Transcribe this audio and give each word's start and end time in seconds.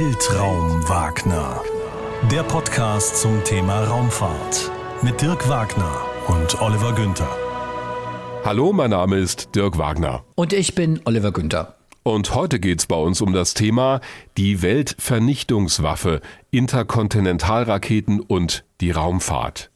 Weltraum 0.00 0.88
Wagner. 0.88 1.60
Der 2.30 2.44
Podcast 2.44 3.16
zum 3.16 3.42
Thema 3.42 3.82
Raumfahrt 3.82 4.70
mit 5.02 5.20
Dirk 5.20 5.48
Wagner 5.48 6.02
und 6.28 6.62
Oliver 6.62 6.92
Günther. 6.92 7.28
Hallo, 8.44 8.72
mein 8.72 8.90
Name 8.90 9.16
ist 9.16 9.56
Dirk 9.56 9.76
Wagner. 9.76 10.22
Und 10.36 10.52
ich 10.52 10.76
bin 10.76 11.00
Oliver 11.04 11.32
Günther. 11.32 11.74
Und 12.04 12.32
heute 12.36 12.60
geht 12.60 12.78
es 12.78 12.86
bei 12.86 12.94
uns 12.94 13.20
um 13.20 13.32
das 13.32 13.54
Thema 13.54 14.00
die 14.36 14.62
Weltvernichtungswaffe, 14.62 16.20
Interkontinentalraketen 16.52 18.20
und 18.20 18.64
die 18.80 18.92
Raumfahrt. 18.92 19.72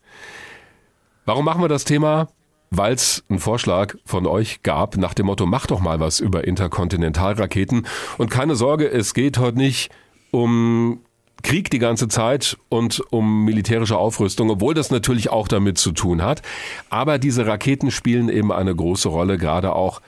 Warum 1.24 1.44
machen 1.44 1.62
wir 1.62 1.68
das 1.68 1.82
Thema? 1.82 2.28
weil 2.74 2.94
es 2.94 3.22
einen 3.28 3.38
Vorschlag 3.38 3.96
von 4.06 4.26
euch 4.26 4.62
gab 4.62 4.96
nach 4.96 5.12
dem 5.12 5.26
Motto, 5.26 5.44
mach 5.44 5.66
doch 5.66 5.80
mal 5.80 6.00
was 6.00 6.20
über 6.20 6.44
Interkontinentalraketen. 6.44 7.86
Und 8.16 8.30
keine 8.30 8.56
Sorge, 8.56 8.90
es 8.90 9.12
geht 9.12 9.36
heute 9.36 9.58
nicht 9.58 9.90
um 10.32 11.00
Krieg 11.42 11.70
die 11.70 11.78
ganze 11.78 12.08
Zeit 12.08 12.56
und 12.68 13.00
um 13.12 13.44
militärische 13.44 13.96
Aufrüstung, 13.96 14.50
obwohl 14.50 14.74
das 14.74 14.90
natürlich 14.90 15.30
auch 15.30 15.48
damit 15.48 15.78
zu 15.78 15.92
tun 15.92 16.22
hat. 16.22 16.42
Aber 16.88 17.18
diese 17.18 17.46
Raketen 17.46 17.90
spielen 17.90 18.28
eben 18.28 18.50
eine 18.50 18.74
große 18.74 19.08
Rolle, 19.08 19.38
gerade 19.38 19.74
auch 19.74 20.00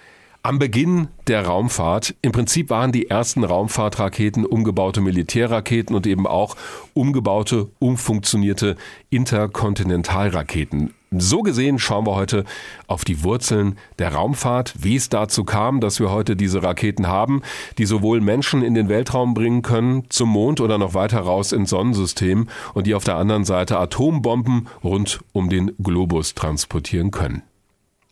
am 0.44 0.58
Beginn 0.58 1.08
der 1.26 1.46
Raumfahrt, 1.46 2.14
im 2.20 2.30
Prinzip 2.30 2.68
waren 2.68 2.92
die 2.92 3.08
ersten 3.08 3.44
Raumfahrtraketen 3.44 4.44
umgebaute 4.44 5.00
Militärraketen 5.00 5.96
und 5.96 6.06
eben 6.06 6.26
auch 6.26 6.54
umgebaute, 6.92 7.70
umfunktionierte 7.78 8.76
Interkontinentalraketen. 9.08 10.92
So 11.16 11.40
gesehen 11.40 11.78
schauen 11.78 12.06
wir 12.06 12.14
heute 12.14 12.44
auf 12.88 13.06
die 13.06 13.22
Wurzeln 13.22 13.78
der 13.98 14.12
Raumfahrt, 14.12 14.74
wie 14.78 14.96
es 14.96 15.08
dazu 15.08 15.44
kam, 15.44 15.80
dass 15.80 15.98
wir 15.98 16.10
heute 16.10 16.36
diese 16.36 16.62
Raketen 16.62 17.06
haben, 17.06 17.40
die 17.78 17.86
sowohl 17.86 18.20
Menschen 18.20 18.62
in 18.62 18.74
den 18.74 18.90
Weltraum 18.90 19.32
bringen 19.32 19.62
können, 19.62 20.04
zum 20.10 20.28
Mond 20.28 20.60
oder 20.60 20.76
noch 20.76 20.92
weiter 20.92 21.20
raus 21.20 21.52
ins 21.52 21.70
Sonnensystem 21.70 22.48
und 22.74 22.86
die 22.86 22.94
auf 22.94 23.04
der 23.04 23.16
anderen 23.16 23.46
Seite 23.46 23.78
Atombomben 23.78 24.68
rund 24.82 25.20
um 25.32 25.48
den 25.48 25.72
Globus 25.82 26.34
transportieren 26.34 27.12
können. 27.12 27.42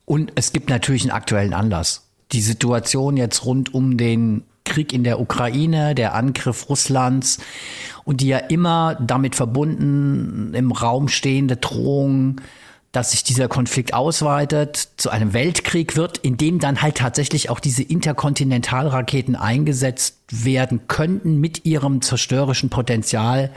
Und 0.07 0.33
es 0.35 0.53
gibt 0.53 0.71
natürlich 0.71 1.03
einen 1.03 1.13
aktuellen 1.13 1.53
Anlass 1.53 2.09
die 2.33 2.41
Situation 2.41 3.17
jetzt 3.17 3.45
rund 3.45 3.75
um 3.75 3.97
den 3.97 4.45
Krieg 4.65 4.93
in 4.93 5.05
der 5.05 5.21
Ukraine, 5.21 5.95
der 5.95 6.15
Angriff 6.15 6.69
Russlands 6.69 7.39
und 8.05 8.21
die 8.21 8.29
ja 8.29 8.39
immer 8.39 8.97
damit 9.01 9.35
verbunden 9.35 10.55
im 10.55 10.73
Raum 10.73 11.09
stehende 11.09 11.57
Drohung, 11.57 12.41
dass 12.93 13.13
sich 13.13 13.25
dieser 13.25 13.49
Konflikt 13.49 13.95
ausweitet, 13.95 14.89
zu 14.99 15.11
einem 15.11 15.33
Weltkrieg 15.33 15.97
wird, 15.97 16.19
in 16.19 16.37
dem 16.37 16.59
dann 16.59 16.83
halt 16.83 16.99
tatsächlich 16.99 17.49
auch 17.49 17.59
diese 17.59 17.83
Interkontinentalraketen 17.83 19.35
eingesetzt 19.35 20.19
werden 20.31 20.83
könnten 20.89 21.41
mit 21.41 21.65
ihrem 21.65 22.03
zerstörerischen 22.03 22.69
Potenzial 22.69 23.51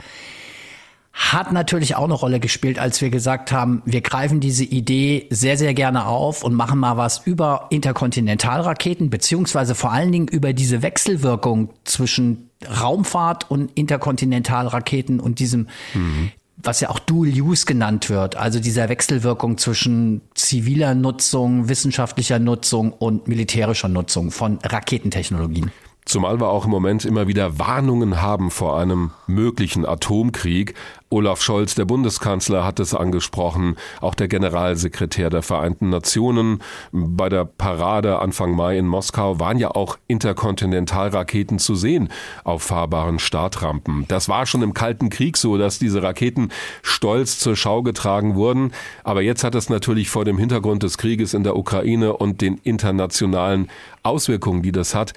hat 1.16 1.50
natürlich 1.50 1.96
auch 1.96 2.04
eine 2.04 2.12
Rolle 2.12 2.40
gespielt, 2.40 2.78
als 2.78 3.00
wir 3.00 3.08
gesagt 3.08 3.50
haben, 3.50 3.80
wir 3.86 4.02
greifen 4.02 4.38
diese 4.38 4.64
Idee 4.64 5.26
sehr, 5.30 5.56
sehr 5.56 5.72
gerne 5.72 6.06
auf 6.06 6.44
und 6.44 6.54
machen 6.54 6.78
mal 6.78 6.98
was 6.98 7.26
über 7.26 7.68
Interkontinentalraketen, 7.70 9.08
beziehungsweise 9.08 9.74
vor 9.74 9.92
allen 9.92 10.12
Dingen 10.12 10.28
über 10.28 10.52
diese 10.52 10.82
Wechselwirkung 10.82 11.70
zwischen 11.84 12.50
Raumfahrt 12.68 13.50
und 13.50 13.72
Interkontinentalraketen 13.74 15.18
und 15.18 15.38
diesem, 15.38 15.68
mhm. 15.94 16.32
was 16.58 16.80
ja 16.80 16.90
auch 16.90 16.98
Dual 16.98 17.30
Use 17.30 17.64
genannt 17.64 18.10
wird, 18.10 18.36
also 18.36 18.60
dieser 18.60 18.90
Wechselwirkung 18.90 19.56
zwischen 19.56 20.20
ziviler 20.34 20.94
Nutzung, 20.94 21.70
wissenschaftlicher 21.70 22.38
Nutzung 22.38 22.92
und 22.92 23.26
militärischer 23.26 23.88
Nutzung 23.88 24.30
von 24.30 24.58
Raketentechnologien. 24.62 25.72
Zumal 26.06 26.38
wir 26.38 26.48
auch 26.48 26.66
im 26.66 26.70
Moment 26.70 27.04
immer 27.04 27.26
wieder 27.26 27.58
Warnungen 27.58 28.22
haben 28.22 28.52
vor 28.52 28.78
einem 28.78 29.10
möglichen 29.26 29.84
Atomkrieg. 29.84 30.74
Olaf 31.10 31.42
Scholz, 31.42 31.74
der 31.74 31.84
Bundeskanzler, 31.84 32.64
hat 32.64 32.78
es 32.78 32.94
angesprochen, 32.94 33.74
auch 34.00 34.14
der 34.14 34.28
Generalsekretär 34.28 35.30
der 35.30 35.42
Vereinten 35.42 35.90
Nationen. 35.90 36.62
Bei 36.92 37.28
der 37.28 37.44
Parade 37.44 38.20
Anfang 38.20 38.52
Mai 38.52 38.78
in 38.78 38.86
Moskau 38.86 39.40
waren 39.40 39.58
ja 39.58 39.72
auch 39.72 39.98
Interkontinentalraketen 40.06 41.58
zu 41.58 41.74
sehen 41.74 42.08
auf 42.44 42.62
fahrbaren 42.62 43.18
Startrampen. 43.18 44.04
Das 44.06 44.28
war 44.28 44.46
schon 44.46 44.62
im 44.62 44.74
Kalten 44.74 45.10
Krieg 45.10 45.36
so, 45.36 45.58
dass 45.58 45.80
diese 45.80 46.04
Raketen 46.04 46.50
stolz 46.82 47.40
zur 47.40 47.56
Schau 47.56 47.82
getragen 47.82 48.36
wurden. 48.36 48.70
Aber 49.02 49.22
jetzt 49.22 49.42
hat 49.42 49.56
es 49.56 49.70
natürlich 49.70 50.08
vor 50.08 50.24
dem 50.24 50.38
Hintergrund 50.38 50.84
des 50.84 50.98
Krieges 50.98 51.34
in 51.34 51.42
der 51.42 51.56
Ukraine 51.56 52.16
und 52.16 52.42
den 52.42 52.58
internationalen 52.58 53.70
Auswirkungen, 54.04 54.62
die 54.62 54.70
das 54.70 54.94
hat, 54.94 55.12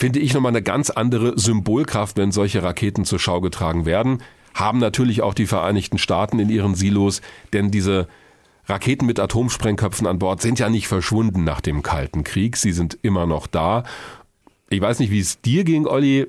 finde 0.00 0.18
ich 0.18 0.32
nochmal 0.32 0.50
eine 0.50 0.62
ganz 0.62 0.88
andere 0.88 1.38
Symbolkraft, 1.38 2.16
wenn 2.16 2.32
solche 2.32 2.62
Raketen 2.62 3.04
zur 3.04 3.18
Schau 3.18 3.42
getragen 3.42 3.84
werden. 3.84 4.22
Haben 4.54 4.78
natürlich 4.78 5.20
auch 5.20 5.34
die 5.34 5.44
Vereinigten 5.44 5.98
Staaten 5.98 6.38
in 6.38 6.48
ihren 6.48 6.74
Silos, 6.74 7.20
denn 7.52 7.70
diese 7.70 8.08
Raketen 8.64 9.04
mit 9.04 9.20
Atomsprengköpfen 9.20 10.06
an 10.06 10.18
Bord 10.18 10.40
sind 10.40 10.58
ja 10.58 10.70
nicht 10.70 10.88
verschwunden 10.88 11.44
nach 11.44 11.60
dem 11.60 11.82
Kalten 11.82 12.24
Krieg. 12.24 12.56
Sie 12.56 12.72
sind 12.72 12.98
immer 13.02 13.26
noch 13.26 13.46
da. 13.46 13.84
Ich 14.70 14.80
weiß 14.80 15.00
nicht, 15.00 15.10
wie 15.10 15.20
es 15.20 15.42
dir 15.42 15.64
ging, 15.64 15.86
Olli. 15.86 16.28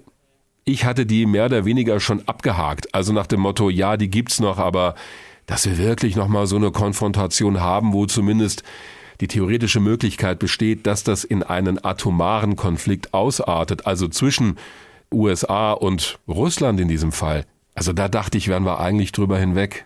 Ich 0.65 0.83
hatte 0.83 1.05
die 1.05 1.25
mehr 1.25 1.45
oder 1.45 1.63
weniger 1.63 2.01
schon 2.01 2.27
abgehakt. 2.27 2.93
Also 2.93 3.13
nach 3.13 3.27
dem 3.27 3.39
Motto, 3.39 3.69
ja, 3.69 3.95
die 3.95 4.09
gibt's 4.09 4.41
noch, 4.41 4.57
aber 4.57 4.95
dass 5.45 5.65
wir 5.65 5.77
wirklich 5.77 6.17
nochmal 6.17 6.45
so 6.45 6.57
eine 6.57 6.71
Konfrontation 6.71 7.61
haben, 7.61 7.93
wo 7.93 8.05
zumindest 8.05 8.63
die 9.21 9.27
theoretische 9.27 9.79
Möglichkeit 9.79 10.39
besteht, 10.39 10.87
dass 10.87 11.03
das 11.03 11.23
in 11.23 11.43
einen 11.43 11.83
atomaren 11.83 12.55
Konflikt 12.55 13.13
ausartet, 13.13 13.85
also 13.85 14.07
zwischen 14.07 14.57
USA 15.13 15.71
und 15.73 16.19
Russland 16.27 16.79
in 16.79 16.87
diesem 16.87 17.11
Fall. 17.11 17.45
Also 17.75 17.93
da 17.93 18.09
dachte 18.09 18.37
ich, 18.37 18.47
wären 18.47 18.65
wir 18.65 18.79
eigentlich 18.79 19.11
drüber 19.11 19.37
hinweg. 19.37 19.85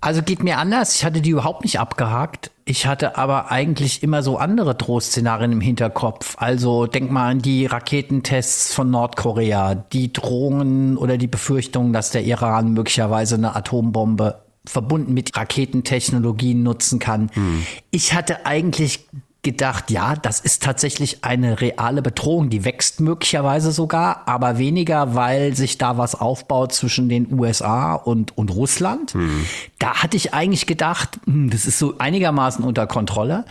Also 0.00 0.22
geht 0.22 0.42
mir 0.42 0.58
anders. 0.58 0.96
Ich 0.96 1.04
hatte 1.04 1.22
die 1.22 1.30
überhaupt 1.30 1.62
nicht 1.62 1.80
abgehakt. 1.80 2.50
Ich 2.66 2.86
hatte 2.86 3.16
aber 3.16 3.50
eigentlich 3.50 4.02
immer 4.02 4.22
so 4.22 4.36
andere 4.36 4.74
Drohszenarien 4.74 5.52
im 5.52 5.60
Hinterkopf. 5.62 6.36
Also 6.38 6.86
denk 6.86 7.10
mal 7.10 7.30
an 7.30 7.38
die 7.38 7.64
Raketentests 7.64 8.74
von 8.74 8.90
Nordkorea, 8.90 9.74
die 9.74 10.12
Drohungen 10.12 10.98
oder 10.98 11.16
die 11.16 11.26
Befürchtungen, 11.26 11.94
dass 11.94 12.10
der 12.10 12.24
Iran 12.24 12.72
möglicherweise 12.72 13.36
eine 13.36 13.56
Atombombe 13.56 14.43
verbunden 14.66 15.14
mit 15.14 15.36
Raketentechnologien 15.36 16.62
nutzen 16.62 16.98
kann. 16.98 17.30
Hm. 17.34 17.66
Ich 17.90 18.14
hatte 18.14 18.46
eigentlich 18.46 19.06
gedacht, 19.42 19.90
ja, 19.90 20.16
das 20.16 20.40
ist 20.40 20.62
tatsächlich 20.62 21.22
eine 21.22 21.60
reale 21.60 22.02
Bedrohung, 22.02 22.48
die 22.48 22.64
wächst 22.64 23.00
möglicherweise 23.00 23.72
sogar, 23.72 24.26
aber 24.26 24.58
weniger, 24.58 25.14
weil 25.14 25.54
sich 25.54 25.76
da 25.78 25.98
was 25.98 26.14
aufbaut 26.14 26.72
zwischen 26.72 27.08
den 27.08 27.30
USA 27.30 27.94
und, 27.94 28.36
und 28.36 28.50
Russland. 28.50 29.12
Hm. 29.12 29.44
Da 29.78 30.02
hatte 30.02 30.16
ich 30.16 30.34
eigentlich 30.34 30.66
gedacht, 30.66 31.20
hm, 31.26 31.50
das 31.50 31.66
ist 31.66 31.78
so 31.78 31.98
einigermaßen 31.98 32.64
unter 32.64 32.86
Kontrolle. 32.86 33.44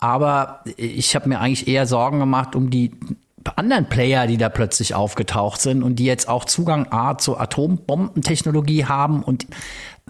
Aber 0.00 0.60
ich 0.76 1.14
habe 1.16 1.28
mir 1.28 1.40
eigentlich 1.40 1.66
eher 1.66 1.86
Sorgen 1.86 2.18
gemacht 2.18 2.54
um 2.54 2.70
die 2.70 2.92
anderen 3.56 3.88
Player, 3.88 4.26
die 4.26 4.36
da 4.36 4.48
plötzlich 4.48 4.94
aufgetaucht 4.94 5.60
sind 5.60 5.82
und 5.82 5.96
die 5.96 6.04
jetzt 6.04 6.28
auch 6.28 6.44
Zugang 6.44 6.88
A 6.90 7.16
zur 7.18 7.40
Atombombentechnologie 7.40 8.84
haben 8.84 9.22
und 9.22 9.46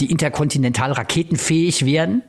die 0.01 0.11
interkontinental 0.11 0.93
raketenfähig 0.93 1.85
werden. 1.85 2.23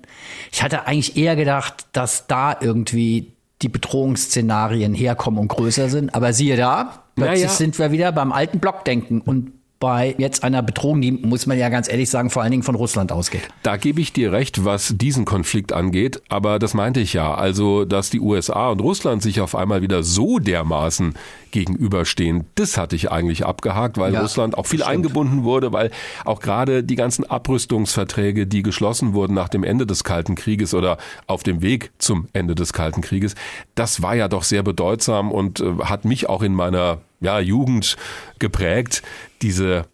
Ich 0.52 0.64
hatte 0.64 0.88
eigentlich 0.88 1.18
eher 1.18 1.36
gedacht, 1.36 1.88
dass 1.94 2.28
da 2.28 2.58
irgendwie 2.60 3.34
die 3.62 3.70
Bedrohungsszenarien 3.70 4.94
herkommen 4.94 5.40
und 5.40 5.50
größer 5.50 5.90
sind. 5.90 6.16
Aber 6.16 6.34
siehe 6.34 6.56
da, 6.56 7.04
plötzlich 7.16 7.44
naja. 7.44 7.50
sind 7.50 7.80
wir 7.80 7.92
wieder 7.92 8.12
beim 8.12 8.32
alten 8.32 8.60
Blockdenken 8.60 9.22
und 9.22 9.52
bei 9.80 10.14
jetzt 10.18 10.44
einer 10.44 10.62
Bedrohung, 10.62 11.00
die 11.00 11.12
muss 11.12 11.46
man 11.46 11.58
ja 11.58 11.70
ganz 11.70 11.90
ehrlich 11.90 12.10
sagen, 12.10 12.30
vor 12.30 12.42
allen 12.42 12.52
Dingen 12.52 12.64
von 12.64 12.76
Russland 12.76 13.14
ausgeht. 13.14 13.48
Da 13.64 13.78
gebe 13.78 14.02
ich 14.02 14.12
dir 14.12 14.34
recht, 14.34 14.66
was 14.66 14.94
diesen 14.98 15.24
Konflikt 15.24 15.72
angeht, 15.72 16.22
aber 16.28 16.60
das 16.60 16.74
meinte 16.74 17.00
ich 17.00 17.14
ja. 17.14 17.34
Also, 17.34 17.86
dass 17.86 18.10
die 18.10 18.20
USA 18.20 18.70
und 18.70 18.82
Russland 18.82 19.22
sich 19.22 19.40
auf 19.40 19.56
einmal 19.56 19.82
wieder 19.82 20.04
so 20.04 20.40
dermaßen 20.40 21.14
gegenüberstehen, 21.52 22.46
das 22.56 22.78
hatte 22.78 22.96
ich 22.96 23.10
eigentlich 23.10 23.46
abgehakt, 23.46 23.98
weil 23.98 24.14
ja, 24.14 24.22
Russland 24.22 24.58
auch 24.58 24.66
viel 24.66 24.84
eingebunden 24.84 25.44
wurde, 25.44 25.72
weil 25.72 25.92
auch 26.26 26.42
gerade 26.42 26.84
die 26.84 26.96
ganzen 26.96 27.24
Abrüstungsverträge, 27.30 28.48
die 28.48 28.64
geschlossen 28.64 29.14
wurden 29.14 29.34
nach 29.34 29.50
dem 29.50 29.64
Ende 29.64 29.88
des 29.88 30.04
Kalten 30.04 30.36
Krieges 30.36 30.74
oder 30.74 30.98
auf 31.26 31.44
dem 31.44 31.62
Weg 31.62 31.92
zum 32.00 32.28
Ende 32.34 32.54
des 32.54 32.74
Kalten 32.74 33.02
Krieges, 33.02 33.36
das 33.76 34.02
war 34.02 34.16
ja 34.16 34.28
doch 34.28 34.44
sehr 34.44 34.62
bedeutsam 34.62 35.32
und 35.32 35.62
äh, 35.62 35.86
hat 35.86 36.04
mich 36.04 36.28
auch 36.28 36.44
in 36.44 36.54
meiner 36.54 37.00
ja, 37.22 37.40
Jugend 37.40 37.98
geprägt, 38.40 39.04
diese 39.42 39.86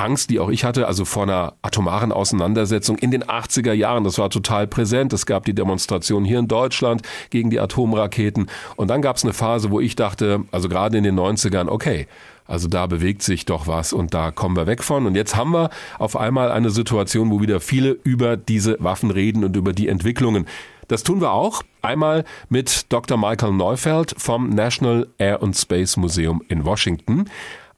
Angst, 0.00 0.30
die 0.30 0.40
auch 0.40 0.48
ich 0.48 0.64
hatte, 0.64 0.86
also 0.86 1.04
vor 1.04 1.24
einer 1.24 1.54
atomaren 1.62 2.10
Auseinandersetzung 2.10 2.98
in 2.98 3.10
den 3.10 3.22
80er 3.24 3.72
Jahren. 3.72 4.04
Das 4.04 4.18
war 4.18 4.30
total 4.30 4.66
präsent. 4.66 5.12
Es 5.12 5.26
gab 5.26 5.44
die 5.44 5.54
Demonstration 5.54 6.24
hier 6.24 6.38
in 6.38 6.48
Deutschland 6.48 7.02
gegen 7.28 7.50
die 7.50 7.60
Atomraketen. 7.60 8.46
Und 8.76 8.88
dann 8.88 9.02
gab 9.02 9.16
es 9.16 9.24
eine 9.24 9.34
Phase, 9.34 9.70
wo 9.70 9.78
ich 9.78 9.96
dachte, 9.96 10.44
also 10.50 10.68
gerade 10.68 10.96
in 10.96 11.04
den 11.04 11.18
90ern, 11.18 11.68
okay, 11.68 12.06
also 12.46 12.66
da 12.66 12.86
bewegt 12.86 13.22
sich 13.22 13.44
doch 13.44 13.68
was 13.68 13.92
und 13.92 14.12
da 14.12 14.32
kommen 14.32 14.56
wir 14.56 14.66
weg 14.66 14.82
von. 14.82 15.06
Und 15.06 15.14
jetzt 15.14 15.36
haben 15.36 15.52
wir 15.52 15.70
auf 15.98 16.16
einmal 16.16 16.50
eine 16.50 16.70
Situation, 16.70 17.30
wo 17.30 17.40
wieder 17.40 17.60
viele 17.60 17.90
über 18.02 18.36
diese 18.36 18.76
Waffen 18.80 19.12
reden 19.12 19.44
und 19.44 19.56
über 19.56 19.72
die 19.72 19.86
Entwicklungen. 19.86 20.46
Das 20.88 21.04
tun 21.04 21.20
wir 21.20 21.30
auch. 21.30 21.62
Einmal 21.82 22.24
mit 22.48 22.92
Dr. 22.92 23.16
Michael 23.16 23.52
Neufeld 23.52 24.14
vom 24.18 24.48
National 24.48 25.06
Air 25.18 25.40
and 25.42 25.56
Space 25.56 25.96
Museum 25.96 26.42
in 26.48 26.64
Washington. 26.64 27.26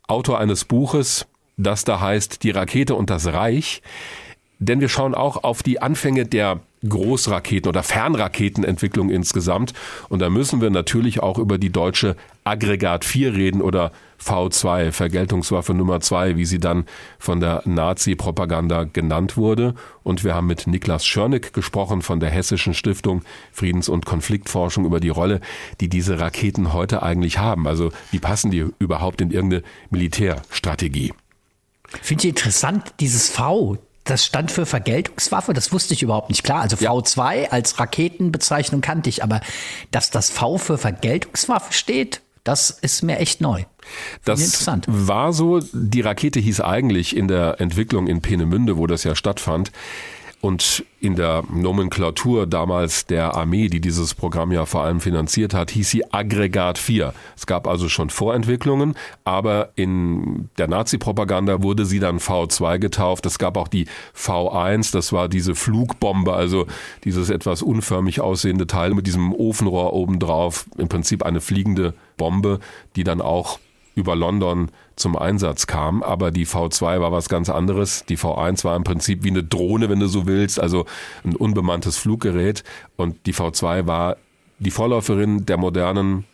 Autor 0.08 0.38
eines 0.38 0.64
Buches, 0.64 1.26
das 1.56 1.84
da 1.84 2.00
heißt 2.00 2.42
Die 2.42 2.50
Rakete 2.50 2.94
und 2.94 3.10
das 3.10 3.26
Reich. 3.26 3.82
Denn 4.58 4.80
wir 4.80 4.88
schauen 4.88 5.14
auch 5.14 5.42
auf 5.44 5.62
die 5.62 5.80
Anfänge 5.82 6.26
der 6.26 6.60
Großraketen 6.88 7.68
oder 7.68 7.82
Fernraketenentwicklung 7.82 9.10
insgesamt. 9.10 9.72
Und 10.08 10.20
da 10.20 10.30
müssen 10.30 10.60
wir 10.60 10.70
natürlich 10.70 11.22
auch 11.22 11.38
über 11.38 11.58
die 11.58 11.70
deutsche 11.70 12.16
Aggregat 12.44 13.04
4 13.04 13.34
reden 13.34 13.62
oder 13.62 13.92
V2, 14.20 14.92
Vergeltungswaffe 14.92 15.74
Nummer 15.74 16.00
2, 16.00 16.36
wie 16.36 16.44
sie 16.44 16.58
dann 16.58 16.84
von 17.18 17.40
der 17.40 17.62
Nazi-Propaganda 17.64 18.84
genannt 18.84 19.36
wurde. 19.36 19.74
Und 20.02 20.24
wir 20.24 20.34
haben 20.34 20.46
mit 20.46 20.66
Niklas 20.66 21.04
Schörnig 21.04 21.52
gesprochen 21.52 22.02
von 22.02 22.20
der 22.20 22.30
Hessischen 22.30 22.74
Stiftung 22.74 23.22
Friedens- 23.52 23.88
und 23.88 24.06
Konfliktforschung 24.06 24.84
über 24.84 25.00
die 25.00 25.08
Rolle, 25.08 25.40
die 25.80 25.88
diese 25.88 26.20
Raketen 26.20 26.72
heute 26.72 27.02
eigentlich 27.02 27.38
haben. 27.38 27.66
Also 27.66 27.90
wie 28.10 28.18
passen 28.18 28.50
die 28.50 28.66
überhaupt 28.78 29.20
in 29.20 29.30
irgendeine 29.30 29.62
Militärstrategie? 29.90 31.12
Finde 32.00 32.24
ich 32.24 32.30
interessant, 32.30 32.94
dieses 33.00 33.28
V, 33.28 33.76
das 34.04 34.24
stand 34.26 34.50
für 34.50 34.66
Vergeltungswaffe, 34.66 35.52
das 35.52 35.72
wusste 35.72 35.94
ich 35.94 36.02
überhaupt 36.02 36.28
nicht. 36.30 36.42
Klar, 36.42 36.62
also 36.62 36.76
V2 36.76 37.50
als 37.50 37.78
Raketenbezeichnung 37.78 38.80
kannte 38.80 39.08
ich, 39.08 39.22
aber 39.22 39.40
dass 39.90 40.10
das 40.10 40.30
V 40.30 40.58
für 40.58 40.78
Vergeltungswaffe 40.78 41.72
steht, 41.72 42.20
das 42.44 42.70
ist 42.70 43.02
mir 43.02 43.18
echt 43.18 43.40
neu. 43.40 43.64
Das 44.24 44.66
war 44.86 45.32
so, 45.32 45.60
die 45.72 46.00
Rakete 46.00 46.40
hieß 46.40 46.60
eigentlich 46.60 47.16
in 47.16 47.28
der 47.28 47.60
Entwicklung 47.60 48.08
in 48.08 48.20
Peenemünde, 48.20 48.76
wo 48.76 48.86
das 48.86 49.04
ja 49.04 49.14
stattfand, 49.14 49.70
und 50.42 50.84
in 50.98 51.14
der 51.14 51.44
Nomenklatur 51.48 52.48
damals 52.48 53.06
der 53.06 53.36
Armee, 53.36 53.68
die 53.68 53.80
dieses 53.80 54.12
Programm 54.12 54.50
ja 54.50 54.66
vor 54.66 54.82
allem 54.82 55.00
finanziert 55.00 55.54
hat, 55.54 55.70
hieß 55.70 55.88
sie 55.88 56.12
Aggregat 56.12 56.78
4. 56.78 57.14
Es 57.36 57.46
gab 57.46 57.68
also 57.68 57.88
schon 57.88 58.10
Vorentwicklungen, 58.10 58.96
aber 59.24 59.70
in 59.76 60.50
der 60.58 60.66
Nazi-Propaganda 60.66 61.62
wurde 61.62 61.86
sie 61.86 62.00
dann 62.00 62.18
V2 62.18 62.80
getauft. 62.80 63.24
Es 63.24 63.38
gab 63.38 63.56
auch 63.56 63.68
die 63.68 63.86
V1, 64.16 64.92
das 64.92 65.12
war 65.12 65.28
diese 65.28 65.54
Flugbombe, 65.54 66.32
also 66.32 66.66
dieses 67.04 67.30
etwas 67.30 67.62
unförmig 67.62 68.20
aussehende 68.20 68.66
Teil 68.66 68.94
mit 68.94 69.06
diesem 69.06 69.32
Ofenrohr 69.32 69.92
obendrauf, 69.92 70.66
im 70.76 70.88
Prinzip 70.88 71.22
eine 71.22 71.40
fliegende 71.40 71.94
Bombe, 72.16 72.58
die 72.96 73.04
dann 73.04 73.20
auch 73.20 73.60
über 73.94 74.16
London 74.16 74.70
zum 74.96 75.16
Einsatz 75.16 75.66
kam. 75.66 76.02
Aber 76.02 76.30
die 76.30 76.46
V2 76.46 77.00
war 77.00 77.12
was 77.12 77.28
ganz 77.28 77.48
anderes. 77.48 78.04
Die 78.06 78.16
V1 78.16 78.64
war 78.64 78.76
im 78.76 78.84
Prinzip 78.84 79.24
wie 79.24 79.30
eine 79.30 79.42
Drohne, 79.44 79.88
wenn 79.88 80.00
du 80.00 80.06
so 80.06 80.26
willst, 80.26 80.60
also 80.60 80.86
ein 81.24 81.36
unbemanntes 81.36 81.98
Fluggerät. 81.98 82.64
Und 82.96 83.26
die 83.26 83.34
V2 83.34 83.86
war 83.86 84.16
die 84.58 84.70
Vorläuferin 84.70 85.44
der 85.46 85.56
modernen 85.56 86.24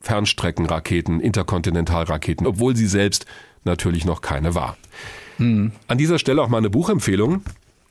Fernstreckenraketen, 0.00 1.20
Interkontinentalraketen, 1.20 2.46
obwohl 2.46 2.76
sie 2.76 2.86
selbst 2.86 3.26
natürlich 3.64 4.04
noch 4.04 4.20
keine 4.20 4.54
war. 4.54 4.76
Hm. 5.36 5.72
An 5.86 5.98
dieser 5.98 6.18
Stelle 6.18 6.42
auch 6.42 6.48
mal 6.48 6.58
eine 6.58 6.70
Buchempfehlung. 6.70 7.42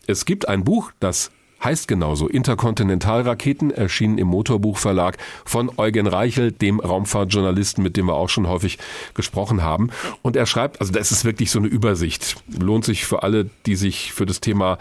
Es 0.08 0.26
gibt 0.26 0.48
ein 0.48 0.64
Buch, 0.64 0.92
das 1.00 1.32
heißt 1.64 1.88
genauso. 1.88 2.28
Interkontinentalraketen 2.28 3.72
erschienen 3.72 4.18
im 4.18 4.28
Motorbuchverlag 4.28 5.18
von 5.46 5.72
Eugen 5.78 6.08
Reichel, 6.08 6.52
dem 6.52 6.80
Raumfahrtjournalisten, 6.80 7.84
mit 7.84 7.98
dem 7.98 8.08
wir 8.08 8.16
auch 8.16 8.30
schon 8.30 8.48
häufig 8.48 8.78
gesprochen 9.14 9.62
haben. 9.62 9.90
Und 10.22 10.36
er 10.36 10.46
schreibt, 10.46 10.82
also 10.82 10.92
das 10.92 11.12
ist 11.12 11.26
wirklich 11.26 11.52
so 11.52 11.60
eine 11.60 11.68
Übersicht. 11.68 12.38
Lohnt 12.60 12.86
sich 12.86 13.06
für 13.06 13.24
alle, 13.24 13.50
die 13.66 13.76
sich 13.76 14.14
für 14.14 14.26
das 14.26 14.42
Thema 14.42 14.78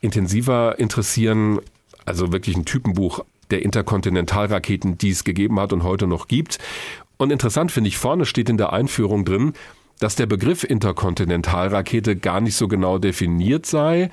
intensiver 0.00 0.78
interessieren. 0.78 1.60
Also 2.06 2.32
wirklich 2.32 2.56
ein 2.56 2.64
Typenbuch 2.64 3.24
der 3.50 3.62
Interkontinentalraketen, 3.62 4.98
die 4.98 5.10
es 5.10 5.24
gegeben 5.24 5.60
hat 5.60 5.72
und 5.72 5.82
heute 5.82 6.06
noch 6.06 6.28
gibt. 6.28 6.58
Und 7.16 7.30
interessant 7.30 7.70
finde 7.70 7.88
ich, 7.88 7.98
vorne 7.98 8.26
steht 8.26 8.48
in 8.48 8.58
der 8.58 8.72
Einführung 8.72 9.24
drin, 9.24 9.52
dass 10.00 10.16
der 10.16 10.26
Begriff 10.26 10.64
Interkontinentalrakete 10.64 12.16
gar 12.16 12.40
nicht 12.40 12.56
so 12.56 12.68
genau 12.68 12.98
definiert 12.98 13.66
sei 13.66 14.10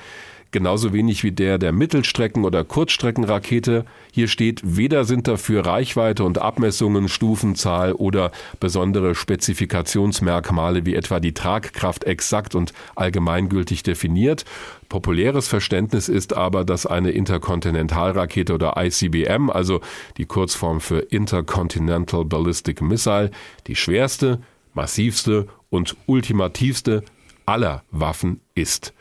genauso 0.51 0.93
wenig 0.93 1.23
wie 1.23 1.31
der 1.31 1.57
der 1.57 1.71
Mittelstrecken- 1.71 2.45
oder 2.45 2.63
Kurzstreckenrakete. 2.63 3.85
Hier 4.11 4.27
steht, 4.27 4.61
weder 4.63 5.05
sind 5.05 5.27
dafür 5.27 5.65
Reichweite 5.65 6.23
und 6.23 6.37
Abmessungen, 6.37 7.07
Stufenzahl 7.07 7.93
oder 7.93 8.31
besondere 8.59 9.15
Spezifikationsmerkmale 9.15 10.85
wie 10.85 10.95
etwa 10.95 11.19
die 11.19 11.33
Tragkraft 11.33 12.03
exakt 12.03 12.55
und 12.55 12.73
allgemeingültig 12.95 13.83
definiert. 13.83 14.45
Populäres 14.89 15.47
Verständnis 15.47 16.09
ist 16.09 16.33
aber, 16.35 16.65
dass 16.65 16.85
eine 16.85 17.11
Interkontinentalrakete 17.11 18.53
oder 18.53 18.75
ICBM, 18.77 19.49
also 19.49 19.79
die 20.17 20.25
Kurzform 20.25 20.81
für 20.81 20.99
Intercontinental 20.99 22.25
Ballistic 22.25 22.81
Missile, 22.81 23.31
die 23.67 23.75
schwerste, 23.75 24.41
massivste 24.73 25.47
und 25.69 25.95
ultimativste 26.07 27.03
aller 27.45 27.83
Waffen 27.91 28.41
ist. 28.53 28.93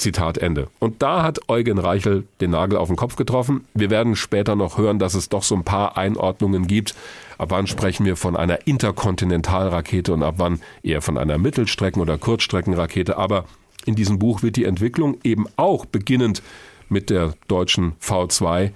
Zitat 0.00 0.38
Ende. 0.38 0.68
Und 0.78 1.02
da 1.02 1.22
hat 1.22 1.48
Eugen 1.48 1.78
Reichel 1.78 2.24
den 2.40 2.50
Nagel 2.50 2.78
auf 2.78 2.88
den 2.88 2.96
Kopf 2.96 3.16
getroffen. 3.16 3.66
Wir 3.74 3.90
werden 3.90 4.16
später 4.16 4.56
noch 4.56 4.78
hören, 4.78 4.98
dass 4.98 5.14
es 5.14 5.28
doch 5.28 5.42
so 5.42 5.54
ein 5.54 5.64
paar 5.64 5.96
Einordnungen 5.96 6.66
gibt. 6.66 6.94
Ab 7.38 7.50
wann 7.50 7.66
sprechen 7.66 8.04
wir 8.04 8.16
von 8.16 8.36
einer 8.36 8.66
Interkontinentalrakete 8.66 10.12
und 10.12 10.22
ab 10.22 10.34
wann 10.38 10.60
eher 10.82 11.02
von 11.02 11.18
einer 11.18 11.38
Mittelstrecken- 11.38 12.00
oder 12.00 12.18
Kurzstreckenrakete. 12.18 13.16
Aber 13.16 13.44
in 13.86 13.94
diesem 13.94 14.18
Buch 14.18 14.42
wird 14.42 14.56
die 14.56 14.64
Entwicklung 14.64 15.18
eben 15.22 15.46
auch 15.56 15.84
beginnend 15.84 16.42
mit 16.88 17.10
der 17.10 17.34
deutschen 17.48 17.92
V2 18.00 18.72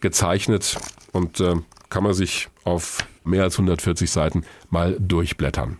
gezeichnet 0.00 0.78
und 1.12 1.40
äh, 1.40 1.56
kann 1.90 2.04
man 2.04 2.14
sich 2.14 2.48
auf 2.64 3.04
mehr 3.24 3.42
als 3.42 3.54
140 3.54 4.10
Seiten 4.10 4.44
mal 4.70 4.96
durchblättern. 4.98 5.78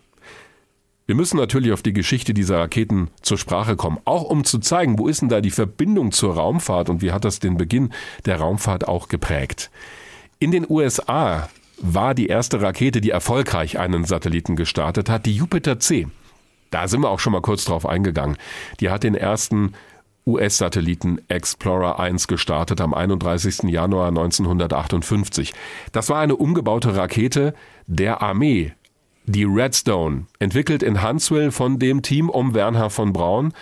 Wir 1.10 1.16
müssen 1.16 1.38
natürlich 1.38 1.72
auf 1.72 1.82
die 1.82 1.92
Geschichte 1.92 2.34
dieser 2.34 2.60
Raketen 2.60 3.10
zur 3.20 3.36
Sprache 3.36 3.74
kommen, 3.74 3.98
auch 4.04 4.22
um 4.22 4.44
zu 4.44 4.60
zeigen, 4.60 4.96
wo 4.96 5.08
ist 5.08 5.22
denn 5.22 5.28
da 5.28 5.40
die 5.40 5.50
Verbindung 5.50 6.12
zur 6.12 6.34
Raumfahrt 6.34 6.88
und 6.88 7.02
wie 7.02 7.10
hat 7.10 7.24
das 7.24 7.40
den 7.40 7.56
Beginn 7.56 7.92
der 8.26 8.38
Raumfahrt 8.38 8.86
auch 8.86 9.08
geprägt. 9.08 9.72
In 10.38 10.52
den 10.52 10.64
USA 10.70 11.48
war 11.78 12.14
die 12.14 12.28
erste 12.28 12.62
Rakete, 12.62 13.00
die 13.00 13.10
erfolgreich 13.10 13.76
einen 13.76 14.04
Satelliten 14.04 14.54
gestartet 14.54 15.10
hat, 15.10 15.26
die 15.26 15.34
Jupiter 15.34 15.80
C. 15.80 16.06
Da 16.70 16.86
sind 16.86 17.00
wir 17.00 17.10
auch 17.10 17.18
schon 17.18 17.32
mal 17.32 17.42
kurz 17.42 17.64
drauf 17.64 17.86
eingegangen. 17.86 18.36
Die 18.78 18.90
hat 18.90 19.02
den 19.02 19.16
ersten 19.16 19.72
US-Satelliten 20.28 21.22
Explorer 21.26 21.98
1 21.98 22.28
gestartet 22.28 22.80
am 22.80 22.94
31. 22.94 23.64
Januar 23.64 24.10
1958. 24.10 25.54
Das 25.90 26.08
war 26.08 26.20
eine 26.20 26.36
umgebaute 26.36 26.94
Rakete 26.94 27.52
der 27.88 28.22
Armee 28.22 28.74
die 29.30 29.44
Redstone, 29.44 30.26
entwickelt 30.38 30.82
in 30.82 31.02
Huntsville 31.02 31.52
von 31.52 31.78
dem 31.78 32.02
Team 32.02 32.28
um 32.28 32.54
Wernher 32.54 32.90
von 32.90 33.12
Braun. 33.12 33.52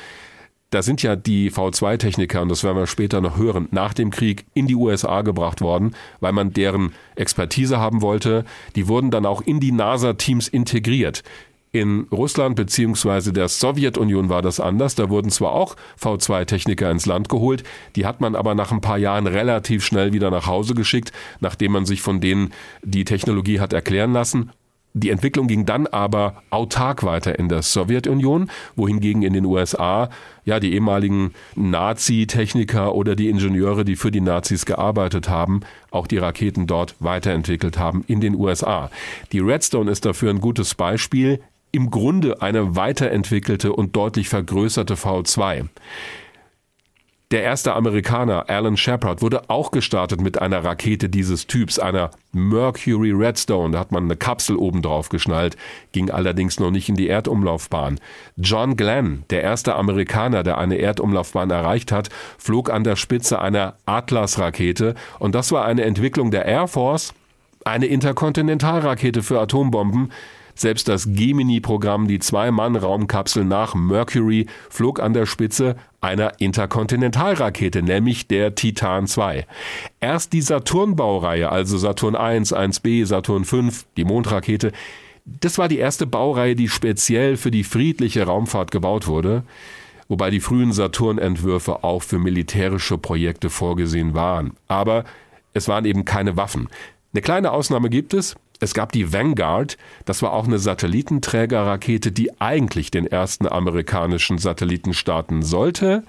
Da 0.71 0.83
sind 0.83 1.03
ja 1.03 1.17
die 1.17 1.51
V2-Techniker, 1.51 2.43
und 2.43 2.51
das 2.51 2.63
werden 2.63 2.77
wir 2.77 2.87
später 2.87 3.23
noch 3.23 3.39
hören, 3.39 3.69
nach 3.71 3.95
dem 3.95 4.11
Krieg 4.11 4.45
in 4.53 4.67
die 4.67 4.75
USA 4.75 5.23
gebracht 5.23 5.63
worden, 5.63 5.95
weil 6.21 6.33
man 6.33 6.53
deren 6.53 6.93
Expertise 7.17 7.79
haben 7.79 8.03
wollte. 8.03 8.45
Die 8.77 8.87
wurden 8.87 9.11
dann 9.11 9.25
auch 9.25 9.41
in 9.41 9.61
die 9.61 9.73
NASA-Teams 9.73 10.49
integriert. 10.49 11.23
In 11.71 12.07
Russland 12.13 12.57
bzw. 12.57 13.33
der 13.33 13.49
Sowjetunion 13.49 14.29
war 14.29 14.43
das 14.43 14.61
anders. 14.61 14.95
Da 14.95 15.09
wurden 15.09 15.31
zwar 15.31 15.53
auch 15.53 15.77
V2-Techniker 16.03 16.91
ins 16.91 17.07
Land 17.07 17.29
geholt, 17.29 17.63
die 17.97 18.05
hat 18.05 18.21
man 18.21 18.35
aber 18.35 18.55
nach 18.55 18.73
ein 18.73 18.81
paar 18.81 18.99
Jahren 18.99 19.27
relativ 19.27 19.85
schnell 19.85 20.13
wieder 20.13 20.31
nach 20.31 20.47
Hause 20.47 20.75
geschickt, 20.75 21.13
nachdem 21.41 21.73
man 21.73 21.87
sich 21.87 22.03
von 22.03 22.21
denen 22.21 22.53
die 22.83 23.05
Technologie 23.05 23.61
hat 23.61 23.73
erklären 23.73 24.13
lassen 24.13 24.51
die 24.95 25.11
Entwicklung 25.11 25.47
ging 25.47 25.67
dann 25.67 25.87
aber 25.87 26.43
autark 26.51 27.05
weiter 27.05 27.39
in 27.39 27.49
der 27.49 27.63
Sowjetunion, 27.63 28.51
wohingegen 28.75 29.23
in 29.23 29.33
den 29.33 29.45
USA 29.45 30.09
ja 30.45 30.61
die 30.61 30.73
ehemaligen 30.73 31.35
Nazi-Techniker 31.55 32.95
oder 32.95 33.15
die 33.15 33.29
Ingenieure, 33.29 33.85
die 33.85 33.97
für 33.97 34.11
die 34.11 34.21
Nazis 34.21 34.67
gearbeitet 34.67 35.29
haben, 35.29 35.61
auch 35.91 36.07
die 36.07 36.19
Raketen 36.19 36.67
dort 36.67 36.95
weiterentwickelt 37.01 37.79
haben 37.79 38.05
in 38.09 38.21
den 38.21 38.35
USA. 38.35 38.91
Die 39.33 39.41
Redstone 39.41 39.91
ist 39.91 40.05
dafür 40.05 40.31
ein 40.31 40.41
gutes 40.41 40.75
Beispiel, 40.75 41.41
im 41.71 41.91
Grunde 41.91 42.41
eine 42.41 42.77
weiterentwickelte 42.77 43.73
und 43.73 43.95
deutlich 43.95 44.29
vergrößerte 44.29 44.95
V2. 44.95 45.67
Der 47.31 47.43
erste 47.43 47.75
Amerikaner, 47.75 48.49
Alan 48.49 48.79
Shepard, 48.79 49.21
wurde 49.21 49.51
auch 49.51 49.71
gestartet 49.71 50.19
mit 50.23 50.41
einer 50.41 50.65
Rakete 50.65 51.11
dieses 51.11 51.47
Typs, 51.47 51.79
einer 51.79 52.11
Mercury 52.33 53.13
Redstone. 53.13 53.73
Da 53.73 53.81
hat 53.81 53.93
man 53.93 54.05
eine 54.05 54.17
Kapsel 54.17 54.57
oben 54.57 54.81
drauf 54.81 55.11
geschnallt, 55.11 55.59
ging 55.93 56.11
allerdings 56.11 56.59
noch 56.59 56.71
nicht 56.71 56.89
in 56.89 56.95
die 56.95 57.07
Erdumlaufbahn. 57.07 58.01
John 58.39 58.77
Glenn, 58.77 59.25
der 59.29 59.43
erste 59.43 59.77
Amerikaner, 59.77 60.43
der 60.43 60.57
eine 60.57 60.79
Erdumlaufbahn 60.79 61.51
erreicht 61.51 61.93
hat, 61.93 62.09
flog 62.39 62.71
an 62.71 62.83
der 62.83 62.97
Spitze 62.97 63.43
einer 63.43 63.75
Atlas-Rakete 63.85 64.95
und 65.19 65.35
das 65.35 65.53
war 65.53 65.67
eine 65.67 65.83
Entwicklung 65.83 66.31
der 66.31 66.47
Air 66.47 66.67
Force, 66.67 67.13
eine 67.63 67.87
Interkontinentalrakete 67.87 69.23
für 69.23 69.39
Atombomben, 69.39 70.13
selbst 70.59 70.89
das 70.89 71.07
Gemini-Programm, 71.13 72.09
die 72.09 72.19
Zwei-Mann-Raumkapsel 72.19 73.45
nach 73.45 73.75
Mercury, 73.75 74.47
flog 74.69 75.01
an 75.01 75.13
der 75.13 75.27
Spitze 75.27 75.77
einer 76.01 76.41
Interkontinentalrakete, 76.41 77.83
nämlich 77.83 78.27
der 78.27 78.55
Titan 78.55 79.07
II. 79.07 79.45
Erst 80.01 80.33
die 80.33 80.43
Saturn-Baureihe, 80.43 81.51
also 81.51 81.79
Saturn 81.79 82.15
I, 82.15 82.41
1B, 82.41 83.07
Saturn 83.07 83.45
V, 83.45 83.69
die 83.97 84.05
Mondrakete, 84.05 84.73
Das 85.41 85.59
war 85.59 85.69
die 85.69 85.79
erste 85.79 86.07
Baureihe, 86.07 86.57
die 86.57 86.69
speziell 86.69 87.37
für 87.37 87.51
die 87.51 87.65
friedliche 87.65 88.25
Raumfahrt 88.25 88.71
gebaut 88.71 89.07
wurde, 89.07 89.43
wobei 90.09 90.31
die 90.31 90.41
frühen 90.41 90.73
Saturn-Entwürfe 90.73 91.85
auch 91.85 92.03
für 92.03 92.19
militärische 92.19 92.97
Projekte 92.97 93.51
vorgesehen 93.51 94.15
waren. 94.15 94.55
Aber 94.69 95.05
es 95.53 95.69
waren 95.69 95.85
eben 95.85 96.05
keine 96.05 96.37
Waffen. 96.37 96.69
Eine 97.13 97.23
kleine 97.23 97.53
Ausnahme 97.53 97.91
gibt 97.91 98.15
es. 98.15 98.37
Es 98.61 98.75
gab 98.75 98.93
die 98.93 99.13
Vanguard, 99.13 99.77
das 100.05 100.23
war 100.23 100.33
auch 100.33 100.47
eine 100.47 100.59
Satellitenträgerrakete, 100.59 102.11
die 102.11 102.41
eigentlich 102.41 102.91
den 102.91 103.07
ersten 103.07 103.47
amerikanischen 103.47 104.39
Satelliten 104.39 104.95
starten 104.95 105.43
sollte. 105.43 106.03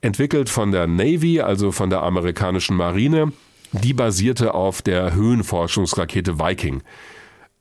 Entwickelt 0.00 0.48
von 0.48 0.72
der 0.72 0.88
Navy, 0.88 1.40
also 1.40 1.70
von 1.70 1.88
der 1.88 2.02
amerikanischen 2.02 2.76
Marine. 2.76 3.32
Die 3.72 3.94
basierte 3.94 4.54
auf 4.54 4.82
der 4.82 5.14
Höhenforschungsrakete 5.14 6.38
Viking. 6.38 6.82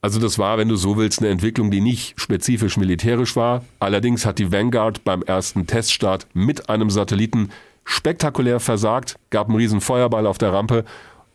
Also 0.01 0.20
das 0.20 0.39
war, 0.39 0.58
wenn 0.58 0.67
du 0.67 0.75
so 0.75 0.98
willst, 0.98 1.20
eine 1.20 1.29
Entwicklung, 1.29 1.70
die 1.70 1.79
nicht 1.79 2.20
spezifisch 2.20 2.75
militärisch 2.75 3.36
war. 3.36 3.63
Allerdings 3.79 4.25
hat 4.25 4.39
die 4.39 4.51
Vanguard 4.51 5.03
beim 5.03 5.22
ersten 5.22 5.67
Teststart 5.67 6.25
mit 6.34 6.70
einem 6.70 6.89
Satelliten 6.89 7.51
spektakulär 7.86 8.60
versagt, 8.60 9.15
gab 9.29 9.48
einen 9.48 9.58
riesen 9.58 9.79
Feuerball 9.79 10.25
auf 10.25 10.39
der 10.39 10.53
Rampe 10.53 10.86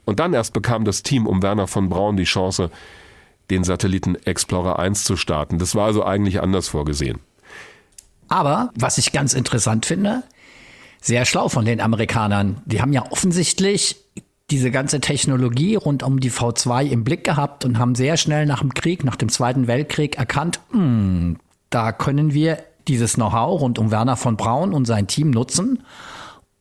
und 0.07 0.19
dann 0.21 0.33
erst 0.33 0.55
bekam 0.55 0.87
das 0.87 1.03
Team 1.03 1.27
um 1.27 1.43
Werner 1.43 1.67
von 1.67 1.91
Braun 1.91 2.17
die 2.17 2.25
Chance, 2.25 2.71
den 3.51 3.63
Satelliten 3.63 4.15
Explorer 4.15 4.79
1 4.79 5.05
zu 5.05 5.17
starten. 5.17 5.59
Das 5.59 5.75
war 5.75 5.87
also 5.87 6.03
eigentlich 6.05 6.41
anders 6.41 6.69
vorgesehen. 6.69 7.19
Aber 8.29 8.71
was 8.75 8.97
ich 8.97 9.13
ganz 9.13 9.35
interessant 9.35 9.85
finde, 9.85 10.23
sehr 11.01 11.25
schlau 11.25 11.49
von 11.49 11.65
den 11.65 11.81
Amerikanern. 11.81 12.63
Die 12.65 12.81
haben 12.81 12.93
ja 12.93 13.05
offensichtlich 13.11 13.97
diese 14.51 14.71
ganze 14.71 15.01
Technologie 15.01 15.75
rund 15.75 16.03
um 16.03 16.21
die 16.21 16.31
V2 16.31 16.87
im 16.87 17.05
Blick 17.05 17.25
gehabt 17.25 17.65
und 17.65 17.79
haben 17.79 17.95
sehr 17.95 18.17
schnell 18.17 18.47
nach 18.47 18.61
dem 18.61 18.75
Krieg, 18.75 19.05
nach 19.05 19.17
dem 19.17 19.29
Zweiten 19.29 19.67
Weltkrieg 19.67 20.17
erkannt, 20.19 20.61
hm, 20.71 21.37
da 21.71 21.93
können 21.93 22.33
wir 22.33 22.59
dieses 22.87 23.15
Know-how 23.15 23.61
rund 23.61 23.79
um 23.79 23.91
Werner 23.91 24.17
von 24.17 24.37
Braun 24.37 24.73
und 24.73 24.85
sein 24.85 25.09
Team 25.09 25.31
nutzen, 25.31 25.83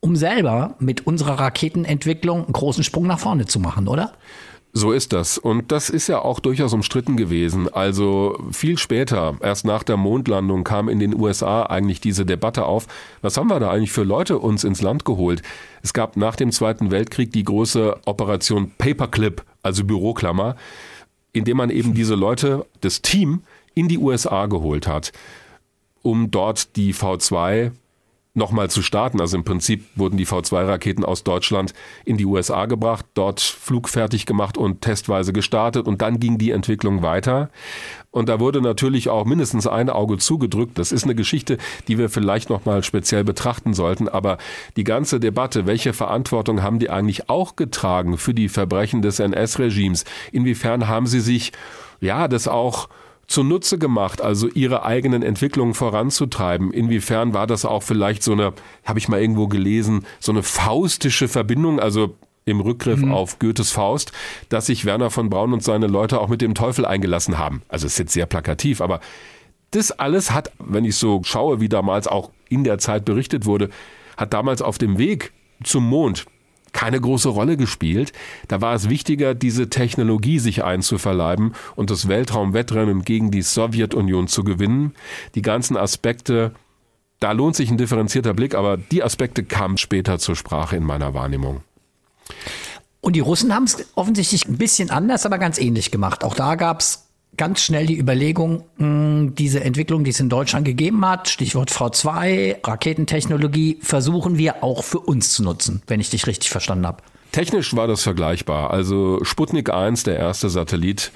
um 0.06 0.16
selber 0.16 0.76
mit 0.78 1.08
unserer 1.08 1.40
Raketenentwicklung 1.40 2.44
einen 2.44 2.54
großen 2.54 2.84
Sprung 2.84 3.08
nach 3.08 3.18
vorne 3.18 3.48
zu 3.48 3.60
machen, 3.60 3.88
oder? 3.88 4.14
So 4.72 4.92
ist 4.92 5.14
das. 5.14 5.40
Und 5.40 5.72
das 5.72 5.90
ist 5.90 6.08
ja 6.08 6.20
auch 6.20 6.40
durchaus 6.40 6.74
umstritten 6.74 7.18
gewesen. 7.18 7.74
Also 7.74 8.38
viel 8.52 8.78
später, 8.78 9.36
erst 9.42 9.66
nach 9.66 9.82
der 9.82 9.98
Mondlandung, 9.98 10.64
kam 10.64 10.90
in 10.90 11.00
den 11.00 11.20
USA 11.20 11.64
eigentlich 11.64 12.02
diese 12.02 12.24
Debatte 12.24 12.66
auf. 12.66 12.86
Was 13.24 13.38
haben 13.38 13.48
wir 13.48 13.60
da 13.60 13.72
eigentlich 13.72 13.94
für 13.94 14.04
Leute 14.04 14.38
uns 14.38 14.64
ins 14.64 14.84
Land 14.84 15.06
geholt? 15.06 15.42
Es 15.82 15.92
gab 15.92 16.18
nach 16.18 16.36
dem 16.36 16.52
Zweiten 16.52 16.92
Weltkrieg 16.92 17.32
die 17.32 17.44
große 17.44 17.98
Operation 18.06 18.74
Paperclip, 18.78 19.44
also 19.64 19.86
Büroklammer, 19.86 20.56
indem 21.34 21.58
man 21.58 21.72
eben 21.72 21.96
diese 21.96 22.14
Leute, 22.14 22.68
das 22.82 23.02
Team, 23.02 23.42
in 23.74 23.88
die 23.88 23.98
USA 23.98 24.46
geholt 24.46 24.86
hat, 24.86 25.14
um 26.04 26.30
dort 26.30 26.76
die 26.76 26.94
V2 26.94 27.72
nochmal 28.36 28.70
zu 28.70 28.82
starten. 28.82 29.20
Also 29.20 29.38
im 29.38 29.44
Prinzip 29.44 29.86
wurden 29.96 30.18
die 30.18 30.27
V2-Raketen 30.27 31.04
aus 31.04 31.24
Deutschland 31.24 31.74
in 32.04 32.18
die 32.18 32.25
USA 32.25 32.65
gebracht, 32.65 33.06
dort 33.13 33.39
flugfertig 33.39 34.25
gemacht 34.25 34.58
und 34.58 34.82
testweise 34.82 35.34
gestartet 35.34 35.88
und 35.88 36.01
dann 36.01 36.20
ging 36.20 36.38
die 36.38 36.51
Entwicklung 36.51 37.01
weiter. 37.01 37.50
Und 38.12 38.30
da 38.30 38.39
wurde 38.39 38.62
natürlich 38.62 39.10
auch 39.10 39.25
mindestens 39.25 39.68
ein 39.68 39.89
Auge 39.89 40.18
zugedrückt. 40.18 40.77
Das 40.77 40.92
ist 40.92 41.04
eine 41.04 41.15
Geschichte, 41.15 41.58
die 41.88 41.98
wir 41.98 42.10
vielleicht 42.10 42.50
nochmal 42.50 42.84
speziell 42.84 43.24
betrachten 43.24 43.74
sollten. 43.74 44.08
Aber 44.08 44.38
die 44.77 44.86
ganze 44.86 45.20
Debatte, 45.20 45.65
welche 45.65 45.92
Verantwortung 45.92 46.62
haben 46.62 46.80
die 46.80 46.89
eigentlich 46.89 47.30
auch 47.30 47.56
getragen 47.56 48.18
für 48.18 48.34
die 48.34 48.48
Verbrechen 48.48 49.01
des 49.01 49.20
NS-Regimes? 49.20 50.06
Inwiefern 50.32 50.88
haben 50.88 51.08
sie 51.08 51.20
sich, 51.20 51.51
ja, 52.00 52.27
das 52.27 52.48
auch 52.48 52.88
zunutze 53.27 53.77
gemacht, 53.77 54.22
also 54.22 54.48
ihre 54.48 54.86
eigenen 54.86 55.24
Entwicklungen 55.24 55.74
voranzutreiben. 55.74 56.72
Inwiefern 56.72 57.34
war 57.34 57.48
das 57.48 57.65
auch 57.65 57.84
vielleicht 57.84 58.24
so 58.24 58.34
eine, 58.34 58.53
habe 58.84 59.00
ich 59.00 59.08
mal 59.08 59.22
irgendwo 59.22 59.48
gelesen, 59.48 60.05
so 60.20 60.32
eine 60.32 60.44
faustische 60.44 61.27
Verbindung, 61.27 61.79
also 61.79 62.15
im 62.46 62.60
Rückgriff 62.60 63.01
mhm. 63.01 63.12
auf 63.12 63.39
Goethes 63.39 63.72
Faust, 63.72 64.12
dass 64.50 64.67
sich 64.67 64.86
Werner 64.86 65.10
von 65.10 65.29
Braun 65.29 65.53
und 65.53 65.63
seine 65.63 65.88
Leute 65.88 66.22
auch 66.22 66.29
mit 66.29 66.41
dem 66.41 66.53
Teufel 66.53 66.86
eingelassen 66.86 67.39
haben. 67.39 67.63
Also 67.67 67.88
es 67.88 67.94
ist 67.94 68.00
jetzt 68.00 68.13
sehr 68.13 68.27
plakativ, 68.27 68.82
aber 68.82 69.00
das 69.72 69.91
alles 69.91 70.32
hat, 70.32 70.51
wenn 70.60 70.86
ich 70.86 70.96
so 70.96 71.22
schaue, 71.24 71.60
wie 71.60 71.70
damals 71.70 72.08
auch 72.08 72.32
in 72.48 72.63
der 72.63 72.77
Zeit 72.77 73.03
berichtet 73.03 73.46
wurde, 73.46 73.70
hat 74.15 74.34
damals 74.34 74.62
auf 74.62 74.77
dem 74.77 74.98
Weg 74.98 75.34
zum 75.63 75.89
Mond 75.89 76.25
keine 76.75 77.00
große 77.00 77.29
Rolle 77.29 77.55
gespielt. 77.58 78.12
Da 78.50 78.62
war 78.62 78.75
es 78.75 78.89
wichtiger, 78.89 79.34
diese 79.34 79.70
Technologie 79.70 80.39
sich 80.39 80.63
einzuverleiben 80.63 81.53
und 81.75 81.89
das 81.89 82.10
Weltraumwettrennen 82.10 83.03
gegen 83.03 83.32
die 83.32 83.41
Sowjetunion 83.41 84.27
zu 84.27 84.44
gewinnen. 84.44 84.94
Die 85.36 85.41
ganzen 85.41 85.77
Aspekte, 85.77 86.53
da 87.22 87.32
lohnt 87.32 87.55
sich 87.55 87.72
ein 87.72 87.77
differenzierter 87.77 88.34
Blick, 88.34 88.55
aber 88.55 88.75
die 88.75 89.01
Aspekte 89.01 89.44
kamen 89.44 89.77
später 89.77 90.20
zur 90.20 90.36
Sprache 90.36 90.75
in 90.75 90.84
meiner 90.84 91.13
Wahrnehmung. 91.13 91.62
Und 93.00 93.15
die 93.15 93.22
Russen 93.22 93.55
haben 93.55 93.63
es 93.63 93.86
offensichtlich 93.96 94.46
ein 94.48 94.58
bisschen 94.58 94.89
anders, 94.89 95.25
aber 95.25 95.38
ganz 95.38 95.58
ähnlich 95.58 95.91
gemacht. 95.91 96.25
Auch 96.25 96.36
da 96.36 96.55
gab 96.55 96.82
es 96.82 97.05
ganz 97.38 97.62
schnell 97.62 97.86
die 97.86 97.98
Überlegung, 97.98 98.63
mh, 98.77 99.32
diese 99.38 99.63
Entwicklung, 99.63 100.04
die 100.04 100.12
es 100.12 100.20
in 100.20 100.30
Deutschland 100.30 100.65
gegeben 100.65 101.06
hat, 101.06 101.27
Stichwort 101.30 101.72
V2, 101.72 102.65
Raketentechnologie, 102.65 103.80
versuchen 103.82 104.38
wir 104.38 104.63
auch 104.63 104.84
für 104.84 105.00
uns 105.00 105.34
zu 105.34 105.44
nutzen, 105.44 105.82
wenn 105.88 106.00
ich 106.00 106.10
dich 106.10 106.27
richtig 106.27 106.50
verstanden 106.50 106.88
habe. 106.88 107.04
Technisch 107.32 107.75
war 107.75 107.88
das 107.88 108.04
vergleichbar. 108.04 108.72
Also 108.72 109.20
Sputnik 109.24 109.70
1, 109.70 110.04
der 110.04 110.18
erste 110.18 110.50
Satellit 110.50 111.12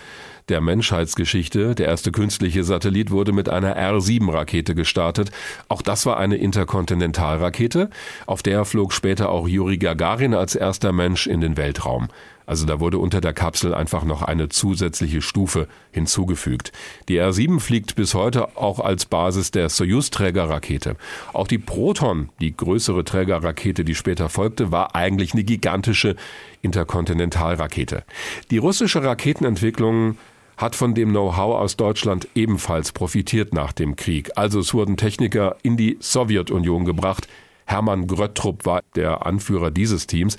der 0.49 0.61
Menschheitsgeschichte, 0.61 1.75
der 1.75 1.87
erste 1.87 2.11
künstliche 2.11 2.63
Satellit 2.63 3.11
wurde 3.11 3.31
mit 3.31 3.49
einer 3.49 3.75
R-7-Rakete 3.75 4.75
gestartet. 4.75 5.31
Auch 5.67 5.81
das 5.81 6.05
war 6.05 6.17
eine 6.17 6.37
Interkontinentalrakete. 6.37 7.89
Auf 8.25 8.43
der 8.43 8.65
flog 8.65 8.93
später 8.93 9.29
auch 9.29 9.47
Juri 9.47 9.77
Gagarin 9.77 10.33
als 10.33 10.55
erster 10.55 10.91
Mensch 10.91 11.27
in 11.27 11.39
den 11.39 11.55
Weltraum. 11.55 12.09
Also 12.49 12.65
da 12.65 12.79
wurde 12.79 12.97
unter 12.97 13.21
der 13.21 13.33
Kapsel 13.33 13.75
einfach 13.75 14.03
noch 14.03 14.23
eine 14.23 14.49
zusätzliche 14.49 15.21
Stufe 15.21 15.67
hinzugefügt. 15.91 16.71
Die 17.07 17.21
R7 17.21 17.59
fliegt 17.59 17.93
bis 17.93 18.15
heute 18.15 18.57
auch 18.57 18.79
als 18.79 19.05
Basis 19.05 19.51
der 19.51 19.69
Soyuz-Trägerrakete. 19.69 20.95
Auch 21.31 21.47
die 21.47 21.59
Proton, 21.59 22.29
die 22.41 22.57
größere 22.57 23.03
Trägerrakete, 23.03 23.85
die 23.85 23.93
später 23.93 24.29
folgte, 24.29 24.71
war 24.71 24.95
eigentlich 24.95 25.33
eine 25.33 25.43
gigantische 25.43 26.15
Interkontinentalrakete. 26.63 28.03
Die 28.49 28.57
russische 28.57 29.03
Raketenentwicklung 29.03 30.17
hat 30.57 30.75
von 30.75 30.95
dem 30.95 31.09
Know-how 31.09 31.55
aus 31.55 31.77
Deutschland 31.77 32.27
ebenfalls 32.33 32.93
profitiert 32.93 33.53
nach 33.53 33.73
dem 33.73 33.95
Krieg. 33.95 34.31
Also 34.37 34.61
es 34.61 34.73
wurden 34.73 34.97
Techniker 34.97 35.57
in 35.61 35.77
die 35.77 35.97
Sowjetunion 35.99 36.83
gebracht. 36.83 37.27
Hermann 37.65 38.07
Gröttrup 38.07 38.65
war 38.65 38.81
der 38.95 39.27
Anführer 39.27 39.69
dieses 39.69 40.07
Teams. 40.07 40.37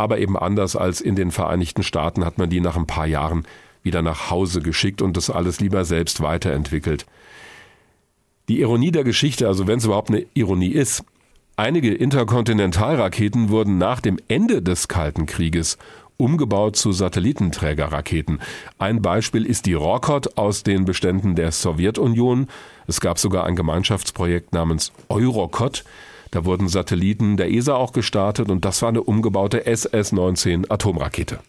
Aber 0.00 0.16
eben 0.16 0.38
anders 0.38 0.76
als 0.76 1.02
in 1.02 1.14
den 1.14 1.30
Vereinigten 1.30 1.82
Staaten 1.82 2.24
hat 2.24 2.38
man 2.38 2.48
die 2.48 2.60
nach 2.60 2.74
ein 2.74 2.86
paar 2.86 3.06
Jahren 3.06 3.46
wieder 3.82 4.00
nach 4.00 4.30
Hause 4.30 4.62
geschickt 4.62 5.02
und 5.02 5.14
das 5.14 5.28
alles 5.28 5.60
lieber 5.60 5.84
selbst 5.84 6.22
weiterentwickelt. 6.22 7.04
Die 8.48 8.62
Ironie 8.62 8.92
der 8.92 9.04
Geschichte, 9.04 9.46
also 9.46 9.66
wenn 9.66 9.76
es 9.76 9.84
überhaupt 9.84 10.08
eine 10.08 10.24
Ironie 10.32 10.70
ist, 10.70 11.04
einige 11.56 11.92
Interkontinentalraketen 11.94 13.50
wurden 13.50 13.76
nach 13.76 14.00
dem 14.00 14.16
Ende 14.26 14.62
des 14.62 14.88
Kalten 14.88 15.26
Krieges 15.26 15.76
umgebaut 16.16 16.76
zu 16.76 16.92
Satellitenträgerraketen. 16.92 18.40
Ein 18.78 19.02
Beispiel 19.02 19.44
ist 19.44 19.66
die 19.66 19.74
Rokot 19.74 20.38
aus 20.38 20.62
den 20.62 20.86
Beständen 20.86 21.34
der 21.34 21.52
Sowjetunion. 21.52 22.48
Es 22.86 23.02
gab 23.02 23.18
sogar 23.18 23.44
ein 23.44 23.54
Gemeinschaftsprojekt 23.54 24.54
namens 24.54 24.92
Eurokot. 25.10 25.84
Da 26.30 26.44
wurden 26.44 26.68
Satelliten 26.68 27.36
der 27.36 27.50
ESA 27.50 27.74
auch 27.74 27.92
gestartet 27.92 28.50
und 28.50 28.64
das 28.64 28.82
war 28.82 28.88
eine 28.88 29.02
umgebaute 29.02 29.66
SS-19 29.66 30.70
Atomrakete. 30.70 31.40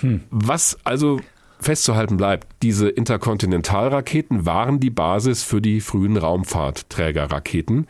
Hm. 0.00 0.22
Was 0.30 0.78
also 0.84 1.20
festzuhalten 1.60 2.16
bleibt, 2.16 2.48
diese 2.62 2.88
Interkontinentalraketen 2.88 4.46
waren 4.46 4.80
die 4.80 4.90
Basis 4.90 5.42
für 5.42 5.60
die 5.60 5.80
frühen 5.80 6.16
Raumfahrtträgerraketen, 6.16 7.86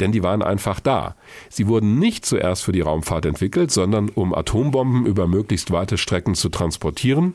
denn 0.00 0.12
die 0.12 0.22
waren 0.22 0.42
einfach 0.42 0.80
da. 0.80 1.16
Sie 1.48 1.66
wurden 1.66 1.98
nicht 1.98 2.26
zuerst 2.26 2.64
für 2.64 2.72
die 2.72 2.82
Raumfahrt 2.82 3.24
entwickelt, 3.24 3.70
sondern 3.70 4.10
um 4.10 4.34
Atombomben 4.34 5.06
über 5.06 5.26
möglichst 5.26 5.70
weite 5.70 5.98
Strecken 5.98 6.34
zu 6.34 6.48
transportieren 6.48 7.34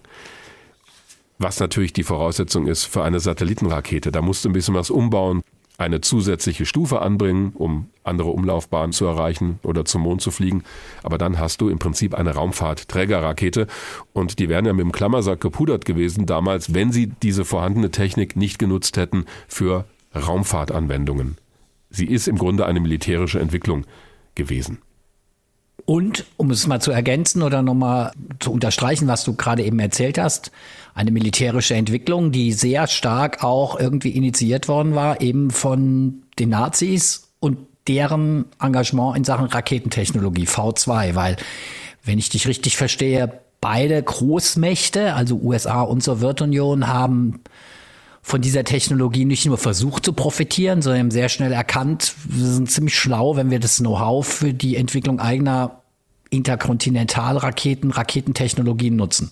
was 1.43 1.59
natürlich 1.59 1.91
die 1.91 2.03
Voraussetzung 2.03 2.67
ist 2.67 2.85
für 2.85 3.03
eine 3.03 3.19
Satellitenrakete. 3.19 4.11
Da 4.11 4.21
musst 4.21 4.45
du 4.45 4.49
ein 4.49 4.53
bisschen 4.53 4.75
was 4.75 4.91
umbauen 4.91 5.41
eine 5.81 6.01
zusätzliche 6.01 6.65
Stufe 6.65 7.01
anbringen, 7.01 7.51
um 7.55 7.87
andere 8.03 8.29
Umlaufbahnen 8.29 8.93
zu 8.93 9.05
erreichen 9.05 9.59
oder 9.63 9.85
zum 9.85 10.03
Mond 10.03 10.21
zu 10.21 10.31
fliegen. 10.31 10.63
Aber 11.03 11.17
dann 11.17 11.39
hast 11.39 11.61
du 11.61 11.69
im 11.69 11.79
Prinzip 11.79 12.13
eine 12.13 12.31
Raumfahrt-Trägerrakete 12.31 13.67
und 14.13 14.39
die 14.39 14.49
wären 14.49 14.65
ja 14.65 14.73
mit 14.73 14.83
dem 14.83 14.91
Klammersack 14.91 15.41
gepudert 15.41 15.85
gewesen 15.85 16.25
damals, 16.25 16.73
wenn 16.73 16.91
sie 16.91 17.07
diese 17.07 17.45
vorhandene 17.45 17.91
Technik 17.91 18.35
nicht 18.35 18.59
genutzt 18.59 18.97
hätten 18.97 19.25
für 19.47 19.85
Raumfahrtanwendungen. 20.15 21.37
Sie 21.89 22.05
ist 22.05 22.27
im 22.27 22.37
Grunde 22.37 22.65
eine 22.65 22.79
militärische 22.79 23.39
Entwicklung 23.39 23.85
gewesen. 24.35 24.79
Und 25.85 26.25
um 26.37 26.51
es 26.51 26.67
mal 26.67 26.79
zu 26.79 26.91
ergänzen 26.91 27.41
oder 27.41 27.61
nochmal 27.61 28.11
zu 28.39 28.51
unterstreichen, 28.51 29.07
was 29.07 29.23
du 29.23 29.35
gerade 29.35 29.63
eben 29.63 29.79
erzählt 29.79 30.17
hast, 30.17 30.51
eine 30.93 31.11
militärische 31.11 31.75
Entwicklung, 31.75 32.31
die 32.31 32.51
sehr 32.51 32.87
stark 32.87 33.43
auch 33.43 33.79
irgendwie 33.79 34.09
initiiert 34.09 34.67
worden 34.67 34.95
war, 34.95 35.21
eben 35.21 35.51
von 35.51 36.23
den 36.37 36.49
Nazis 36.49 37.29
und 37.39 37.57
deren 37.87 38.45
Engagement 38.59 39.17
in 39.17 39.23
Sachen 39.23 39.47
Raketentechnologie, 39.47 40.45
V2, 40.45 41.15
weil, 41.15 41.37
wenn 42.03 42.19
ich 42.19 42.29
dich 42.29 42.47
richtig 42.47 42.77
verstehe, 42.77 43.41
beide 43.59 44.01
Großmächte, 44.01 45.13
also 45.13 45.39
USA 45.41 45.81
und 45.81 46.03
Sowjetunion, 46.03 46.87
haben 46.87 47.41
von 48.23 48.41
dieser 48.41 48.63
Technologie 48.63 49.25
nicht 49.25 49.45
nur 49.45 49.57
versucht 49.57 50.05
zu 50.05 50.13
profitieren, 50.13 50.81
sondern 50.81 51.09
sehr 51.09 51.29
schnell 51.29 51.51
erkannt, 51.51 52.13
wir 52.25 52.45
sind 52.45 52.69
ziemlich 52.69 52.95
schlau, 52.95 53.35
wenn 53.35 53.49
wir 53.49 53.59
das 53.59 53.77
Know-how 53.77 54.25
für 54.25 54.53
die 54.53 54.75
Entwicklung 54.75 55.19
eigener 55.19 55.81
Interkontinentalraketen, 56.29 57.91
Raketentechnologien 57.91 58.95
nutzen. 58.95 59.31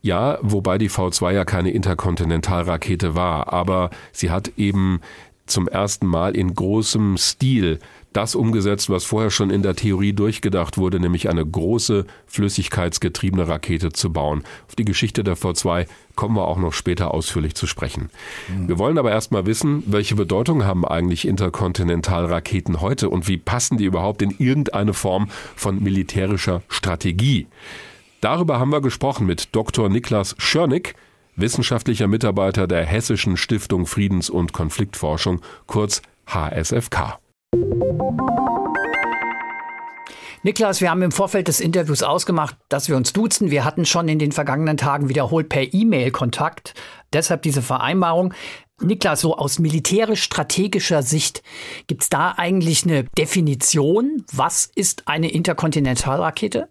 Ja, 0.00 0.38
wobei 0.42 0.78
die 0.78 0.90
V2 0.90 1.32
ja 1.32 1.44
keine 1.44 1.70
Interkontinentalrakete 1.70 3.14
war, 3.14 3.52
aber 3.52 3.90
sie 4.12 4.30
hat 4.30 4.52
eben 4.56 5.00
zum 5.46 5.66
ersten 5.66 6.06
Mal 6.06 6.36
in 6.36 6.54
großem 6.54 7.16
Stil 7.16 7.80
das 8.12 8.34
umgesetzt, 8.34 8.90
was 8.90 9.04
vorher 9.04 9.30
schon 9.30 9.50
in 9.50 9.62
der 9.62 9.76
Theorie 9.76 10.12
durchgedacht 10.12 10.78
wurde, 10.78 10.98
nämlich 10.98 11.28
eine 11.28 11.44
große 11.44 12.06
flüssigkeitsgetriebene 12.26 13.48
Rakete 13.48 13.92
zu 13.92 14.12
bauen. 14.12 14.44
Auf 14.66 14.76
die 14.76 14.84
Geschichte 14.84 15.22
der 15.22 15.36
V2 15.36 15.86
kommen 16.16 16.34
wir 16.36 16.48
auch 16.48 16.58
noch 16.58 16.72
später 16.72 17.12
ausführlich 17.12 17.54
zu 17.54 17.66
sprechen. 17.66 18.10
Wir 18.66 18.78
wollen 18.78 18.98
aber 18.98 19.10
erstmal 19.10 19.46
wissen, 19.46 19.82
welche 19.86 20.16
Bedeutung 20.16 20.64
haben 20.64 20.84
eigentlich 20.84 21.28
Interkontinentalraketen 21.28 22.80
heute 22.80 23.10
und 23.10 23.28
wie 23.28 23.36
passen 23.36 23.78
die 23.78 23.84
überhaupt 23.84 24.22
in 24.22 24.34
irgendeine 24.38 24.94
Form 24.94 25.28
von 25.54 25.82
militärischer 25.82 26.62
Strategie? 26.68 27.46
Darüber 28.20 28.58
haben 28.58 28.72
wir 28.72 28.80
gesprochen 28.80 29.26
mit 29.26 29.54
Dr. 29.54 29.88
Niklas 29.88 30.34
Schörnig, 30.38 30.94
wissenschaftlicher 31.36 32.08
Mitarbeiter 32.08 32.66
der 32.66 32.84
Hessischen 32.84 33.36
Stiftung 33.36 33.86
Friedens- 33.86 34.28
und 34.28 34.52
Konfliktforschung, 34.52 35.40
kurz 35.66 36.02
HSFK. 36.26 37.20
Niklas, 40.42 40.80
wir 40.80 40.90
haben 40.90 41.02
im 41.02 41.12
Vorfeld 41.12 41.46
des 41.46 41.60
Interviews 41.60 42.02
ausgemacht, 42.02 42.56
dass 42.68 42.88
wir 42.88 42.96
uns 42.96 43.12
duzen. 43.12 43.52
Wir 43.52 43.64
hatten 43.64 43.84
schon 43.84 44.08
in 44.08 44.18
den 44.18 44.32
vergangenen 44.32 44.76
Tagen 44.76 45.08
wiederholt 45.08 45.48
per 45.48 45.72
E-Mail 45.72 46.10
Kontakt. 46.10 46.74
Deshalb 47.12 47.42
diese 47.42 47.62
Vereinbarung. 47.62 48.34
Niklas, 48.80 49.20
so 49.20 49.36
aus 49.36 49.58
militärisch-strategischer 49.58 51.02
Sicht, 51.02 51.42
gibt 51.86 52.02
es 52.02 52.08
da 52.08 52.34
eigentlich 52.36 52.84
eine 52.84 53.04
Definition? 53.16 54.24
Was 54.32 54.70
ist 54.74 55.06
eine 55.06 55.30
Interkontinentalrakete? 55.30 56.68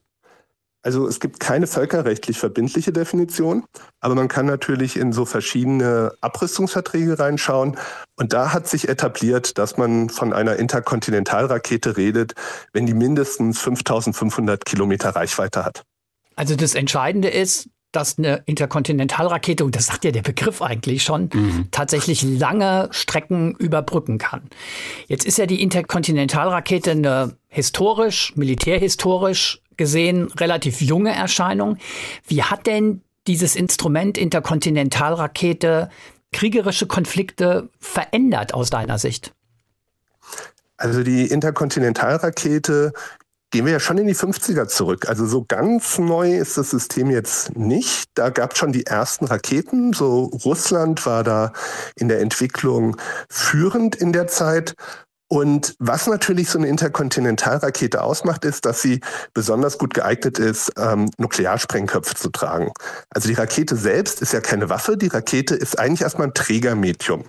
Also 0.88 1.06
es 1.06 1.20
gibt 1.20 1.42
keine 1.42 1.68
völkerrechtlich 1.68 2.40
verbindliche 2.40 2.94
Definition, 2.94 3.66
aber 4.00 4.16
man 4.16 4.30
kann 4.30 4.46
natürlich 4.46 4.96
in 4.96 5.12
so 5.12 5.26
verschiedene 5.26 6.14
Abrüstungsverträge 6.22 7.20
reinschauen. 7.20 7.78
Und 8.16 8.32
da 8.32 8.54
hat 8.54 8.70
sich 8.70 8.88
etabliert, 8.88 9.58
dass 9.58 9.76
man 9.76 10.10
von 10.10 10.32
einer 10.32 10.56
Interkontinentalrakete 10.56 11.98
redet, 11.98 12.36
wenn 12.72 12.86
die 12.86 12.94
mindestens 12.94 13.60
5500 13.60 14.64
Kilometer 14.64 15.10
Reichweite 15.10 15.66
hat. 15.66 15.84
Also 16.38 16.56
das 16.56 16.74
Entscheidende 16.74 17.28
ist, 17.28 17.68
dass 17.92 18.18
eine 18.18 18.44
Interkontinentalrakete, 18.46 19.64
und 19.64 19.76
das 19.76 19.88
sagt 19.88 20.06
ja 20.06 20.12
der 20.12 20.22
Begriff 20.22 20.62
eigentlich 20.62 21.04
schon, 21.04 21.30
mhm. 21.34 21.68
tatsächlich 21.72 22.22
lange 22.22 22.90
Strecken 22.92 23.56
überbrücken 23.56 24.18
kann. 24.18 24.42
Jetzt 25.08 25.26
ist 25.26 25.38
ja 25.38 25.46
die 25.46 25.62
Interkontinentalrakete 25.62 26.92
eine 26.92 27.38
historisch, 27.48 28.34
militärhistorisch 28.36 29.62
gesehen 29.78 30.32
relativ 30.38 30.82
junge 30.82 31.14
Erscheinung. 31.14 31.78
Wie 32.28 32.44
hat 32.44 32.68
denn 32.68 33.02
dieses 33.28 33.56
Instrument 33.56 34.18
Interkontinentalrakete 34.18 35.90
kriegerische 36.32 36.88
Konflikte 36.88 37.70
verändert 37.80 38.54
aus 38.54 38.70
deiner 38.70 38.98
Sicht? 38.98 39.34
Also 40.78 41.04
die 41.04 41.26
Interkontinentalrakete 41.26 42.94
gehen 43.52 43.66
wir 43.66 43.74
ja 43.74 43.80
schon 43.80 43.98
in 43.98 44.08
die 44.08 44.16
50er 44.16 44.68
zurück. 44.68 45.08
Also 45.08 45.26
so 45.26 45.46
ganz 45.48 45.98
neu 45.98 46.38
ist 46.38 46.58
das 46.58 46.70
System 46.70 47.10
jetzt 47.10 47.56
nicht. 47.56 48.10
Da 48.16 48.30
gab 48.30 48.54
es 48.54 48.60
schon 48.60 48.72
die 48.72 48.86
ersten 48.86 49.26
Raketen. 49.26 49.94
So 49.94 50.26
Russland 50.46 51.06
war 51.06 51.24
da 51.24 51.54
in 51.96 52.10
der 52.10 52.20
Entwicklung 52.20 52.98
führend 53.30 53.96
in 53.96 54.12
der 54.12 54.28
Zeit. 54.28 54.76
Und 55.30 55.76
was 55.80 56.08
natürlich 56.08 56.50
so 56.50 56.58
eine 56.58 56.68
Interkontinentalrakete 56.68 58.02
ausmacht, 58.02 58.46
ist, 58.46 58.66
dass 58.66 58.82
sie 58.82 59.02
besonders 59.34 59.78
gut 59.78 59.94
geeignet 59.94 60.40
ist, 60.40 60.72
ähm, 60.78 61.10
Nuklearsprengköpfe 61.18 62.16
zu 62.16 62.30
tragen. 62.30 62.72
Also 63.10 63.28
die 63.28 63.34
Rakete 63.34 63.76
selbst 63.76 64.22
ist 64.22 64.32
ja 64.32 64.40
keine 64.40 64.70
Waffe, 64.70 64.96
die 64.96 65.08
Rakete 65.08 65.56
ist 65.56 65.80
eigentlich 65.80 66.02
erstmal 66.02 66.28
ein 66.28 66.34
Trägermedium. 66.34 67.26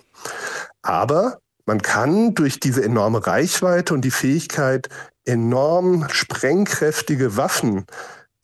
Aber 0.81 1.39
man 1.65 1.81
kann 1.81 2.33
durch 2.35 2.59
diese 2.59 2.83
enorme 2.83 3.27
Reichweite 3.27 3.93
und 3.93 4.01
die 4.01 4.11
Fähigkeit, 4.11 4.87
enorm 5.29 6.07
sprengkräftige 6.09 7.37
Waffen 7.37 7.85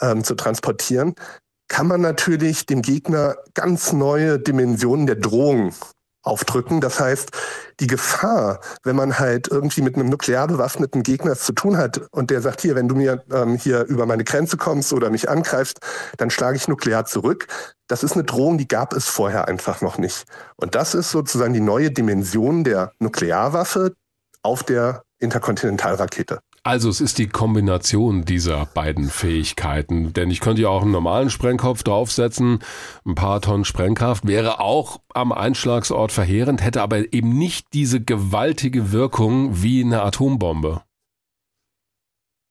ähm, 0.02 0.24
zu 0.24 0.36
transportieren, 0.36 1.16
kann 1.68 1.88
man 1.88 2.02
natürlich 2.02 2.66
dem 2.66 2.82
Gegner 2.82 3.38
ganz 3.56 3.92
neue 3.92 4.40
Dimensionen 4.40 5.08
der 5.08 5.16
Drohung 5.16 5.74
aufdrücken. 6.22 6.82
Das 6.82 7.00
heißt, 7.00 7.32
die 7.80 7.88
Gefahr, 7.88 8.60
wenn 8.84 8.96
man 8.96 9.20
halt 9.20 9.48
irgendwie 9.48 9.82
mit 9.82 9.96
einem 9.96 10.10
nuklear 10.10 10.48
bewaffneten 10.48 11.04
Gegner 11.04 11.36
zu 11.36 11.54
tun 11.54 11.78
hat 11.78 12.02
und 12.12 12.30
der 12.30 12.42
sagt, 12.42 12.62
hier, 12.62 12.76
wenn 12.76 12.88
du 12.88 12.96
mir 12.96 13.24
ähm, 13.32 13.56
hier 13.56 13.84
über 13.86 14.06
meine 14.06 14.24
Grenze 14.24 14.58
kommst 14.58 14.94
oder 14.94 15.10
mich 15.10 15.30
angreifst, 15.30 15.80
dann 16.18 16.30
schlage 16.30 16.58
ich 16.58 16.68
nuklear 16.68 17.06
zurück. 17.06 17.48
Das 17.88 18.04
ist 18.04 18.14
eine 18.14 18.24
Drohung, 18.24 18.58
die 18.58 18.68
gab 18.68 18.94
es 18.94 19.08
vorher 19.08 19.48
einfach 19.48 19.82
noch 19.82 19.98
nicht. 19.98 20.26
Und 20.56 20.76
das 20.76 20.96
ist 20.96 21.12
sozusagen 21.12 21.54
die 21.54 21.60
neue 21.60 21.92
Dimension 21.92 22.64
der 22.64 22.92
Nuklearwaffe 23.00 23.94
auf 24.42 24.64
der 24.64 25.04
Interkontinentalrakete. 25.20 26.40
Also 26.68 26.90
es 26.90 27.00
ist 27.00 27.20
die 27.20 27.30
Kombination 27.30 28.26
dieser 28.26 28.66
beiden 28.66 29.08
Fähigkeiten, 29.08 30.14
denn 30.14 30.32
ich 30.32 30.40
könnte 30.40 30.64
ja 30.64 30.70
auch 30.70 30.82
einen 30.82 30.90
normalen 30.90 31.30
Sprengkopf 31.30 31.84
draufsetzen, 31.84 32.58
ein 33.06 33.14
paar 33.14 33.40
Tonnen 33.40 33.66
Sprengkraft 33.66 34.26
wäre 34.26 34.60
auch 34.60 35.00
am 35.14 35.32
Einschlagsort 35.32 36.12
verheerend, 36.12 36.64
hätte 36.64 36.82
aber 36.82 37.14
eben 37.14 37.38
nicht 37.38 37.68
diese 37.74 38.02
gewaltige 38.02 38.92
Wirkung 38.92 39.62
wie 39.62 39.84
eine 39.84 40.02
Atombombe. 40.02 40.82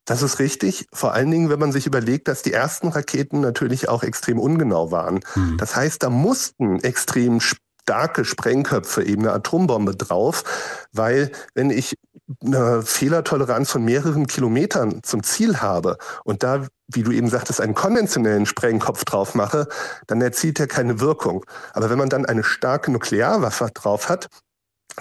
Das 0.05 0.23
ist 0.23 0.39
richtig. 0.39 0.87
Vor 0.93 1.13
allen 1.13 1.33
Dingen, 1.33 1.51
wenn 1.51 1.59
man 1.59 1.73
sich 1.73 1.87
überlegt, 1.87 2.29
dass 2.29 2.43
die 2.43 2.53
ersten 2.53 2.89
Raketen 2.89 3.41
natürlich 3.41 3.89
auch 3.89 4.05
extrem 4.05 4.39
ungenau 4.39 4.93
waren. 4.93 5.21
Hm. 5.33 5.57
Das 5.57 5.75
heißt, 5.75 6.05
da 6.05 6.11
mussten 6.11 6.79
extrem 6.85 7.41
starke 7.85 8.25
Sprengköpfe, 8.25 9.03
eben 9.05 9.23
eine 9.23 9.33
Atombombe 9.33 9.95
drauf, 9.95 10.43
weil 10.93 11.31
wenn 11.55 11.69
ich 11.69 11.99
eine 12.43 12.83
Fehlertoleranz 12.83 13.71
von 13.71 13.85
mehreren 13.85 14.27
Kilometern 14.27 15.03
zum 15.03 15.23
Ziel 15.23 15.61
habe 15.61 15.99
und 16.25 16.43
da, 16.43 16.67
wie 16.89 17.03
du 17.03 17.13
eben 17.13 17.29
sagtest, 17.29 17.61
einen 17.61 17.75
konventionellen 17.75 18.47
Sprengkopf 18.47 19.05
drauf 19.05 19.35
mache, 19.35 19.69
dann 20.07 20.23
erzielt 20.23 20.59
er 20.59 20.67
keine 20.67 21.01
Wirkung. 21.01 21.45
Aber 21.75 21.91
wenn 21.91 21.99
man 21.99 22.09
dann 22.09 22.25
eine 22.25 22.43
starke 22.43 22.91
Nuklearwaffe 22.91 23.69
drauf 23.75 24.09
hat, 24.09 24.29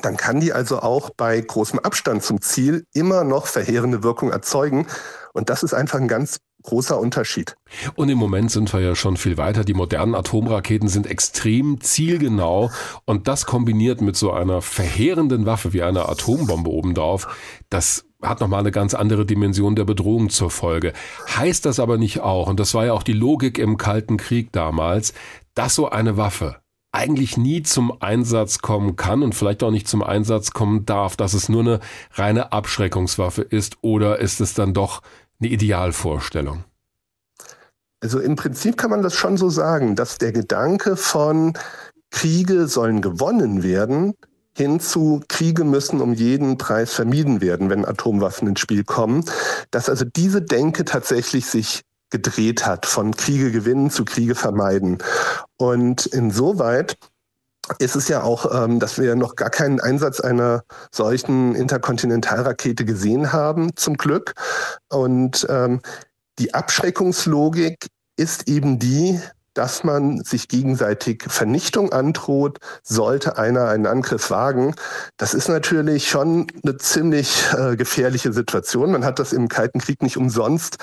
dann 0.01 0.17
kann 0.17 0.39
die 0.39 0.53
also 0.53 0.79
auch 0.79 1.11
bei 1.11 1.39
großem 1.39 1.79
Abstand 1.79 2.23
zum 2.23 2.41
Ziel 2.41 2.85
immer 2.93 3.23
noch 3.23 3.47
verheerende 3.47 4.03
Wirkung 4.03 4.31
erzeugen. 4.31 4.87
Und 5.33 5.49
das 5.49 5.63
ist 5.63 5.73
einfach 5.73 5.99
ein 5.99 6.07
ganz 6.07 6.39
großer 6.63 6.99
Unterschied. 6.99 7.55
Und 7.95 8.09
im 8.09 8.17
Moment 8.17 8.49
sind 8.49 8.73
wir 8.73 8.79
ja 8.79 8.95
schon 8.95 9.17
viel 9.17 9.37
weiter. 9.37 9.63
Die 9.63 9.73
modernen 9.73 10.15
Atomraketen 10.15 10.87
sind 10.87 11.05
extrem 11.07 11.81
zielgenau 11.81 12.71
und 13.05 13.27
das 13.27 13.45
kombiniert 13.45 14.01
mit 14.01 14.15
so 14.15 14.31
einer 14.31 14.61
verheerenden 14.61 15.45
Waffe 15.45 15.73
wie 15.73 15.83
einer 15.83 16.09
Atombombe 16.09 16.69
obendrauf, 16.69 17.27
das 17.69 18.05
hat 18.21 18.39
nochmal 18.39 18.61
eine 18.61 18.71
ganz 18.71 18.93
andere 18.93 19.25
Dimension 19.25 19.75
der 19.75 19.83
Bedrohung 19.83 20.29
zur 20.29 20.49
Folge. 20.49 20.93
Heißt 21.35 21.65
das 21.65 21.81
aber 21.81 21.97
nicht 21.97 22.21
auch, 22.21 22.47
und 22.47 22.57
das 22.57 22.73
war 22.73 22.85
ja 22.85 22.93
auch 22.93 23.03
die 23.03 23.11
Logik 23.11 23.57
im 23.57 23.75
Kalten 23.75 24.15
Krieg 24.15 24.53
damals, 24.53 25.13
dass 25.55 25.75
so 25.75 25.89
eine 25.89 26.15
Waffe 26.15 26.62
eigentlich 26.93 27.35
nie 27.37 27.63
zum 27.63 28.01
Einsatz 28.01 28.59
kommen 28.59 28.95
kann 28.95 29.23
und 29.23 29.35
vielleicht 29.35 29.63
auch 29.63 29.71
nicht 29.71 29.87
zum 29.87 30.03
Einsatz 30.03 30.51
kommen 30.51 30.85
darf, 30.85 31.17
dass 31.17 31.33
es 31.33 31.49
nur 31.49 31.61
eine 31.61 31.79
reine 32.13 32.53
Abschreckungswaffe 32.53 33.41
ist 33.41 33.77
oder 33.81 34.19
ist 34.19 34.39
es 34.39 34.53
dann 34.53 34.73
doch 34.73 35.01
eine 35.41 35.49
Idealvorstellung? 35.49 36.63
Also 37.99 38.19
im 38.19 38.35
Prinzip 38.35 38.77
kann 38.77 38.91
man 38.91 39.01
das 39.01 39.15
schon 39.15 39.37
so 39.37 39.49
sagen, 39.49 39.95
dass 39.95 40.17
der 40.17 40.31
Gedanke 40.31 40.95
von 40.95 41.53
Kriege 42.11 42.67
sollen 42.67 43.01
gewonnen 43.01 43.63
werden 43.63 44.13
hin 44.55 44.79
zu 44.79 45.21
Kriege 45.27 45.63
müssen 45.63 45.99
um 45.99 46.13
jeden 46.13 46.57
Preis 46.57 46.93
vermieden 46.93 47.41
werden, 47.41 47.69
wenn 47.69 47.85
Atomwaffen 47.85 48.47
ins 48.47 48.59
Spiel 48.59 48.83
kommen, 48.83 49.25
dass 49.71 49.89
also 49.89 50.05
diese 50.05 50.41
Denke 50.41 50.85
tatsächlich 50.85 51.47
sich 51.47 51.81
gedreht 52.13 52.65
hat 52.65 52.85
von 52.85 53.15
Kriege 53.17 53.51
gewinnen 53.51 53.89
zu 53.89 54.05
Kriege 54.05 54.35
vermeiden. 54.35 54.99
Und 55.57 56.05
insoweit 56.05 56.95
ist 57.79 57.95
es 57.95 58.07
ja 58.07 58.21
auch, 58.21 58.63
ähm, 58.63 58.79
dass 58.79 58.99
wir 58.99 59.15
noch 59.15 59.35
gar 59.35 59.49
keinen 59.49 59.79
Einsatz 59.79 60.19
einer 60.19 60.63
solchen 60.91 61.55
Interkontinentalrakete 61.55 62.85
gesehen 62.85 63.33
haben, 63.33 63.75
zum 63.75 63.97
Glück. 63.97 64.33
Und 64.89 65.45
ähm, 65.49 65.81
die 66.39 66.53
Abschreckungslogik 66.53 67.87
ist 68.15 68.47
eben 68.47 68.79
die, 68.79 69.19
dass 69.53 69.83
man 69.83 70.23
sich 70.23 70.47
gegenseitig 70.47 71.23
Vernichtung 71.27 71.91
androht, 71.91 72.57
sollte 72.81 73.37
einer 73.37 73.67
einen 73.67 73.85
Angriff 73.85 74.31
wagen. 74.31 74.75
Das 75.17 75.33
ist 75.33 75.47
natürlich 75.47 76.09
schon 76.09 76.47
eine 76.63 76.77
ziemlich 76.77 77.45
äh, 77.55 77.75
gefährliche 77.75 78.33
Situation. 78.33 78.91
Man 78.91 79.05
hat 79.05 79.19
das 79.19 79.31
im 79.31 79.47
Kalten 79.47 79.79
Krieg 79.79 80.01
nicht 80.01 80.17
umsonst 80.17 80.77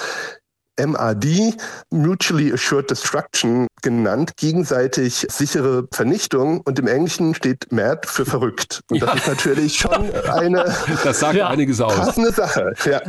MAD, 0.87 1.55
Mutually 1.90 2.53
Assured 2.53 2.90
Destruction, 2.90 3.66
genannt, 3.83 4.33
gegenseitig 4.37 5.27
sichere 5.31 5.87
Vernichtung. 5.93 6.61
Und 6.61 6.79
im 6.79 6.87
Englischen 6.87 7.35
steht 7.35 7.71
MAD 7.71 8.07
für 8.07 8.25
verrückt. 8.25 8.83
Und 8.90 9.03
das 9.03 9.14
ist 9.14 9.27
natürlich 9.27 9.77
schon 9.77 10.11
eine 10.12 10.64
das 11.05 11.21
sagt 11.21 11.37
ja. 11.37 11.49
einiges 11.49 11.81
aus. 11.81 11.95
passende 11.95 12.33
Sache. 12.33 12.75
Ja. 12.85 13.01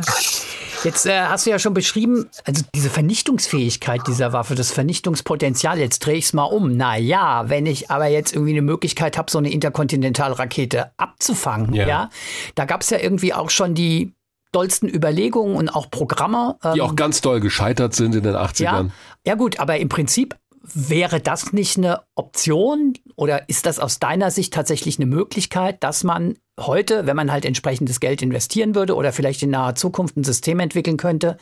Jetzt 0.84 1.06
äh, 1.06 1.20
hast 1.22 1.46
du 1.46 1.50
ja 1.50 1.58
schon 1.58 1.74
beschrieben, 1.74 2.28
also 2.44 2.64
diese 2.74 2.90
Vernichtungsfähigkeit 2.90 4.00
dieser 4.08 4.32
Waffe, 4.32 4.54
das 4.54 4.72
Vernichtungspotenzial, 4.72 5.78
jetzt 5.78 6.00
drehe 6.00 6.16
ich 6.16 6.24
es 6.26 6.32
mal 6.32 6.44
um. 6.44 6.76
Na 6.76 6.96
ja, 6.96 7.48
wenn 7.48 7.66
ich 7.66 7.90
aber 7.90 8.06
jetzt 8.06 8.34
irgendwie 8.34 8.52
eine 8.52 8.62
Möglichkeit 8.62 9.16
habe, 9.16 9.30
so 9.30 9.38
eine 9.38 9.52
Interkontinentalrakete 9.52 10.90
abzufangen, 10.96 11.74
ja, 11.74 11.86
ja 11.86 12.10
da 12.56 12.64
gab 12.64 12.80
es 12.82 12.90
ja 12.90 12.98
irgendwie 12.98 13.32
auch 13.32 13.50
schon 13.50 13.74
die 13.74 14.12
dollsten 14.52 14.88
Überlegungen 14.88 15.56
und 15.56 15.68
auch 15.68 15.90
Programme. 15.90 16.56
Ähm, 16.62 16.74
die 16.74 16.80
auch 16.80 16.96
ganz 16.96 17.20
doll 17.20 17.40
gescheitert 17.40 17.94
sind 17.94 18.14
in 18.14 18.22
den 18.22 18.34
80ern. 18.34 18.62
Ja, 18.62 18.86
ja 19.26 19.34
gut, 19.34 19.58
aber 19.58 19.78
im 19.78 19.88
Prinzip 19.88 20.36
wäre 20.62 21.20
das 21.20 21.52
nicht 21.52 21.76
eine 21.76 22.02
Option 22.14 22.94
oder 23.16 23.48
ist 23.48 23.66
das 23.66 23.78
aus 23.78 23.98
deiner 23.98 24.30
Sicht 24.30 24.54
tatsächlich 24.54 24.98
eine 24.98 25.06
Möglichkeit, 25.06 25.82
dass 25.82 26.04
man 26.04 26.36
heute, 26.60 27.06
wenn 27.06 27.16
man 27.16 27.32
halt 27.32 27.44
entsprechendes 27.44 27.98
Geld 27.98 28.22
investieren 28.22 28.74
würde 28.74 28.94
oder 28.94 29.12
vielleicht 29.12 29.42
in 29.42 29.50
naher 29.50 29.74
Zukunft 29.74 30.16
ein 30.16 30.24
System 30.24 30.60
entwickeln 30.60 30.96
könnte, 30.96 31.36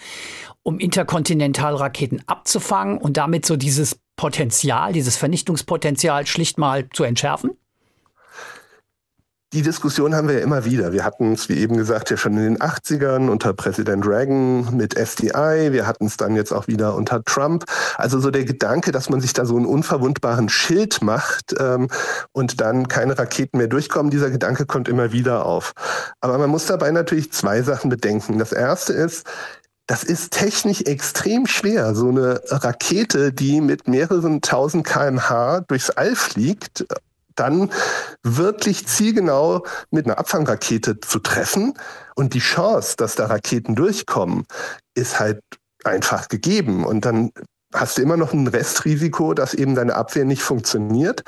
um 0.62 0.79
Interkontinentalraketen 0.79 2.23
abzufangen 2.27 2.99
und 2.99 3.16
damit 3.16 3.44
so 3.44 3.57
dieses 3.57 4.01
Potenzial, 4.16 4.92
dieses 4.92 5.16
Vernichtungspotenzial 5.16 6.27
schlicht 6.27 6.59
mal 6.59 6.88
zu 6.90 7.05
entschärfen? 7.05 7.53
Die 9.53 9.63
Diskussion 9.63 10.15
haben 10.15 10.29
wir 10.29 10.37
ja 10.37 10.45
immer 10.45 10.65
wieder. 10.65 10.93
Wir 10.93 11.05
hatten 11.05 11.33
es, 11.33 11.49
wie 11.49 11.59
eben 11.59 11.77
gesagt, 11.77 12.09
ja 12.09 12.17
schon 12.17 12.37
in 12.37 12.45
den 12.45 12.59
80ern 12.59 13.29
unter 13.29 13.53
Präsident 13.53 14.07
Reagan 14.07 14.77
mit 14.77 14.95
SDI. 14.95 15.73
Wir 15.73 15.89
hatten 15.89 16.07
es 16.07 16.17
dann 16.17 16.37
jetzt 16.37 16.53
auch 16.53 16.69
wieder 16.69 16.95
unter 16.95 17.25
Trump. 17.25 17.65
Also 17.97 18.21
so 18.21 18.31
der 18.31 18.45
Gedanke, 18.45 18.93
dass 18.93 19.11
man 19.11 19.21
sich 19.21 19.33
da 19.33 19.45
so 19.45 19.57
einen 19.57 19.67
unverwundbaren 19.67 20.49
Schild 20.49 21.03
macht 21.03 21.53
ähm, 21.59 21.89
und 22.31 22.61
dann 22.61 22.87
keine 22.87 23.19
Raketen 23.19 23.59
mehr 23.59 23.67
durchkommen, 23.67 24.13
dieser 24.13 24.31
Gedanke 24.31 24.67
kommt 24.67 24.89
immer 24.89 25.11
wieder 25.11 25.45
auf. 25.45 25.73
Aber 26.21 26.39
man 26.39 26.49
muss 26.49 26.67
dabei 26.67 26.93
natürlich 26.93 27.33
zwei 27.33 27.63
Sachen 27.63 27.91
bedenken. 27.91 28.39
Das 28.39 28.53
erste 28.53 28.93
ist, 28.93 29.27
das 29.89 30.05
ist 30.05 30.33
technisch 30.33 30.83
extrem 30.83 31.49
schwer. 31.49 31.97
So 31.97 32.11
eine 32.11 32.41
Rakete, 32.47 33.33
die 33.33 33.61
mit 33.61 33.89
mehreren 33.89 34.43
tausend 34.43 34.87
kmh 34.87 35.63
durchs 35.67 35.91
All 35.91 36.15
fliegt, 36.15 36.87
dann 37.35 37.71
wirklich 38.23 38.87
zielgenau 38.87 39.64
mit 39.90 40.07
einer 40.07 40.19
Abfangrakete 40.19 41.01
zu 41.01 41.19
treffen. 41.19 41.75
Und 42.14 42.35
die 42.35 42.40
Chance, 42.40 42.95
dass 42.97 43.14
da 43.14 43.27
Raketen 43.27 43.75
durchkommen, 43.75 44.45
ist 44.95 45.19
halt 45.21 45.40
einfach 45.85 46.29
gegeben. 46.29 46.85
Und 46.85 47.05
dann 47.05 47.31
hast 47.73 47.99
du 47.99 48.03
immer 48.03 48.16
noch 48.16 48.33
ein 48.33 48.47
Restrisiko, 48.47 49.35
dass 49.35 49.55
eben 49.55 49.75
deine 49.75 49.95
Abwehr 49.95 50.25
nicht 50.25 50.43
funktioniert. 50.43 51.23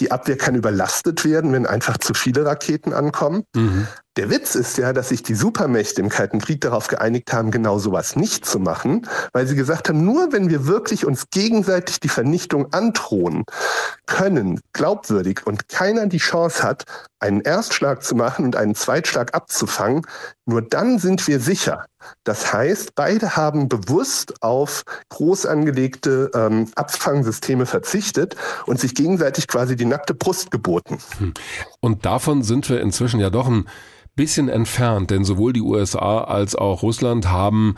Die 0.00 0.10
Abwehr 0.10 0.36
kann 0.36 0.54
überlastet 0.54 1.24
werden, 1.24 1.52
wenn 1.52 1.66
einfach 1.66 1.98
zu 1.98 2.14
viele 2.14 2.44
Raketen 2.44 2.92
ankommen. 2.92 3.44
Mhm. 3.54 3.86
Der 4.16 4.30
Witz 4.30 4.54
ist 4.54 4.78
ja, 4.78 4.94
dass 4.94 5.10
sich 5.10 5.22
die 5.22 5.34
Supermächte 5.34 6.00
im 6.00 6.08
Kalten 6.08 6.40
Krieg 6.40 6.62
darauf 6.62 6.88
geeinigt 6.88 7.34
haben, 7.34 7.50
genau 7.50 7.78
sowas 7.78 8.16
nicht 8.16 8.46
zu 8.46 8.58
machen, 8.58 9.06
weil 9.34 9.46
sie 9.46 9.56
gesagt 9.56 9.90
haben, 9.90 10.06
nur 10.06 10.32
wenn 10.32 10.48
wir 10.48 10.66
wirklich 10.66 11.04
uns 11.04 11.28
gegenseitig 11.30 12.00
die 12.00 12.08
Vernichtung 12.08 12.72
androhen 12.72 13.44
können, 14.06 14.60
glaubwürdig 14.72 15.46
und 15.46 15.68
keiner 15.68 16.06
die 16.06 16.16
Chance 16.16 16.62
hat, 16.62 16.84
einen 17.20 17.42
Erstschlag 17.42 18.02
zu 18.02 18.14
machen 18.14 18.46
und 18.46 18.56
einen 18.56 18.74
Zweitschlag 18.74 19.34
abzufangen, 19.34 20.06
nur 20.46 20.62
dann 20.62 20.98
sind 20.98 21.28
wir 21.28 21.38
sicher. 21.38 21.84
Das 22.24 22.54
heißt, 22.54 22.94
beide 22.94 23.36
haben 23.36 23.68
bewusst 23.68 24.42
auf 24.42 24.84
groß 25.10 25.44
angelegte 25.44 26.30
ähm, 26.34 26.70
Abfangsysteme 26.74 27.66
verzichtet 27.66 28.34
und 28.64 28.80
sich 28.80 28.94
gegenseitig 28.94 29.46
quasi 29.46 29.76
die 29.76 29.84
nackte 29.84 30.14
Brust 30.14 30.50
geboten. 30.50 30.98
Hm. 31.18 31.34
Und 31.80 32.06
davon 32.06 32.42
sind 32.42 32.70
wir 32.70 32.80
inzwischen 32.80 33.20
ja 33.20 33.28
doch 33.28 33.48
ein 33.48 33.66
bisschen 34.16 34.48
entfernt, 34.48 35.10
denn 35.10 35.24
sowohl 35.24 35.52
die 35.52 35.62
USA 35.62 36.24
als 36.24 36.56
auch 36.56 36.82
Russland 36.82 37.28
haben 37.28 37.76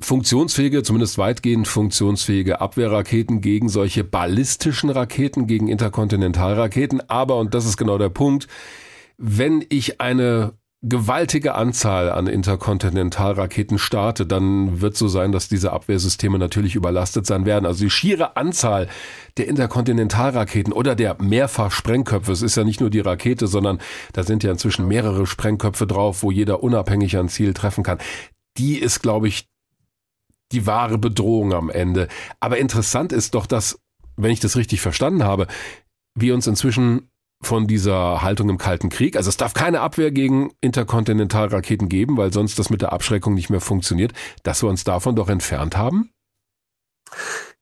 funktionsfähige, 0.00 0.82
zumindest 0.82 1.16
weitgehend 1.16 1.66
funktionsfähige 1.68 2.60
Abwehrraketen 2.60 3.40
gegen 3.40 3.68
solche 3.68 4.04
ballistischen 4.04 4.90
Raketen, 4.90 5.46
gegen 5.46 5.68
Interkontinentalraketen. 5.68 7.08
Aber, 7.08 7.38
und 7.38 7.54
das 7.54 7.64
ist 7.64 7.76
genau 7.76 7.96
der 7.96 8.10
Punkt, 8.10 8.46
wenn 9.16 9.64
ich 9.68 10.00
eine 10.00 10.52
gewaltige 10.82 11.54
Anzahl 11.54 12.10
an 12.10 12.26
Interkontinentalraketen 12.26 13.78
starte, 13.78 14.26
dann 14.26 14.80
wird 14.80 14.96
so 14.96 15.08
sein, 15.08 15.32
dass 15.32 15.48
diese 15.48 15.72
Abwehrsysteme 15.72 16.38
natürlich 16.38 16.74
überlastet 16.74 17.26
sein 17.26 17.46
werden. 17.46 17.66
Also 17.66 17.84
die 17.84 17.90
schiere 17.90 18.36
Anzahl 18.36 18.88
der 19.36 19.48
Interkontinentalraketen 19.48 20.72
oder 20.72 20.94
der 20.94 21.20
Mehrfach-Sprengköpfe, 21.20 22.30
es 22.30 22.42
ist 22.42 22.56
ja 22.56 22.64
nicht 22.64 22.80
nur 22.80 22.90
die 22.90 23.00
Rakete, 23.00 23.46
sondern 23.46 23.80
da 24.12 24.22
sind 24.22 24.44
ja 24.44 24.52
inzwischen 24.52 24.86
mehrere 24.86 25.26
Sprengköpfe 25.26 25.86
drauf, 25.86 26.22
wo 26.22 26.30
jeder 26.30 26.62
unabhängig 26.62 27.16
ein 27.16 27.28
Ziel 27.28 27.54
treffen 27.54 27.82
kann. 27.82 27.98
Die 28.58 28.78
ist, 28.78 29.00
glaube 29.00 29.28
ich, 29.28 29.48
die 30.52 30.66
wahre 30.66 30.98
Bedrohung 30.98 31.52
am 31.52 31.70
Ende. 31.70 32.08
Aber 32.38 32.58
interessant 32.58 33.12
ist 33.12 33.34
doch, 33.34 33.46
dass, 33.46 33.80
wenn 34.16 34.30
ich 34.30 34.40
das 34.40 34.56
richtig 34.56 34.80
verstanden 34.80 35.24
habe, 35.24 35.46
wir 36.14 36.34
uns 36.34 36.46
inzwischen 36.46 37.08
von 37.42 37.66
dieser 37.66 38.22
Haltung 38.22 38.48
im 38.48 38.58
Kalten 38.58 38.88
Krieg. 38.88 39.16
Also 39.16 39.28
es 39.28 39.36
darf 39.36 39.54
keine 39.54 39.80
Abwehr 39.80 40.10
gegen 40.10 40.52
Interkontinentalraketen 40.60 41.88
geben, 41.88 42.16
weil 42.16 42.32
sonst 42.32 42.58
das 42.58 42.70
mit 42.70 42.82
der 42.82 42.92
Abschreckung 42.92 43.34
nicht 43.34 43.50
mehr 43.50 43.60
funktioniert, 43.60 44.12
dass 44.42 44.62
wir 44.62 44.68
uns 44.68 44.84
davon 44.84 45.16
doch 45.16 45.28
entfernt 45.28 45.76
haben? 45.76 46.10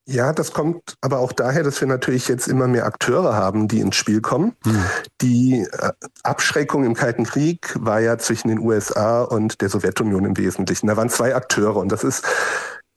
Ja, 0.07 0.33
das 0.33 0.53
kommt 0.53 0.95
aber 1.01 1.17
auch 1.17 1.31
daher, 1.31 1.63
dass 1.63 1.81
wir 1.81 1.87
natürlich 1.87 2.27
jetzt 2.27 2.47
immer 2.47 2.67
mehr 2.67 2.85
Akteure 2.85 3.33
haben, 3.33 3.67
die 3.67 3.79
ins 3.79 3.95
Spiel 3.95 4.21
kommen. 4.21 4.55
Hm. 4.63 4.83
Die 5.21 5.65
äh, 5.71 5.91
Abschreckung 6.21 6.83
im 6.85 6.93
Kalten 6.93 7.23
Krieg 7.23 7.75
war 7.79 7.99
ja 7.99 8.19
zwischen 8.19 8.49
den 8.49 8.59
USA 8.59 9.23
und 9.23 9.61
der 9.61 9.69
Sowjetunion 9.69 10.25
im 10.25 10.37
Wesentlichen. 10.37 10.85
Da 10.87 10.95
waren 10.95 11.09
zwei 11.09 11.33
Akteure 11.33 11.77
und 11.77 11.91
das 11.91 12.03
ist 12.03 12.23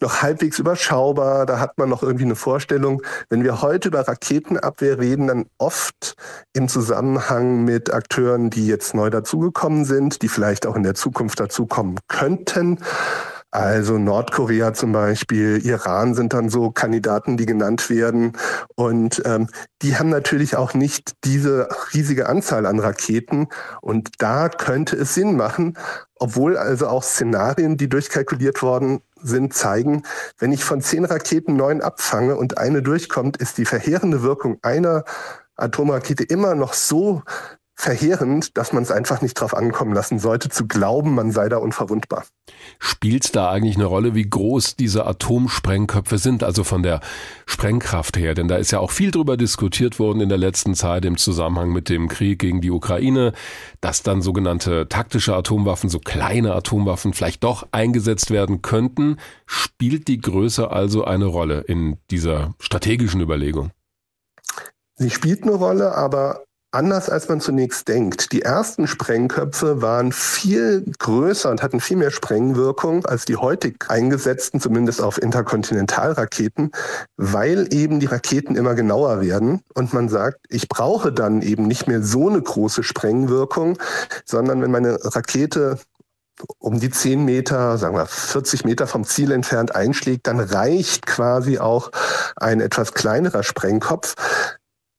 noch 0.00 0.22
halbwegs 0.22 0.58
überschaubar. 0.58 1.46
Da 1.46 1.60
hat 1.60 1.78
man 1.78 1.88
noch 1.88 2.02
irgendwie 2.02 2.24
eine 2.24 2.36
Vorstellung. 2.36 3.02
Wenn 3.28 3.44
wir 3.44 3.62
heute 3.62 3.88
über 3.88 4.06
Raketenabwehr 4.06 4.98
reden, 4.98 5.26
dann 5.28 5.46
oft 5.58 6.14
im 6.52 6.68
Zusammenhang 6.68 7.64
mit 7.64 7.92
Akteuren, 7.92 8.50
die 8.50 8.66
jetzt 8.66 8.94
neu 8.94 9.10
dazugekommen 9.10 9.84
sind, 9.84 10.22
die 10.22 10.28
vielleicht 10.28 10.66
auch 10.66 10.76
in 10.76 10.82
der 10.82 10.94
Zukunft 10.94 11.40
dazukommen 11.40 11.98
könnten. 12.08 12.78
Also 13.50 13.96
Nordkorea 13.96 14.74
zum 14.74 14.92
Beispiel, 14.92 15.64
Iran 15.64 16.14
sind 16.14 16.34
dann 16.34 16.50
so 16.50 16.70
Kandidaten, 16.70 17.38
die 17.38 17.46
genannt 17.46 17.88
werden. 17.88 18.32
Und 18.74 19.22
ähm, 19.24 19.48
die 19.80 19.96
haben 19.96 20.10
natürlich 20.10 20.56
auch 20.56 20.74
nicht 20.74 21.12
diese 21.24 21.68
riesige 21.94 22.28
Anzahl 22.28 22.66
an 22.66 22.78
Raketen. 22.78 23.48
Und 23.80 24.10
da 24.18 24.50
könnte 24.50 24.96
es 24.96 25.14
Sinn 25.14 25.34
machen, 25.36 25.78
obwohl 26.16 26.58
also 26.58 26.88
auch 26.88 27.02
Szenarien, 27.02 27.78
die 27.78 27.88
durchkalkuliert 27.88 28.60
worden 28.60 29.00
sind, 29.22 29.54
zeigen, 29.54 30.02
wenn 30.38 30.52
ich 30.52 30.62
von 30.62 30.82
zehn 30.82 31.06
Raketen 31.06 31.56
neun 31.56 31.80
abfange 31.80 32.36
und 32.36 32.58
eine 32.58 32.82
durchkommt, 32.82 33.38
ist 33.38 33.56
die 33.56 33.64
verheerende 33.64 34.22
Wirkung 34.22 34.58
einer 34.62 35.04
Atomrakete 35.56 36.22
immer 36.22 36.54
noch 36.54 36.72
so 36.72 37.22
verheerend, 37.80 38.56
dass 38.56 38.72
man 38.72 38.82
es 38.82 38.90
einfach 38.90 39.22
nicht 39.22 39.34
drauf 39.34 39.54
ankommen 39.54 39.94
lassen 39.94 40.18
sollte, 40.18 40.48
zu 40.48 40.66
glauben, 40.66 41.14
man 41.14 41.30
sei 41.30 41.48
da 41.48 41.58
unverwundbar. 41.58 42.24
Spielt 42.80 43.36
da 43.36 43.50
eigentlich 43.50 43.76
eine 43.76 43.84
Rolle, 43.84 44.16
wie 44.16 44.28
groß 44.28 44.74
diese 44.74 45.06
Atomsprengköpfe 45.06 46.18
sind, 46.18 46.42
also 46.42 46.64
von 46.64 46.82
der 46.82 47.00
Sprengkraft 47.46 48.16
her? 48.16 48.34
Denn 48.34 48.48
da 48.48 48.56
ist 48.56 48.72
ja 48.72 48.80
auch 48.80 48.90
viel 48.90 49.12
drüber 49.12 49.36
diskutiert 49.36 50.00
worden 50.00 50.20
in 50.20 50.28
der 50.28 50.38
letzten 50.38 50.74
Zeit 50.74 51.04
im 51.04 51.16
Zusammenhang 51.16 51.70
mit 51.70 51.88
dem 51.88 52.08
Krieg 52.08 52.40
gegen 52.40 52.60
die 52.60 52.72
Ukraine, 52.72 53.32
dass 53.80 54.02
dann 54.02 54.22
sogenannte 54.22 54.88
taktische 54.88 55.36
Atomwaffen, 55.36 55.88
so 55.88 56.00
kleine 56.00 56.56
Atomwaffen 56.56 57.12
vielleicht 57.12 57.44
doch 57.44 57.68
eingesetzt 57.70 58.32
werden 58.32 58.60
könnten. 58.60 59.18
Spielt 59.46 60.08
die 60.08 60.20
Größe 60.20 60.72
also 60.72 61.04
eine 61.04 61.26
Rolle 61.26 61.60
in 61.60 61.98
dieser 62.10 62.54
strategischen 62.58 63.20
Überlegung? 63.20 63.70
Sie 64.96 65.10
spielt 65.10 65.44
eine 65.44 65.52
Rolle, 65.52 65.94
aber 65.94 66.42
anders, 66.70 67.08
als 67.08 67.28
man 67.28 67.40
zunächst 67.40 67.88
denkt. 67.88 68.32
Die 68.32 68.42
ersten 68.42 68.86
Sprengköpfe 68.86 69.80
waren 69.80 70.12
viel 70.12 70.84
größer 70.98 71.50
und 71.50 71.62
hatten 71.62 71.80
viel 71.80 71.96
mehr 71.96 72.10
Sprengwirkung 72.10 73.06
als 73.06 73.24
die 73.24 73.36
heutig 73.36 73.86
eingesetzten, 73.88 74.60
zumindest 74.60 75.00
auf 75.00 75.20
Interkontinentalraketen, 75.20 76.72
weil 77.16 77.72
eben 77.72 78.00
die 78.00 78.06
Raketen 78.06 78.56
immer 78.56 78.74
genauer 78.74 79.20
werden 79.20 79.62
und 79.74 79.94
man 79.94 80.08
sagt, 80.08 80.40
ich 80.48 80.68
brauche 80.68 81.12
dann 81.12 81.42
eben 81.42 81.66
nicht 81.66 81.88
mehr 81.88 82.02
so 82.02 82.28
eine 82.28 82.42
große 82.42 82.82
Sprengwirkung, 82.82 83.78
sondern 84.24 84.60
wenn 84.60 84.70
meine 84.70 84.98
Rakete 85.02 85.78
um 86.58 86.78
die 86.78 86.90
10 86.90 87.24
Meter, 87.24 87.78
sagen 87.78 87.96
wir 87.96 88.06
40 88.06 88.64
Meter 88.64 88.86
vom 88.86 89.04
Ziel 89.04 89.32
entfernt 89.32 89.74
einschlägt, 89.74 90.26
dann 90.26 90.38
reicht 90.38 91.06
quasi 91.06 91.58
auch 91.58 91.90
ein 92.36 92.60
etwas 92.60 92.94
kleinerer 92.94 93.42
Sprengkopf. 93.42 94.14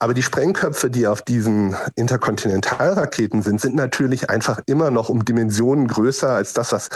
Aber 0.02 0.14
die 0.14 0.24
Sprengköpfe, 0.24 0.90
die 0.90 1.08
auf 1.08 1.22
diesen 1.22 1.76
Interkontinentalraketen 1.96 3.42
sind, 3.42 3.60
sind 3.60 3.76
natürlich 3.76 4.30
einfach 4.30 4.62
immer 4.66 4.92
noch 4.92 5.10
um 5.10 5.26
Dimensionen 5.26 5.90
größer 5.90 6.30
als 6.30 6.54
das, 6.54 6.72
was 6.72 6.88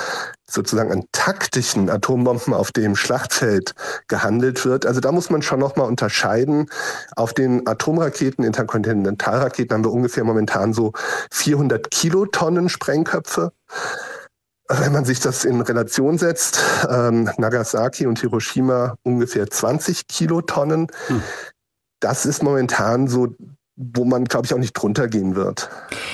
sozusagen 0.50 0.90
an 0.90 1.04
taktischen 1.12 1.90
Atombomben 1.90 2.54
auf 2.54 2.72
dem 2.72 2.96
Schlachtfeld 2.96 3.74
gehandelt 4.08 4.64
wird. 4.64 4.86
Also 4.86 5.02
da 5.02 5.12
muss 5.12 5.30
man 5.30 5.42
schon 5.42 5.60
nochmal 5.60 5.88
unterscheiden. 5.88 6.70
Auf 7.18 7.34
den 7.34 7.68
Atomraketen, 7.68 8.46
Interkontinentalraketen 8.46 9.76
haben 9.76 9.84
wir 9.84 9.92
ungefähr 9.92 10.24
momentan 10.24 10.74
so 10.74 10.94
400 11.32 11.92
Kilotonnen 11.92 12.70
Sprengköpfe. 12.70 13.52
Wenn 14.70 14.94
man 14.94 15.04
sich 15.04 15.20
das 15.20 15.44
in 15.44 15.60
Relation 15.60 16.18
setzt, 16.18 16.64
ähm, 16.90 17.30
Nagasaki 17.38 18.08
und 18.08 18.20
Hiroshima 18.20 18.96
ungefähr 19.04 19.50
20 19.50 20.08
Kilotonnen. 20.08 20.88
Hm 21.08 21.22
das 22.04 22.26
ist 22.26 22.44
momentan 22.44 23.08
so 23.08 23.36
wo 23.76 24.06
man, 24.06 24.26
glaube 24.26 24.46
ich, 24.46 24.54
auch 24.54 24.60
nicht 24.60 24.74
drunter 24.74 25.08
gehen 25.08 25.36
wird. 25.36 25.70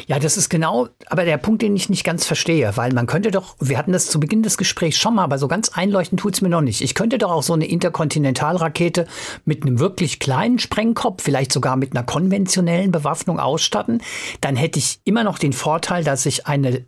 Ja, 0.07 0.17
das 0.17 0.37
ist 0.37 0.49
genau, 0.49 0.87
aber 1.07 1.25
der 1.25 1.37
Punkt, 1.37 1.61
den 1.61 1.75
ich 1.75 1.89
nicht 1.89 2.05
ganz 2.05 2.25
verstehe, 2.25 2.71
weil 2.77 2.93
man 2.93 3.05
könnte 3.05 3.31
doch, 3.31 3.57
wir 3.59 3.77
hatten 3.77 3.91
das 3.91 4.07
zu 4.07 4.19
Beginn 4.19 4.43
des 4.43 4.57
Gesprächs 4.57 4.97
schon 4.97 5.15
mal, 5.15 5.25
aber 5.25 5.37
so 5.37 5.49
ganz 5.49 5.69
einleuchtend 5.69 6.21
tut 6.21 6.35
es 6.35 6.41
mir 6.41 6.47
noch 6.47 6.61
nicht. 6.61 6.81
Ich 6.81 6.95
könnte 6.95 7.17
doch 7.17 7.31
auch 7.31 7.43
so 7.43 7.53
eine 7.53 7.67
Interkontinentalrakete 7.67 9.07
mit 9.43 9.63
einem 9.63 9.79
wirklich 9.79 10.19
kleinen 10.19 10.57
Sprengkopf, 10.57 11.21
vielleicht 11.21 11.51
sogar 11.51 11.75
mit 11.75 11.91
einer 11.91 12.05
konventionellen 12.05 12.91
Bewaffnung 12.91 13.39
ausstatten. 13.39 14.01
Dann 14.39 14.55
hätte 14.55 14.79
ich 14.79 15.01
immer 15.03 15.25
noch 15.25 15.37
den 15.37 15.53
Vorteil, 15.53 16.05
dass 16.05 16.25
ich 16.25 16.47
eine 16.47 16.85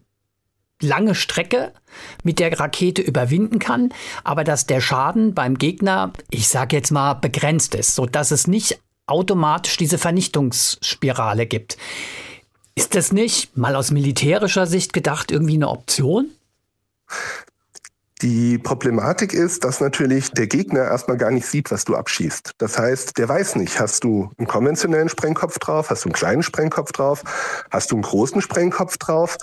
lange 0.82 1.16
Strecke 1.16 1.74
mit 2.24 2.40
der 2.40 2.58
Rakete 2.58 3.02
überwinden 3.02 3.60
kann, 3.60 3.90
aber 4.24 4.46
dass 4.46 4.68
der 4.68 4.80
Schaden 4.80 5.34
beim 5.34 5.58
Gegner, 5.58 6.14
ich 6.30 6.48
sage 6.48 6.78
jetzt 6.78 6.92
mal, 6.92 7.16
begrenzt 7.16 7.76
ist, 7.76 7.94
so 7.94 8.06
dass 8.06 8.32
es 8.32 8.48
nicht 8.48 8.80
automatisch 9.08 9.78
diese 9.78 9.98
Vernichtungsspirale 9.98 11.46
gibt. 11.46 11.78
Ist 12.76 12.96
das 12.96 13.12
nicht, 13.12 13.58
mal 13.58 13.76
aus 13.76 13.92
militärischer 13.92 14.66
Sicht 14.66 14.94
gedacht, 14.94 15.32
irgendwie 15.32 15.56
eine 15.56 15.70
Option? 15.70 16.32
Die 18.22 18.60
Problematik 18.60 19.34
ist, 19.34 19.64
dass 19.64 19.82
natürlich 19.82 20.30
der 20.30 20.46
Gegner 20.46 20.84
erstmal 20.84 21.18
gar 21.18 21.32
nicht 21.32 21.48
sieht, 21.48 21.72
was 21.72 21.86
du 21.86 21.96
abschießt. 21.96 22.52
Das 22.60 22.78
heißt, 22.78 23.18
der 23.18 23.28
weiß 23.28 23.56
nicht, 23.56 23.80
hast 23.80 24.04
du 24.04 24.30
einen 24.38 24.48
konventionellen 24.48 25.10
Sprengkopf 25.10 25.58
drauf, 25.58 25.90
hast 25.90 26.06
du 26.06 26.10
einen 26.10 26.14
kleinen 26.14 26.44
Sprengkopf 26.44 26.92
drauf, 26.92 27.24
hast 27.72 27.90
du 27.90 27.96
einen 27.96 28.04
großen 28.04 28.42
Sprengkopf 28.42 29.00
drauf. 29.00 29.38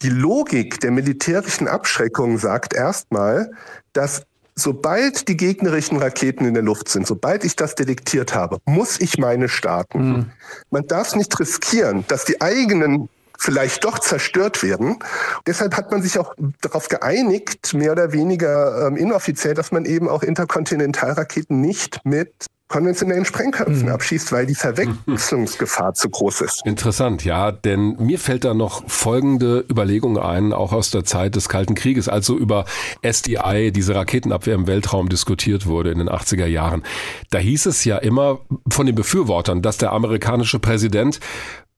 Die 0.00 0.08
Logik 0.08 0.80
der 0.80 0.92
militärischen 0.92 1.68
Abschreckung 1.68 2.38
sagt 2.38 2.72
erstmal, 2.72 3.50
dass 3.92 4.24
sobald 4.54 5.28
die 5.28 5.36
gegnerischen 5.36 5.98
Raketen 5.98 6.44
in 6.44 6.54
der 6.54 6.62
Luft 6.62 6.88
sind, 6.88 7.06
sobald 7.06 7.44
ich 7.44 7.56
das 7.56 7.74
detektiert 7.74 8.34
habe, 8.34 8.58
muss 8.64 9.00
ich 9.00 9.18
meine 9.18 9.48
starten. 9.48 10.12
Mhm. 10.12 10.30
Man 10.70 10.86
darf 10.86 11.14
nicht 11.14 11.38
riskieren, 11.38 12.04
dass 12.08 12.24
die 12.24 12.40
eigenen 12.40 13.08
vielleicht 13.38 13.84
doch 13.84 13.98
zerstört 13.98 14.62
werden. 14.62 14.98
Deshalb 15.46 15.76
hat 15.76 15.90
man 15.90 16.00
sich 16.02 16.18
auch 16.18 16.34
darauf 16.60 16.88
geeinigt, 16.88 17.74
mehr 17.74 17.92
oder 17.92 18.12
weniger 18.12 18.86
ähm, 18.86 18.96
inoffiziell, 18.96 19.54
dass 19.54 19.72
man 19.72 19.84
eben 19.84 20.08
auch 20.08 20.22
Interkontinentalraketen 20.22 21.60
nicht 21.60 22.00
mit 22.04 22.32
konventionellen 22.72 23.26
Sprengköpfen 23.26 23.86
mhm. 23.86 23.92
abschießt, 23.92 24.32
weil 24.32 24.46
die 24.46 24.54
Verwechslungsgefahr 24.54 25.92
zu 25.92 26.08
groß 26.08 26.40
ist. 26.40 26.66
Interessant, 26.66 27.22
ja, 27.24 27.52
denn 27.52 27.96
mir 27.98 28.18
fällt 28.18 28.44
da 28.44 28.54
noch 28.54 28.88
folgende 28.88 29.64
Überlegung 29.70 30.18
ein, 30.18 30.54
auch 30.54 30.72
aus 30.72 30.90
der 30.90 31.04
Zeit 31.04 31.36
des 31.36 31.50
Kalten 31.50 31.74
Krieges, 31.74 32.08
also 32.08 32.36
über 32.36 32.64
SDI, 33.02 33.72
diese 33.72 33.94
Raketenabwehr 33.94 34.54
im 34.54 34.66
Weltraum 34.66 35.10
diskutiert 35.10 35.66
wurde 35.66 35.90
in 35.90 35.98
den 35.98 36.08
80er 36.08 36.46
Jahren. 36.46 36.82
Da 37.30 37.38
hieß 37.38 37.66
es 37.66 37.84
ja 37.84 37.98
immer 37.98 38.40
von 38.70 38.86
den 38.86 38.94
Befürwortern, 38.94 39.60
dass 39.60 39.76
der 39.76 39.92
amerikanische 39.92 40.58
Präsident 40.58 41.20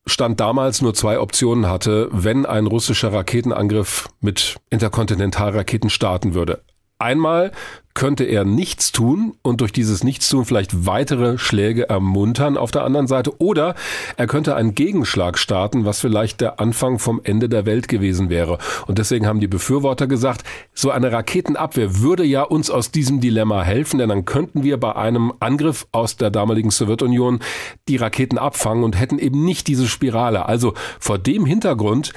Stand 0.07 0.39
damals 0.39 0.81
nur 0.81 0.93
zwei 0.93 1.19
Optionen 1.19 1.67
hatte, 1.67 2.09
wenn 2.11 2.45
ein 2.45 2.67
russischer 2.67 3.11
Raketenangriff 3.11 4.07
mit 4.21 4.55
Interkontinentalraketen 4.69 5.89
starten 5.89 6.35
würde. 6.35 6.61
Einmal 7.05 7.51
könnte 7.93 8.23
er 8.23 8.45
nichts 8.45 8.91
tun 8.91 9.35
und 9.43 9.61
durch 9.61 9.71
dieses 9.71 10.03
Nichtstun 10.03 10.43
vielleicht 10.43 10.87
weitere 10.87 11.37
Schläge 11.37 11.87
ermuntern 11.87 12.57
auf 12.57 12.71
der 12.71 12.83
anderen 12.83 13.05
Seite 13.05 13.39
oder 13.39 13.75
er 14.17 14.25
könnte 14.25 14.55
einen 14.55 14.73
Gegenschlag 14.73 15.37
starten, 15.37 15.85
was 15.85 15.99
vielleicht 15.99 16.41
der 16.41 16.59
Anfang 16.59 16.97
vom 16.97 17.21
Ende 17.23 17.47
der 17.47 17.67
Welt 17.67 17.89
gewesen 17.89 18.31
wäre. 18.31 18.57
Und 18.87 18.97
deswegen 18.97 19.27
haben 19.27 19.39
die 19.39 19.47
Befürworter 19.47 20.07
gesagt, 20.07 20.43
so 20.73 20.89
eine 20.89 21.11
Raketenabwehr 21.11 21.99
würde 21.99 22.25
ja 22.25 22.41
uns 22.41 22.71
aus 22.71 22.89
diesem 22.89 23.21
Dilemma 23.21 23.61
helfen, 23.61 23.99
denn 23.99 24.09
dann 24.09 24.25
könnten 24.25 24.63
wir 24.63 24.77
bei 24.77 24.95
einem 24.95 25.31
Angriff 25.39 25.85
aus 25.91 26.17
der 26.17 26.31
damaligen 26.31 26.71
Sowjetunion 26.71 27.39
die 27.87 27.97
Raketen 27.97 28.39
abfangen 28.39 28.83
und 28.83 28.99
hätten 28.99 29.19
eben 29.19 29.45
nicht 29.45 29.67
diese 29.67 29.87
Spirale. 29.87 30.47
Also 30.47 30.73
vor 30.99 31.19
dem 31.19 31.45
Hintergrund 31.45 32.13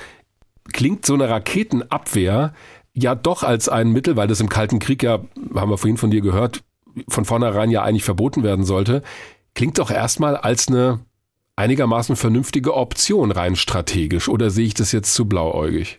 klingt 0.73 1.05
so 1.07 1.15
eine 1.15 1.29
Raketenabwehr 1.29 2.53
ja 3.03 3.15
doch 3.15 3.43
als 3.43 3.69
ein 3.69 3.91
Mittel, 3.91 4.17
weil 4.17 4.29
das 4.29 4.41
im 4.41 4.49
Kalten 4.49 4.79
Krieg 4.79 5.03
ja, 5.03 5.21
haben 5.55 5.71
wir 5.71 5.79
vorhin 5.79 5.97
von 5.97 6.11
dir 6.11 6.21
gehört, 6.21 6.63
von 7.09 7.25
vornherein 7.25 7.71
ja 7.71 7.83
eigentlich 7.83 8.05
verboten 8.05 8.43
werden 8.43 8.65
sollte, 8.65 9.03
klingt 9.55 9.79
doch 9.79 9.91
erstmal 9.91 10.37
als 10.37 10.69
eine 10.69 11.01
einigermaßen 11.57 12.17
vernünftige 12.17 12.75
Option 12.75 13.33
rein 13.33 13.57
strategisch. 13.57 14.29
Oder 14.29 14.51
sehe 14.51 14.67
ich 14.67 14.75
das 14.75 14.93
jetzt 14.93 15.15
zu 15.15 15.27
blauäugig? 15.27 15.99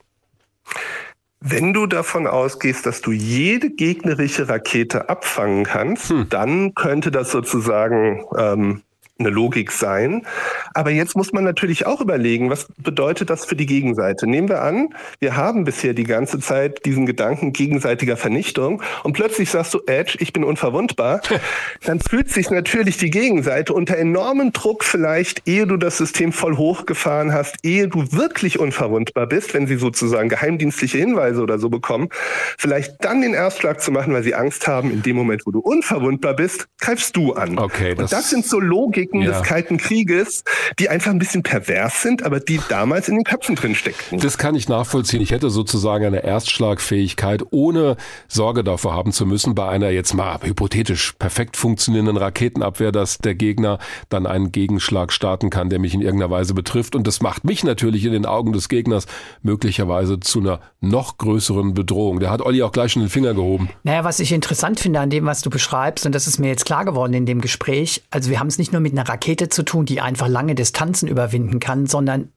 Wenn 1.41 1.73
du 1.73 1.85
davon 1.85 2.27
ausgehst, 2.27 2.85
dass 2.85 3.01
du 3.01 3.11
jede 3.11 3.69
gegnerische 3.69 4.49
Rakete 4.49 5.09
abfangen 5.09 5.63
kannst, 5.63 6.09
hm. 6.09 6.27
dann 6.29 6.73
könnte 6.75 7.11
das 7.11 7.31
sozusagen 7.31 8.25
ähm, 8.37 8.81
eine 9.19 9.29
Logik 9.29 9.71
sein. 9.71 10.25
Aber 10.73 10.91
jetzt 10.91 11.15
muss 11.15 11.33
man 11.33 11.43
natürlich 11.43 11.85
auch 11.85 12.01
überlegen, 12.01 12.49
was 12.49 12.67
bedeutet 12.77 13.29
das 13.29 13.45
für 13.45 13.55
die 13.55 13.65
Gegenseite? 13.65 14.27
Nehmen 14.27 14.49
wir 14.49 14.61
an, 14.61 14.95
wir 15.19 15.35
haben 15.35 15.65
bisher 15.65 15.93
die 15.93 16.03
ganze 16.03 16.39
Zeit 16.39 16.85
diesen 16.85 17.05
Gedanken 17.05 17.53
gegenseitiger 17.53 18.17
Vernichtung 18.17 18.81
und 19.03 19.13
plötzlich 19.13 19.49
sagst 19.49 19.73
du, 19.73 19.81
Edge, 19.87 20.17
ich 20.19 20.33
bin 20.33 20.43
unverwundbar. 20.43 21.21
Dann 21.85 21.99
fühlt 21.99 22.31
sich 22.31 22.49
natürlich 22.49 22.97
die 22.97 23.09
Gegenseite 23.09 23.73
unter 23.73 23.97
enormem 23.97 24.53
Druck 24.53 24.83
vielleicht, 24.83 25.47
ehe 25.47 25.67
du 25.67 25.77
das 25.77 25.97
System 25.97 26.31
voll 26.31 26.57
hochgefahren 26.57 27.33
hast, 27.33 27.57
ehe 27.63 27.87
du 27.87 28.11
wirklich 28.11 28.59
unverwundbar 28.59 29.27
bist, 29.27 29.53
wenn 29.53 29.67
sie 29.67 29.75
sozusagen 29.75 30.29
geheimdienstliche 30.29 30.97
Hinweise 30.97 31.41
oder 31.41 31.59
so 31.59 31.69
bekommen, 31.69 32.09
vielleicht 32.57 33.03
dann 33.03 33.21
den 33.21 33.33
Erstschlag 33.33 33.81
zu 33.81 33.91
machen, 33.91 34.13
weil 34.13 34.23
sie 34.23 34.35
Angst 34.35 34.67
haben, 34.67 34.91
in 34.91 35.01
dem 35.01 35.15
Moment, 35.15 35.45
wo 35.45 35.51
du 35.51 35.59
unverwundbar 35.59 36.35
bist, 36.35 36.67
greifst 36.79 37.15
du 37.15 37.33
an. 37.33 37.57
Okay, 37.57 37.95
das, 37.95 38.03
und 38.03 38.11
das 38.11 38.29
sind 38.29 38.45
so 38.45 38.59
Logik, 38.59 39.08
Logiken 39.09 39.21
ja. 39.21 39.31
des 39.31 39.43
Kalten 39.43 39.77
Krieges, 39.77 40.43
die 40.77 40.89
einfach 40.89 41.11
ein 41.11 41.19
bisschen 41.19 41.43
pervers 41.43 42.01
sind, 42.01 42.23
aber 42.23 42.39
die 42.39 42.59
damals 42.69 43.07
in 43.07 43.15
den 43.15 43.23
Köpfen 43.23 43.55
drin 43.55 43.75
steckten. 43.75 44.19
Das 44.19 44.37
kann 44.37 44.55
ich 44.55 44.69
nachvollziehen. 44.69 45.21
Ich 45.21 45.31
hätte 45.31 45.49
sozusagen 45.49 46.05
eine 46.05 46.23
Erstschlagfähigkeit, 46.23 47.43
ohne 47.51 47.97
Sorge 48.27 48.63
davor 48.63 48.93
haben 48.93 49.11
zu 49.11 49.25
müssen, 49.25 49.55
bei 49.55 49.67
einer 49.67 49.89
jetzt 49.89 50.13
mal 50.13 50.39
hypothetisch 50.41 51.13
perfekt 51.17 51.57
funktionierenden 51.57 52.17
Raketenabwehr, 52.17 52.91
dass 52.91 53.17
der 53.17 53.35
Gegner 53.35 53.79
dann 54.09 54.25
einen 54.25 54.51
Gegenschlag 54.51 55.11
starten 55.11 55.49
kann, 55.49 55.69
der 55.69 55.79
mich 55.79 55.93
in 55.93 56.01
irgendeiner 56.01 56.31
Weise 56.31 56.53
betrifft. 56.53 56.95
Und 56.95 57.07
das 57.07 57.21
macht 57.21 57.43
mich 57.43 57.63
natürlich 57.63 58.05
in 58.05 58.11
den 58.11 58.25
Augen 58.25 58.53
des 58.53 58.69
Gegners 58.69 59.05
möglicherweise 59.41 60.19
zu 60.19 60.39
einer 60.39 60.59
noch 60.81 61.17
größeren 61.17 61.73
Bedrohung. 61.73 62.19
Der 62.19 62.31
hat 62.31 62.41
Olli 62.41 62.63
auch 62.63 62.71
gleich 62.71 62.93
schon 62.93 63.01
den 63.01 63.09
Finger 63.09 63.33
gehoben. 63.33 63.69
Naja, 63.83 64.03
was 64.03 64.19
ich 64.19 64.31
interessant 64.31 64.79
finde 64.79 64.99
an 64.99 65.09
dem, 65.09 65.25
was 65.25 65.41
du 65.41 65.49
beschreibst, 65.49 66.05
und 66.05 66.13
das 66.13 66.27
ist 66.27 66.39
mir 66.39 66.47
jetzt 66.47 66.65
klar 66.65 66.85
geworden 66.85 67.13
in 67.13 67.25
dem 67.25 67.41
Gespräch, 67.41 68.03
also 68.11 68.29
wir 68.29 68.39
haben 68.39 68.47
es 68.47 68.57
nicht 68.57 68.71
nur 68.71 68.81
mit 68.81 68.93
einer 68.99 69.09
Rakete 69.09 69.49
zu 69.49 69.63
tun, 69.63 69.85
die 69.85 70.01
einfach 70.01 70.27
lange 70.27 70.55
Distanzen 70.55 71.07
überwinden 71.07 71.59
kann, 71.59 71.87
sondern 71.87 72.31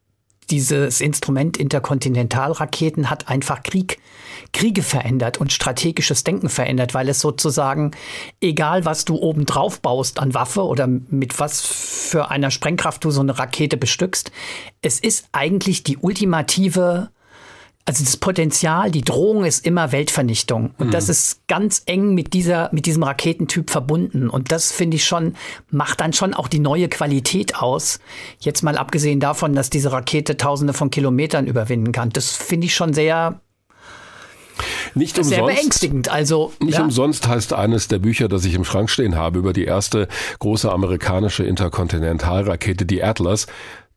dieses 0.50 1.00
Instrument 1.00 1.56
Interkontinentalraketen 1.56 3.10
hat 3.10 3.28
einfach 3.28 3.62
Krieg, 3.62 3.98
Kriege 4.52 4.82
verändert 4.82 5.38
und 5.38 5.52
strategisches 5.52 6.24
Denken 6.24 6.48
verändert, 6.48 6.94
weil 6.94 7.08
es 7.08 7.20
sozusagen, 7.20 7.92
egal 8.40 8.84
was 8.84 9.04
du 9.04 9.16
oben 9.16 9.46
drauf 9.46 9.80
baust 9.80 10.18
an 10.18 10.34
Waffe 10.34 10.64
oder 10.64 10.86
mit 10.86 11.38
was 11.38 11.60
für 11.60 12.30
einer 12.30 12.50
Sprengkraft 12.50 13.04
du 13.04 13.10
so 13.10 13.20
eine 13.20 13.38
Rakete 13.38 13.76
bestückst, 13.76 14.30
es 14.82 15.00
ist 15.00 15.28
eigentlich 15.32 15.84
die 15.84 15.96
ultimative 15.96 17.10
also 17.84 18.04
das 18.04 18.16
Potenzial, 18.16 18.92
die 18.92 19.00
Drohung 19.00 19.44
ist 19.44 19.66
immer 19.66 19.90
Weltvernichtung. 19.90 20.70
Und 20.78 20.88
mhm. 20.88 20.90
das 20.92 21.08
ist 21.08 21.46
ganz 21.48 21.82
eng 21.86 22.14
mit 22.14 22.32
dieser, 22.32 22.68
mit 22.72 22.86
diesem 22.86 23.02
Raketentyp 23.02 23.70
verbunden. 23.70 24.28
Und 24.28 24.52
das 24.52 24.70
finde 24.70 24.96
ich 24.96 25.04
schon, 25.04 25.34
macht 25.70 26.00
dann 26.00 26.12
schon 26.12 26.32
auch 26.32 26.46
die 26.46 26.60
neue 26.60 26.88
Qualität 26.88 27.56
aus. 27.56 27.98
Jetzt 28.38 28.62
mal 28.62 28.78
abgesehen 28.78 29.18
davon, 29.18 29.54
dass 29.54 29.68
diese 29.68 29.90
Rakete 29.90 30.36
tausende 30.36 30.74
von 30.74 30.90
Kilometern 30.90 31.48
überwinden 31.48 31.90
kann. 31.90 32.10
Das 32.10 32.36
finde 32.36 32.66
ich 32.66 32.74
schon 32.74 32.94
sehr, 32.94 33.40
nicht 34.94 35.18
umsonst, 35.18 35.36
sehr 35.36 35.44
beängstigend. 35.44 36.08
Also 36.08 36.52
nicht 36.60 36.78
ja. 36.78 36.84
umsonst 36.84 37.26
heißt 37.26 37.52
eines 37.52 37.88
der 37.88 37.98
Bücher, 37.98 38.28
das 38.28 38.44
ich 38.44 38.54
im 38.54 38.64
Schrank 38.64 38.90
stehen 38.90 39.16
habe 39.16 39.40
über 39.40 39.52
die 39.52 39.64
erste 39.64 40.06
große 40.38 40.70
amerikanische 40.70 41.42
Interkontinentalrakete, 41.42 42.86
die 42.86 43.02
Atlas. 43.02 43.48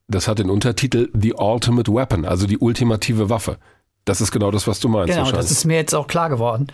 Das 0.07 0.27
hat 0.27 0.39
den 0.39 0.49
Untertitel 0.49 1.09
The 1.13 1.33
Ultimate 1.33 1.91
Weapon, 1.91 2.25
also 2.25 2.47
die 2.47 2.57
ultimative 2.57 3.29
Waffe. 3.29 3.57
Das 4.05 4.21
ist 4.21 4.31
genau 4.31 4.51
das, 4.51 4.67
was 4.67 4.79
du 4.79 4.87
meinst. 4.87 5.13
Genau, 5.13 5.31
das 5.31 5.49
ist 5.49 5.65
mir 5.65 5.77
jetzt 5.77 5.95
auch 5.95 6.07
klar 6.07 6.29
geworden. 6.29 6.67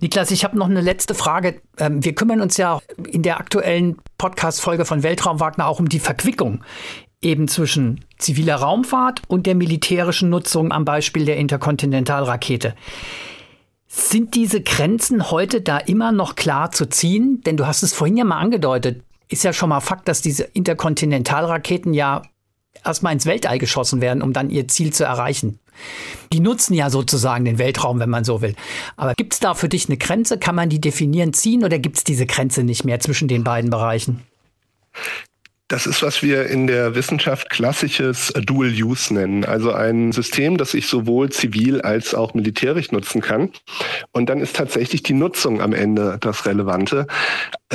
Niklas, 0.00 0.30
ich 0.30 0.42
habe 0.42 0.56
noch 0.56 0.66
eine 0.66 0.80
letzte 0.80 1.14
Frage. 1.14 1.60
Ähm, 1.76 2.02
wir 2.02 2.14
kümmern 2.14 2.40
uns 2.40 2.56
ja 2.56 2.80
in 3.06 3.22
der 3.22 3.38
aktuellen 3.38 3.98
Podcast-Folge 4.16 4.86
von 4.86 5.02
Weltraum 5.02 5.38
Wagner 5.38 5.66
auch 5.66 5.80
um 5.80 5.90
die 5.90 6.00
Verquickung 6.00 6.64
eben 7.20 7.48
zwischen 7.48 8.04
ziviler 8.16 8.56
Raumfahrt 8.56 9.22
und 9.28 9.46
der 9.46 9.54
militärischen 9.54 10.30
Nutzung 10.30 10.72
am 10.72 10.84
Beispiel 10.84 11.24
der 11.24 11.36
Interkontinentalrakete. 11.36 12.74
Sind 13.86 14.34
diese 14.34 14.62
Grenzen 14.62 15.30
heute 15.30 15.60
da 15.60 15.78
immer 15.78 16.12
noch 16.12 16.36
klar 16.36 16.70
zu 16.70 16.86
ziehen? 16.88 17.42
Denn 17.44 17.56
du 17.56 17.66
hast 17.66 17.82
es 17.82 17.92
vorhin 17.92 18.16
ja 18.16 18.24
mal 18.24 18.38
angedeutet. 18.38 19.02
Ist 19.28 19.44
ja 19.44 19.52
schon 19.52 19.68
mal 19.68 19.80
Fakt, 19.80 20.08
dass 20.08 20.22
diese 20.22 20.44
Interkontinentalraketen 20.44 21.92
ja 21.92 22.22
erstmal 22.84 23.12
ins 23.12 23.26
Weltall 23.26 23.58
geschossen 23.58 24.00
werden, 24.00 24.22
um 24.22 24.32
dann 24.32 24.50
ihr 24.50 24.68
Ziel 24.68 24.92
zu 24.92 25.04
erreichen. 25.04 25.58
Die 26.32 26.40
nutzen 26.40 26.74
ja 26.74 26.90
sozusagen 26.90 27.44
den 27.44 27.58
Weltraum, 27.58 28.00
wenn 28.00 28.10
man 28.10 28.24
so 28.24 28.42
will. 28.42 28.54
Aber 28.96 29.14
gibt 29.14 29.34
es 29.34 29.40
da 29.40 29.54
für 29.54 29.68
dich 29.68 29.88
eine 29.88 29.96
Grenze? 29.96 30.38
Kann 30.38 30.54
man 30.54 30.68
die 30.68 30.80
definieren, 30.80 31.32
ziehen 31.32 31.64
oder 31.64 31.78
gibt 31.78 31.98
es 31.98 32.04
diese 32.04 32.26
Grenze 32.26 32.64
nicht 32.64 32.84
mehr 32.84 33.00
zwischen 33.00 33.28
den 33.28 33.44
beiden 33.44 33.70
Bereichen? 33.70 34.22
Das 35.68 35.86
ist, 35.86 36.02
was 36.02 36.22
wir 36.22 36.46
in 36.46 36.66
der 36.66 36.94
Wissenschaft 36.94 37.50
klassisches 37.50 38.32
Dual 38.46 38.70
Use 38.70 39.12
nennen. 39.12 39.44
Also 39.44 39.70
ein 39.70 40.12
System, 40.12 40.56
das 40.56 40.72
ich 40.72 40.86
sowohl 40.86 41.28
zivil 41.28 41.82
als 41.82 42.14
auch 42.14 42.32
militärisch 42.32 42.90
nutzen 42.90 43.20
kann. 43.20 43.50
Und 44.10 44.30
dann 44.30 44.40
ist 44.40 44.56
tatsächlich 44.56 45.02
die 45.02 45.12
Nutzung 45.12 45.60
am 45.60 45.74
Ende 45.74 46.16
das 46.22 46.46
Relevante. 46.46 47.06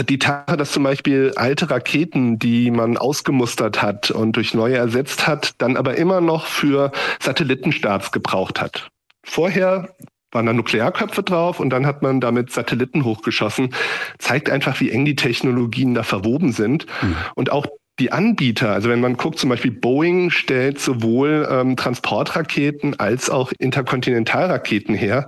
Die 0.09 0.17
Tatsache, 0.17 0.57
dass 0.57 0.71
zum 0.71 0.81
Beispiel 0.81 1.33
alte 1.35 1.69
Raketen, 1.69 2.39
die 2.39 2.71
man 2.71 2.97
ausgemustert 2.97 3.83
hat 3.83 4.09
und 4.09 4.37
durch 4.37 4.55
neue 4.55 4.77
ersetzt 4.77 5.27
hat, 5.27 5.51
dann 5.59 5.77
aber 5.77 5.95
immer 5.95 6.19
noch 6.19 6.47
für 6.47 6.91
Satellitenstarts 7.21 8.11
gebraucht 8.11 8.59
hat. 8.59 8.89
Vorher 9.23 9.93
waren 10.31 10.47
da 10.47 10.53
Nuklearköpfe 10.53 11.21
drauf 11.21 11.59
und 11.59 11.69
dann 11.69 11.85
hat 11.85 12.01
man 12.01 12.19
damit 12.19 12.51
Satelliten 12.51 13.05
hochgeschossen. 13.05 13.75
Zeigt 14.17 14.49
einfach, 14.49 14.79
wie 14.79 14.89
eng 14.89 15.05
die 15.05 15.15
Technologien 15.15 15.93
da 15.93 16.01
verwoben 16.01 16.51
sind. 16.53 16.87
Mhm. 17.03 17.15
Und 17.35 17.51
auch 17.51 17.67
die 17.99 18.11
Anbieter, 18.11 18.71
also 18.71 18.89
wenn 18.89 19.01
man 19.01 19.17
guckt, 19.17 19.37
zum 19.37 19.49
Beispiel 19.49 19.71
Boeing 19.71 20.31
stellt 20.31 20.79
sowohl 20.79 21.47
ähm, 21.49 21.75
Transportraketen 21.75 22.99
als 22.99 23.29
auch 23.29 23.51
Interkontinentalraketen 23.59 24.95
her. 24.95 25.27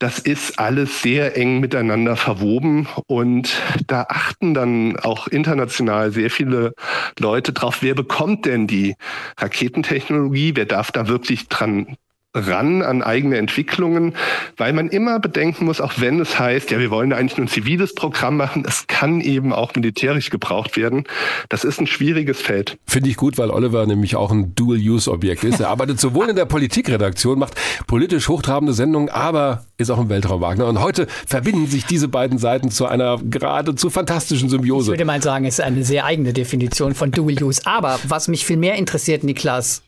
Das 0.00 0.18
ist 0.18 0.58
alles 0.58 1.02
sehr 1.02 1.36
eng 1.36 1.60
miteinander 1.60 2.16
verwoben 2.16 2.88
und 3.06 3.52
da 3.86 4.06
achten 4.08 4.54
dann 4.54 4.96
auch 4.96 5.28
international 5.28 6.10
sehr 6.10 6.30
viele 6.30 6.72
Leute 7.18 7.52
drauf, 7.52 7.78
wer 7.82 7.94
bekommt 7.94 8.44
denn 8.44 8.66
die 8.66 8.96
Raketentechnologie, 9.38 10.52
wer 10.56 10.66
darf 10.66 10.90
da 10.90 11.06
wirklich 11.06 11.48
dran 11.48 11.96
ran 12.32 12.82
an 12.82 13.02
eigene 13.02 13.38
Entwicklungen, 13.38 14.14
weil 14.56 14.72
man 14.72 14.88
immer 14.88 15.18
bedenken 15.18 15.64
muss, 15.64 15.80
auch 15.80 15.94
wenn 15.96 16.20
es 16.20 16.38
heißt, 16.38 16.70
ja, 16.70 16.78
wir 16.78 16.90
wollen 16.90 17.10
da 17.10 17.16
eigentlich 17.16 17.36
nur 17.36 17.46
ein 17.46 17.50
ziviles 17.50 17.94
Programm 17.94 18.36
machen, 18.36 18.64
es 18.66 18.86
kann 18.86 19.20
eben 19.20 19.52
auch 19.52 19.74
militärisch 19.74 20.30
gebraucht 20.30 20.76
werden. 20.76 21.04
Das 21.48 21.64
ist 21.64 21.80
ein 21.80 21.88
schwieriges 21.88 22.40
Feld. 22.40 22.78
Finde 22.86 23.10
ich 23.10 23.16
gut, 23.16 23.36
weil 23.36 23.50
Oliver 23.50 23.84
nämlich 23.86 24.14
auch 24.14 24.30
ein 24.30 24.54
Dual-Use-Objekt 24.54 25.42
ist. 25.42 25.58
Er 25.58 25.70
arbeitet 25.70 25.98
sowohl 25.98 26.28
in 26.28 26.36
der 26.36 26.44
Politikredaktion, 26.44 27.38
macht 27.38 27.54
politisch 27.88 28.28
hochtrabende 28.28 28.74
Sendungen, 28.74 29.08
aber 29.08 29.64
ist 29.76 29.90
auch 29.90 29.98
im 29.98 30.08
Weltraum 30.08 30.40
Wagner. 30.40 30.66
Und 30.66 30.80
heute 30.80 31.08
verbinden 31.26 31.66
sich 31.66 31.84
diese 31.84 32.06
beiden 32.06 32.38
Seiten 32.38 32.70
zu 32.70 32.86
einer 32.86 33.18
geradezu 33.22 33.90
fantastischen 33.90 34.48
Symbiose. 34.48 34.92
Ich 34.92 34.98
würde 34.98 35.04
mal 35.04 35.22
sagen, 35.22 35.46
es 35.46 35.58
ist 35.58 35.64
eine 35.64 35.82
sehr 35.82 36.04
eigene 36.04 36.32
Definition 36.32 36.94
von 36.94 37.10
Dual-Use. 37.10 37.62
Aber 37.64 37.98
was 38.06 38.28
mich 38.28 38.44
viel 38.44 38.56
mehr 38.56 38.76
interessiert, 38.76 39.24
Niklas, 39.24 39.82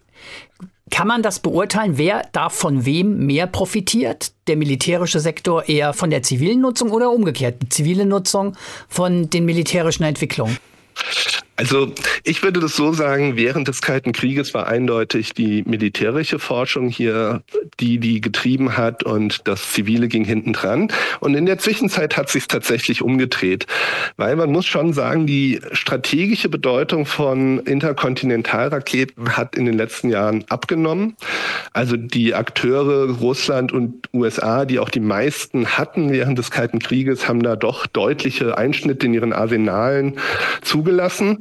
kann 0.93 1.09
man 1.09 1.23
das 1.23 1.41
beurteilen, 1.41 1.97
wer 1.97 2.29
da 2.33 2.51
von 2.51 2.85
wem 2.85 3.27
mehr 3.27 3.49
profitiert? 3.49 4.33
Der 4.47 4.57
militärische 4.57 5.19
Sektor 5.21 5.69
eher 5.69 5.95
von 5.95 6.11
der 6.11 6.23
zivilen 6.23 6.61
Nutzung 6.61 6.91
oder 6.93 7.11
umgekehrt, 7.11 7.63
die 7.63 7.69
zivile 7.71 8.05
Nutzung 8.05 8.57
von 8.89 9.31
den 9.31 9.47
militärischen 9.47 10.05
Entwicklungen? 10.05 10.59
Also 11.57 11.93
ich 12.25 12.43
würde 12.43 12.61
das 12.61 12.77
so 12.77 12.93
sagen, 12.93 13.37
während 13.37 13.69
des 13.69 13.83
Kalten 13.83 14.13
Krieges 14.13 14.55
war 14.55 14.69
eindeutig 14.69 15.35
die 15.35 15.63
militärische 15.67 16.39
Forschung 16.39 16.89
hier 16.89 17.43
die, 17.79 17.99
die 17.99 18.23
getrieben 18.23 18.77
hat 18.77 19.03
und 19.03 19.47
das 19.47 19.71
Zivile 19.71 20.09
ging 20.09 20.25
hinten 20.25 20.55
dran. 20.55 20.89
Und 21.21 21.35
in 21.35 21.45
der 21.45 21.59
Zwischenzeit 21.59 22.17
hat 22.17 22.31
sich 22.31 22.49
tatsächlich 22.49 23.03
umgedreht, 23.03 23.67
weil 24.17 24.35
man 24.37 24.51
muss 24.51 24.65
schon 24.65 24.95
sagen, 24.95 25.27
die 25.27 25.61
strategische 25.73 26.49
Bedeutung 26.49 27.05
von 27.05 27.59
Interkontinentalraketen 27.61 29.37
hat 29.37 29.55
in 29.55 29.67
den 29.67 29.77
letzten 29.77 30.09
Jahren 30.09 30.45
abgenommen. 30.49 31.17
Also 31.75 31.97
die 31.99 32.35
Akteure 32.35 33.11
Russland 33.11 33.73
und 33.73 34.09
USA, 34.15 34.65
die 34.65 34.79
auch 34.79 34.89
die 34.89 35.01
meisten 35.01 35.67
hatten 35.67 36.11
während 36.11 36.39
des 36.39 36.51
Kalten 36.51 36.79
Krieges, 36.79 37.29
haben 37.29 37.43
da 37.43 37.57
doch 37.57 37.87
deutliche 37.87 38.57
Einschnitte 38.57 39.07
in 39.07 39.15
ihren 39.15 39.33
Arsenalen 39.35 40.19
zugelassen. 40.63 41.39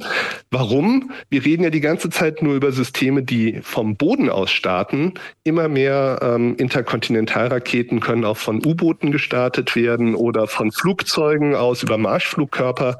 Warum? 0.50 1.10
Wir 1.30 1.44
reden 1.44 1.64
ja 1.64 1.70
die 1.70 1.80
ganze 1.80 2.10
Zeit 2.10 2.42
nur 2.42 2.54
über 2.54 2.72
Systeme, 2.72 3.22
die 3.22 3.60
vom 3.62 3.96
Boden 3.96 4.28
aus 4.28 4.50
starten. 4.50 5.14
Immer 5.44 5.68
mehr 5.68 6.20
ähm, 6.22 6.56
Interkontinentalraketen 6.56 8.00
können 8.00 8.24
auch 8.24 8.36
von 8.36 8.64
U-Booten 8.64 9.12
gestartet 9.12 9.74
werden 9.76 10.14
oder 10.14 10.46
von 10.46 10.72
Flugzeugen 10.72 11.54
aus 11.54 11.82
über 11.82 11.98
Marschflugkörper 11.98 12.96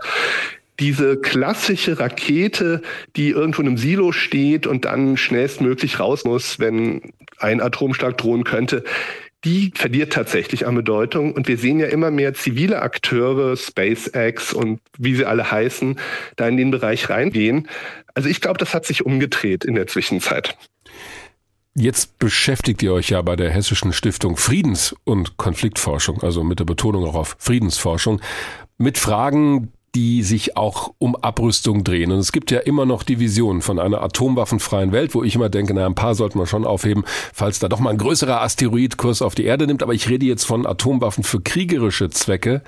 diese 0.81 1.17
klassische 1.17 2.01
Rakete, 2.01 2.83
die 3.17 3.31
irgendwo 3.31 3.63
in 3.63 3.69
einem 3.69 3.77
Silo 3.77 4.11
steht 4.11 4.67
und 4.67 4.85
dann 4.85 5.17
schnellstmöglich 5.17 6.01
raus 6.01 6.25
muss, 6.25 6.59
wenn 6.59 7.13
ein 7.39 7.61
Atomschlag 7.61 8.17
drohen 8.19 8.45
könnte, 8.45 8.83
die 9.45 9.73
verliert 9.75 10.13
tatsächlich 10.13 10.67
an 10.67 10.75
Bedeutung. 10.75 11.33
Und 11.33 11.49
wir 11.49 11.59
sehen 11.59 11.81
ja 11.81 11.87
immer 11.87 12.11
mehr 12.11 12.35
zivile 12.35 12.83
Akteure, 12.83 13.57
SpaceX 13.57 14.53
und 14.53 14.81
wie 14.99 15.15
sie 15.15 15.25
alle 15.25 15.51
heißen, 15.51 15.99
da 16.37 16.49
in 16.49 16.57
den 16.57 16.71
Bereich 16.71 17.11
reingehen. 17.11 17.69
Also 18.15 18.29
ich 18.29 18.41
glaube, 18.41 18.59
das 18.59 18.75
hat 18.75 18.87
sich 18.87 19.05
umgedreht 19.05 19.65
in 19.65 19.75
der 19.75 19.87
Zwischenzeit. 19.87 20.57
Jetzt 21.75 22.19
beschäftigt 22.19 22.83
ihr 22.83 22.93
euch 22.93 23.09
ja 23.09 23.23
bei 23.23 23.35
der 23.35 23.51
Hessischen 23.51 23.95
Stiftung 23.95 24.37
Friedens- 24.37 24.95
und 25.05 25.39
Konfliktforschung, 25.39 26.23
also 26.23 26.45
mit 26.45 26.59
der 26.59 26.67
Betonung 26.67 27.07
auch 27.07 27.15
auf 27.15 27.37
Friedensforschung, 27.39 28.21
mit 28.77 28.99
Fragen, 28.99 29.73
die 29.95 30.23
sich 30.23 30.57
auch 30.57 30.95
um 30.99 31.17
Abrüstung 31.17 31.85
drehen. 31.85 32.13
Und 32.13 32.19
es 32.19 32.33
gibt 32.33 32.51
ja 32.51 32.61
immer 32.61 32.87
noch 32.87 33.03
die 33.03 33.21
Vision 33.21 33.61
von 33.61 33.79
einer 33.79 34.03
atomwaffenfreien 34.03 34.93
Welt, 34.93 35.15
wo 35.15 35.23
ich 35.23 35.35
immer 35.35 35.51
denke, 35.51 35.75
na, 35.75 35.85
ein 35.85 35.95
paar 35.95 36.15
sollten 36.15 36.39
wir 36.39 36.47
schon 36.47 36.65
aufheben, 36.65 37.05
falls 37.07 37.59
da 37.59 37.69
doch 37.69 37.79
mal 37.79 37.91
ein 37.91 37.99
größerer 37.99 38.41
Asteroid 38.41 38.97
Kurs 38.97 39.21
auf 39.21 39.35
die 39.35 39.45
Erde 39.45 39.67
nimmt. 39.67 39.83
Aber 39.83 39.93
ich 39.93 40.09
rede 40.09 40.25
jetzt 40.25 40.45
von 40.45 40.67
Atomwaffen 40.67 41.25
für 41.25 41.41
kriegerische 41.41 42.09
Zwecke. 42.09 42.63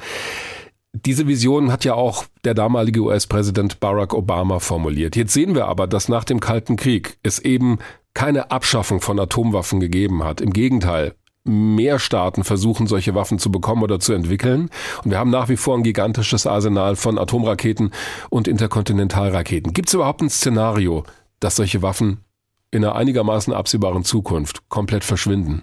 Diese 0.93 1.27
Vision 1.27 1.73
hat 1.73 1.85
ja 1.85 1.95
auch 1.95 2.27
der 2.45 2.55
damalige 2.55 3.01
US-Präsident 3.01 3.81
Barack 3.81 4.15
Obama 4.15 4.61
formuliert. 4.61 5.17
Jetzt 5.17 5.33
sehen 5.33 5.55
wir 5.55 5.67
aber, 5.67 5.87
dass 5.87 6.09
nach 6.09 6.25
dem 6.25 6.41
Kalten 6.41 6.77
Krieg 6.77 7.17
es 7.23 7.39
eben 7.39 7.79
keine 8.13 8.53
Abschaffung 8.53 9.01
von 9.01 9.19
Atomwaffen 9.19 9.81
gegeben 9.81 10.23
hat. 10.23 10.41
Im 10.41 10.53
Gegenteil, 10.53 11.15
mehr 11.45 11.99
Staaten 11.99 12.43
versuchen, 12.43 12.87
solche 12.87 13.15
Waffen 13.15 13.39
zu 13.39 13.51
bekommen 13.51 13.83
oder 13.83 14.01
zu 14.01 14.13
entwickeln. 14.13 14.71
Und 15.05 15.11
wir 15.11 15.19
haben 15.19 15.31
nach 15.31 15.49
wie 15.49 15.57
vor 15.57 15.77
ein 15.77 15.83
gigantisches 15.83 16.47
Arsenal 16.47 16.97
von 16.97 17.19
Atomraketen 17.19 17.93
und 18.31 18.49
Interkontinentalraketen. 18.49 19.73
Gibt 19.73 19.89
es 19.89 19.95
überhaupt 19.95 20.23
ein 20.23 20.31
Szenario, 20.31 21.05
dass 21.41 21.57
solche 21.57 21.83
Waffen 21.83 22.25
in 22.71 22.85
einer 22.85 22.97
einigermaßen 22.97 23.53
absehbaren 23.53 24.05
Zukunft 24.05 24.69
komplett 24.69 25.05
verschwinden? 25.05 25.63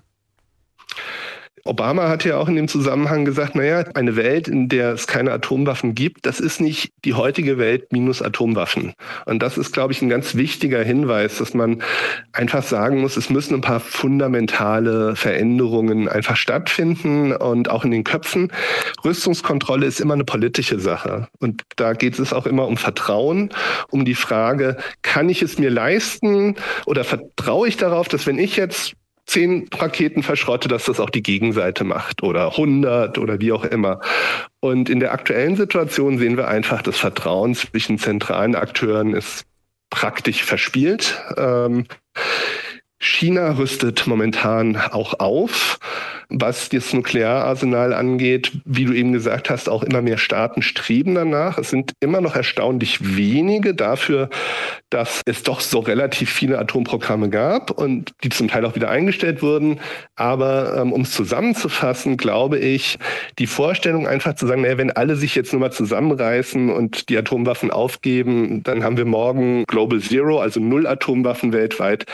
Obama 1.63 2.09
hat 2.09 2.25
ja 2.25 2.37
auch 2.37 2.47
in 2.47 2.55
dem 2.55 2.67
Zusammenhang 2.67 3.25
gesagt, 3.25 3.55
naja, 3.55 3.85
eine 3.93 4.15
Welt, 4.15 4.47
in 4.47 4.69
der 4.69 4.93
es 4.93 5.07
keine 5.07 5.31
Atomwaffen 5.31 5.95
gibt, 5.95 6.25
das 6.25 6.39
ist 6.39 6.61
nicht 6.61 6.91
die 7.05 7.13
heutige 7.13 7.57
Welt 7.57 7.91
minus 7.91 8.21
Atomwaffen. 8.21 8.93
Und 9.25 9.41
das 9.43 9.57
ist, 9.57 9.71
glaube 9.71 9.93
ich, 9.93 10.01
ein 10.01 10.09
ganz 10.09 10.35
wichtiger 10.35 10.83
Hinweis, 10.83 11.37
dass 11.37 11.53
man 11.53 11.83
einfach 12.33 12.63
sagen 12.63 13.01
muss, 13.01 13.17
es 13.17 13.29
müssen 13.29 13.55
ein 13.55 13.61
paar 13.61 13.79
fundamentale 13.79 15.15
Veränderungen 15.15 16.07
einfach 16.07 16.35
stattfinden 16.35 17.33
und 17.33 17.69
auch 17.69 17.85
in 17.85 17.91
den 17.91 18.03
Köpfen. 18.03 18.51
Rüstungskontrolle 19.03 19.85
ist 19.85 20.01
immer 20.01 20.15
eine 20.15 20.25
politische 20.25 20.79
Sache. 20.79 21.27
Und 21.39 21.63
da 21.75 21.93
geht 21.93 22.17
es 22.19 22.33
auch 22.33 22.45
immer 22.45 22.67
um 22.67 22.77
Vertrauen, 22.77 23.49
um 23.89 24.05
die 24.05 24.15
Frage, 24.15 24.77
kann 25.01 25.29
ich 25.29 25.41
es 25.41 25.59
mir 25.59 25.69
leisten 25.69 26.55
oder 26.85 27.03
vertraue 27.03 27.67
ich 27.67 27.77
darauf, 27.77 28.07
dass 28.07 28.25
wenn 28.27 28.39
ich 28.39 28.55
jetzt 28.55 28.93
zehn 29.31 29.69
Raketen 29.73 30.23
verschrotte, 30.23 30.67
dass 30.67 30.85
das 30.85 30.99
auch 30.99 31.09
die 31.09 31.23
Gegenseite 31.23 31.85
macht 31.85 32.21
oder 32.21 32.51
100 32.51 33.17
oder 33.17 33.39
wie 33.39 33.53
auch 33.53 33.63
immer. 33.63 34.01
Und 34.59 34.89
in 34.89 34.99
der 34.99 35.13
aktuellen 35.13 35.55
Situation 35.55 36.17
sehen 36.17 36.35
wir 36.35 36.49
einfach, 36.49 36.81
das 36.81 36.97
Vertrauen 36.97 37.55
zwischen 37.55 37.97
zentralen 37.97 38.55
Akteuren 38.55 39.13
ist 39.13 39.45
praktisch 39.89 40.43
verspielt. 40.43 41.23
Ähm, 41.37 41.85
China 43.03 43.57
rüstet 43.57 44.05
momentan 44.05 44.77
auch 44.77 45.19
auf, 45.19 45.79
was 46.29 46.69
das 46.69 46.93
Nukleararsenal 46.93 47.93
angeht. 47.93 48.51
Wie 48.63 48.85
du 48.85 48.93
eben 48.93 49.11
gesagt 49.11 49.49
hast, 49.49 49.69
auch 49.69 49.81
immer 49.81 50.03
mehr 50.03 50.19
Staaten 50.19 50.61
streben 50.61 51.15
danach. 51.15 51.57
Es 51.57 51.71
sind 51.71 51.93
immer 51.99 52.21
noch 52.21 52.35
erstaunlich 52.35 53.17
wenige 53.17 53.73
dafür, 53.73 54.29
dass 54.91 55.21
es 55.25 55.41
doch 55.41 55.61
so 55.61 55.79
relativ 55.79 56.29
viele 56.29 56.59
Atomprogramme 56.59 57.29
gab 57.29 57.71
und 57.71 58.11
die 58.23 58.29
zum 58.29 58.47
Teil 58.47 58.65
auch 58.65 58.75
wieder 58.75 58.91
eingestellt 58.91 59.41
wurden. 59.41 59.79
Aber 60.15 60.77
ähm, 60.77 60.93
um 60.93 61.01
es 61.01 61.11
zusammenzufassen, 61.11 62.17
glaube 62.17 62.59
ich, 62.59 62.99
die 63.39 63.47
Vorstellung 63.47 64.07
einfach 64.07 64.35
zu 64.35 64.45
sagen, 64.45 64.61
naja, 64.61 64.77
wenn 64.77 64.91
alle 64.91 65.15
sich 65.15 65.33
jetzt 65.33 65.53
nur 65.53 65.59
mal 65.59 65.71
zusammenreißen 65.71 66.69
und 66.69 67.09
die 67.09 67.17
Atomwaffen 67.17 67.71
aufgeben, 67.71 68.61
dann 68.61 68.83
haben 68.83 68.97
wir 68.97 69.05
morgen 69.05 69.63
Global 69.65 69.99
Zero, 69.99 70.39
also 70.39 70.59
null 70.59 70.85
Atomwaffen 70.85 71.51
weltweit 71.51 72.05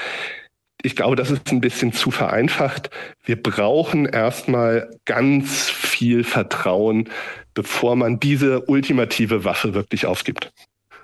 ich 0.82 0.96
glaube, 0.96 1.16
das 1.16 1.32
ist 1.32 1.52
ein 1.52 1.62
bisschen 1.62 1.94
zu 1.94 2.12
vereinfacht. 2.12 2.90
Wir 3.24 3.42
brauchen 3.42 4.06
erstmal 4.06 4.90
ganz 5.06 5.70
viel 5.70 6.24
Vertrauen, 6.24 7.10
bevor 7.54 7.96
man 7.96 8.20
diese 8.20 8.62
ultimative 8.62 9.44
Waffe 9.44 9.74
wirklich 9.74 10.06
aufgibt. 10.06 10.52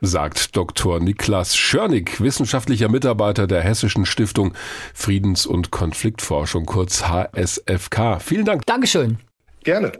Sagt 0.01 0.55
Dr. 0.57 0.99
Niklas 0.99 1.55
Schörnig, 1.55 2.19
wissenschaftlicher 2.19 2.89
Mitarbeiter 2.89 3.47
der 3.47 3.61
Hessischen 3.61 4.05
Stiftung 4.05 4.53
Friedens- 4.93 5.45
und 5.45 5.71
Konfliktforschung, 5.71 6.65
kurz 6.65 7.07
HSFK. 7.07 8.19
Vielen 8.19 8.45
Dank. 8.45 8.65
Dankeschön. 8.65 9.17
Gerne. 9.63 9.93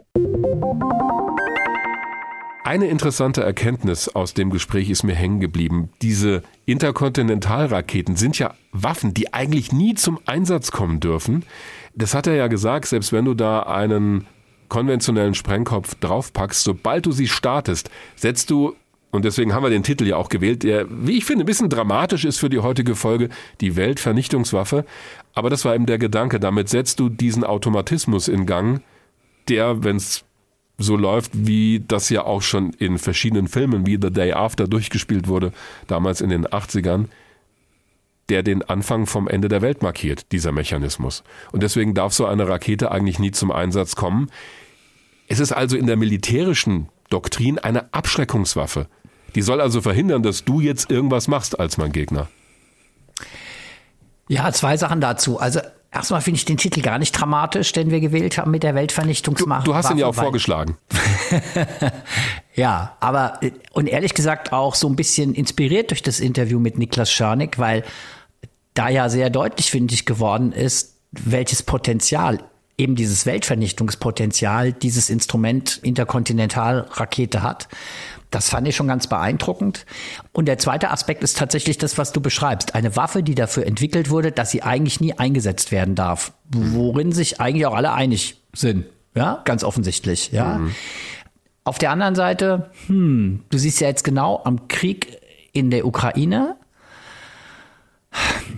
Eine 2.66 2.88
interessante 2.88 3.44
Erkenntnis 3.44 4.08
aus 4.08 4.34
dem 4.34 4.50
Gespräch 4.50 4.90
ist 4.90 5.04
mir 5.04 5.16
hängen 5.16 5.42
geblieben. 5.42 5.90
Diese 6.02 6.44
Interkontinentalraketen 6.66 8.16
sind 8.16 8.40
ja 8.40 8.54
Waffen, 8.72 9.14
die 9.14 9.34
eigentlich 9.34 9.74
nie 9.74 9.96
zum 9.96 10.18
Einsatz 10.26 10.72
kommen 10.72 11.02
dürfen. 11.02 11.44
Das 11.94 12.14
hat 12.14 12.26
er 12.26 12.36
ja 12.36 12.48
gesagt, 12.48 12.86
selbst 12.86 13.12
wenn 13.12 13.26
du 13.26 13.34
da 13.34 13.64
einen 13.64 14.28
konventionellen 14.70 15.34
Sprengkopf 15.34 15.96
draufpackst, 15.96 16.64
sobald 16.64 17.06
du 17.06 17.12
sie 17.12 17.28
startest, 17.28 17.90
setzt 18.16 18.50
du 18.50 18.76
und 19.12 19.26
deswegen 19.26 19.54
haben 19.54 19.64
wir 19.64 19.70
den 19.70 19.84
Titel 19.84 20.08
ja 20.08 20.16
auch 20.16 20.30
gewählt, 20.30 20.64
der, 20.64 20.88
wie 20.90 21.18
ich 21.18 21.26
finde, 21.26 21.44
ein 21.44 21.46
bisschen 21.46 21.70
dramatisch 21.70 22.26
ist 22.26 22.40
für 22.40 22.50
die 22.50 22.60
heutige 22.60 22.96
Folge, 22.96 23.30
die 23.62 23.76
Weltvernichtungswaffe. 23.76 24.86
Aber 25.36 25.52
das 25.52 25.66
war 25.66 25.76
eben 25.76 25.86
der 25.86 26.00
Gedanke, 26.00 26.40
damit 26.40 26.70
setzt 26.70 27.00
du 27.00 27.10
diesen 27.10 27.44
Automatismus 27.44 28.28
in 28.28 28.48
Gang, 28.48 28.82
der, 29.50 29.84
wenn 29.84 29.98
es 29.98 30.24
so 30.78 30.96
läuft, 30.96 31.32
wie 31.34 31.84
das 31.88 32.10
ja 32.10 32.24
auch 32.24 32.42
schon 32.42 32.72
in 32.72 32.98
verschiedenen 32.98 33.48
Filmen 33.48 33.86
wie 33.86 34.00
The 34.02 34.12
Day 34.12 34.34
After 34.34 34.68
durchgespielt 34.68 35.28
wurde, 35.28 35.52
damals 35.88 36.22
in 36.22 36.30
den 36.30 36.48
80ern, 36.48 37.06
der 38.30 38.44
den 38.44 38.64
Anfang 38.64 39.06
vom 39.06 39.28
Ende 39.28 39.50
der 39.50 39.62
Welt 39.62 39.84
markiert, 39.84 40.32
dieser 40.32 40.52
Mechanismus. 40.52 41.24
Und 41.52 41.62
deswegen 41.62 41.94
darf 41.94 42.14
so 42.14 42.26
eine 42.26 42.48
Rakete 42.48 42.92
eigentlich 42.92 43.20
nie 43.20 43.32
zum 43.32 43.52
Einsatz 43.52 43.96
kommen. 43.96 44.30
Es 45.28 45.40
ist 45.40 45.52
also 45.52 45.78
in 45.78 45.88
der 45.88 45.98
militärischen 45.98 46.90
Doktrin 47.10 47.60
eine 47.60 47.94
Abschreckungswaffe. 47.94 48.88
Die 49.36 49.42
soll 49.42 49.62
also 49.62 49.82
verhindern, 49.82 50.24
dass 50.24 50.46
du 50.46 50.62
jetzt 50.62 50.90
irgendwas 50.90 51.28
machst 51.28 51.60
als 51.60 51.78
mein 51.78 51.92
Gegner. 51.92 52.28
Ja, 54.28 54.52
zwei 54.52 54.78
Sachen 54.78 55.02
dazu. 55.02 55.40
Also 55.40 55.60
Erstmal 55.94 56.22
finde 56.22 56.38
ich 56.38 56.46
den 56.46 56.58
Titel 56.58 56.82
gar 56.82 56.98
nicht 56.98 57.12
dramatisch, 57.12 57.72
den 57.72 57.92
wir 57.92 58.00
gewählt 58.00 58.40
haben 58.40 58.50
mit 58.50 58.64
der 58.64 58.74
Weltvernichtungsmacht. 58.74 59.68
Du, 59.68 59.72
du 59.72 59.78
hast 59.78 59.92
ihn 59.92 59.98
ja 59.98 60.08
auch 60.08 60.16
vorgeschlagen. 60.16 60.78
ja, 62.56 62.98
aber 63.00 63.40
und 63.74 63.88
ehrlich 63.88 64.16
gesagt 64.16 64.52
auch 64.54 64.74
so 64.74 64.88
ein 64.88 64.96
bisschen 64.96 65.36
inspiriert 65.36 65.92
durch 65.92 66.02
das 66.02 66.20
Interview 66.20 66.60
mit 66.60 66.80
Niklas 66.80 67.12
Schörnig, 67.12 67.60
weil 67.60 67.84
da 68.74 68.90
ja 68.90 69.08
sehr 69.08 69.30
deutlich, 69.30 69.70
finde 69.70 69.94
ich, 69.94 70.08
geworden 70.08 70.52
ist, 70.52 70.98
welches 71.12 71.62
Potenzial 71.62 72.40
eben 72.76 72.96
dieses 72.96 73.28
Weltvernichtungspotenzial 73.28 74.74
dieses 74.74 75.12
Instrument 75.12 75.80
Interkontinentalrakete 75.84 77.44
hat. 77.44 77.68
Das 78.34 78.50
fand 78.50 78.68
ich 78.68 78.76
schon 78.76 78.88
ganz 78.88 79.08
beeindruckend. 79.08 79.86
Und 80.32 80.46
der 80.46 80.58
zweite 80.58 80.90
Aspekt 80.90 81.24
ist 81.24 81.38
tatsächlich 81.38 81.78
das, 81.78 81.98
was 81.98 82.12
du 82.14 82.22
beschreibst. 82.22 82.74
Eine 82.74 82.96
Waffe, 82.96 83.22
die 83.22 83.36
dafür 83.36 83.66
entwickelt 83.68 84.10
wurde, 84.10 84.32
dass 84.32 84.50
sie 84.50 84.64
eigentlich 84.64 85.00
nie 85.00 85.14
eingesetzt 85.14 85.72
werden 85.72 85.94
darf. 85.94 86.34
Worin 86.50 87.12
sich 87.12 87.40
eigentlich 87.40 87.68
auch 87.68 87.76
alle 87.76 87.94
einig 87.94 88.42
sind. 88.54 88.86
Ja, 89.16 89.42
ganz 89.46 89.64
offensichtlich. 89.64 90.32
Ja. 90.32 90.58
Mhm. 90.58 90.76
Auf 91.64 91.78
der 91.78 91.92
anderen 91.92 92.16
Seite, 92.16 92.72
hm, 92.88 93.44
du 93.50 93.58
siehst 93.58 93.80
ja 93.80 93.88
jetzt 93.88 94.04
genau 94.04 94.42
am 94.44 94.68
Krieg 94.68 95.20
in 95.54 95.70
der 95.70 95.86
Ukraine, 95.86 96.56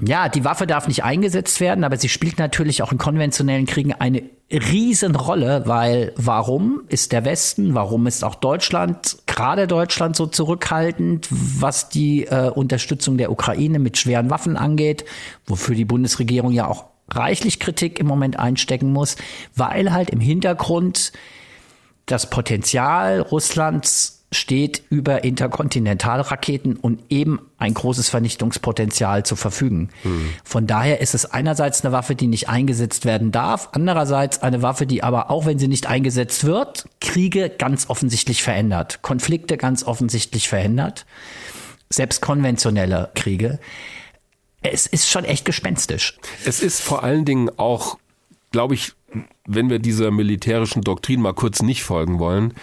ja, 0.06 0.30
die 0.30 0.44
Waffe 0.44 0.68
darf 0.68 0.88
nicht 0.88 1.04
eingesetzt 1.04 1.60
werden, 1.60 1.84
aber 1.84 1.98
sie 1.98 2.10
spielt 2.10 2.40
natürlich 2.40 2.82
auch 2.82 2.92
in 2.92 2.98
konventionellen 2.98 3.66
Kriegen 3.66 3.94
eine 3.94 4.24
Riesenrolle, 4.52 5.64
weil 5.66 6.14
warum 6.18 6.84
ist 6.88 7.12
der 7.12 7.26
Westen, 7.26 7.74
warum 7.74 8.06
ist 8.06 8.24
auch 8.24 8.36
Deutschland, 8.36 9.18
gerade 9.26 9.66
Deutschland 9.66 10.16
so 10.16 10.28
zurückhaltend, 10.28 11.28
was 11.32 11.90
die 11.90 12.26
äh, 12.26 12.52
Unterstützung 12.52 13.18
der 13.18 13.32
Ukraine 13.32 13.80
mit 13.80 13.98
schweren 13.98 14.30
Waffen 14.30 14.56
angeht, 14.56 15.04
wofür 15.48 15.74
die 15.74 15.86
Bundesregierung 15.86 16.52
ja 16.52 16.68
auch 16.68 16.86
reichlich 17.10 17.60
Kritik 17.60 18.00
im 18.00 18.06
Moment 18.08 18.38
einstecken 18.38 18.92
muss, 18.94 19.16
weil 19.56 19.92
halt 19.92 20.12
im 20.12 20.20
Hintergrund 20.20 21.12
das 22.06 22.30
Potenzial 22.30 23.22
Russlands 23.22 24.15
steht 24.32 24.84
über 24.90 25.24
Interkontinentalraketen 25.24 26.76
und 26.76 27.02
eben 27.10 27.40
ein 27.58 27.74
großes 27.74 28.10
Vernichtungspotenzial 28.10 29.24
zu 29.24 29.36
verfügen. 29.36 29.90
Mhm. 30.04 30.30
Von 30.44 30.68
daher 30.68 31.00
ist 31.00 31.16
es 31.16 31.26
einerseits 31.26 31.84
eine 31.84 31.94
Waffe, 31.94 32.16
die 32.16 32.28
nicht 32.28 32.50
eingesetzt 32.50 33.06
werden 33.06 33.32
darf, 33.32 33.70
andererseits 33.72 34.42
eine 34.42 34.62
Waffe, 34.62 34.88
die 34.88 35.04
aber 35.04 35.30
auch 35.30 35.46
wenn 35.46 35.60
sie 35.60 35.68
nicht 35.68 35.88
eingesetzt 35.88 36.44
wird, 36.44 36.86
Kriege 37.00 37.50
ganz 37.50 37.90
offensichtlich 37.90 38.44
verändert, 38.44 39.02
Konflikte 39.02 39.58
ganz 39.58 39.84
offensichtlich 39.84 40.50
verändert, 40.50 41.06
selbst 41.90 42.22
konventionelle 42.22 43.12
Kriege. 43.16 43.60
Es 44.62 44.88
ist 44.88 45.10
schon 45.10 45.24
echt 45.24 45.46
gespenstisch. 45.46 46.18
Es 46.46 46.62
ist 46.62 46.82
vor 46.82 47.04
allen 47.04 47.24
Dingen 47.24 47.52
auch, 47.58 48.00
glaube 48.52 48.74
ich, 48.74 48.94
wenn 49.46 49.70
wir 49.70 49.80
dieser 49.80 50.12
militärischen 50.12 50.82
Doktrin 50.82 51.22
mal 51.22 51.34
kurz 51.34 51.62
nicht 51.62 51.84
folgen 51.84 52.20
wollen, 52.20 52.54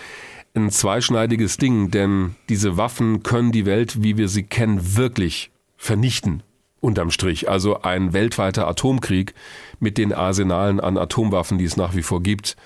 ein 0.54 0.70
zweischneidiges 0.70 1.56
Ding, 1.56 1.90
denn 1.90 2.34
diese 2.48 2.76
Waffen 2.76 3.22
können 3.22 3.52
die 3.52 3.66
Welt, 3.66 4.02
wie 4.02 4.16
wir 4.16 4.28
sie 4.28 4.42
kennen, 4.42 4.96
wirklich 4.96 5.50
vernichten. 5.76 6.42
Unterm 6.80 7.10
Strich. 7.10 7.48
Also 7.48 7.82
ein 7.82 8.12
weltweiter 8.12 8.66
Atomkrieg 8.66 9.34
mit 9.78 9.98
den 9.98 10.12
Arsenalen 10.12 10.80
an 10.80 10.98
Atomwaffen, 10.98 11.58
die 11.58 11.64
es 11.64 11.76
nach 11.76 11.94
wie 11.94 12.02
vor 12.02 12.22
gibt, 12.22 12.56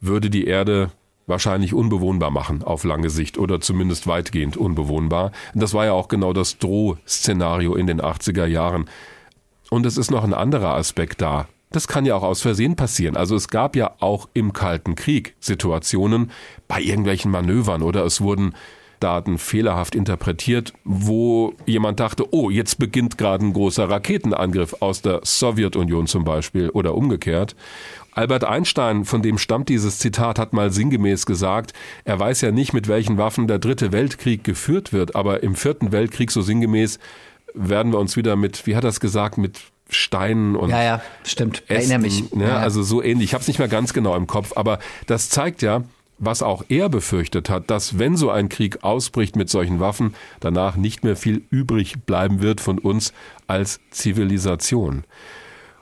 würde 0.00 0.30
die 0.30 0.46
Erde 0.46 0.90
wahrscheinlich 1.26 1.74
unbewohnbar 1.74 2.30
machen 2.30 2.62
auf 2.62 2.82
lange 2.84 3.10
Sicht 3.10 3.38
oder 3.38 3.60
zumindest 3.60 4.06
weitgehend 4.06 4.56
unbewohnbar. 4.56 5.32
Das 5.54 5.74
war 5.74 5.84
ja 5.84 5.92
auch 5.92 6.08
genau 6.08 6.32
das 6.32 6.58
Drohszenario 6.58 7.74
in 7.74 7.86
den 7.86 8.00
80er 8.00 8.46
Jahren. 8.46 8.86
Und 9.70 9.86
es 9.86 9.96
ist 9.96 10.10
noch 10.10 10.24
ein 10.24 10.34
anderer 10.34 10.74
Aspekt 10.74 11.20
da. 11.20 11.46
Das 11.72 11.88
kann 11.88 12.04
ja 12.04 12.14
auch 12.14 12.22
aus 12.22 12.42
Versehen 12.42 12.76
passieren. 12.76 13.16
Also 13.16 13.34
es 13.34 13.48
gab 13.48 13.76
ja 13.76 13.92
auch 14.00 14.28
im 14.34 14.52
Kalten 14.52 14.94
Krieg 14.94 15.34
Situationen 15.40 16.30
bei 16.68 16.80
irgendwelchen 16.80 17.30
Manövern 17.30 17.82
oder 17.82 18.04
es 18.04 18.20
wurden 18.20 18.54
Daten 19.02 19.38
fehlerhaft 19.38 19.94
interpretiert, 19.96 20.72
wo 20.84 21.54
jemand 21.66 21.98
dachte, 21.98 22.32
oh, 22.32 22.50
jetzt 22.50 22.78
beginnt 22.78 23.18
gerade 23.18 23.44
ein 23.44 23.52
großer 23.52 23.90
Raketenangriff 23.90 24.76
aus 24.80 25.02
der 25.02 25.20
Sowjetunion 25.24 26.06
zum 26.06 26.24
Beispiel 26.24 26.70
oder 26.70 26.94
umgekehrt. 26.94 27.56
Albert 28.12 28.44
Einstein, 28.44 29.04
von 29.04 29.22
dem 29.22 29.38
stammt 29.38 29.70
dieses 29.70 29.98
Zitat, 29.98 30.38
hat 30.38 30.52
mal 30.52 30.70
sinngemäß 30.70 31.26
gesagt, 31.26 31.72
er 32.04 32.20
weiß 32.20 32.42
ja 32.42 32.52
nicht, 32.52 32.74
mit 32.74 32.86
welchen 32.86 33.18
Waffen 33.18 33.48
der 33.48 33.58
dritte 33.58 33.90
Weltkrieg 33.90 34.44
geführt 34.44 34.92
wird, 34.92 35.16
aber 35.16 35.42
im 35.42 35.56
vierten 35.56 35.90
Weltkrieg 35.90 36.30
so 36.30 36.42
sinngemäß 36.42 36.98
werden 37.54 37.92
wir 37.92 37.98
uns 37.98 38.16
wieder 38.16 38.36
mit, 38.36 38.66
wie 38.66 38.76
hat 38.76 38.84
er 38.84 38.90
es 38.90 39.00
gesagt, 39.00 39.36
mit 39.36 39.71
Steinen 39.92 40.56
und 40.56 40.70
ja, 40.70 40.82
ja, 40.82 41.02
stimmt. 41.24 41.62
Ästen, 41.68 41.74
Erinnere 41.74 41.98
mich. 41.98 42.32
Ne? 42.32 42.48
Ja, 42.48 42.58
also 42.58 42.82
so 42.82 43.02
ähnlich. 43.02 43.30
Ich 43.30 43.34
habe 43.34 43.42
es 43.42 43.48
nicht 43.48 43.58
mehr 43.58 43.68
ganz 43.68 43.92
genau 43.92 44.16
im 44.16 44.26
Kopf, 44.26 44.52
aber 44.56 44.78
das 45.06 45.28
zeigt 45.28 45.62
ja, 45.62 45.82
was 46.18 46.42
auch 46.42 46.64
er 46.68 46.88
befürchtet 46.88 47.50
hat, 47.50 47.68
dass 47.70 47.98
wenn 47.98 48.16
so 48.16 48.30
ein 48.30 48.48
Krieg 48.48 48.84
ausbricht 48.84 49.34
mit 49.34 49.50
solchen 49.50 49.80
Waffen, 49.80 50.14
danach 50.40 50.76
nicht 50.76 51.02
mehr 51.02 51.16
viel 51.16 51.42
übrig 51.50 52.04
bleiben 52.06 52.40
wird 52.40 52.60
von 52.60 52.78
uns 52.78 53.12
als 53.48 53.80
Zivilisation. 53.90 55.04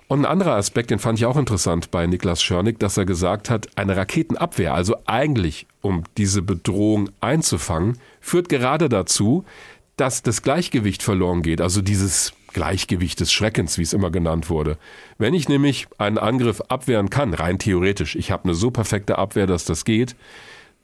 Und 0.08 0.20
ein 0.20 0.26
anderer 0.26 0.56
Aspekt, 0.56 0.90
den 0.90 0.98
fand 0.98 1.18
ich 1.18 1.26
auch 1.26 1.36
interessant 1.36 1.92
bei 1.92 2.06
Niklas 2.06 2.42
Schörnig, 2.42 2.80
dass 2.80 2.96
er 2.96 3.04
gesagt 3.04 3.48
hat, 3.48 3.68
eine 3.76 3.96
Raketenabwehr, 3.96 4.74
also 4.74 4.96
eigentlich 5.06 5.66
um 5.82 6.02
diese 6.16 6.42
Bedrohung 6.42 7.10
einzufangen, 7.20 7.98
führt 8.20 8.48
gerade 8.48 8.88
dazu, 8.88 9.44
dass 9.96 10.22
das 10.22 10.42
Gleichgewicht 10.42 11.02
verloren 11.02 11.42
geht, 11.42 11.60
also 11.60 11.82
dieses 11.82 12.32
Gleichgewicht 12.52 13.20
des 13.20 13.32
Schreckens, 13.32 13.78
wie 13.78 13.82
es 13.82 13.92
immer 13.92 14.10
genannt 14.10 14.50
wurde. 14.50 14.76
Wenn 15.18 15.34
ich 15.34 15.48
nämlich 15.48 15.86
einen 15.98 16.18
Angriff 16.18 16.60
abwehren 16.62 17.10
kann, 17.10 17.34
rein 17.34 17.58
theoretisch, 17.58 18.16
ich 18.16 18.30
habe 18.30 18.44
eine 18.44 18.54
so 18.54 18.70
perfekte 18.70 19.18
Abwehr, 19.18 19.46
dass 19.46 19.64
das 19.64 19.84
geht, 19.84 20.16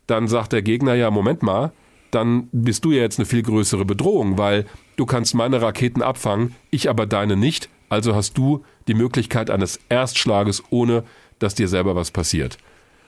dann 0.07 0.29
sagt 0.29 0.53
der 0.53 0.63
Gegner 0.63 0.95
ja, 0.95 1.11
Moment 1.11 1.43
mal, 1.43 1.73
dann 2.11 2.49
bist 2.53 2.85
du 2.85 2.93
ja 2.93 3.03
jetzt 3.03 3.19
eine 3.19 3.27
viel 3.27 3.43
größere 3.43 3.85
Bedrohung, 3.85 4.39
weil 4.39 4.67
du 4.97 5.07
kannst 5.07 5.35
meine 5.35 5.61
Raketen 5.61 6.03
abfangen, 6.03 6.55
ich 6.71 6.89
aber 6.89 7.07
deine 7.07 7.37
nicht, 7.37 7.69
also 7.89 8.15
hast 8.15 8.39
du 8.39 8.65
die 8.89 8.95
Möglichkeit 8.95 9.51
eines 9.51 9.81
Erstschlages, 9.89 10.63
ohne 10.71 11.05
dass 11.39 11.55
dir 11.55 11.69
selber 11.69 11.95
was 11.97 12.11
passiert. 12.11 12.59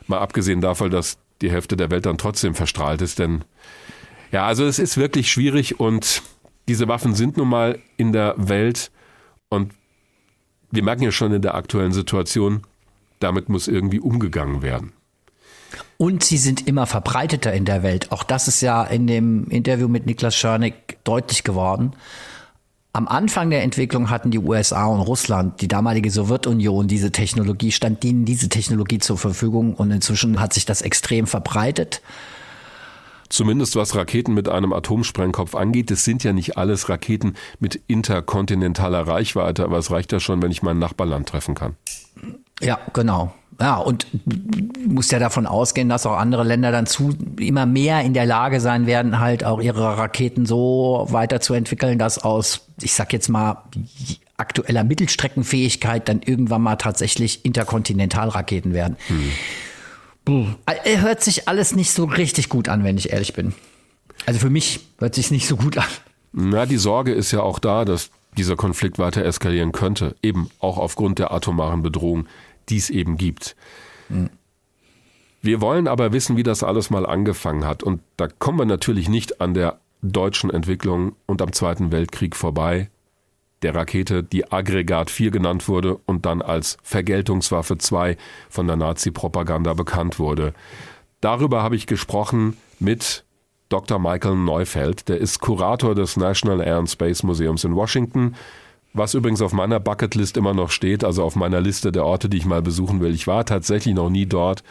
Mal 0.07 0.19
abgesehen 0.19 0.61
davon, 0.61 0.91
dass 0.91 1.17
die 1.41 1.51
Hälfte 1.51 1.77
der 1.77 1.89
Welt 1.91 2.05
dann 2.05 2.17
trotzdem 2.17 2.53
verstrahlt 2.53 3.01
ist, 3.01 3.19
denn 3.19 3.43
ja, 4.31 4.45
also 4.45 4.65
es 4.65 4.77
ist 4.77 4.97
wirklich 4.97 5.31
schwierig 5.31 5.79
und 5.79 6.21
diese 6.69 6.87
Waffen 6.87 7.15
sind 7.15 7.35
nun 7.35 7.49
mal 7.49 7.79
in 7.97 8.13
der 8.13 8.35
Welt 8.37 8.91
und 9.49 9.73
wir 10.69 10.83
merken 10.83 11.01
ja 11.01 11.11
schon 11.11 11.33
in 11.33 11.41
der 11.41 11.55
aktuellen 11.55 11.93
Situation, 11.93 12.61
damit 13.19 13.49
muss 13.49 13.67
irgendwie 13.67 13.99
umgegangen 13.99 14.61
werden. 14.61 14.93
Und 15.97 16.23
sie 16.23 16.37
sind 16.37 16.67
immer 16.67 16.85
verbreiteter 16.85 17.51
in 17.53 17.65
der 17.65 17.81
Welt. 17.81 18.11
Auch 18.11 18.21
das 18.21 18.47
ist 18.47 18.61
ja 18.61 18.83
in 18.83 19.07
dem 19.07 19.45
Interview 19.49 19.87
mit 19.87 20.05
Niklas 20.05 20.35
Schörnig 20.35 20.99
deutlich 21.03 21.43
geworden. 21.43 21.93
Am 22.93 23.07
Anfang 23.07 23.49
der 23.49 23.63
Entwicklung 23.63 24.11
hatten 24.11 24.29
die 24.29 24.37
USA 24.37 24.85
und 24.85 25.01
Russland, 25.01 25.61
die 25.61 25.67
damalige 25.67 26.11
Sowjetunion, 26.11 26.87
diese 26.87 27.11
Technologie, 27.11 27.71
stand 27.71 28.05
ihnen 28.05 28.25
diese 28.25 28.47
Technologie 28.47 28.99
zur 28.99 29.17
Verfügung 29.17 29.73
und 29.73 29.89
inzwischen 29.89 30.39
hat 30.39 30.53
sich 30.53 30.65
das 30.65 30.83
extrem 30.83 31.25
verbreitet. 31.25 32.03
Zumindest 33.29 33.75
was 33.75 33.95
Raketen 33.95 34.33
mit 34.33 34.49
einem 34.49 34.73
Atomsprengkopf 34.73 35.53
angeht, 35.53 35.91
es 35.91 36.03
sind 36.03 36.23
ja 36.23 36.33
nicht 36.33 36.57
alles 36.57 36.89
Raketen 36.89 37.35
mit 37.59 37.79
interkontinentaler 37.87 39.07
Reichweite, 39.07 39.63
aber 39.63 39.77
es 39.77 39.91
reicht 39.91 40.11
ja 40.11 40.19
schon, 40.19 40.41
wenn 40.41 40.51
ich 40.51 40.63
mein 40.63 40.79
Nachbarland 40.79 41.29
treffen 41.29 41.53
kann. 41.53 41.75
Ja, 42.59 42.79
genau. 42.93 43.33
Ja, 43.61 43.75
und 43.75 44.07
muss 44.87 45.11
ja 45.11 45.19
davon 45.19 45.45
ausgehen, 45.45 45.89
dass 45.89 46.05
auch 46.05 46.17
andere 46.17 46.43
Länder 46.43 46.71
dann 46.71 46.85
zu 46.85 47.13
immer 47.39 47.65
mehr 47.65 48.01
in 48.01 48.13
der 48.13 48.25
Lage 48.25 48.61
sein 48.61 48.85
werden, 48.85 49.19
halt 49.19 49.43
auch 49.43 49.61
ihre 49.61 49.97
Raketen 49.97 50.45
so 50.45 51.05
weiterzuentwickeln, 51.09 51.99
dass 51.99 52.19
aus, 52.19 52.67
ich 52.81 52.93
sag 52.93 53.11
jetzt 53.11 53.27
mal, 53.27 53.63
aktueller 54.37 54.85
Mittelstreckenfähigkeit 54.85 56.07
dann 56.07 56.21
irgendwann 56.21 56.61
mal 56.61 56.77
tatsächlich 56.77 57.43
Interkontinentalraketen 57.43 58.73
werden. 58.73 58.95
Hm. 59.07 59.31
Er 60.65 61.01
hört 61.01 61.23
sich 61.23 61.47
alles 61.47 61.75
nicht 61.75 61.91
so 61.91 62.05
richtig 62.05 62.49
gut 62.49 62.69
an, 62.69 62.83
wenn 62.83 62.97
ich 62.97 63.11
ehrlich 63.11 63.33
bin. 63.33 63.53
Also 64.25 64.39
für 64.39 64.49
mich 64.49 64.81
hört 64.97 65.15
sich 65.15 65.31
nicht 65.31 65.47
so 65.47 65.55
gut 65.55 65.77
an. 65.77 65.87
Na, 66.31 66.65
die 66.65 66.77
Sorge 66.77 67.13
ist 67.13 67.31
ja 67.31 67.41
auch 67.41 67.59
da, 67.59 67.85
dass 67.85 68.11
dieser 68.37 68.55
Konflikt 68.55 68.99
weiter 68.99 69.25
eskalieren 69.25 69.71
könnte, 69.71 70.15
eben 70.21 70.49
auch 70.59 70.77
aufgrund 70.77 71.19
der 71.19 71.31
atomaren 71.31 71.81
Bedrohung 71.81 72.27
die 72.69 72.77
es 72.77 72.89
eben 72.89 73.17
gibt. 73.17 73.55
Mhm. 74.09 74.29
Wir 75.41 75.61
wollen 75.61 75.87
aber 75.87 76.11
wissen, 76.11 76.37
wie 76.37 76.43
das 76.43 76.63
alles 76.63 76.89
mal 76.89 77.05
angefangen 77.05 77.65
hat. 77.65 77.81
Und 77.81 78.01
da 78.17 78.27
kommen 78.27 78.59
wir 78.59 78.65
natürlich 78.65 79.07
nicht 79.07 79.39
an 79.39 79.53
der 79.53 79.79
deutschen 80.01 80.49
Entwicklung 80.49 81.15
und 81.25 81.41
am 81.41 81.53
Zweiten 81.53 81.91
Weltkrieg 81.91 82.35
vorbei. 82.35 82.89
Der 83.61 83.75
Rakete, 83.75 84.23
die 84.23 84.51
Aggregat 84.51 85.09
4 85.09 85.31
genannt 85.31 85.67
wurde 85.67 85.99
und 86.05 86.25
dann 86.25 86.41
als 86.41 86.77
Vergeltungswaffe 86.83 87.77
2 87.77 88.17
von 88.49 88.67
der 88.67 88.77
Nazi-Propaganda 88.77 89.73
bekannt 89.73 90.19
wurde. 90.19 90.53
Darüber 91.21 91.61
habe 91.61 91.75
ich 91.75 91.85
gesprochen 91.85 92.55
mit 92.79 93.25
Dr. 93.67 93.99
Michael 93.99 94.35
Neufeld. 94.35 95.09
Der 95.09 95.17
ist 95.17 95.39
Kurator 95.39 95.93
des 95.93 96.15
National 96.15 96.61
Air 96.61 96.77
and 96.77 96.89
Space 96.89 97.23
Museums 97.23 97.63
in 97.63 97.75
Washington 97.75 98.35
was 98.93 99.13
übrigens 99.13 99.41
auf 99.41 99.53
meiner 99.53 99.79
Bucketlist 99.79 100.37
immer 100.37 100.53
noch 100.53 100.71
steht, 100.71 101.03
also 101.03 101.23
auf 101.23 101.35
meiner 101.35 101.61
Liste 101.61 101.91
der 101.91 102.05
Orte, 102.05 102.27
die 102.27 102.37
ich 102.37 102.45
mal 102.45 102.61
besuchen 102.61 103.01
will. 103.01 103.13
Ich 103.13 103.27
war 103.27 103.45
tatsächlich 103.45 103.93
noch 103.93 104.09
nie 104.09 104.25
dort. 104.25 104.63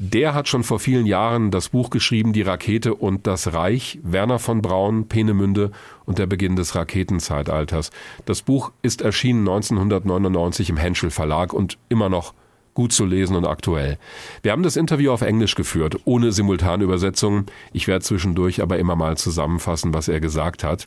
Der 0.00 0.32
hat 0.32 0.46
schon 0.46 0.62
vor 0.62 0.78
vielen 0.78 1.06
Jahren 1.06 1.50
das 1.50 1.70
Buch 1.70 1.90
geschrieben, 1.90 2.32
Die 2.32 2.42
Rakete 2.42 2.94
und 2.94 3.26
das 3.26 3.52
Reich, 3.52 3.98
Werner 4.04 4.38
von 4.38 4.62
Braun, 4.62 5.08
Peenemünde 5.08 5.72
und 6.04 6.20
der 6.20 6.26
Beginn 6.26 6.54
des 6.54 6.76
Raketenzeitalters. 6.76 7.90
Das 8.24 8.42
Buch 8.42 8.70
ist 8.80 9.02
erschienen 9.02 9.40
1999 9.40 10.70
im 10.70 10.76
Henschel 10.76 11.10
Verlag 11.10 11.52
und 11.52 11.78
immer 11.88 12.08
noch 12.08 12.32
gut 12.74 12.92
zu 12.92 13.06
lesen 13.06 13.34
und 13.34 13.44
aktuell. 13.44 13.98
Wir 14.42 14.52
haben 14.52 14.62
das 14.62 14.76
Interview 14.76 15.10
auf 15.10 15.22
Englisch 15.22 15.56
geführt, 15.56 15.96
ohne 16.04 16.30
Simultanübersetzung. 16.30 17.46
Ich 17.72 17.88
werde 17.88 18.04
zwischendurch 18.04 18.62
aber 18.62 18.78
immer 18.78 18.94
mal 18.94 19.16
zusammenfassen, 19.16 19.94
was 19.94 20.06
er 20.06 20.20
gesagt 20.20 20.62
hat. 20.62 20.86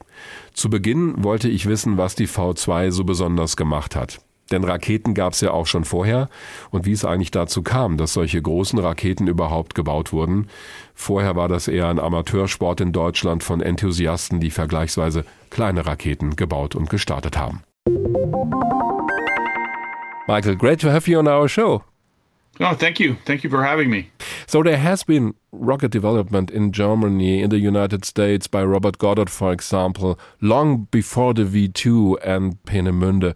Zu 0.54 0.70
Beginn 0.70 1.22
wollte 1.22 1.50
ich 1.50 1.66
wissen, 1.66 1.98
was 1.98 2.16
die 2.16 2.30
V2 2.30 2.92
so 2.92 3.04
besonders 3.04 3.58
gemacht 3.58 3.94
hat. 3.94 4.22
Denn 4.52 4.64
Raketen 4.64 5.14
gab 5.14 5.34
es 5.34 5.42
ja 5.42 5.52
auch 5.52 5.66
schon 5.66 5.86
vorher 5.86 6.30
und 6.70 6.86
wie 6.86 6.92
es 6.92 7.06
eigentlich 7.06 7.32
dazu 7.32 7.64
kam, 7.64 7.98
dass 7.98 8.14
solche 8.14 8.42
großen 8.42 8.80
Raketen 8.80 9.28
überhaupt 9.28 9.76
gebaut 9.76 10.12
wurden. 10.12 10.48
Vorher 10.94 11.36
war 11.36 11.48
das 11.48 11.68
eher 11.68 11.88
ein 11.88 12.00
Amateursport 12.00 12.82
in 12.82 12.92
Deutschland 12.92 13.44
von 13.44 13.62
Enthusiasten, 13.62 14.40
die 14.40 14.52
vergleichsweise 14.52 15.26
kleine 15.50 15.86
Raketen 15.86 16.36
gebaut 16.36 16.76
und 16.76 16.90
gestartet 16.90 17.38
haben. 17.38 17.64
Michael, 20.28 20.56
great 20.56 20.80
to 20.82 20.90
have 20.90 21.10
you 21.10 21.18
on 21.20 21.28
our 21.28 21.50
show. 21.50 21.84
Oh, 22.60 22.76
thank 22.76 23.00
you. 23.00 23.16
Thank 23.26 23.44
you 23.44 23.50
for 23.50 23.64
having 23.64 23.90
me. 23.90 24.12
So, 24.46 24.62
there 24.62 24.78
has 24.78 25.04
been 25.04 25.34
rocket 25.52 25.92
development 25.92 26.52
in 26.52 26.72
Germany, 26.72 27.42
in 27.42 27.50
the 27.50 27.58
United 27.58 28.06
States, 28.06 28.48
by 28.48 28.64
Robert 28.64 28.98
Goddard, 28.98 29.30
for 29.30 29.52
example, 29.52 30.20
long 30.42 30.88
before 30.92 31.34
the 31.34 31.46
V 31.46 31.70
2 31.70 32.20
and 32.24 32.62
Peenemünde. 32.66 33.34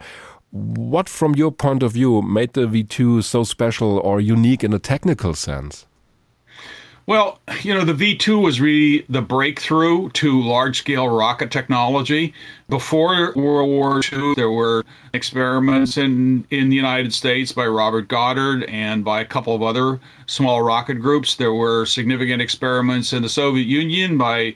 What, 0.56 1.10
from 1.10 1.36
your 1.36 1.52
point 1.52 1.84
of 1.84 1.92
view, 1.92 2.22
made 2.22 2.54
the 2.54 2.66
V 2.66 2.86
2 2.86 3.24
so 3.24 3.44
special 3.44 3.98
or 4.00 4.22
unique 4.22 4.64
in 4.64 4.72
a 4.72 4.80
technical 4.80 5.34
sense? 5.34 5.86
Well, 7.08 7.42
you 7.62 7.74
know, 7.74 7.84
the 7.84 7.94
V 7.94 8.16
2 8.16 8.40
was 8.40 8.62
really 8.62 9.06
the 9.10 9.22
breakthrough 9.22 10.12
to 10.12 10.42
large 10.42 10.78
scale 10.78 11.10
rocket 11.10 11.52
technology. 11.52 12.34
Before 12.70 13.34
World 13.36 13.68
War 13.68 14.02
II, 14.14 14.36
there 14.36 14.50
were 14.50 14.86
experiments 15.14 15.98
in, 15.98 16.48
in 16.52 16.70
the 16.70 16.76
United 16.78 17.14
States 17.14 17.52
by 17.52 17.68
Robert 17.68 18.08
Goddard 18.08 18.64
and 18.70 19.04
by 19.04 19.20
a 19.20 19.26
couple 19.26 19.54
of 19.54 19.62
other 19.62 20.00
small 20.26 20.62
rocket 20.62 21.02
groups. 21.02 21.36
There 21.36 21.54
were 21.54 21.86
significant 21.86 22.42
experiments 22.42 23.12
in 23.12 23.24
the 23.24 23.30
Soviet 23.30 23.68
Union 23.68 24.18
by, 24.18 24.56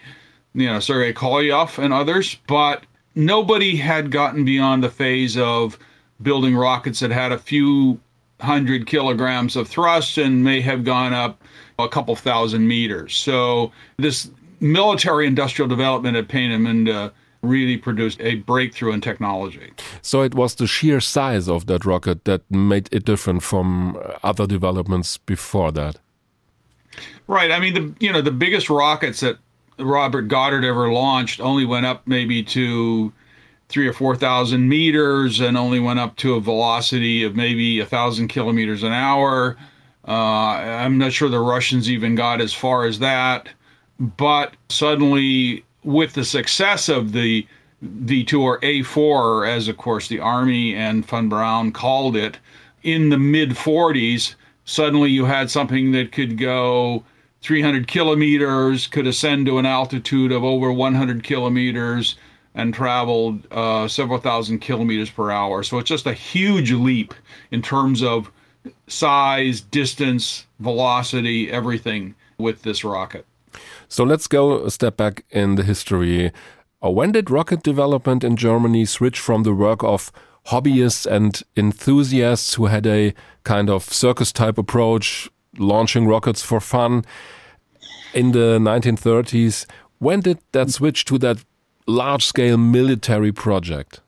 you 0.54 0.68
know, 0.68 0.80
Sergei 0.80 1.12
Koloyev 1.12 1.78
and 1.78 1.94
others, 1.94 2.38
but 2.48 2.86
nobody 3.16 3.76
had 3.76 4.12
gotten 4.12 4.46
beyond 4.46 4.82
the 4.82 4.90
phase 4.90 5.36
of 5.36 5.78
building 6.22 6.56
rockets 6.56 7.00
that 7.00 7.12
had 7.12 7.32
a 7.32 7.38
few 7.38 8.00
hundred 8.42 8.88
kilograms 8.88 9.56
of 9.56 9.68
thrust 9.68 10.18
and 10.18 10.44
may 10.44 10.62
have 10.62 10.84
gone 10.84 11.14
up 11.14 11.42
a 11.78 11.88
couple 11.88 12.16
thousand 12.16 12.68
meters. 12.68 13.16
So 13.16 13.72
this 13.98 14.30
military 14.60 15.28
industrial 15.28 15.68
development 15.68 16.18
at 16.18 16.28
Peenemünde 16.28 17.12
really 17.42 17.78
produced 17.78 18.20
a 18.22 18.36
breakthrough 18.36 18.92
in 18.92 19.02
technology. 19.02 19.72
So 20.02 20.22
it 20.22 20.36
was 20.36 20.56
the 20.56 20.68
sheer 20.68 21.00
size 21.00 21.48
of 21.48 21.68
that 21.68 21.86
rocket 21.86 22.26
that 22.26 22.42
made 22.52 22.90
it 22.92 23.06
different 23.06 23.44
from 23.44 23.98
other 24.24 24.46
developments 24.46 25.18
before 25.18 25.72
that. 25.72 25.98
Right. 27.28 27.52
I 27.52 27.60
mean, 27.60 27.74
the 27.74 28.06
you 28.06 28.12
know 28.12 28.22
the 28.22 28.32
biggest 28.32 28.70
rockets 28.70 29.22
that 29.22 29.38
Robert 29.78 30.24
Goddard 30.24 30.66
ever 30.66 30.92
launched 30.92 31.40
only 31.40 31.66
went 31.66 31.86
up 31.86 32.06
maybe 32.06 32.44
to 32.44 33.14
three 33.70 33.88
or 33.88 33.94
four 33.94 34.16
thousand 34.16 34.68
meters 34.68 35.40
and 35.40 35.56
only 35.56 35.80
went 35.80 36.00
up 36.00 36.16
to 36.18 36.36
a 36.36 36.42
velocity 36.42 37.24
of 37.24 37.36
maybe 37.36 37.80
a 37.80 37.86
thousand 37.86 38.28
kilometers 38.28 38.84
an 38.84 38.92
hour. 38.92 39.56
Uh, 40.08 40.12
I'm 40.12 40.98
not 40.98 41.14
sure 41.14 41.30
the 41.30 41.40
Russians 41.40 41.90
even 41.90 42.16
got 42.16 42.42
as 42.42 42.54
far 42.54 42.86
as 42.86 43.00
that. 43.00 43.50
But 44.00 44.56
suddenly, 44.70 45.64
with 45.84 46.14
the 46.14 46.26
success 46.26 46.90
of 46.90 47.12
the 47.12 47.46
V2 47.84 48.42
or 48.42 48.60
A4, 48.62 49.48
as 49.48 49.68
of 49.68 49.78
course 49.78 50.08
the 50.08 50.20
Army 50.20 50.76
and 50.76 51.06
Von 51.06 51.30
Braun 51.30 51.72
called 51.72 52.16
it, 52.16 52.40
in 52.84 53.10
the 53.10 53.18
mid 53.18 53.52
40s, 53.52 54.36
suddenly 54.66 55.12
you 55.12 55.26
had 55.26 55.52
something 55.52 55.92
that 55.92 56.12
could 56.12 56.38
go 56.38 57.04
300 57.42 57.88
kilometers, 57.88 58.88
could 58.88 59.08
ascend 59.08 59.46
to 59.46 59.58
an 59.58 59.66
altitude 59.66 60.32
of 60.32 60.44
over 60.44 60.72
100 60.72 61.24
kilometers, 61.24 62.16
and 62.56 62.74
traveled 62.74 63.48
uh, 63.52 63.88
several 63.88 64.20
thousand 64.20 64.60
kilometers 64.60 65.10
per 65.10 65.32
hour. 65.32 65.64
So 65.64 65.78
it's 65.78 65.90
just 65.90 66.06
a 66.06 66.14
huge 66.14 66.72
leap 66.72 67.14
in 67.52 67.62
terms 67.62 68.02
of 68.04 68.32
size, 68.88 69.62
distance, 69.62 70.46
velocity, 70.60 71.52
everything 71.52 72.16
with 72.38 72.64
this 72.64 72.84
rocket. 72.84 73.26
So 73.88 74.04
let's 74.04 74.28
go 74.28 74.64
a 74.66 74.72
step 74.72 74.98
back 74.98 75.26
in 75.30 75.56
the 75.56 75.64
history. 75.64 76.32
Uh, 76.84 76.90
when 76.90 77.12
did 77.12 77.30
rocket 77.30 77.64
development 77.64 78.24
in 78.24 78.36
Germany 78.36 78.86
switch 78.86 79.20
from 79.20 79.44
the 79.44 79.54
work 79.54 79.84
of 79.84 80.12
hobbyists 80.48 81.06
and 81.06 81.42
enthusiasts 81.58 82.54
who 82.56 82.68
had 82.68 82.88
a 82.88 83.14
kind 83.44 83.70
of 83.70 83.84
circus 83.84 84.32
type 84.32 84.58
approach, 84.58 85.30
launching 85.58 86.08
rockets 86.08 86.42
for 86.42 86.60
fun 86.60 87.04
in 88.14 88.32
the 88.32 88.60
1930s? 88.60 89.66
When 89.98 90.22
did 90.22 90.40
that 90.54 90.70
switch 90.70 91.04
to 91.06 91.18
that 91.18 91.44
large 91.90 92.26
scale 92.26 92.58
military 92.58 93.32
project? 93.32 94.02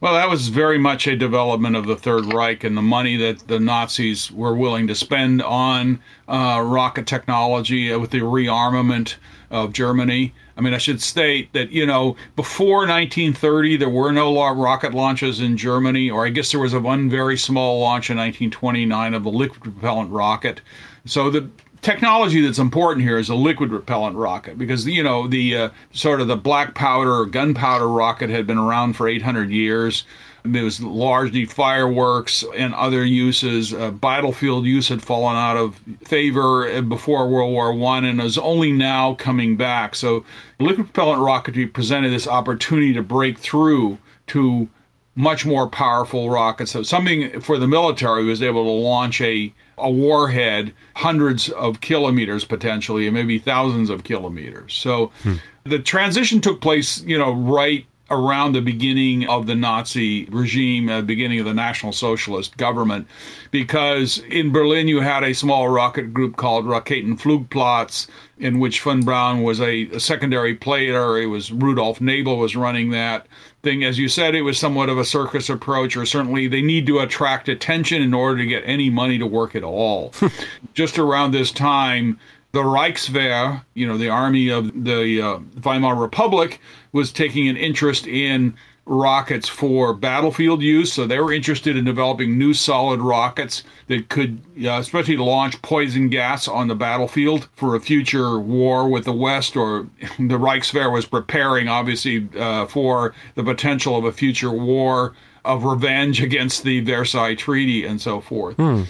Well, 0.00 0.14
that 0.14 0.28
was 0.28 0.48
very 0.48 0.78
much 0.78 1.06
a 1.06 1.16
development 1.16 1.76
of 1.76 1.86
the 1.86 1.96
Third 1.96 2.32
Reich 2.32 2.64
and 2.64 2.76
the 2.76 2.82
money 2.82 3.16
that 3.16 3.46
the 3.48 3.58
Nazis 3.58 4.30
were 4.30 4.54
willing 4.54 4.86
to 4.88 4.94
spend 4.94 5.42
on 5.42 6.00
uh, 6.28 6.62
rocket 6.64 7.06
technology 7.06 7.94
with 7.96 8.10
the 8.10 8.20
rearmament 8.20 9.14
of 9.50 9.72
Germany. 9.72 10.34
I 10.56 10.60
mean, 10.60 10.74
I 10.74 10.78
should 10.78 11.00
state 11.00 11.52
that, 11.52 11.70
you 11.70 11.86
know, 11.86 12.16
before 12.36 12.86
1930, 12.86 13.76
there 13.76 13.88
were 13.88 14.12
no 14.12 14.34
rocket 14.52 14.94
launches 14.94 15.40
in 15.40 15.56
Germany, 15.56 16.10
or 16.10 16.26
I 16.26 16.30
guess 16.30 16.50
there 16.50 16.60
was 16.60 16.74
one 16.74 17.08
very 17.08 17.36
small 17.36 17.80
launch 17.80 18.10
in 18.10 18.16
1929 18.16 19.14
of 19.14 19.24
a 19.24 19.30
liquid 19.30 19.62
propellant 19.62 20.10
rocket. 20.10 20.60
So 21.06 21.30
the 21.30 21.48
technology 21.84 22.40
that's 22.40 22.58
important 22.58 23.04
here 23.04 23.18
is 23.18 23.28
a 23.28 23.34
liquid 23.34 23.68
propellant 23.70 24.16
rocket 24.16 24.56
because 24.58 24.86
you 24.86 25.02
know 25.02 25.28
the 25.28 25.56
uh, 25.56 25.68
sort 25.92 26.20
of 26.20 26.26
the 26.26 26.36
black 26.36 26.74
powder 26.74 27.14
or 27.14 27.26
gunpowder 27.26 27.88
rocket 27.88 28.30
had 28.30 28.46
been 28.46 28.58
around 28.58 28.94
for 28.94 29.06
800 29.06 29.50
years 29.50 30.04
It 30.44 30.62
was 30.62 30.82
largely 30.82 31.46
fireworks 31.46 32.44
and 32.54 32.74
other 32.74 33.04
uses. 33.04 33.72
Uh, 33.72 33.90
battlefield 33.90 34.66
use 34.66 34.88
had 34.88 35.02
fallen 35.02 35.36
out 35.36 35.56
of 35.56 35.80
favor 36.04 36.82
before 36.82 37.28
World 37.28 37.52
War 37.52 37.72
One, 37.72 38.04
and 38.04 38.20
is 38.20 38.36
only 38.36 38.70
now 38.70 39.14
coming 39.14 39.56
back. 39.56 39.94
So, 39.94 40.24
liquid 40.60 40.92
propellant 40.92 41.22
rocketry 41.22 41.72
presented 41.72 42.10
this 42.10 42.28
opportunity 42.28 42.92
to 42.92 43.02
break 43.02 43.38
through 43.38 43.96
to 44.28 44.68
much 45.16 45.46
more 45.46 45.66
powerful 45.66 46.28
rockets. 46.28 46.72
So, 46.72 46.82
something 46.82 47.40
for 47.40 47.58
the 47.58 47.68
military 47.68 48.24
was 48.24 48.42
able 48.42 48.64
to 48.64 48.70
launch 48.70 49.22
a 49.22 49.52
a 49.78 49.90
warhead 49.90 50.72
hundreds 50.94 51.48
of 51.50 51.80
kilometers 51.80 52.44
potentially, 52.44 53.06
and 53.06 53.14
maybe 53.14 53.38
thousands 53.38 53.90
of 53.90 54.04
kilometers. 54.04 54.74
So. 54.74 55.12
Hmm. 55.22 55.34
The 55.66 55.78
transition 55.78 56.42
took 56.42 56.60
place, 56.60 57.00
you 57.04 57.16
know, 57.16 57.32
right 57.32 57.86
around 58.10 58.52
the 58.52 58.60
beginning 58.60 59.26
of 59.28 59.46
the 59.46 59.54
Nazi 59.54 60.26
regime, 60.26 60.88
uh, 60.88 61.00
beginning 61.00 61.40
of 61.40 61.46
the 61.46 61.54
National 61.54 61.92
Socialist 61.92 62.56
government, 62.56 63.06
because 63.50 64.18
in 64.30 64.52
Berlin 64.52 64.88
you 64.88 65.00
had 65.00 65.24
a 65.24 65.32
small 65.32 65.68
rocket 65.68 66.12
group 66.12 66.36
called 66.36 66.66
Raketenflugplatz, 66.66 68.08
in 68.38 68.58
which 68.58 68.80
von 68.80 69.00
Braun 69.00 69.42
was 69.42 69.60
a, 69.60 69.84
a 69.86 70.00
secondary 70.00 70.54
player. 70.54 71.18
It 71.18 71.26
was 71.26 71.50
Rudolf 71.50 72.00
Nabel 72.00 72.38
was 72.38 72.56
running 72.56 72.90
that 72.90 73.26
thing. 73.64 73.84
As 73.84 73.98
you 73.98 74.08
said, 74.08 74.34
it 74.34 74.42
was 74.42 74.58
somewhat 74.58 74.88
of 74.88 74.98
a 74.98 75.04
circus 75.04 75.48
approach, 75.48 75.96
or 75.96 76.06
certainly 76.06 76.46
they 76.46 76.62
need 76.62 76.86
to 76.86 77.00
attract 77.00 77.48
attention 77.48 78.02
in 78.02 78.14
order 78.14 78.38
to 78.38 78.46
get 78.46 78.62
any 78.64 78.90
money 78.90 79.18
to 79.18 79.26
work 79.26 79.56
at 79.56 79.64
all. 79.64 80.12
Just 80.74 80.98
around 80.98 81.32
this 81.32 81.50
time, 81.50 82.18
the 82.52 82.62
Reichswehr, 82.62 83.64
you 83.74 83.88
know, 83.88 83.98
the 83.98 84.10
army 84.10 84.48
of 84.48 84.84
the 84.84 85.20
uh, 85.20 85.38
Weimar 85.62 85.96
Republic, 85.96 86.60
was 86.92 87.10
taking 87.10 87.48
an 87.48 87.56
interest 87.56 88.06
in 88.06 88.54
rockets 88.86 89.48
for 89.48 89.94
battlefield 89.94 90.62
use. 90.62 90.92
So 90.92 91.06
they 91.06 91.18
were 91.18 91.32
interested 91.32 91.76
in 91.76 91.84
developing 91.84 92.38
new 92.38 92.52
solid 92.52 93.00
rockets 93.00 93.62
that 93.88 94.08
could, 94.08 94.40
uh, 94.62 94.78
especially 94.78 95.16
launch 95.16 95.60
poison 95.62 96.08
gas 96.08 96.48
on 96.48 96.68
the 96.68 96.74
battlefield 96.74 97.48
for 97.56 97.76
a 97.76 97.80
future 97.80 98.38
war 98.38 98.88
with 98.88 99.04
the 99.04 99.12
West. 99.12 99.56
Or 99.56 99.82
the 100.18 100.38
Reichswehr 100.38 100.92
was 100.92 101.06
preparing, 101.06 101.68
obviously, 101.68 102.28
uh, 102.38 102.66
for 102.66 103.14
the 103.34 103.42
potential 103.42 103.96
of 103.96 104.04
a 104.04 104.12
future 104.12 104.50
war 104.50 105.14
of 105.44 105.64
revenge 105.64 106.22
against 106.22 106.62
the 106.62 106.80
Versailles 106.80 107.34
Treaty 107.34 107.84
and 107.84 108.00
so 108.00 108.20
forth. 108.20 108.56
Hmm. 108.56 108.82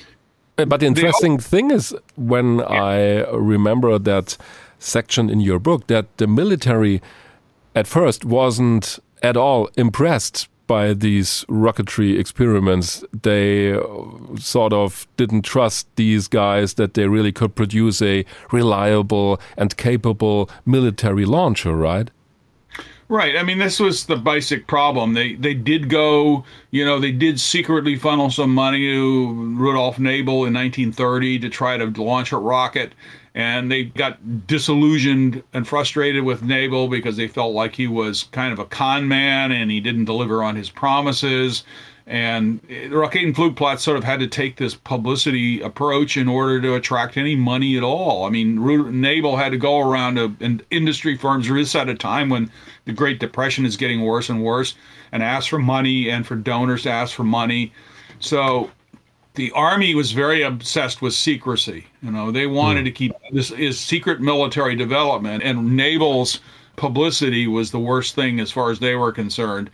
But 0.56 0.78
the 0.78 0.86
interesting 0.86 1.38
thing 1.38 1.72
is 1.72 1.94
when 2.16 2.58
yeah. 2.58 2.64
I 2.64 2.96
remember 3.32 3.98
that 3.98 4.36
section 4.78 5.28
in 5.28 5.40
your 5.40 5.58
book 5.58 5.88
that 5.88 6.16
the 6.18 6.28
military 6.28 7.02
at 7.74 7.88
first 7.88 8.24
wasn't 8.24 9.00
at 9.24 9.38
all 9.38 9.70
impressed 9.76 10.48
by 10.66 10.92
these 10.92 11.44
rocketry 11.48 12.18
experiments. 12.18 13.02
They 13.22 13.78
sort 14.38 14.72
of 14.72 15.06
didn't 15.16 15.42
trust 15.42 15.88
these 15.96 16.28
guys 16.28 16.74
that 16.74 16.94
they 16.94 17.08
really 17.08 17.32
could 17.32 17.54
produce 17.54 18.02
a 18.02 18.24
reliable 18.52 19.40
and 19.56 19.76
capable 19.76 20.50
military 20.66 21.24
launcher, 21.24 21.74
right? 21.74 22.10
Right. 23.08 23.36
I 23.36 23.42
mean, 23.42 23.58
this 23.58 23.80
was 23.80 24.06
the 24.06 24.16
basic 24.16 24.66
problem. 24.66 25.12
They 25.12 25.34
they 25.34 25.52
did 25.54 25.90
go, 25.90 26.44
you 26.70 26.84
know, 26.84 26.98
they 26.98 27.12
did 27.12 27.38
secretly 27.38 27.96
funnel 27.96 28.30
some 28.30 28.54
money 28.54 28.80
to 28.92 29.54
Rudolf 29.56 29.98
Nebel 29.98 30.46
in 30.46 30.54
1930 30.54 31.38
to 31.40 31.48
try 31.50 31.76
to 31.76 31.86
launch 32.02 32.32
a 32.32 32.38
rocket, 32.38 32.92
and 33.34 33.70
they 33.70 33.84
got 33.84 34.46
disillusioned 34.46 35.42
and 35.52 35.66
frustrated 35.66 36.22
with 36.24 36.42
Nebel 36.42 36.88
because 36.88 37.16
they 37.16 37.26
felt 37.26 37.52
like 37.52 37.74
he 37.74 37.88
was 37.88 38.24
kind 38.30 38.52
of 38.52 38.60
a 38.60 38.64
con 38.64 39.08
man 39.08 39.50
and 39.50 39.70
he 39.70 39.80
didn't 39.80 40.04
deliver 40.04 40.42
on 40.42 40.54
his 40.54 40.70
promises. 40.70 41.64
And 42.06 42.60
the 42.68 42.90
Raketenflugplatz 42.90 43.80
sort 43.80 43.96
of 43.96 44.04
had 44.04 44.20
to 44.20 44.26
take 44.26 44.56
this 44.56 44.74
publicity 44.74 45.62
approach 45.62 46.16
in 46.16 46.28
order 46.28 46.60
to 46.60 46.74
attract 46.74 47.16
any 47.16 47.34
money 47.34 47.78
at 47.78 47.82
all. 47.82 48.26
I 48.26 48.30
mean, 48.30 49.00
Nebel 49.00 49.36
had 49.36 49.52
to 49.52 49.58
go 49.58 49.80
around 49.80 50.16
to 50.16 50.60
industry 50.70 51.16
firms. 51.16 51.48
This 51.48 51.74
at 51.74 51.88
a 51.88 51.94
time 51.94 52.28
when 52.28 52.50
the 52.84 52.92
Great 52.92 53.20
Depression 53.20 53.64
is 53.64 53.78
getting 53.78 54.02
worse 54.02 54.28
and 54.28 54.44
worse, 54.44 54.74
and 55.12 55.22
ask 55.22 55.48
for 55.48 55.58
money 55.58 56.10
and 56.10 56.26
for 56.26 56.36
donors 56.36 56.82
to 56.82 56.90
ask 56.90 57.14
for 57.14 57.24
money. 57.24 57.72
So 58.20 58.70
the 59.34 59.50
army 59.52 59.94
was 59.94 60.12
very 60.12 60.42
obsessed 60.42 61.02
with 61.02 61.12
secrecy. 61.12 61.86
You 62.02 62.10
know, 62.10 62.30
they 62.30 62.46
wanted 62.46 62.80
hmm. 62.80 62.84
to 62.86 62.90
keep 62.92 63.12
this 63.32 63.50
is 63.50 63.78
secret 63.78 64.20
military 64.20 64.76
development, 64.76 65.42
and 65.42 65.76
Nebel's 65.76 66.40
publicity 66.76 67.46
was 67.46 67.70
the 67.70 67.80
worst 67.80 68.14
thing 68.14 68.40
as 68.40 68.50
far 68.50 68.70
as 68.70 68.78
they 68.78 68.96
were 68.96 69.12
concerned 69.12 69.70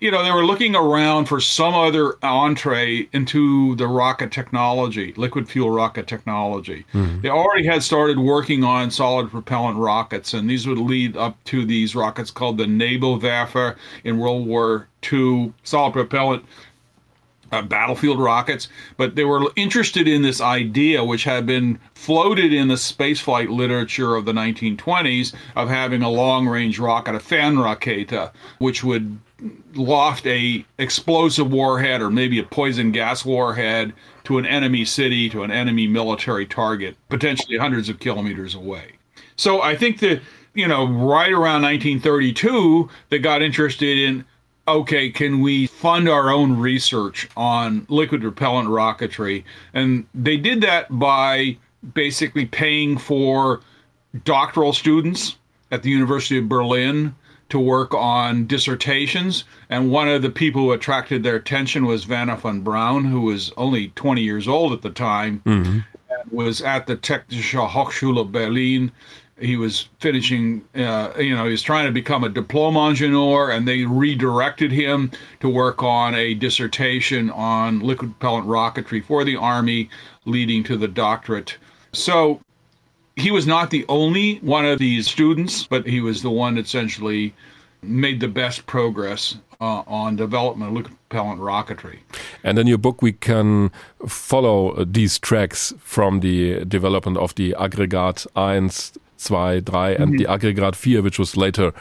you 0.00 0.12
know, 0.12 0.22
they 0.22 0.30
were 0.30 0.44
looking 0.44 0.76
around 0.76 1.26
for 1.26 1.40
some 1.40 1.74
other 1.74 2.14
entree 2.22 3.08
into 3.12 3.74
the 3.76 3.88
rocket 3.88 4.30
technology, 4.30 5.12
liquid 5.16 5.48
fuel 5.48 5.70
rocket 5.70 6.06
technology. 6.06 6.84
Mm-hmm. 6.94 7.22
They 7.22 7.30
already 7.30 7.66
had 7.66 7.82
started 7.82 8.18
working 8.18 8.62
on 8.62 8.90
solid 8.92 9.30
propellant 9.30 9.76
rockets, 9.76 10.34
and 10.34 10.48
these 10.48 10.68
would 10.68 10.78
lead 10.78 11.16
up 11.16 11.42
to 11.44 11.64
these 11.64 11.96
rockets 11.96 12.30
called 12.30 12.58
the 12.58 12.64
Nebelwerfer 12.64 13.76
in 14.04 14.18
World 14.18 14.46
War 14.46 14.86
II, 15.12 15.52
solid 15.64 15.92
propellant 15.92 16.44
uh, 17.52 17.62
battlefield 17.62 18.20
rockets, 18.20 18.68
but 18.96 19.14
they 19.14 19.24
were 19.24 19.50
interested 19.56 20.06
in 20.06 20.22
this 20.22 20.40
idea, 20.40 21.04
which 21.04 21.24
had 21.24 21.46
been 21.46 21.78
floated 21.94 22.52
in 22.52 22.68
the 22.68 22.74
spaceflight 22.74 23.48
literature 23.48 24.14
of 24.14 24.24
the 24.24 24.32
1920s, 24.32 25.34
of 25.56 25.68
having 25.68 26.02
a 26.02 26.10
long-range 26.10 26.78
rocket, 26.78 27.14
a 27.14 27.18
Fernrakete, 27.18 28.30
which 28.58 28.84
would 28.84 29.18
loft 29.74 30.26
a 30.26 30.64
explosive 30.78 31.52
warhead 31.52 32.02
or 32.02 32.10
maybe 32.10 32.38
a 32.40 32.44
poison 32.44 32.90
gas 32.90 33.24
warhead 33.24 33.92
to 34.24 34.38
an 34.38 34.44
enemy 34.44 34.84
city, 34.84 35.28
to 35.30 35.42
an 35.42 35.50
enemy 35.50 35.86
military 35.86 36.44
target, 36.44 36.96
potentially 37.08 37.56
hundreds 37.56 37.88
of 37.88 38.00
kilometers 38.00 38.54
away. 38.54 38.92
So 39.36 39.62
I 39.62 39.76
think 39.76 40.00
that 40.00 40.20
you 40.54 40.66
know, 40.66 40.88
right 40.88 41.30
around 41.30 41.62
1932, 41.62 42.88
they 43.10 43.20
got 43.20 43.42
interested 43.42 43.96
in 43.96 44.24
okay, 44.68 45.10
can 45.10 45.40
we 45.40 45.66
fund 45.66 46.08
our 46.08 46.30
own 46.30 46.58
research 46.58 47.28
on 47.36 47.86
liquid 47.88 48.22
propellant 48.22 48.68
rocketry? 48.68 49.44
And 49.74 50.06
they 50.14 50.36
did 50.36 50.60
that 50.60 50.86
by 50.98 51.56
basically 51.94 52.46
paying 52.46 52.98
for 52.98 53.60
doctoral 54.24 54.72
students 54.72 55.36
at 55.70 55.82
the 55.82 55.90
University 55.90 56.38
of 56.38 56.48
Berlin 56.48 57.14
to 57.48 57.58
work 57.58 57.94
on 57.94 58.46
dissertations. 58.46 59.44
And 59.70 59.90
one 59.90 60.08
of 60.08 60.22
the 60.22 60.30
people 60.30 60.62
who 60.62 60.72
attracted 60.72 61.22
their 61.22 61.36
attention 61.36 61.86
was 61.86 62.06
Wernher 62.06 62.36
von 62.36 62.60
Braun, 62.60 63.04
who 63.04 63.22
was 63.22 63.52
only 63.56 63.88
20 63.88 64.22
years 64.22 64.46
old 64.46 64.72
at 64.72 64.82
the 64.82 64.90
time, 64.90 65.42
mm-hmm. 65.46 65.78
was 66.30 66.60
at 66.60 66.86
the 66.86 66.96
Technische 66.96 67.68
Hochschule 67.68 68.30
Berlin 68.30 68.92
he 69.40 69.56
was 69.56 69.88
finishing, 70.00 70.64
uh, 70.74 71.12
you 71.18 71.34
know, 71.34 71.44
he 71.44 71.50
was 71.50 71.62
trying 71.62 71.86
to 71.86 71.92
become 71.92 72.24
a 72.24 72.28
diploma 72.28 72.88
engineer, 72.88 73.50
and 73.50 73.66
they 73.66 73.84
redirected 73.84 74.72
him 74.72 75.10
to 75.40 75.48
work 75.48 75.82
on 75.82 76.14
a 76.14 76.34
dissertation 76.34 77.30
on 77.30 77.80
liquid 77.80 78.18
propellant 78.18 78.46
rocketry 78.46 79.04
for 79.04 79.24
the 79.24 79.36
Army, 79.36 79.88
leading 80.24 80.62
to 80.64 80.76
the 80.76 80.88
doctorate. 80.88 81.56
So 81.92 82.40
he 83.16 83.30
was 83.30 83.46
not 83.46 83.70
the 83.70 83.84
only 83.88 84.36
one 84.36 84.64
of 84.64 84.78
these 84.78 85.08
students, 85.08 85.64
but 85.64 85.86
he 85.86 86.00
was 86.00 86.22
the 86.22 86.30
one 86.30 86.58
essentially 86.58 87.34
made 87.82 88.20
the 88.20 88.28
best 88.28 88.66
progress 88.66 89.36
uh, 89.60 89.82
on 89.86 90.16
development 90.16 90.70
of 90.70 90.76
liquid 90.76 90.96
propellant 91.08 91.40
rocketry. 91.40 91.98
And 92.44 92.58
in 92.58 92.66
your 92.66 92.78
book, 92.78 93.02
we 93.02 93.12
can 93.12 93.70
follow 94.06 94.84
these 94.84 95.18
tracks 95.18 95.74
from 95.78 96.20
the 96.20 96.64
development 96.64 97.16
of 97.16 97.34
the 97.34 97.54
Aggregat 97.58 98.26
1 98.34 98.70
2, 99.18 99.60
3, 99.60 99.96
and 99.96 100.18
the 100.18 100.26
Aggregat 100.26 100.74
4, 100.74 101.02
which 101.02 101.18
was 101.18 101.36
later 101.36 101.72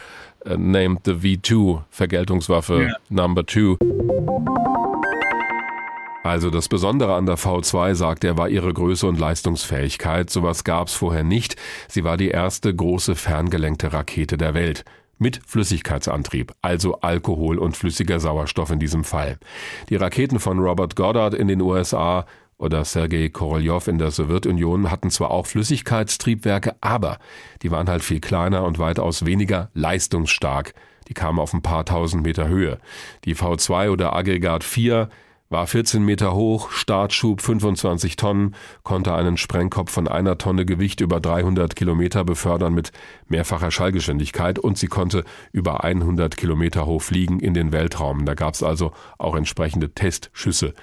uh, 0.46 0.56
named 0.58 1.00
the 1.04 1.14
V2, 1.14 1.84
Vergeltungswaffe 1.90 2.88
yeah. 2.88 2.94
Number 3.10 3.44
2. 3.46 3.78
Also 6.24 6.50
das 6.50 6.68
Besondere 6.68 7.16
an 7.16 7.26
der 7.26 7.38
V2, 7.38 7.96
sagt 7.96 8.26
er, 8.26 8.38
war 8.38 8.50
ihre 8.50 8.74
Größe 8.74 9.08
und 9.08 9.18
Leistungsfähigkeit. 9.18 10.30
Sowas 10.30 10.66
gab 10.66 10.90
es 10.90 10.94
vorher 10.94 11.24
nicht. 11.24 11.56
Sie 11.88 12.04
war 12.04 12.18
die 12.18 12.30
erste 12.30 12.76
große 12.76 13.16
ferngelenkte 13.16 13.94
Rakete 13.94 14.38
der 14.38 14.54
Welt. 14.54 14.84
mit 15.20 15.42
Flüssigkeitsantrieb, 15.46 16.54
also 16.62 17.02
Alkohol 17.02 17.58
und 17.58 17.76
flüssiger 17.76 18.20
Sauerstoff 18.20 18.70
in 18.72 18.80
diesem 18.80 19.04
Fall. 19.04 19.38
Die 19.90 19.96
Raketen 19.96 20.40
von 20.40 20.60
Robert 20.60 20.96
Goddard 20.96 21.34
in 21.34 21.48
den 21.48 21.62
USA 21.62 22.26
oder 22.58 22.86
Sergei 22.86 23.30
Korolev 23.30 23.88
in 23.88 23.98
der 23.98 24.12
Sowjetunion 24.12 24.90
hatten 24.90 25.12
zwar 25.12 25.32
auch 25.32 25.46
Flüssigkeitstriebwerke, 25.46 26.76
aber 26.82 27.20
die 27.62 27.72
waren 27.72 27.90
halt 27.90 28.04
viel 28.04 28.20
kleiner 28.20 28.64
und 28.64 28.80
weitaus 28.80 29.26
weniger 29.26 29.70
leistungsstark. 29.74 30.74
Die 31.08 31.14
kamen 31.14 31.40
auf 31.40 31.54
ein 31.54 31.62
paar 31.62 31.86
tausend 31.86 32.24
Meter 32.24 32.48
Höhe. 32.48 32.80
Die 33.26 33.36
V2 33.36 33.92
oder 33.92 34.14
Aggregat 34.14 34.64
4 34.64 35.10
war 35.50 35.66
14 35.66 36.04
Meter 36.04 36.34
hoch, 36.34 36.72
Startschub 36.72 37.42
25 37.42 38.18
Tonnen, 38.18 38.56
konnte 38.84 39.14
einen 39.14 39.38
Sprengkopf 39.38 39.92
von 39.92 40.08
einer 40.08 40.38
Tonne 40.38 40.66
Gewicht 40.66 41.00
über 41.00 41.22
300 41.22 41.76
Kilometer 41.76 42.26
befördern 42.26 42.74
mit 42.74 42.92
mehrfacher 43.28 43.72
Schallgeschwindigkeit 43.72 44.60
und 44.60 44.78
sie 44.78 44.88
konnte 44.88 45.24
über 45.54 45.86
100 45.86 46.36
Kilometer 46.36 46.86
hoch 46.86 47.02
fliegen 47.02 47.40
in 47.40 47.54
den 47.54 47.72
Weltraum. 47.72 48.26
Da 48.26 48.34
gab 48.34 48.56
es 48.56 48.64
also 48.64 48.92
auch 49.18 49.36
entsprechende 49.36 49.92
Testschüsse. 49.92 50.74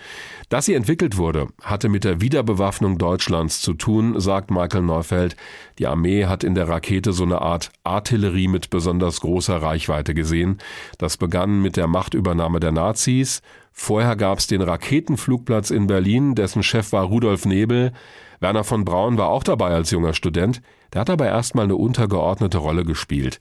Dass 0.54 0.66
sie 0.66 0.74
entwickelt 0.74 1.16
wurde, 1.16 1.48
hatte 1.62 1.88
mit 1.88 2.04
der 2.04 2.20
Wiederbewaffnung 2.20 2.96
Deutschlands 2.96 3.60
zu 3.60 3.74
tun, 3.74 4.20
sagt 4.20 4.52
Michael 4.52 4.82
Neufeld. 4.82 5.34
Die 5.80 5.88
Armee 5.88 6.26
hat 6.26 6.44
in 6.44 6.54
der 6.54 6.68
Rakete 6.68 7.12
so 7.12 7.24
eine 7.24 7.40
Art 7.40 7.72
Artillerie 7.82 8.46
mit 8.46 8.70
besonders 8.70 9.20
großer 9.20 9.60
Reichweite 9.60 10.14
gesehen. 10.14 10.58
Das 10.96 11.16
begann 11.16 11.60
mit 11.60 11.76
der 11.76 11.88
Machtübernahme 11.88 12.60
der 12.60 12.70
Nazis 12.70 13.42
Vorher 13.72 14.14
gab 14.14 14.38
es 14.38 14.46
den 14.46 14.62
Raketenflugplatz 14.62 15.70
in 15.70 15.88
Berlin, 15.88 16.36
dessen 16.36 16.62
Chef 16.62 16.92
war 16.92 17.02
Rudolf 17.02 17.44
Nebel. 17.44 17.92
Werner 18.38 18.62
von 18.62 18.84
Braun 18.84 19.18
war 19.18 19.30
auch 19.30 19.42
dabei 19.42 19.70
als 19.70 19.90
junger 19.90 20.14
Student. 20.14 20.62
Der 20.92 21.00
hat 21.00 21.10
aber 21.10 21.26
erstmal 21.26 21.64
eine 21.64 21.74
untergeordnete 21.74 22.58
Rolle 22.58 22.84
gespielt. 22.84 23.40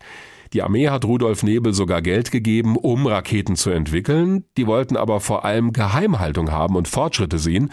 Die 0.54 0.62
Armee 0.62 0.89
hat 0.89 1.04
Rudolf 1.04 1.41
Nebel 1.41 1.74
sogar 1.74 2.04
Geld 2.04 2.30
gegeben, 2.30 2.78
um 2.78 3.08
Raketen 3.08 3.56
zu 3.56 3.72
entwickeln. 3.72 4.45
Die 4.56 4.68
wollten 4.68 4.95
aber 4.95 5.20
vor 5.20 5.45
allem 5.45 5.74
Geheimhaltung 5.74 6.51
haben 6.51 6.76
und 6.76 6.88
Fortschritte 6.88 7.39
sehen. 7.39 7.72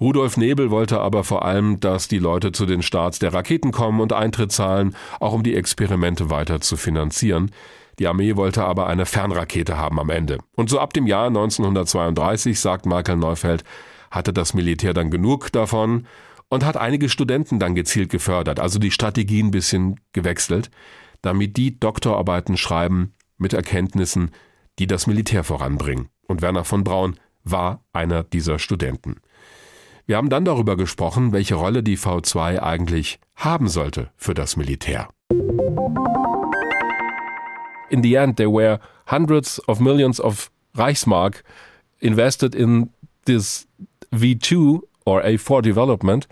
Rudolf 0.00 0.38
Nebel 0.38 0.70
wollte 0.70 1.00
aber 1.00 1.24
vor 1.24 1.44
allem, 1.44 1.78
dass 1.78 2.08
die 2.08 2.18
Leute 2.18 2.50
zu 2.50 2.64
den 2.64 2.82
Starts 2.82 3.18
der 3.18 3.34
Raketen 3.34 3.70
kommen 3.70 4.00
und 4.00 4.14
Eintritt 4.14 4.50
zahlen, 4.50 4.96
auch 5.20 5.34
um 5.34 5.42
die 5.42 5.54
Experimente 5.54 6.30
weiter 6.30 6.62
zu 6.62 6.78
finanzieren. 6.78 7.50
Die 7.98 8.06
Armee 8.06 8.34
wollte 8.36 8.64
aber 8.64 8.86
eine 8.86 9.04
Fernrakete 9.04 9.76
haben 9.76 10.00
am 10.00 10.08
Ende. 10.08 10.38
Und 10.56 10.70
so 10.70 10.80
ab 10.80 10.94
dem 10.94 11.06
Jahr 11.06 11.26
1932, 11.26 12.58
sagt 12.58 12.86
Michael 12.86 13.18
Neufeld, 13.18 13.62
hatte 14.10 14.32
das 14.32 14.54
Militär 14.54 14.94
dann 14.94 15.10
genug 15.10 15.52
davon 15.52 16.06
und 16.48 16.64
hat 16.64 16.78
einige 16.78 17.10
Studenten 17.10 17.58
dann 17.58 17.74
gezielt 17.74 18.10
gefördert, 18.10 18.58
also 18.58 18.78
die 18.78 18.90
Strategie 18.90 19.42
ein 19.42 19.50
bisschen 19.50 20.00
gewechselt, 20.12 20.70
damit 21.22 21.56
die 21.56 21.78
Doktorarbeiten 21.78 22.56
schreiben 22.56 23.14
mit 23.38 23.52
Erkenntnissen, 23.52 24.30
die 24.78 24.86
das 24.86 25.06
Militär 25.06 25.44
voranbringen. 25.44 26.08
Und 26.26 26.42
Werner 26.42 26.64
von 26.64 26.84
Braun 26.84 27.16
war 27.44 27.82
einer 27.92 28.22
dieser 28.22 28.58
Studenten. 28.58 29.16
Wir 30.06 30.16
haben 30.16 30.30
dann 30.30 30.44
darüber 30.44 30.76
gesprochen, 30.76 31.32
welche 31.32 31.54
Rolle 31.54 31.82
die 31.82 31.96
V2 31.96 32.60
eigentlich 32.60 33.18
haben 33.36 33.68
sollte 33.68 34.10
für 34.16 34.34
das 34.34 34.56
Militär. 34.56 35.08
in 37.92 38.02
the 38.02 38.16
end, 38.16 38.38
there 38.38 38.50
were 38.50 38.80
hundreds 39.06 39.60
of 39.68 39.78
millions 39.78 40.18
of 40.18 40.50
Reichsmark 40.74 41.42
invested 42.00 42.54
in 42.54 42.90
this 43.26 43.66
V2 44.12 44.80
or 45.04 45.22
A4 45.22 45.62
development. 45.62 46.26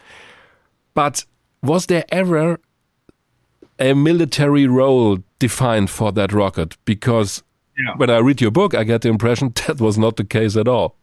But 0.95 1.27
was 1.61 1.87
there 1.87 2.05
ever 2.09 2.59
a 3.81 3.95
military 3.95 4.67
role 4.67 5.19
defined 5.39 5.91
for 5.91 6.13
that 6.13 6.33
rocket? 6.33 6.77
Because 6.85 7.43
yeah. 7.77 7.95
when 7.97 8.11
I 8.11 8.19
read 8.19 8.41
your 8.41 8.51
book, 8.51 8.75
I 8.75 8.85
get 8.85 9.03
the 9.03 9.09
impression 9.09 9.53
that 9.67 9.81
was 9.81 9.99
not 9.99 10.17
the 10.17 10.25
case 10.25 10.57
at 10.57 10.69
all. 10.69 10.97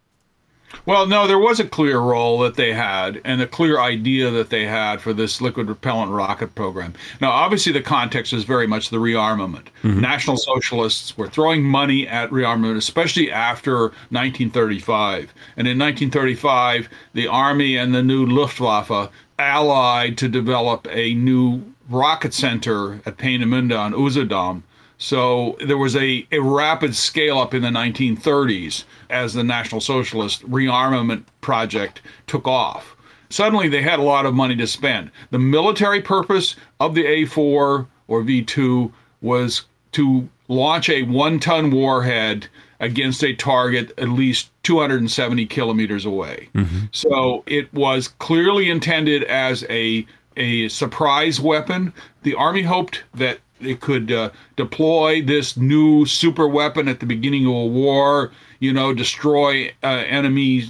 Well, 0.85 1.07
no, 1.07 1.27
there 1.27 1.39
was 1.39 1.59
a 1.59 1.67
clear 1.67 1.99
role 1.99 2.39
that 2.39 2.55
they 2.55 2.73
had 2.73 3.21
and 3.23 3.41
a 3.41 3.47
clear 3.47 3.79
idea 3.79 4.29
that 4.31 4.49
they 4.49 4.65
had 4.65 5.01
for 5.01 5.13
this 5.13 5.41
liquid 5.41 5.69
repellent 5.69 6.11
rocket 6.11 6.55
program. 6.55 6.93
Now, 7.21 7.31
obviously, 7.31 7.71
the 7.71 7.81
context 7.81 8.33
is 8.33 8.43
very 8.43 8.67
much 8.67 8.89
the 8.89 8.97
rearmament. 8.97 9.67
Mm-hmm. 9.83 10.01
National 10.01 10.37
Socialists 10.37 11.17
were 11.17 11.29
throwing 11.29 11.63
money 11.63 12.07
at 12.07 12.29
rearmament, 12.31 12.77
especially 12.77 13.31
after 13.31 13.83
1935. 14.09 15.33
And 15.55 15.67
in 15.67 15.79
1935, 15.79 16.89
the 17.13 17.27
Army 17.27 17.77
and 17.77 17.95
the 17.95 18.03
new 18.03 18.25
Luftwaffe 18.25 19.09
allied 19.39 20.17
to 20.17 20.27
develop 20.27 20.87
a 20.89 21.13
new 21.13 21.63
rocket 21.89 22.33
center 22.33 23.01
at 23.05 23.17
Peenemünde 23.17 23.77
on 23.77 23.93
Uzadam 23.93 24.63
so 24.97 25.57
there 25.65 25.77
was 25.77 25.95
a, 25.95 26.27
a 26.31 26.39
rapid 26.39 26.95
scale 26.95 27.37
up 27.37 27.53
in 27.53 27.61
the 27.61 27.69
1930s 27.69 28.83
as 29.09 29.33
the 29.33 29.43
National 29.43 29.79
Socialist 29.79 30.49
rearmament 30.49 31.23
project 31.41 32.01
took 32.25 32.47
off. 32.47 32.95
Suddenly 33.29 33.69
they 33.69 33.81
had 33.81 33.99
a 33.99 34.03
lot 34.03 34.25
of 34.25 34.33
money 34.33 34.55
to 34.55 34.67
spend. 34.67 35.11
The 35.31 35.39
military 35.39 36.01
purpose 36.01 36.55
of 36.79 36.95
the 36.95 37.03
A4 37.03 37.87
or 38.07 38.23
V2 38.23 38.91
was 39.21 39.65
to 39.93 40.27
launch 40.47 40.89
a 40.89 41.03
one 41.03 41.39
ton 41.39 41.71
warhead 41.71 42.47
against 42.79 43.23
a 43.23 43.35
target 43.35 43.91
at 43.97 44.09
least 44.09 44.49
270 44.63 45.45
kilometers 45.47 46.05
away. 46.05 46.49
Mm-hmm. 46.53 46.85
So 46.91 47.43
it 47.47 47.71
was 47.73 48.09
clearly 48.19 48.69
intended 48.69 49.23
as 49.23 49.65
a 49.69 50.05
a 50.37 50.69
surprise 50.69 51.41
weapon. 51.41 51.93
The 52.23 52.35
Army 52.35 52.61
hoped 52.61 53.03
that 53.15 53.39
it 53.59 53.81
could 53.81 54.11
uh, 54.11 54.29
deploy 54.55 55.21
this 55.21 55.57
new 55.57 56.05
super 56.05 56.47
weapon 56.47 56.87
at 56.87 56.99
the 56.99 57.05
beginning 57.05 57.45
of 57.47 57.53
a 57.53 57.65
war, 57.65 58.31
you 58.59 58.71
know, 58.71 58.93
destroy 58.93 59.69
uh, 59.83 59.87
enemy 59.87 60.65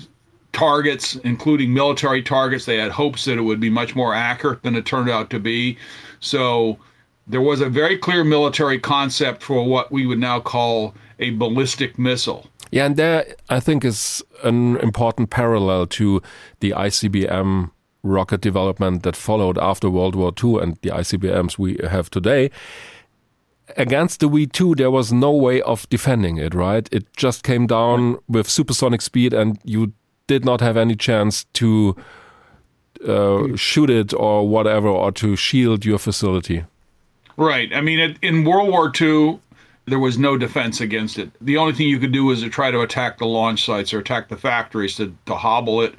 targets, 0.53 1.15
including 1.17 1.73
military 1.73 2.23
targets. 2.23 2.65
They 2.65 2.77
had 2.77 2.91
hopes 2.91 3.25
that 3.25 3.37
it 3.37 3.41
would 3.41 3.59
be 3.59 3.69
much 3.69 3.95
more 3.95 4.13
accurate 4.13 4.63
than 4.63 4.75
it 4.75 4.85
turned 4.85 5.09
out 5.09 5.29
to 5.31 5.39
be. 5.39 5.77
So 6.19 6.79
there 7.27 7.41
was 7.41 7.61
a 7.61 7.69
very 7.69 7.97
clear 7.97 8.23
military 8.23 8.79
concept 8.79 9.43
for 9.43 9.65
what 9.65 9.91
we 9.91 10.05
would 10.05 10.19
now 10.19 10.39
call 10.39 10.95
a 11.19 11.31
ballistic 11.31 11.99
missile. 11.99 12.47
Yeah, 12.71 12.85
and 12.85 12.97
there 12.97 13.25
I 13.49 13.59
think 13.59 13.85
is 13.85 14.23
an 14.43 14.77
important 14.77 15.29
parallel 15.29 15.87
to 15.87 16.21
the 16.59 16.71
ICBM 16.71 17.71
rocket 18.07 18.41
development 18.41 19.03
that 19.03 19.15
followed 19.15 19.57
after 19.57 19.89
World 19.89 20.15
War 20.15 20.33
II 20.43 20.59
and 20.61 20.77
the 20.81 20.89
ICBMs 20.89 21.57
we 21.57 21.77
have 21.89 22.09
today. 22.09 22.49
Against 23.75 24.21
the 24.21 24.29
V2, 24.29 24.77
there 24.77 24.91
was 24.91 25.11
no 25.11 25.31
way 25.31 25.61
of 25.61 25.87
defending 25.89 26.37
it, 26.37 26.53
right? 26.53 26.87
It 26.91 27.05
just 27.17 27.43
came 27.43 27.67
down 27.67 28.17
with 28.27 28.49
supersonic 28.49 29.01
speed, 29.01 29.33
and 29.33 29.59
you 29.63 29.93
did 30.27 30.45
not 30.45 30.61
have 30.61 30.77
any 30.77 30.95
chance 30.95 31.45
to 31.53 31.95
uh, 33.05 33.55
shoot 33.55 33.89
it 33.89 34.13
or 34.13 34.47
whatever, 34.47 34.87
or 34.87 35.11
to 35.13 35.35
shield 35.35 35.83
your 35.83 35.99
facility. 35.99 36.63
Right. 37.35 37.71
I 37.73 37.81
mean, 37.81 38.17
in 38.21 38.45
World 38.45 38.69
War 38.69 38.91
II, 38.99 39.39
there 39.85 39.99
was 39.99 40.17
no 40.17 40.37
defense 40.37 40.81
against 40.81 41.17
it. 41.17 41.31
The 41.39 41.57
only 41.57 41.73
thing 41.73 41.87
you 41.87 41.99
could 41.99 42.11
do 42.11 42.25
was 42.25 42.41
to 42.41 42.49
try 42.49 42.71
to 42.71 42.81
attack 42.81 43.17
the 43.17 43.25
launch 43.25 43.65
sites 43.65 43.93
or 43.93 43.99
attack 43.99 44.27
the 44.27 44.37
factories 44.37 44.95
to, 44.95 45.15
to 45.25 45.35
hobble 45.35 45.81
it 45.81 45.95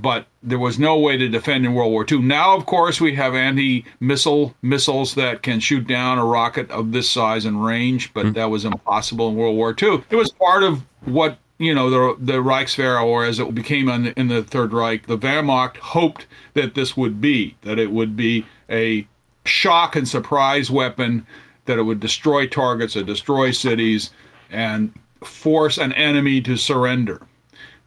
but 0.00 0.26
there 0.42 0.58
was 0.58 0.78
no 0.78 0.98
way 0.98 1.16
to 1.16 1.28
defend 1.28 1.64
in 1.64 1.74
World 1.74 1.92
War 1.92 2.04
II. 2.10 2.20
Now, 2.20 2.56
of 2.56 2.66
course, 2.66 3.00
we 3.00 3.14
have 3.14 3.34
anti-missile 3.34 4.54
missiles 4.62 5.14
that 5.14 5.42
can 5.42 5.60
shoot 5.60 5.86
down 5.86 6.18
a 6.18 6.24
rocket 6.24 6.70
of 6.70 6.92
this 6.92 7.08
size 7.08 7.44
and 7.44 7.64
range, 7.64 8.12
but 8.14 8.26
mm. 8.26 8.34
that 8.34 8.50
was 8.50 8.64
impossible 8.64 9.28
in 9.28 9.36
World 9.36 9.56
War 9.56 9.74
II. 9.80 10.02
It 10.10 10.16
was 10.16 10.32
part 10.32 10.62
of 10.62 10.82
what 11.04 11.38
you 11.58 11.74
know 11.74 11.90
the 11.90 12.16
the 12.18 12.42
Reichswehr, 12.42 13.02
or 13.02 13.24
as 13.24 13.38
it 13.38 13.54
became 13.54 13.88
in 13.88 14.04
the, 14.04 14.18
in 14.18 14.28
the 14.28 14.42
Third 14.42 14.72
Reich, 14.72 15.06
the 15.06 15.18
Wehrmacht 15.18 15.76
hoped 15.76 16.26
that 16.54 16.74
this 16.74 16.96
would 16.96 17.20
be 17.20 17.56
that 17.62 17.78
it 17.78 17.92
would 17.92 18.16
be 18.16 18.44
a 18.68 19.06
shock 19.44 19.94
and 19.96 20.08
surprise 20.08 20.70
weapon, 20.70 21.26
that 21.66 21.78
it 21.78 21.82
would 21.82 22.00
destroy 22.00 22.46
targets, 22.46 22.96
or 22.96 23.02
destroy 23.02 23.50
cities, 23.50 24.10
and 24.50 24.92
force 25.24 25.78
an 25.78 25.92
enemy 25.92 26.40
to 26.40 26.56
surrender. 26.56 27.20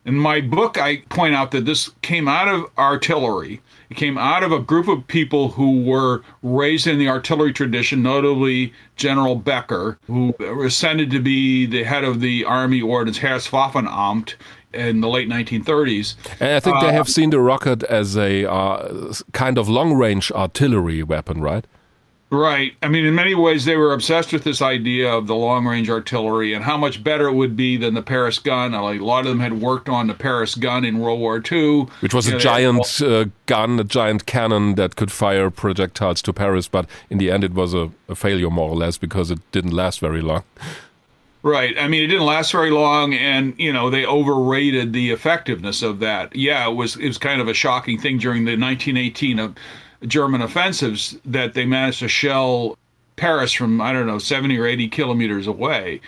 In 0.05 0.15
my 0.15 0.39
book, 0.39 0.77
I 0.77 0.97
point 1.09 1.33
out 1.33 1.49
that 1.51 1.65
this 1.65 1.89
came 2.03 2.27
out 2.27 2.47
of 2.47 2.69
artillery. 2.77 3.59
It 3.89 3.97
came 3.97 4.19
out 4.19 4.43
of 4.43 4.51
a 4.51 4.59
group 4.59 4.87
of 4.87 5.07
people 5.07 5.49
who 5.49 5.83
were 5.83 6.21
raised 6.43 6.85
in 6.85 6.99
the 6.99 7.09
artillery 7.09 7.51
tradition, 7.51 8.03
notably 8.03 8.71
General 8.95 9.35
Becker, 9.35 9.97
who 10.05 10.35
ascended 10.63 11.09
to 11.09 11.19
be 11.19 11.65
the 11.65 11.83
head 11.83 12.03
of 12.03 12.19
the 12.19 12.45
Army 12.45 12.81
Ordnance 12.81 13.17
Heereswaffenamt 13.17 14.35
in 14.73 15.01
the 15.01 15.07
late 15.07 15.27
1930s. 15.27 16.15
And 16.39 16.53
I 16.53 16.59
think 16.59 16.77
uh, 16.77 16.81
they 16.81 16.93
have 16.93 17.09
seen 17.09 17.31
the 17.31 17.39
rocket 17.39 17.81
as 17.83 18.15
a 18.15 18.49
uh, 18.49 19.13
kind 19.31 19.57
of 19.57 19.67
long 19.67 19.93
range 19.93 20.31
artillery 20.31 21.01
weapon, 21.01 21.41
right? 21.41 21.65
Right. 22.31 22.73
I 22.81 22.87
mean, 22.87 23.05
in 23.05 23.13
many 23.13 23.35
ways, 23.35 23.65
they 23.65 23.75
were 23.75 23.93
obsessed 23.93 24.33
with 24.33 24.43
this 24.43 24.61
idea 24.61 25.13
of 25.13 25.27
the 25.27 25.35
long 25.35 25.65
range 25.65 25.89
artillery 25.91 26.53
and 26.53 26.63
how 26.63 26.75
much 26.75 27.03
better 27.03 27.27
it 27.27 27.33
would 27.33 27.55
be 27.55 27.77
than 27.77 27.93
the 27.93 28.01
Paris 28.01 28.39
gun. 28.39 28.73
A 28.73 28.93
lot 28.93 29.21
of 29.21 29.27
them 29.27 29.39
had 29.39 29.61
worked 29.61 29.89
on 29.89 30.07
the 30.07 30.15
Paris 30.15 30.55
gun 30.55 30.83
in 30.83 30.99
World 30.99 31.19
War 31.19 31.41
II, 31.51 31.85
which 31.99 32.15
was 32.15 32.25
you 32.25 32.33
a 32.33 32.35
know, 32.35 32.39
giant 32.39 33.01
uh, 33.01 33.25
gun, 33.45 33.79
a 33.79 33.83
giant 33.83 34.25
cannon 34.25 34.73
that 34.73 34.95
could 34.95 35.11
fire 35.11 35.51
projectiles 35.51 36.21
to 36.23 36.33
Paris. 36.33 36.67
But 36.67 36.89
in 37.11 37.19
the 37.19 37.29
end, 37.29 37.43
it 37.43 37.53
was 37.53 37.75
a, 37.75 37.91
a 38.09 38.15
failure, 38.15 38.49
more 38.49 38.71
or 38.71 38.75
less, 38.75 38.97
because 38.97 39.29
it 39.29 39.39
didn't 39.51 39.71
last 39.71 39.99
very 39.99 40.21
long. 40.21 40.43
Right. 41.43 41.77
I 41.77 41.87
mean, 41.87 42.03
it 42.03 42.07
didn't 42.07 42.25
last 42.25 42.51
very 42.51 42.71
long, 42.71 43.13
and 43.13 43.53
you 43.59 43.71
know 43.71 43.91
they 43.91 44.03
overrated 44.03 44.93
the 44.93 45.11
effectiveness 45.11 45.83
of 45.83 45.99
that. 45.99 46.35
Yeah, 46.35 46.67
it 46.67 46.73
was 46.73 46.95
it 46.95 47.05
was 47.05 47.19
kind 47.19 47.39
of 47.39 47.47
a 47.47 47.53
shocking 47.53 47.99
thing 47.99 48.17
during 48.17 48.45
the 48.45 48.57
1918 48.57 49.37
German 50.07 50.41
offensives 50.41 51.17
that 51.25 51.53
they 51.53 51.65
managed 51.65 51.99
to 51.99 52.07
shell 52.07 52.77
Paris 53.15 53.53
from, 53.53 53.81
I 53.81 53.93
don't 53.93 54.07
know, 54.07 54.19
70 54.19 54.57
or 54.57 54.65
80 54.65 54.87
kilometers 54.89 55.47
away, 55.47 56.01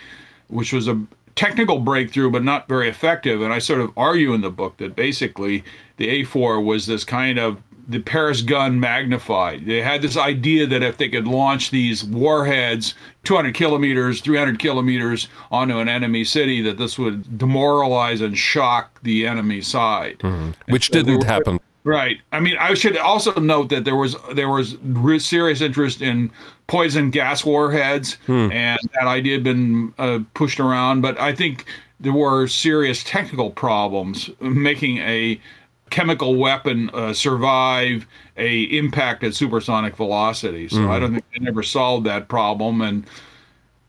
which 0.48 0.72
was 0.72 0.88
a 0.88 1.00
technical 1.36 1.78
breakthrough, 1.78 2.30
but 2.30 2.42
not 2.42 2.68
very 2.68 2.88
effective. 2.88 3.42
And 3.42 3.52
I 3.52 3.58
sort 3.60 3.80
of 3.80 3.92
argue 3.96 4.34
in 4.34 4.40
the 4.40 4.50
book 4.50 4.76
that 4.78 4.96
basically 4.96 5.64
the 5.96 6.24
A4 6.24 6.64
was 6.64 6.86
this 6.86 7.04
kind 7.04 7.38
of 7.38 7.62
the 7.88 8.00
Paris 8.00 8.42
gun 8.42 8.78
magnified. 8.78 9.64
They 9.64 9.80
had 9.80 10.02
this 10.02 10.16
idea 10.16 10.66
that 10.66 10.82
if 10.82 10.98
they 10.98 11.08
could 11.08 11.26
launch 11.26 11.70
these 11.70 12.04
warheads 12.04 12.94
200 13.24 13.54
kilometers, 13.54 14.20
300 14.20 14.58
kilometers 14.58 15.28
onto 15.50 15.78
an 15.78 15.88
enemy 15.88 16.24
city, 16.24 16.60
that 16.62 16.76
this 16.76 16.98
would 16.98 17.38
demoralize 17.38 18.20
and 18.20 18.36
shock 18.36 19.02
the 19.02 19.26
enemy 19.26 19.62
side. 19.62 20.18
Mm-hmm. 20.18 20.70
Which 20.70 20.90
didn't 20.90 21.20
were, 21.20 21.24
happen. 21.24 21.57
Right. 21.88 22.20
I 22.32 22.40
mean, 22.40 22.58
I 22.60 22.74
should 22.74 22.98
also 22.98 23.32
note 23.40 23.70
that 23.70 23.86
there 23.86 23.96
was 23.96 24.14
there 24.34 24.50
was 24.50 24.76
serious 25.20 25.62
interest 25.62 26.02
in 26.02 26.30
poison 26.66 27.08
gas 27.08 27.46
warheads, 27.46 28.18
hmm. 28.26 28.52
and 28.52 28.78
that 28.92 29.06
idea 29.06 29.36
had 29.36 29.42
been 29.42 29.94
uh, 29.96 30.18
pushed 30.34 30.60
around. 30.60 31.00
But 31.00 31.18
I 31.18 31.34
think 31.34 31.64
there 31.98 32.12
were 32.12 32.46
serious 32.46 33.02
technical 33.04 33.50
problems 33.52 34.28
making 34.38 34.98
a 34.98 35.40
chemical 35.88 36.34
weapon 36.34 36.90
uh, 36.90 37.14
survive 37.14 38.06
a 38.36 38.64
impact 38.64 39.24
at 39.24 39.34
supersonic 39.34 39.96
velocity. 39.96 40.68
So 40.68 40.80
mm. 40.80 40.90
I 40.90 40.98
don't 40.98 41.12
think 41.12 41.24
they 41.32 41.42
never 41.42 41.62
solved 41.62 42.04
that 42.04 42.28
problem. 42.28 42.82
And 42.82 43.06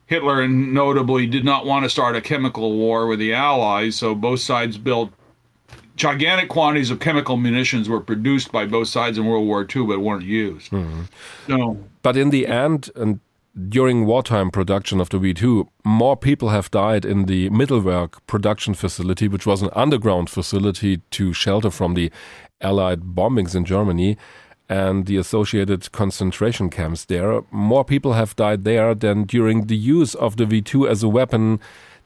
Hitler, 0.05 0.47
notably, 0.47 1.27
did 1.27 1.43
not 1.43 1.65
want 1.65 1.83
to 1.83 1.89
start 1.89 2.15
a 2.15 2.21
chemical 2.21 2.77
war 2.77 3.07
with 3.07 3.19
the 3.19 3.33
Allies. 3.33 3.97
So 3.97 4.15
both 4.15 4.39
sides 4.39 4.77
built 4.77 5.11
gigantic 5.99 6.49
quantities 6.49 6.89
of 6.89 6.99
chemical 6.99 7.37
munitions 7.37 7.89
were 7.89 7.99
produced 7.99 8.51
by 8.51 8.65
both 8.65 8.87
sides 8.87 9.17
in 9.17 9.25
World 9.25 9.45
War 9.45 9.67
II, 9.75 9.85
but 9.85 9.99
weren't 9.99 10.23
used. 10.23 10.71
Mm. 10.71 11.07
So, 11.47 11.77
but 12.01 12.15
in 12.15 12.29
the 12.29 12.47
end, 12.47 12.89
and 12.95 13.19
during 13.67 14.05
wartime 14.05 14.49
production 14.49 15.01
of 15.01 15.09
the 15.09 15.17
V2, 15.19 15.67
more 15.83 16.15
people 16.15 16.49
have 16.49 16.71
died 16.71 17.03
in 17.03 17.25
the 17.25 17.49
Mittelwerk 17.49 18.19
production 18.27 18.73
facility, 18.73 19.27
which 19.27 19.45
was 19.45 19.61
an 19.61 19.69
underground 19.73 20.29
facility 20.29 21.01
to 21.11 21.33
shelter 21.33 21.69
from 21.69 21.93
the 21.93 22.09
Allied 22.61 23.01
bombings 23.01 23.55
in 23.55 23.65
Germany 23.65 24.17
and 24.69 25.05
the 25.05 25.17
associated 25.17 25.91
concentration 25.91 26.69
camps 26.69 27.05
there. 27.05 27.41
More 27.51 27.83
people 27.83 28.13
have 28.13 28.35
died 28.35 28.63
there 28.63 28.95
than 28.95 29.23
during 29.23 29.65
the 29.65 29.75
use 29.75 30.15
of 30.15 30.37
the 30.37 30.45
V2 30.45 30.87
as 30.87 31.03
a 31.03 31.09
weapon 31.09 31.59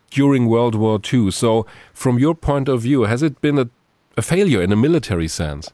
during 0.10 0.48
World 0.48 0.76
War 0.76 1.00
II. 1.12 1.32
So, 1.32 1.66
from 1.94 2.20
your 2.20 2.36
point 2.36 2.70
of 2.70 2.82
view, 2.82 3.04
has 3.04 3.22
it 3.22 3.41
been 3.41 3.60
a 3.60 3.70
a 4.18 4.22
failure 4.22 4.61
in 4.61 4.72
a 4.72 4.76
military 4.76 5.28
sense. 5.28 5.72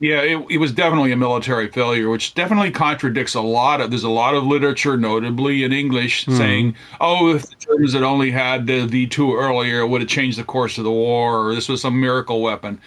Yeah, 0.00 0.20
it, 0.22 0.44
it, 0.50 0.58
was 0.58 0.72
definitely 0.72 1.12
a 1.12 1.16
military 1.16 1.68
failure, 1.68 2.10
which 2.10 2.34
definitely 2.34 2.72
contradicts 2.72 3.34
a 3.34 3.40
lot 3.40 3.80
of. 3.80 3.90
There's 3.90 4.02
a 4.02 4.10
lot 4.10 4.34
of 4.34 4.44
literature, 4.44 4.96
notably 4.96 5.62
in 5.62 5.72
English, 5.72 6.26
mm. 6.26 6.36
saying, 6.36 6.74
"Oh, 7.00 7.34
if 7.34 7.48
the 7.48 7.54
Germans 7.58 7.94
had 7.94 8.02
only 8.02 8.30
had 8.30 8.66
the 8.66 8.86
V 8.86 9.06
two 9.06 9.34
earlier, 9.34 9.80
it 9.80 9.86
would 9.86 10.02
have 10.02 10.10
changed 10.10 10.36
the 10.36 10.44
course 10.44 10.78
of 10.78 10.84
the 10.84 10.90
war, 10.90 11.46
or 11.46 11.54
this 11.54 11.68
was 11.68 11.80
some 11.80 12.00
miracle 12.00 12.42
weapon." 12.42 12.80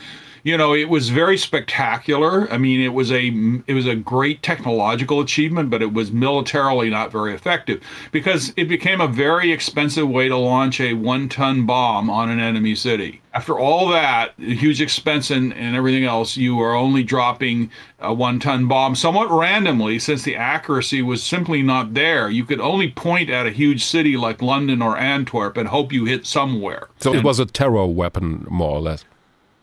You 0.48 0.56
know, 0.56 0.74
it 0.74 0.88
was 0.88 1.10
very 1.10 1.38
spectacular. 1.38 2.50
I 2.50 2.58
mean, 2.58 2.80
it 2.80 2.94
was 2.94 3.12
a 3.12 3.28
it 3.68 3.74
was 3.74 3.86
a 3.86 3.98
great 3.98 4.42
technological 4.42 5.20
achievement, 5.20 5.70
but 5.70 5.82
it 5.82 5.92
was 5.92 6.14
militarily 6.14 6.90
not 6.90 7.12
very 7.12 7.34
effective 7.34 7.84
because 8.14 8.54
it 8.56 8.70
became 8.70 9.02
a 9.02 9.10
very 9.10 9.52
expensive 9.52 10.08
way 10.08 10.30
to 10.30 10.38
launch 10.38 10.80
a 10.80 10.94
one-ton 10.94 11.66
bomb 11.66 12.10
on 12.10 12.30
an 12.30 12.40
enemy 12.40 12.76
city. 12.76 13.22
After 13.34 13.60
all 13.60 13.90
that, 13.90 14.36
huge 14.38 14.82
expense 14.82 15.32
and, 15.32 15.54
and 15.54 15.76
everything 15.76 16.06
else, 16.06 16.38
you 16.38 16.56
were 16.56 16.74
only 16.74 17.04
dropping 17.04 17.70
a 18.00 18.14
one-ton 18.14 18.70
bomb 18.70 18.96
somewhat 18.96 19.30
randomly 19.30 20.00
since 20.00 20.24
the 20.24 20.38
accuracy 20.38 21.02
was 21.02 21.22
simply 21.22 21.62
not 21.62 21.94
there. 21.94 22.30
You 22.30 22.46
could 22.46 22.62
only 22.62 22.90
point 22.90 23.30
at 23.30 23.46
a 23.46 23.52
huge 23.52 23.84
city 23.84 24.16
like 24.16 24.42
London 24.42 24.82
or 24.82 24.98
Antwerp 24.98 25.58
and 25.58 25.68
hope 25.68 25.92
you 25.92 26.06
hit 26.06 26.26
somewhere. 26.26 26.88
So 27.02 27.12
and, 27.12 27.20
it 27.20 27.26
was 27.26 27.38
a 27.38 27.46
terror 27.46 27.86
weapon, 27.86 28.48
more 28.50 28.72
or 28.72 28.80
less 28.80 29.04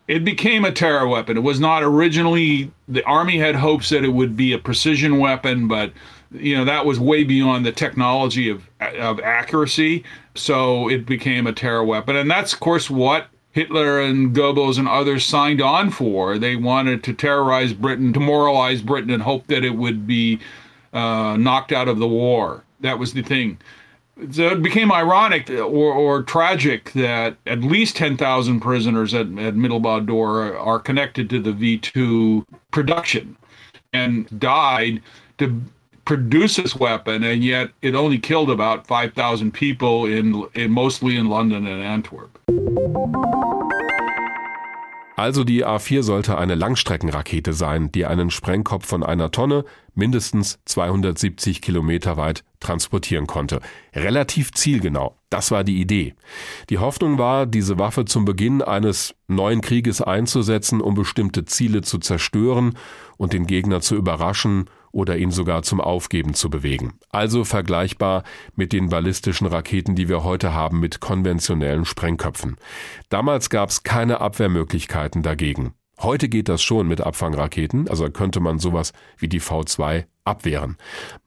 it 0.07 0.23
became 0.23 0.65
a 0.65 0.71
terror 0.71 1.07
weapon. 1.07 1.37
It 1.37 1.43
was 1.43 1.59
not 1.59 1.83
originally 1.83 2.71
the 2.87 3.03
army 3.05 3.37
had 3.37 3.55
hopes 3.55 3.89
that 3.89 4.03
it 4.03 4.09
would 4.09 4.37
be 4.37 4.53
a 4.53 4.59
precision 4.59 5.17
weapon, 5.17 5.67
but 5.67 5.91
you 6.31 6.55
know 6.55 6.65
that 6.65 6.85
was 6.85 6.99
way 6.99 7.23
beyond 7.23 7.65
the 7.65 7.71
technology 7.71 8.49
of 8.49 8.69
of 8.79 9.19
accuracy. 9.19 10.03
So 10.35 10.89
it 10.89 11.05
became 11.05 11.47
a 11.47 11.53
terror 11.53 11.83
weapon, 11.83 12.15
and 12.15 12.29
that's 12.29 12.53
of 12.53 12.59
course 12.59 12.89
what 12.89 13.27
Hitler 13.51 14.01
and 14.01 14.35
Goebbels 14.35 14.77
and 14.77 14.87
others 14.87 15.25
signed 15.25 15.61
on 15.61 15.89
for. 15.89 16.37
They 16.37 16.55
wanted 16.55 17.03
to 17.05 17.13
terrorize 17.13 17.73
Britain, 17.73 18.11
demoralize 18.11 18.81
Britain, 18.81 19.11
and 19.11 19.23
hope 19.23 19.47
that 19.47 19.63
it 19.63 19.75
would 19.75 20.05
be 20.05 20.39
uh, 20.93 21.37
knocked 21.37 21.71
out 21.71 21.87
of 21.87 21.97
the 21.97 22.07
war. 22.07 22.63
That 22.81 22.99
was 22.99 23.13
the 23.13 23.23
thing 23.23 23.57
Uh, 24.17 24.53
it 24.53 24.63
became 24.63 24.91
ironic 24.91 25.49
uh, 25.49 25.59
or, 25.59 25.93
or 25.93 26.23
tragic 26.23 26.93
that 26.93 27.35
at 27.45 27.61
least 27.61 27.97
10,000 27.97 28.61
prisoners 28.61 29.13
at, 29.13 29.27
at 29.27 29.55
Mittelbau 29.55 30.05
Dor 30.05 30.57
are 30.57 30.79
connected 30.79 31.29
to 31.29 31.41
the 31.41 31.51
V2 31.51 32.45
production 32.71 33.35
and 33.91 34.27
died 34.39 35.01
to 35.37 35.61
produce 36.05 36.55
this 36.55 36.75
weapon, 36.75 37.23
and 37.23 37.43
yet 37.43 37.71
it 37.81 37.95
only 37.95 38.19
killed 38.19 38.49
about 38.49 38.87
5,000 38.87 39.51
people 39.51 40.05
in, 40.05 40.45
in 40.53 40.71
mostly 40.71 41.17
in 41.17 41.27
London 41.27 41.65
and 41.67 41.83
Antwerp. 41.83 42.39
Also 45.17 45.45
die 45.45 45.65
A4 45.65 46.03
sollte 46.03 46.37
eine 46.37 46.55
Langstreckenrakete 46.55 47.53
sein, 47.53 47.91
die 47.91 48.05
einen 48.05 48.29
Sprengkopf 48.29 48.85
von 48.85 49.01
einer 49.01 49.31
Tonne 49.31 49.63
mindestens 49.93 50.59
270 50.65 51.61
Kilometer 51.61 52.17
weit 52.17 52.43
transportieren 52.65 53.27
konnte. 53.27 53.61
Relativ 53.93 54.51
zielgenau. 54.51 55.17
Das 55.29 55.51
war 55.51 55.63
die 55.63 55.79
Idee. 55.79 56.15
Die 56.69 56.79
Hoffnung 56.79 57.17
war, 57.17 57.45
diese 57.45 57.77
Waffe 57.77 58.05
zum 58.05 58.25
Beginn 58.25 58.61
eines 58.61 59.15
neuen 59.27 59.61
Krieges 59.61 60.01
einzusetzen, 60.01 60.81
um 60.81 60.95
bestimmte 60.95 61.45
Ziele 61.45 61.81
zu 61.81 61.99
zerstören 61.99 62.77
und 63.17 63.33
den 63.33 63.45
Gegner 63.45 63.81
zu 63.81 63.95
überraschen 63.95 64.69
oder 64.91 65.17
ihn 65.17 65.29
sogar 65.29 65.61
zum 65.61 65.81
Aufgeben 65.81 66.33
zu 66.33 66.49
bewegen. 66.49 66.93
Also 67.09 67.43
vergleichbar 67.43 68.23
mit 68.55 68.73
den 68.73 68.89
ballistischen 68.89 69.45
Raketen, 69.45 69.93
die 69.95 70.09
wir 70.09 70.23
heute 70.23 70.53
haben 70.53 70.79
mit 70.79 71.01
konventionellen 71.01 71.85
Sprengköpfen. 71.85 72.55
Damals 73.09 73.49
gab 73.49 73.69
es 73.69 73.83
keine 73.83 74.21
Abwehrmöglichkeiten 74.21 75.21
dagegen. 75.21 75.73
Heute 76.01 76.29
geht 76.29 76.49
das 76.49 76.63
schon 76.63 76.87
mit 76.87 77.01
Abfangraketen, 77.01 77.87
also 77.89 78.09
könnte 78.09 78.39
man 78.39 78.57
sowas 78.57 78.91
wie 79.17 79.29
die 79.29 79.41
V2 79.41 80.05
abwehren. 80.25 80.77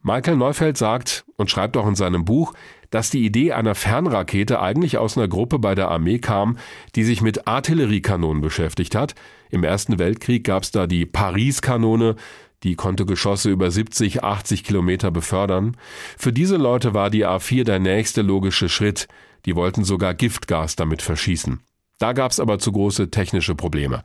Michael 0.03 0.37
Neufeld 0.37 0.77
sagt 0.77 1.25
und 1.37 1.49
schreibt 1.49 1.77
auch 1.77 1.87
in 1.87 1.95
seinem 1.95 2.25
Buch, 2.25 2.53
dass 2.89 3.09
die 3.09 3.25
Idee 3.25 3.53
einer 3.53 3.75
Fernrakete 3.75 4.61
eigentlich 4.61 4.97
aus 4.97 5.17
einer 5.17 5.27
Gruppe 5.27 5.59
bei 5.59 5.75
der 5.75 5.89
Armee 5.89 6.19
kam, 6.19 6.57
die 6.95 7.03
sich 7.03 7.21
mit 7.21 7.47
Artilleriekanonen 7.47 8.41
beschäftigt 8.41 8.95
hat. 8.95 9.15
Im 9.49 9.63
Ersten 9.63 9.99
Weltkrieg 9.99 10.43
gab 10.43 10.63
es 10.63 10.71
da 10.71 10.87
die 10.87 11.05
Paris-Kanone, 11.05 12.15
die 12.63 12.75
konnte 12.75 13.05
Geschosse 13.05 13.49
über 13.49 13.71
70, 13.71 14.23
80 14.23 14.63
Kilometer 14.63 15.11
befördern. 15.11 15.77
Für 16.17 16.33
diese 16.33 16.57
Leute 16.57 16.93
war 16.93 17.09
die 17.09 17.25
A4 17.25 17.63
der 17.63 17.79
nächste 17.79 18.21
logische 18.21 18.67
Schritt. 18.67 19.07
Die 19.45 19.55
wollten 19.55 19.85
sogar 19.85 20.13
Giftgas 20.13 20.75
damit 20.75 21.01
verschießen. 21.01 21.61
Da 21.99 22.13
gab's 22.13 22.39
aber 22.39 22.59
zu 22.59 22.71
große 22.73 23.11
technische 23.11 23.55
Probleme. 23.55 24.03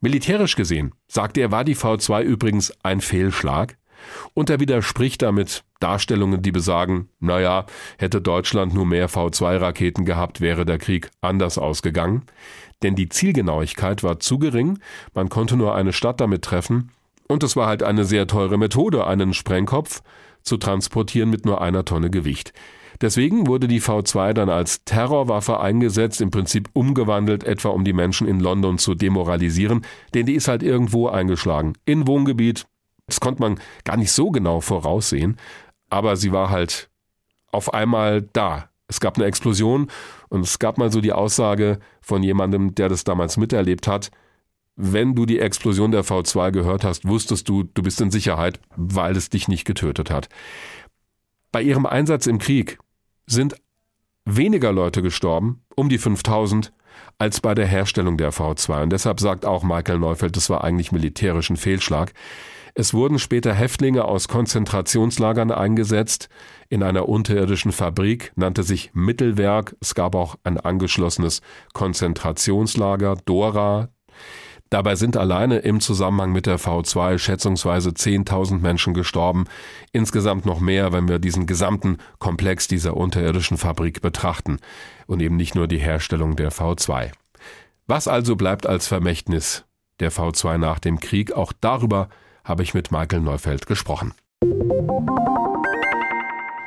Militärisch 0.00 0.56
gesehen, 0.56 0.92
sagt 1.06 1.38
er, 1.38 1.52
war 1.52 1.62
die 1.62 1.76
V2 1.76 2.22
übrigens 2.22 2.72
ein 2.82 3.00
Fehlschlag. 3.00 3.76
Und 4.34 4.50
er 4.50 4.60
widerspricht 4.60 5.22
damit 5.22 5.64
Darstellungen, 5.80 6.42
die 6.42 6.52
besagen, 6.52 7.08
naja, 7.20 7.66
hätte 7.98 8.20
Deutschland 8.20 8.74
nur 8.74 8.86
mehr 8.86 9.08
V2-Raketen 9.08 10.04
gehabt, 10.04 10.40
wäre 10.40 10.64
der 10.64 10.78
Krieg 10.78 11.10
anders 11.20 11.58
ausgegangen. 11.58 12.22
Denn 12.82 12.94
die 12.94 13.08
Zielgenauigkeit 13.08 14.02
war 14.02 14.20
zu 14.20 14.38
gering, 14.38 14.78
man 15.14 15.28
konnte 15.28 15.56
nur 15.56 15.74
eine 15.74 15.92
Stadt 15.92 16.20
damit 16.20 16.42
treffen 16.42 16.90
und 17.28 17.42
es 17.42 17.56
war 17.56 17.66
halt 17.66 17.82
eine 17.82 18.04
sehr 18.04 18.26
teure 18.26 18.58
Methode, 18.58 19.06
einen 19.06 19.34
Sprengkopf 19.34 20.02
zu 20.42 20.56
transportieren 20.56 21.30
mit 21.30 21.46
nur 21.46 21.60
einer 21.60 21.84
Tonne 21.84 22.10
Gewicht. 22.10 22.52
Deswegen 23.00 23.46
wurde 23.46 23.68
die 23.68 23.80
V2 23.80 24.32
dann 24.32 24.48
als 24.48 24.84
Terrorwaffe 24.84 25.58
eingesetzt, 25.58 26.20
im 26.20 26.30
Prinzip 26.30 26.68
umgewandelt, 26.72 27.42
etwa 27.42 27.70
um 27.70 27.84
die 27.84 27.92
Menschen 27.92 28.28
in 28.28 28.38
London 28.38 28.78
zu 28.78 28.94
demoralisieren, 28.94 29.84
denn 30.14 30.26
die 30.26 30.34
ist 30.34 30.46
halt 30.46 30.62
irgendwo 30.62 31.08
eingeschlagen. 31.08 31.72
In 31.84 32.06
Wohngebiet, 32.06 32.66
Das 33.12 33.20
konnte 33.20 33.42
man 33.42 33.60
gar 33.84 33.98
nicht 33.98 34.10
so 34.10 34.30
genau 34.30 34.62
voraussehen, 34.62 35.36
aber 35.90 36.16
sie 36.16 36.32
war 36.32 36.48
halt 36.48 36.88
auf 37.50 37.74
einmal 37.74 38.22
da. 38.22 38.70
Es 38.88 39.00
gab 39.00 39.18
eine 39.18 39.26
Explosion 39.26 39.90
und 40.30 40.40
es 40.40 40.58
gab 40.58 40.78
mal 40.78 40.90
so 40.90 41.02
die 41.02 41.12
Aussage 41.12 41.78
von 42.00 42.22
jemandem, 42.22 42.74
der 42.74 42.88
das 42.88 43.04
damals 43.04 43.36
miterlebt 43.36 43.86
hat, 43.86 44.10
wenn 44.76 45.14
du 45.14 45.26
die 45.26 45.40
Explosion 45.40 45.90
der 45.90 46.06
V2 46.06 46.52
gehört 46.52 46.84
hast, 46.84 47.06
wusstest 47.06 47.50
du, 47.50 47.64
du 47.64 47.82
bist 47.82 48.00
in 48.00 48.10
Sicherheit, 48.10 48.60
weil 48.76 49.14
es 49.14 49.28
dich 49.28 49.46
nicht 49.46 49.66
getötet 49.66 50.10
hat. 50.10 50.30
Bei 51.50 51.60
ihrem 51.60 51.84
Einsatz 51.84 52.26
im 52.26 52.38
Krieg 52.38 52.78
sind 53.26 53.56
weniger 54.24 54.72
Leute 54.72 55.02
gestorben, 55.02 55.60
um 55.76 55.90
die 55.90 55.98
5000, 55.98 56.72
als 57.18 57.42
bei 57.42 57.54
der 57.54 57.66
Herstellung 57.66 58.16
der 58.16 58.32
V2. 58.32 58.84
Und 58.84 58.90
deshalb 58.90 59.20
sagt 59.20 59.44
auch 59.44 59.64
Michael 59.64 59.98
Neufeld, 59.98 60.34
das 60.34 60.48
war 60.48 60.64
eigentlich 60.64 60.92
militärischen 60.92 61.58
Fehlschlag. 61.58 62.14
Es 62.74 62.94
wurden 62.94 63.18
später 63.18 63.52
Häftlinge 63.52 64.06
aus 64.06 64.28
Konzentrationslagern 64.28 65.50
eingesetzt. 65.50 66.30
In 66.70 66.82
einer 66.82 67.08
unterirdischen 67.08 67.70
Fabrik 67.70 68.32
nannte 68.34 68.62
sich 68.62 68.90
Mittelwerk. 68.94 69.76
Es 69.80 69.94
gab 69.94 70.14
auch 70.14 70.36
ein 70.42 70.58
angeschlossenes 70.58 71.42
Konzentrationslager, 71.74 73.16
Dora. 73.26 73.88
Dabei 74.70 74.96
sind 74.96 75.18
alleine 75.18 75.58
im 75.58 75.80
Zusammenhang 75.80 76.32
mit 76.32 76.46
der 76.46 76.58
V2 76.58 77.18
schätzungsweise 77.18 77.90
10.000 77.90 78.60
Menschen 78.60 78.94
gestorben. 78.94 79.44
Insgesamt 79.92 80.46
noch 80.46 80.60
mehr, 80.60 80.92
wenn 80.92 81.08
wir 81.08 81.18
diesen 81.18 81.44
gesamten 81.44 81.98
Komplex 82.18 82.68
dieser 82.68 82.96
unterirdischen 82.96 83.58
Fabrik 83.58 84.00
betrachten 84.00 84.60
und 85.06 85.20
eben 85.20 85.36
nicht 85.36 85.54
nur 85.54 85.68
die 85.68 85.76
Herstellung 85.76 86.36
der 86.36 86.50
V2. 86.50 87.10
Was 87.86 88.08
also 88.08 88.34
bleibt 88.34 88.66
als 88.66 88.86
Vermächtnis 88.86 89.66
der 90.00 90.10
V2 90.10 90.56
nach 90.56 90.78
dem 90.78 91.00
Krieg? 91.00 91.32
Auch 91.32 91.52
darüber 91.60 92.08
habe 92.44 92.62
ich 92.62 92.74
mit 92.74 92.90
Michael 92.90 93.20
Neufeld 93.20 93.66
gesprochen. 93.66 94.14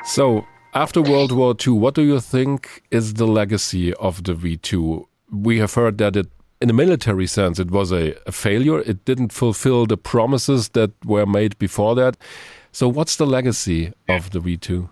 So, 0.04 0.46
after 0.74 1.02
World 1.02 1.32
War 1.32 1.56
II, 1.56 1.74
what 1.80 1.96
do 1.96 2.02
you 2.02 2.20
think 2.20 2.84
is 2.92 3.16
the 3.16 3.28
legacy 3.28 3.94
of 3.96 4.24
the 4.24 4.34
V2? 4.34 5.06
We 5.32 5.60
have 5.60 5.74
heard 5.74 5.98
that 5.98 6.16
it 6.16 6.28
in 6.62 6.70
a 6.70 6.74
military 6.74 7.28
sense, 7.28 7.60
it 7.60 7.70
was 7.70 7.92
a, 7.92 8.16
a, 8.26 8.32
failure. 8.32 8.80
It 8.80 9.04
didn't 9.06 9.34
fulfill 9.34 9.86
the 9.86 9.98
promises 9.98 10.70
that 10.70 10.92
were 11.04 11.26
made 11.26 11.58
before 11.60 11.96
that. 11.96 12.18
So, 12.72 12.88
what's 12.88 13.18
the 13.18 13.26
legacy 13.26 13.94
of 14.08 14.32
the 14.32 14.40
V2? 14.40 14.90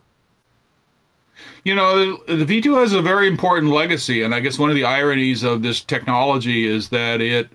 You 1.63 1.75
know, 1.75 2.17
the, 2.27 2.45
the 2.45 2.61
V2 2.61 2.77
has 2.77 2.93
a 2.93 3.01
very 3.01 3.27
important 3.27 3.71
legacy. 3.71 4.21
And 4.21 4.35
I 4.35 4.39
guess 4.39 4.59
one 4.59 4.69
of 4.69 4.75
the 4.75 4.85
ironies 4.85 5.43
of 5.43 5.63
this 5.63 5.81
technology 5.81 6.67
is 6.67 6.89
that 6.89 7.21
it 7.21 7.49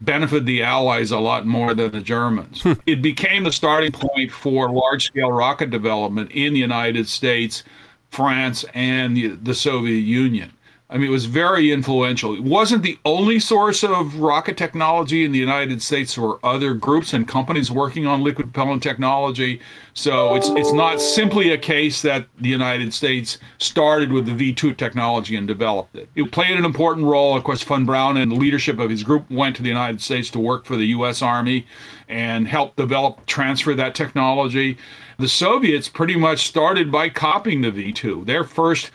benefited 0.00 0.46
the 0.46 0.62
Allies 0.62 1.10
a 1.10 1.18
lot 1.18 1.46
more 1.46 1.74
than 1.74 1.92
the 1.92 2.00
Germans. 2.00 2.62
Hmm. 2.62 2.72
it 2.86 3.02
became 3.02 3.44
the 3.44 3.52
starting 3.52 3.92
point 3.92 4.32
for 4.32 4.70
large 4.70 5.06
scale 5.06 5.32
rocket 5.32 5.70
development 5.70 6.30
in 6.32 6.54
the 6.54 6.60
United 6.60 7.08
States, 7.08 7.64
France, 8.10 8.64
and 8.74 9.16
the, 9.16 9.28
the 9.28 9.54
Soviet 9.54 10.00
Union. 10.00 10.52
I 10.92 10.98
mean, 10.98 11.06
it 11.06 11.12
was 11.12 11.26
very 11.26 11.70
influential. 11.70 12.34
It 12.34 12.42
wasn't 12.42 12.82
the 12.82 12.98
only 13.04 13.38
source 13.38 13.84
of 13.84 14.16
rocket 14.16 14.56
technology 14.56 15.24
in 15.24 15.30
the 15.30 15.38
United 15.38 15.80
States. 15.80 16.16
There 16.16 16.24
were 16.24 16.44
other 16.44 16.74
groups 16.74 17.12
and 17.12 17.28
companies 17.28 17.70
working 17.70 18.08
on 18.08 18.24
liquid 18.24 18.52
propellant 18.52 18.82
technology. 18.82 19.60
So 19.94 20.34
it's 20.34 20.48
it's 20.48 20.72
not 20.72 21.00
simply 21.00 21.52
a 21.52 21.58
case 21.58 22.02
that 22.02 22.26
the 22.40 22.48
United 22.48 22.92
States 22.92 23.38
started 23.58 24.10
with 24.10 24.26
the 24.26 24.52
V2 24.52 24.76
technology 24.76 25.36
and 25.36 25.46
developed 25.46 25.94
it. 25.94 26.08
It 26.16 26.32
played 26.32 26.58
an 26.58 26.64
important 26.64 27.06
role. 27.06 27.36
Of 27.36 27.44
course, 27.44 27.62
Von 27.62 27.86
Braun 27.86 28.16
and 28.16 28.32
the 28.32 28.36
leadership 28.36 28.80
of 28.80 28.90
his 28.90 29.04
group 29.04 29.30
went 29.30 29.54
to 29.56 29.62
the 29.62 29.68
United 29.68 30.00
States 30.00 30.28
to 30.30 30.40
work 30.40 30.66
for 30.66 30.76
the 30.76 30.86
U.S. 30.86 31.22
Army 31.22 31.66
and 32.08 32.48
help 32.48 32.74
develop, 32.74 33.24
transfer 33.26 33.74
that 33.76 33.94
technology. 33.94 34.76
The 35.18 35.28
Soviets 35.28 35.88
pretty 35.88 36.16
much 36.16 36.48
started 36.48 36.90
by 36.90 37.10
copying 37.10 37.60
the 37.60 37.70
V2. 37.70 38.26
Their 38.26 38.42
first 38.42 38.90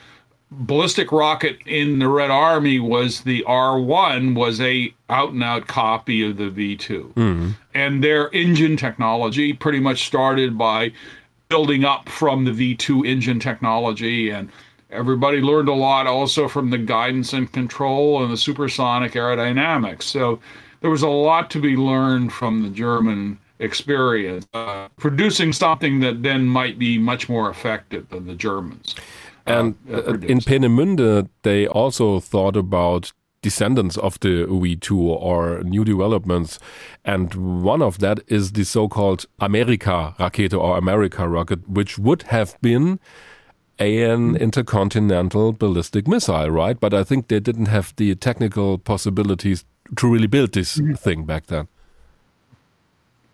ballistic 0.52 1.12
rocket 1.12 1.58
in 1.66 2.00
the 2.00 2.08
Red 2.08 2.32
Army 2.32 2.80
was 2.80 3.22
the 3.22 3.43
R1 3.48 4.36
was 4.36 4.62
a 4.62 4.93
out 5.10 5.32
and 5.32 5.43
out 5.43 5.68
copy 5.68 6.28
of 6.28 6.38
the 6.38 6.50
V2. 6.50 7.14
Mm-hmm. 7.14 7.50
And 7.74 8.04
their 8.04 8.30
engine 8.34 8.78
technology 8.78 9.54
pretty 9.54 9.80
much 9.80 10.06
started 10.06 10.58
by 10.58 10.91
building 11.50 11.86
up 11.86 12.10
from 12.10 12.46
the 12.46 12.52
V2 12.52 13.06
engine 13.06 13.39
technology 13.39 14.30
and 14.30 14.50
everybody 14.89 15.41
learned 15.41 15.68
a 15.68 15.74
lot 15.74 16.08
also 16.08 16.48
from 16.48 16.70
the 16.70 16.78
guidance 16.78 17.34
and 17.34 17.52
control 17.52 18.24
and 18.24 18.32
the 18.32 18.38
supersonic 18.38 19.14
aerodynamics. 19.14 20.04
So 20.04 20.39
there 20.82 20.89
was 20.89 21.02
a 21.02 21.10
lot 21.10 21.50
to 21.52 21.60
be 21.60 21.76
learned 21.76 22.32
from 22.32 22.64
the 22.64 22.70
German 22.70 23.39
experience, 23.60 24.48
uh, 24.54 24.89
producing 24.98 25.54
something 25.54 26.00
that 26.02 26.24
then 26.24 26.46
might 26.46 26.78
be 26.78 26.98
much 26.98 27.30
more 27.30 27.50
effective 27.50 28.10
than 28.10 28.28
the 28.28 28.36
Germans. 28.36 28.96
And 29.46 29.76
uh, 29.91 30.14
in 30.20 30.39
Peenemünde, 30.39 31.30
they 31.43 31.68
also 31.68 32.20
thought 32.20 32.56
about 32.56 33.14
descendants 33.41 33.96
of 33.98 34.20
the 34.22 34.46
V2 34.48 34.91
or 34.98 35.62
new 35.64 35.86
developments. 35.86 36.58
And 37.04 37.64
one 37.64 37.84
of 37.84 38.00
that 38.00 38.20
is 38.28 38.54
the 38.54 38.64
so-called 38.64 39.28
America 39.39 40.16
Rakete 40.18 40.60
or 40.60 40.78
America 40.78 41.28
rocket, 41.28 41.70
which 41.70 42.00
would 42.00 42.24
have 42.24 42.60
been 42.62 43.00
an 43.78 44.30
hmm. 44.30 44.36
intercontinental 44.38 45.52
ballistic 45.52 46.08
missile, 46.08 46.50
right? 46.50 46.80
But 46.80 46.93
I 46.93 47.04
think 47.04 47.28
they 47.28 47.39
didn't 47.39 47.68
have 47.68 47.93
the 47.98 48.16
technical 48.16 48.80
possibilities 48.80 49.66
to 49.98 50.12
really 50.12 50.28
build 50.28 50.54
this 50.54 50.78
mm 50.78 50.88
-hmm. 50.88 50.98
thing 50.98 51.26
back 51.26 51.46
then. 51.46 51.68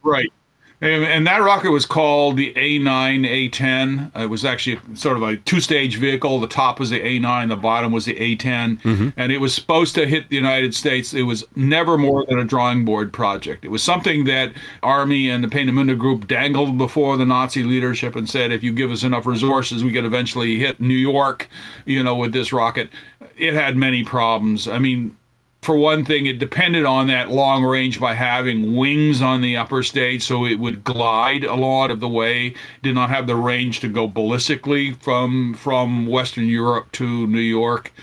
Right. 0.04 0.34
And, 0.82 1.04
and, 1.04 1.28
that 1.28 1.44
rocket 1.44 1.70
was 1.70 1.86
called 1.86 2.38
the 2.38 2.52
A9 2.56 3.52
A10. 3.52 4.20
It 4.20 4.26
was 4.26 4.44
actually 4.44 4.80
sort 4.96 5.16
of 5.16 5.22
a 5.22 5.38
two 5.38 5.60
stage 5.60 5.98
vehicle. 5.98 6.40
The 6.40 6.48
top 6.48 6.80
was 6.80 6.90
the 6.90 7.00
A9, 7.00 7.50
the 7.50 7.56
bottom 7.56 7.92
was 7.92 8.06
the 8.06 8.16
A10. 8.16 8.82
Mm-hmm. 8.82 9.10
And 9.16 9.32
it 9.32 9.38
was 9.38 9.54
supposed 9.54 9.94
to 9.96 10.08
hit 10.08 10.30
the 10.30 10.36
United 10.36 10.74
States. 10.74 11.14
It 11.14 11.22
was 11.22 11.46
never 11.56 12.00
more 12.00 12.26
than 12.26 12.40
a 12.40 12.44
drawing 12.44 12.84
board 12.84 13.14
project. 13.14 13.64
It 13.64 13.70
was 13.70 13.84
something 13.84 14.24
that 14.26 14.54
Army 14.82 15.30
and 15.30 15.44
the 15.44 15.48
Peenemünde 15.48 16.00
group 16.00 16.28
dangled 16.28 16.80
before 16.80 17.16
the 17.16 17.26
Nazi 17.26 17.64
leadership 17.64 18.16
and 18.16 18.28
said, 18.28 18.52
if 18.52 18.64
you 18.64 18.74
give 18.74 18.90
us 18.90 19.04
enough 19.04 19.28
resources, 19.28 19.84
we 19.84 19.94
could 19.94 20.06
eventually 20.06 20.58
hit 20.58 20.82
New 20.82 20.96
York, 20.96 21.48
you 21.86 22.04
know, 22.04 22.16
with 22.16 22.34
this 22.34 22.52
rocket. 22.52 22.90
It 23.38 23.54
had 23.54 23.78
many 23.78 24.04
problems. 24.04 24.68
I 24.68 24.80
mean, 24.80 25.16
for 25.62 25.76
one 25.76 26.04
thing, 26.04 26.26
it 26.26 26.40
depended 26.40 26.86
on 26.86 27.06
that 27.08 27.30
long 27.30 27.64
range 27.64 28.00
by 28.00 28.16
having 28.16 28.76
wings 28.76 29.22
on 29.22 29.42
the 29.42 29.58
upper 29.58 29.84
stage, 29.84 30.24
so 30.24 30.46
it 30.46 30.60
would 30.60 30.84
glide 30.84 31.44
a 31.44 31.54
lot 31.54 31.92
of 31.92 32.00
the 32.00 32.10
way. 32.10 32.56
Did 32.82 32.96
not 32.96 33.12
have 33.12 33.28
the 33.28 33.36
range 33.36 33.80
to 33.82 33.88
go 33.88 34.08
ballistically 34.08 35.00
from 35.02 35.54
from 35.54 36.08
Western 36.08 36.48
Europe 36.48 36.92
to 36.94 37.28
New 37.28 37.40
York. 37.40 37.94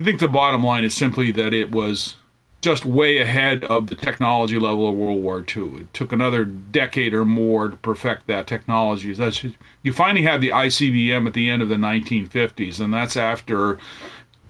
I 0.00 0.04
think 0.04 0.20
the 0.20 0.28
bottom 0.28 0.62
line 0.62 0.84
is 0.84 0.94
simply 0.94 1.32
that 1.32 1.52
it 1.52 1.72
was 1.72 2.14
just 2.62 2.84
way 2.84 3.18
ahead 3.18 3.64
of 3.64 3.88
the 3.88 3.94
technology 3.94 4.58
level 4.58 4.88
of 4.88 4.94
World 4.94 5.22
War 5.22 5.44
II. 5.56 5.80
It 5.80 5.94
took 5.94 6.12
another 6.12 6.44
decade 6.44 7.12
or 7.12 7.24
more 7.24 7.68
to 7.70 7.76
perfect 7.76 8.26
that 8.28 8.46
technology. 8.46 9.12
That's 9.14 9.44
you 9.82 9.92
finally 9.92 10.22
have 10.22 10.40
the 10.40 10.50
ICBM 10.50 11.26
at 11.26 11.32
the 11.32 11.50
end 11.50 11.62
of 11.62 11.68
the 11.68 11.76
1950s, 11.76 12.78
and 12.78 12.94
that's 12.94 13.16
after 13.16 13.78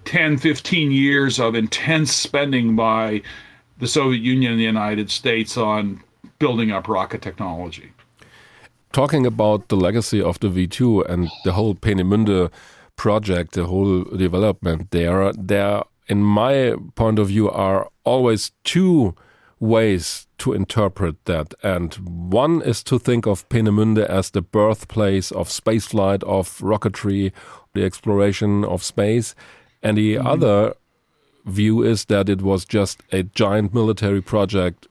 10, 0.07 0.37
15 0.37 0.91
years 0.91 1.37
of 1.37 1.53
intense 1.53 2.15
spending 2.15 2.77
by 2.77 3.21
the 3.77 3.87
Soviet 3.87 4.21
Union 4.21 4.53
and 4.53 4.59
the 4.59 4.63
United 4.63 5.11
States 5.11 5.57
on 5.57 6.01
building 6.39 6.71
up 6.71 6.87
rocket 6.87 7.21
technology. 7.21 7.91
Talking 8.93 9.25
about 9.25 9.67
the 9.67 9.75
legacy 9.75 10.21
of 10.21 10.39
the 10.39 10.47
V2 10.47 11.09
and 11.09 11.29
the 11.43 11.51
whole 11.51 11.75
Peenemünde 11.75 12.49
project, 12.95 13.51
the 13.51 13.65
whole 13.65 14.05
development 14.05 14.91
there, 14.91 15.33
there, 15.33 15.83
in 16.07 16.23
my 16.23 16.75
point 16.95 17.19
of 17.19 17.27
view, 17.27 17.49
are 17.51 17.89
always 18.05 18.51
two 18.63 19.13
ways 19.59 20.27
to 20.37 20.53
interpret 20.53 21.25
that. 21.25 21.53
And 21.63 21.93
one 22.31 22.61
is 22.61 22.81
to 22.83 22.97
think 22.97 23.27
of 23.27 23.47
Peenemünde 23.49 24.05
as 24.05 24.31
the 24.31 24.41
birthplace 24.41 25.31
of 25.31 25.49
spaceflight, 25.49 26.23
of 26.23 26.59
rocketry, 26.59 27.33
the 27.73 27.83
exploration 27.83 28.63
of 28.63 28.83
space. 28.83 29.35
And 29.81 29.97
the 29.97 30.15
mm 30.15 30.21
-hmm. 30.21 30.33
other 30.33 30.73
view 31.45 31.83
is 31.83 32.05
that 32.05 32.29
it 32.29 32.41
was 32.41 32.65
just 32.65 33.01
a 33.11 33.23
giant 33.23 33.73
military 33.73 34.21
project 34.21 34.87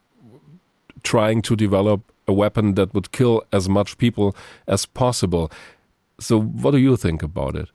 trying 1.03 1.43
to 1.43 1.55
develop 1.55 2.01
a 2.26 2.32
weapon 2.32 2.74
that 2.74 2.93
would 2.93 3.12
kill 3.12 3.43
as 3.53 3.68
much 3.68 3.99
people 3.99 4.34
as 4.66 4.87
possible. 4.87 5.51
So, 6.18 6.41
what 6.41 6.72
do 6.72 6.78
you 6.78 6.97
think 6.97 7.22
about 7.22 7.55
it? 7.55 7.68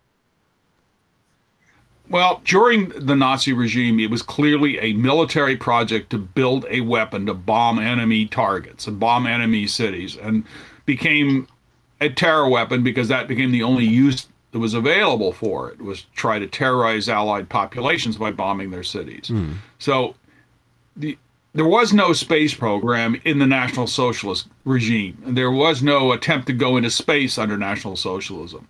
Well, 2.10 2.42
during 2.44 2.90
the 2.90 3.16
Nazi 3.16 3.54
regime, 3.54 3.98
it 3.98 4.12
was 4.12 4.22
clearly 4.22 4.78
a 4.80 4.92
military 4.94 5.56
project 5.56 6.10
to 6.10 6.18
build 6.18 6.66
a 6.70 6.82
weapon 6.82 7.26
to 7.28 7.34
bomb 7.34 7.80
enemy 7.80 8.26
targets 8.26 8.86
and 8.86 9.00
bomb 9.00 9.26
enemy 9.26 9.66
cities, 9.68 10.18
and 10.18 10.44
became 10.86 11.48
a 12.02 12.10
terror 12.10 12.50
weapon 12.50 12.84
because 12.84 13.08
that 13.08 13.30
became 13.30 13.52
the 13.52 13.64
only 13.64 13.86
use 13.86 14.28
that 14.52 14.60
was 14.60 14.74
available 14.74 15.32
for 15.32 15.72
it 15.72 15.82
was 15.82 16.06
try 16.16 16.38
to 16.40 16.48
terrorize 16.48 17.08
Allied 17.08 17.50
populations 17.50 18.18
by 18.18 18.32
bombing 18.32 18.70
their 18.70 18.84
cities. 18.84 19.30
Mm. 19.30 19.56
So 19.80 20.16
the 20.96 21.18
there 21.54 21.66
was 21.66 21.92
no 21.92 22.14
space 22.14 22.54
program 22.54 23.20
in 23.26 23.40
the 23.40 23.46
National 23.46 23.86
Socialist 23.86 24.48
regime. 24.64 25.18
There 25.26 25.52
was 25.52 25.84
no 25.84 26.14
attempt 26.14 26.48
to 26.48 26.54
go 26.54 26.78
into 26.78 26.90
space 26.90 27.38
under 27.38 27.58
National 27.58 27.98
Socialism. 27.98 28.68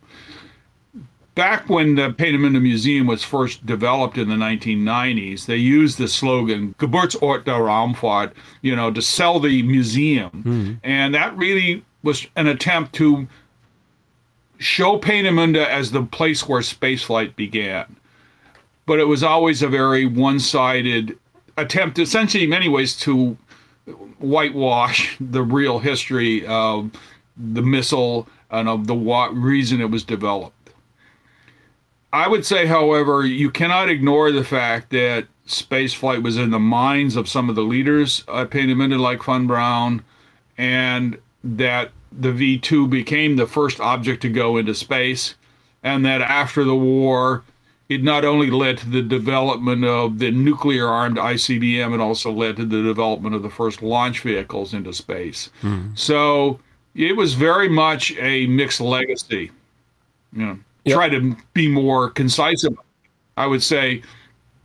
Back 1.35 1.69
when 1.69 1.95
the 1.95 2.09
Peenemünde 2.09 2.61
Museum 2.61 3.07
was 3.07 3.23
first 3.23 3.65
developed 3.65 4.17
in 4.17 4.29
the 4.29 4.35
1990s, 4.35 5.45
they 5.45 5.57
used 5.57 5.97
the 5.97 6.07
slogan 6.07 6.75
Geburtsort 6.77 7.45
der 7.45 7.59
Raumfahrt, 7.59 8.33
you 8.61 8.75
know, 8.75 8.91
to 8.91 9.01
sell 9.01 9.39
the 9.39 9.61
museum. 9.61 10.31
Mm-hmm. 10.31 10.73
And 10.83 11.13
that 11.13 11.37
really 11.37 11.85
was 12.03 12.27
an 12.35 12.47
attempt 12.47 12.93
to 12.93 13.27
show 14.61 14.97
Peenemünde 14.99 15.65
as 15.65 15.91
the 15.91 16.03
place 16.03 16.47
where 16.47 16.61
spaceflight 16.61 17.35
began. 17.35 17.95
But 18.85 18.99
it 18.99 19.05
was 19.05 19.23
always 19.23 19.61
a 19.61 19.67
very 19.67 20.05
one 20.05 20.39
sided 20.39 21.17
attempt, 21.57 21.99
essentially, 21.99 22.43
in 22.43 22.49
many 22.49 22.69
ways, 22.69 22.95
to 22.97 23.37
whitewash 24.19 25.17
the 25.19 25.41
real 25.41 25.79
history 25.79 26.45
of 26.45 26.91
the 27.35 27.61
missile 27.61 28.27
and 28.51 28.69
of 28.69 28.87
the 28.87 28.95
reason 29.33 29.81
it 29.81 29.89
was 29.89 30.03
developed. 30.03 30.69
I 32.13 32.27
would 32.27 32.45
say, 32.45 32.67
however, 32.67 33.25
you 33.25 33.49
cannot 33.49 33.89
ignore 33.89 34.31
the 34.31 34.43
fact 34.43 34.89
that 34.89 35.27
spaceflight 35.47 36.21
was 36.21 36.37
in 36.37 36.51
the 36.51 36.59
minds 36.59 37.15
of 37.15 37.29
some 37.29 37.49
of 37.49 37.55
the 37.55 37.63
leaders 37.63 38.23
at 38.27 38.49
Peenemünde, 38.49 38.99
like 38.99 39.23
Von 39.23 39.47
Braun, 39.47 40.03
and 40.57 41.17
that 41.43 41.91
the 42.11 42.31
V 42.31 42.57
2 42.57 42.87
became 42.87 43.35
the 43.35 43.47
first 43.47 43.79
object 43.79 44.21
to 44.23 44.29
go 44.29 44.57
into 44.57 44.75
space, 44.75 45.35
and 45.83 46.05
that 46.05 46.21
after 46.21 46.63
the 46.63 46.75
war, 46.75 47.43
it 47.89 48.03
not 48.03 48.23
only 48.23 48.49
led 48.49 48.77
to 48.79 48.89
the 48.89 49.01
development 49.01 49.83
of 49.83 50.19
the 50.19 50.31
nuclear 50.31 50.87
armed 50.87 51.17
ICBM, 51.17 51.93
it 51.93 51.99
also 51.99 52.31
led 52.31 52.55
to 52.57 52.65
the 52.65 52.81
development 52.81 53.35
of 53.35 53.43
the 53.43 53.49
first 53.49 53.81
launch 53.81 54.21
vehicles 54.21 54.73
into 54.73 54.93
space. 54.93 55.49
Mm. 55.61 55.97
So 55.97 56.59
it 56.95 57.15
was 57.15 57.33
very 57.33 57.67
much 57.67 58.13
a 58.17 58.47
mixed 58.47 58.79
legacy. 58.79 59.51
You 60.33 60.45
know, 60.45 60.59
yep. 60.85 60.95
try 60.95 61.09
to 61.09 61.35
be 61.53 61.67
more 61.67 62.09
concise. 62.09 62.65
I 63.35 63.45
would 63.45 63.63
say 63.63 64.03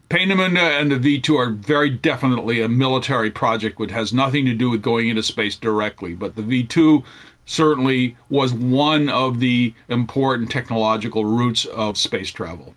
Peenemünde 0.09 0.59
and 0.59 0.93
the 0.93 1.21
V2 1.21 1.37
are 1.37 1.51
very 1.51 1.91
definitely 1.91 2.61
a 2.61 2.69
military 2.69 3.31
project 3.31 3.79
which 3.79 3.91
has 3.91 4.13
nothing 4.13 4.45
to 4.45 4.55
do 4.55 4.71
with 4.71 4.83
going 4.83 5.09
into 5.09 5.23
space 5.23 5.57
directly. 5.57 6.15
But 6.15 6.37
the 6.37 6.43
V2 6.43 7.05
certainly 7.47 8.17
was 8.29 8.53
one 8.53 9.09
of 9.09 9.41
the 9.41 9.73
important 9.89 10.51
technological 10.51 11.25
roots 11.25 11.65
of 11.67 11.97
space 11.97 12.31
travel. 12.31 12.75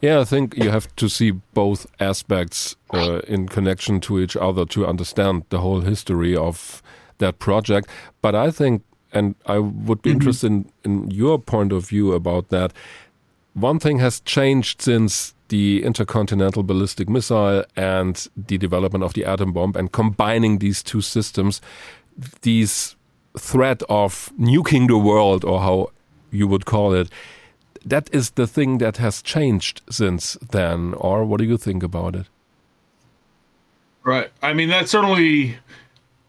Yeah, 0.00 0.20
I 0.20 0.24
think 0.24 0.56
you 0.56 0.70
have 0.70 0.94
to 0.96 1.08
see 1.08 1.30
both 1.30 1.86
aspects 2.00 2.76
uh, 2.92 3.20
in 3.28 3.48
connection 3.48 4.00
to 4.00 4.20
each 4.20 4.36
other 4.36 4.64
to 4.66 4.86
understand 4.86 5.44
the 5.48 5.60
whole 5.60 5.80
history 5.80 6.36
of 6.36 6.82
that 7.18 7.38
project. 7.38 7.88
But 8.20 8.34
I 8.34 8.50
think, 8.50 8.82
and 9.12 9.34
I 9.46 9.58
would 9.58 10.02
be 10.02 10.10
mm 10.10 10.14
-hmm. 10.14 10.20
interested 10.20 10.50
in, 10.50 10.66
in 10.84 11.10
your 11.10 11.38
point 11.38 11.72
of 11.72 11.88
view 11.88 12.14
about 12.14 12.48
that. 12.48 12.72
One 13.54 13.78
thing 13.78 14.00
has 14.00 14.22
changed 14.24 14.82
since 14.82 15.34
the 15.48 15.82
intercontinental 15.84 16.62
ballistic 16.62 17.08
missile 17.08 17.64
and 17.76 18.30
the 18.48 18.58
development 18.58 19.04
of 19.04 19.12
the 19.12 19.24
atom 19.26 19.52
bomb 19.52 19.76
and 19.76 19.90
combining 19.90 20.58
these 20.58 20.82
two 20.82 21.00
systems, 21.00 21.60
these 22.40 22.96
threat 23.36 23.82
of 23.88 24.32
nuking 24.38 24.88
the 24.88 24.98
world, 24.98 25.44
or 25.44 25.60
how 25.60 25.90
you 26.30 26.46
would 26.46 26.64
call 26.64 26.92
it, 26.94 27.10
that 27.84 28.08
is 28.12 28.30
the 28.30 28.46
thing 28.46 28.78
that 28.78 28.98
has 28.98 29.22
changed 29.22 29.82
since 29.90 30.34
then. 30.50 30.94
Or 30.94 31.24
what 31.24 31.38
do 31.38 31.44
you 31.44 31.56
think 31.56 31.82
about 31.82 32.14
it? 32.14 32.26
Right. 34.04 34.30
I 34.42 34.52
mean, 34.52 34.68
that 34.68 34.88
certainly 34.88 35.56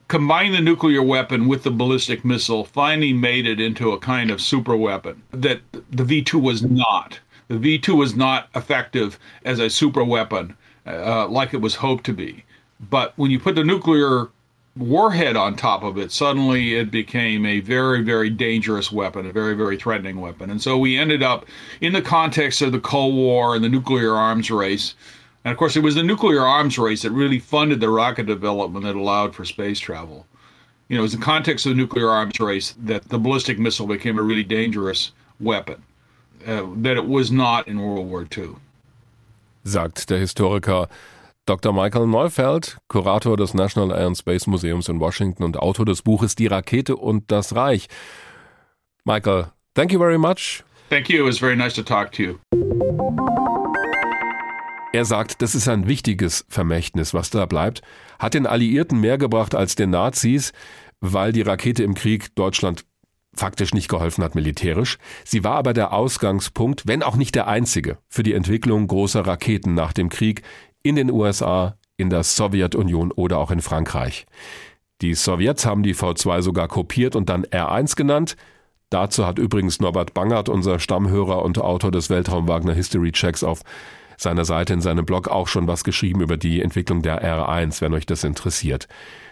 combined 0.08 0.54
the 0.54 0.62
nuclear 0.62 1.01
weapon 1.01 1.47
with 1.47 1.64
the 1.64 1.72
ballistic 1.72 2.24
missile 2.24 2.66
finally 2.66 3.14
made 3.14 3.47
it 3.47 3.60
into 3.60 3.91
a 3.91 3.99
kind 3.99 4.30
of 4.30 4.41
super 4.41 4.76
weapon 4.76 5.24
that 5.32 5.62
the 5.89 6.04
V 6.04 6.22
2 6.22 6.38
was 6.38 6.62
not. 6.62 7.20
The 7.47 7.58
V 7.58 7.80
2 7.80 7.95
was 7.95 8.16
not 8.16 8.47
effective 8.54 9.18
as 9.43 9.60
a 9.60 9.70
super 9.70 10.04
weapon 10.04 10.56
uh, 10.86 11.28
like 11.28 11.54
it 11.54 11.62
was 11.62 11.76
hoped 11.76 12.06
to 12.06 12.14
be. 12.14 12.43
But 12.80 13.14
when 13.16 13.32
you 13.32 13.39
put 13.39 13.56
the 13.56 13.64
nuclear 13.64 14.30
warhead 14.76 15.36
on 15.36 15.55
top 15.55 15.84
of 15.84 15.97
it, 15.97 16.11
suddenly 16.11 16.76
it 16.76 16.89
became 16.89 17.45
a 17.45 17.59
very, 17.59 18.01
very 18.01 18.30
dangerous 18.30 18.91
weapon, 18.91 19.26
a 19.26 19.32
very, 19.32 19.53
very 19.53 19.78
threatening 19.78 20.19
weapon. 20.19 20.49
And 20.49 20.61
so 20.61 20.78
we 20.78 20.97
ended 20.97 21.21
up 21.21 21.45
in 21.82 21.93
the 21.93 22.01
context 22.01 22.61
of 22.61 22.71
the 22.71 22.80
Cold 22.80 23.15
War 23.15 23.55
and 23.55 23.63
the 23.63 23.69
nuclear 23.69 24.13
arms 24.13 24.49
race. 24.49 24.95
And 25.45 25.51
of 25.51 25.57
course, 25.57 25.76
it 25.76 25.82
was 25.84 25.95
the 25.95 26.03
nuclear 26.03 26.41
arms 26.41 26.78
race 26.78 27.03
that 27.03 27.11
really 27.11 27.39
funded 27.39 27.80
the 27.80 27.89
rocket 27.89 28.26
development 28.26 28.86
that 28.86 28.95
allowed 28.95 29.36
for 29.36 29.45
space 29.45 29.80
travel. 29.80 30.26
You 30.89 30.97
know, 30.97 31.01
it 31.01 31.03
was 31.03 31.13
the 31.13 31.19
context 31.19 31.65
of 31.65 31.71
the 31.71 31.76
nuclear 31.76 32.09
arms 32.09 32.39
race 32.39 32.76
that 32.84 33.09
the 33.09 33.19
ballistic 33.19 33.59
missile 33.59 33.88
became 33.88 34.17
a 34.17 34.24
really 34.24 34.43
dangerous 34.43 35.11
weapon, 35.39 35.82
uh, 36.47 36.65
that 36.78 36.97
it 36.97 37.05
was 37.05 37.32
not 37.32 37.67
in 37.67 37.80
World 37.80 38.09
War 38.09 38.28
II. 38.36 38.55
Sagt 39.65 40.07
der 40.07 40.19
Historiker 40.19 40.88
Dr. 41.46 41.74
Michael 41.74 42.08
Neufeld, 42.08 42.78
Kurator 42.88 43.36
des 43.36 43.54
National 43.54 43.91
Air 43.91 44.08
and 44.08 44.18
Space 44.18 44.48
Museums 44.48 44.88
in 44.88 45.02
Washington 45.02 45.44
und 45.44 45.58
Autor 45.58 45.86
des 45.86 46.02
Buches 46.02 46.36
Die 46.36 46.48
Rakete 46.48 46.96
und 46.96 47.32
das 47.32 47.54
Reich. 47.54 47.88
Michael, 49.04 49.48
thank 49.74 49.91
you 49.91 50.00
very 50.00 50.18
much. 50.18 50.64
Thank 50.89 51.10
you. 51.10 51.24
It 51.24 51.28
was 51.28 51.39
very 51.39 51.58
nice 51.58 51.74
to 51.74 51.84
talk 51.84 52.14
to 52.14 52.24
you. 52.24 52.36
Er 54.94 55.04
sagt, 55.04 55.41
das 55.41 55.54
ist 55.54 55.68
ein 55.68 55.88
wichtiges 55.88 56.46
Vermächtnis, 56.48 57.14
was 57.14 57.30
da 57.30 57.46
bleibt, 57.46 57.82
hat 58.20 58.36
den 58.36 58.48
Alliierten 58.48 59.02
mehr 59.02 59.18
gebracht 59.18 59.54
als 59.54 59.76
den 59.76 59.89
Nazis, 59.89 60.54
weil 61.02 61.34
die 61.34 61.41
Rakete 61.41 61.84
im 61.84 61.94
Krieg 61.94 62.34
Deutschland 62.36 62.86
faktisch 63.36 63.74
nicht 63.74 63.89
geholfen 63.89 64.24
hat 64.24 64.36
militärisch. 64.36 64.98
Sie 65.26 65.44
war 65.44 65.56
aber 65.56 65.74
der 65.74 65.91
Ausgangspunkt, 65.91 66.84
wenn 66.86 67.04
auch 67.04 67.16
nicht 67.16 67.36
der 67.36 67.48
einzige, 67.48 67.98
für 68.08 68.24
die 68.24 68.34
Entwicklung 68.34 68.88
großer 68.88 69.26
Raketen 69.26 69.74
nach 69.74 69.91
dem 69.91 70.10
Krieg 70.10 70.44
in 70.84 70.96
den 70.96 71.12
USA, 71.12 71.78
in 71.98 72.10
der 72.10 72.24
Sowjetunion 72.24 73.12
oder 73.12 73.40
auch 73.40 73.52
in 73.52 73.62
Frankreich. 73.62 74.26
Die 75.02 75.16
Sowjets 75.16 75.66
haben 75.66 75.84
die 75.84 75.96
V2 75.96 76.42
sogar 76.42 76.68
kopiert 76.68 77.16
und 77.16 77.30
dann 77.30 77.46
R1 77.46 77.96
genannt. 77.96 78.36
Dazu 78.90 79.26
hat 79.26 79.40
übrigens 79.40 79.80
Norbert 79.80 80.14
Bangert, 80.14 80.50
unser 80.50 80.80
Stammhörer 80.80 81.44
und 81.44 81.60
Autor 81.60 81.92
des 81.92 82.10
Weltraum 82.10 82.48
Wagner 82.48 82.74
History 82.74 83.12
Checks 83.12 83.44
auf 83.44 83.62
seiner 84.18 84.46
Seite 84.46 84.74
in 84.74 84.82
seinem 84.82 85.06
Blog 85.06 85.28
auch 85.28 85.48
schon 85.48 85.68
was 85.68 85.84
geschrieben 85.84 86.22
über 86.22 86.38
die 86.38 86.62
Entwicklung 86.62 87.02
der 87.02 87.24
R1, 87.24 87.82
wenn 87.82 87.94
euch 87.94 88.06
das 88.06 88.24
interessiert. 88.24 88.88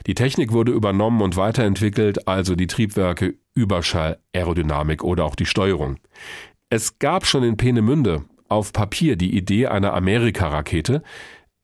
Die 0.07 0.15
Technik 0.15 0.51
wurde 0.51 0.71
übernommen 0.71 1.21
und 1.21 1.37
weiterentwickelt, 1.37 2.27
also 2.27 2.55
die 2.55 2.67
Triebwerke, 2.67 3.35
Überschall, 3.53 4.17
Aerodynamik 4.33 5.03
oder 5.03 5.25
auch 5.25 5.35
die 5.35 5.45
Steuerung. 5.45 5.97
Es 6.69 6.99
gab 6.99 7.25
schon 7.25 7.43
in 7.43 7.57
Peenemünde 7.57 8.23
auf 8.49 8.73
Papier 8.73 9.15
die 9.15 9.35
Idee 9.35 9.67
einer 9.67 9.93
Amerika-Rakete, 9.93 11.03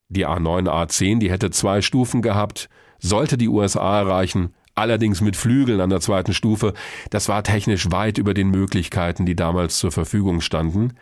die 0.09 0.25
A9, 0.25 0.67
A10, 0.67 1.19
die 1.19 1.31
hätte 1.31 1.51
zwei 1.51 1.81
Stufen 1.81 2.21
gehabt, 2.21 2.69
sollte 2.99 3.37
die 3.37 3.49
USA 3.49 3.99
erreichen, 3.99 4.53
allerdings 4.75 5.21
mit 5.21 5.35
Flügeln 5.35 5.81
an 5.81 5.89
der 5.89 5.99
zweiten 5.99 6.33
Stufe. 6.33 6.73
Das 7.09 7.29
war 7.29 7.43
technisch 7.43 7.91
weit 7.91 8.17
über 8.17 8.33
den 8.33 8.49
Möglichkeiten, 8.49 9.25
die 9.25 9.35
damals 9.35 9.77
zur 9.77 9.91
Verfügung 9.91 10.41
standen. 10.41 10.93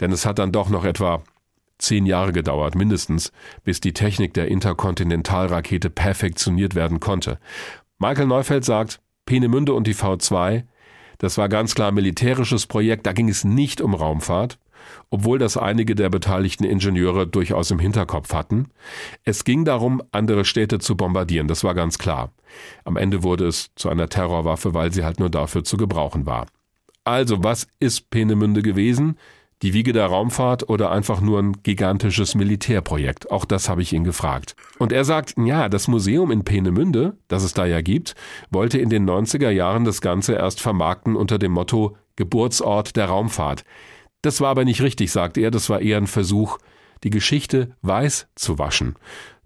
Denn 0.00 0.12
es 0.12 0.26
hat 0.26 0.38
dann 0.38 0.52
doch 0.52 0.70
noch 0.70 0.84
etwa 0.84 1.22
zehn 1.78 2.06
Jahre 2.06 2.32
gedauert, 2.32 2.74
mindestens, 2.74 3.32
bis 3.64 3.80
die 3.80 3.92
Technik 3.92 4.34
der 4.34 4.48
Interkontinentalrakete 4.48 5.90
perfektioniert 5.90 6.74
werden 6.74 7.00
konnte. 7.00 7.38
Michael 7.98 8.26
Neufeld 8.26 8.64
sagt, 8.64 9.00
Peenemünde 9.26 9.72
und 9.74 9.86
die 9.86 9.94
V2, 9.94 10.64
das 11.18 11.38
war 11.38 11.48
ganz 11.48 11.74
klar 11.74 11.92
militärisches 11.92 12.66
Projekt, 12.66 13.06
da 13.06 13.12
ging 13.12 13.28
es 13.28 13.44
nicht 13.44 13.80
um 13.80 13.94
Raumfahrt 13.94 14.58
obwohl 15.10 15.38
das 15.38 15.56
einige 15.56 15.94
der 15.94 16.10
beteiligten 16.10 16.64
Ingenieure 16.64 17.26
durchaus 17.26 17.70
im 17.70 17.78
Hinterkopf 17.78 18.32
hatten. 18.32 18.68
Es 19.24 19.44
ging 19.44 19.64
darum, 19.64 20.02
andere 20.12 20.44
Städte 20.44 20.78
zu 20.78 20.96
bombardieren, 20.96 21.48
das 21.48 21.64
war 21.64 21.74
ganz 21.74 21.98
klar. 21.98 22.32
Am 22.84 22.96
Ende 22.96 23.22
wurde 23.22 23.46
es 23.46 23.70
zu 23.74 23.88
einer 23.88 24.08
Terrorwaffe, 24.08 24.74
weil 24.74 24.92
sie 24.92 25.04
halt 25.04 25.20
nur 25.20 25.30
dafür 25.30 25.64
zu 25.64 25.76
gebrauchen 25.76 26.26
war. 26.26 26.46
Also, 27.04 27.42
was 27.42 27.66
ist 27.80 28.10
Peenemünde 28.10 28.62
gewesen? 28.62 29.16
Die 29.62 29.72
Wiege 29.72 29.92
der 29.92 30.06
Raumfahrt 30.06 30.68
oder 30.68 30.92
einfach 30.92 31.20
nur 31.20 31.40
ein 31.40 31.52
gigantisches 31.64 32.36
Militärprojekt? 32.36 33.32
Auch 33.32 33.44
das 33.44 33.68
habe 33.68 33.82
ich 33.82 33.92
ihn 33.92 34.04
gefragt. 34.04 34.54
Und 34.78 34.92
er 34.92 35.04
sagt, 35.04 35.34
ja, 35.36 35.68
das 35.68 35.88
Museum 35.88 36.30
in 36.30 36.44
Peenemünde, 36.44 37.16
das 37.26 37.42
es 37.42 37.54
da 37.54 37.66
ja 37.66 37.80
gibt, 37.80 38.14
wollte 38.50 38.78
in 38.78 38.88
den 38.88 39.08
90er 39.08 39.50
Jahren 39.50 39.84
das 39.84 40.00
Ganze 40.00 40.34
erst 40.34 40.60
vermarkten 40.60 41.16
unter 41.16 41.38
dem 41.38 41.52
Motto 41.52 41.96
Geburtsort 42.14 42.94
der 42.94 43.06
Raumfahrt. 43.06 43.64
Das 44.22 44.40
war 44.40 44.50
aber 44.50 44.64
nicht 44.64 44.82
richtig, 44.82 45.12
sagt 45.12 45.38
er, 45.38 45.50
das 45.50 45.70
war 45.70 45.80
eher 45.80 45.98
ein 45.98 46.06
Versuch, 46.06 46.58
die 47.04 47.10
Geschichte 47.10 47.76
weiß 47.82 48.28
zu 48.34 48.58
waschen. 48.58 48.96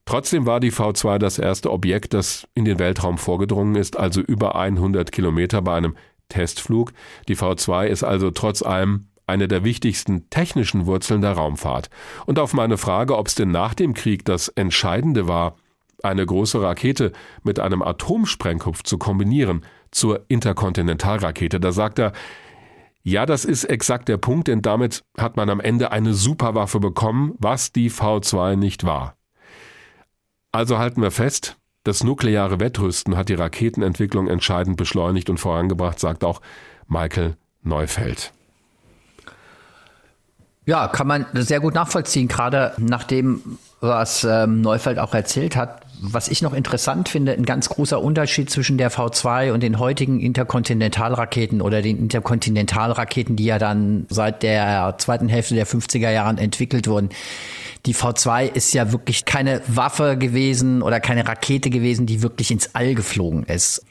Trotzdem 0.04 0.46
war 0.46 0.58
die 0.60 0.72
V2 0.72 1.18
das 1.18 1.38
erste 1.38 1.70
Objekt, 1.70 2.14
das 2.14 2.48
in 2.54 2.64
den 2.64 2.78
Weltraum 2.78 3.18
vorgedrungen 3.18 3.76
ist, 3.76 3.96
also 3.96 4.20
über 4.20 4.56
100 4.56 5.12
Kilometer 5.12 5.62
bei 5.62 5.76
einem 5.76 5.96
Testflug. 6.28 6.92
Die 7.28 7.36
V2 7.36 7.86
ist 7.86 8.02
also 8.02 8.30
trotz 8.30 8.62
allem 8.62 9.08
eine 9.26 9.46
der 9.46 9.64
wichtigsten 9.64 10.28
technischen 10.30 10.86
Wurzeln 10.86 11.20
der 11.20 11.32
Raumfahrt. 11.32 11.88
Und 12.26 12.38
auf 12.38 12.52
meine 12.52 12.78
Frage, 12.78 13.16
ob 13.16 13.28
es 13.28 13.34
denn 13.34 13.50
nach 13.50 13.74
dem 13.74 13.94
Krieg 13.94 14.24
das 14.24 14.48
Entscheidende 14.48 15.28
war, 15.28 15.56
eine 16.02 16.26
große 16.26 16.60
Rakete 16.60 17.12
mit 17.44 17.60
einem 17.60 17.80
Atomsprengkopf 17.80 18.82
zu 18.82 18.98
kombinieren 18.98 19.64
zur 19.92 20.24
Interkontinentalrakete. 20.26 21.60
Da 21.60 21.70
sagt 21.70 22.00
er, 22.00 22.12
ja, 23.02 23.26
das 23.26 23.44
ist 23.44 23.64
exakt 23.64 24.08
der 24.08 24.16
Punkt, 24.16 24.48
denn 24.48 24.62
damit 24.62 25.04
hat 25.18 25.36
man 25.36 25.50
am 25.50 25.60
Ende 25.60 25.90
eine 25.90 26.14
Superwaffe 26.14 26.78
bekommen, 26.78 27.34
was 27.38 27.72
die 27.72 27.90
V2 27.90 28.56
nicht 28.56 28.84
war. 28.84 29.16
Also 30.52 30.78
halten 30.78 31.02
wir 31.02 31.10
fest, 31.10 31.56
das 31.84 32.04
nukleare 32.04 32.60
Wettrüsten 32.60 33.16
hat 33.16 33.28
die 33.28 33.34
Raketenentwicklung 33.34 34.28
entscheidend 34.28 34.76
beschleunigt 34.76 35.30
und 35.30 35.38
vorangebracht, 35.38 35.98
sagt 35.98 36.22
auch 36.22 36.40
Michael 36.86 37.36
Neufeld. 37.62 38.32
Ja, 40.64 40.86
kann 40.86 41.08
man 41.08 41.26
sehr 41.32 41.58
gut 41.58 41.74
nachvollziehen, 41.74 42.28
gerade 42.28 42.72
nach 42.78 43.02
dem, 43.02 43.58
was 43.80 44.22
ähm, 44.22 44.60
Neufeld 44.60 45.00
auch 45.00 45.12
erzählt 45.12 45.56
hat. 45.56 45.81
Was 46.04 46.26
ich 46.26 46.42
noch 46.42 46.52
interessant 46.52 47.08
finde, 47.08 47.32
ein 47.32 47.44
ganz 47.44 47.68
großer 47.68 48.02
Unterschied 48.02 48.50
zwischen 48.50 48.76
der 48.76 48.90
V2 48.90 49.52
und 49.52 49.62
den 49.62 49.78
heutigen 49.78 50.18
Interkontinentalraketen 50.18 51.60
oder 51.60 51.80
den 51.80 51.96
Interkontinentalraketen, 51.96 53.36
die 53.36 53.44
ja 53.44 53.60
dann 53.60 54.06
seit 54.10 54.42
der 54.42 54.96
zweiten 54.98 55.28
Hälfte 55.28 55.54
der 55.54 55.64
50er 55.64 56.10
Jahren 56.10 56.38
entwickelt 56.38 56.88
wurden. 56.88 57.10
Die 57.86 57.94
V2 57.94 58.52
ist 58.52 58.74
ja 58.74 58.90
wirklich 58.90 59.26
keine 59.26 59.62
Waffe 59.68 60.18
gewesen 60.18 60.82
oder 60.82 60.98
keine 60.98 61.28
Rakete 61.28 61.70
gewesen, 61.70 62.04
die 62.06 62.20
wirklich 62.20 62.50
ins 62.50 62.74
All 62.74 62.96
geflogen 62.96 63.44
ist 63.44 63.86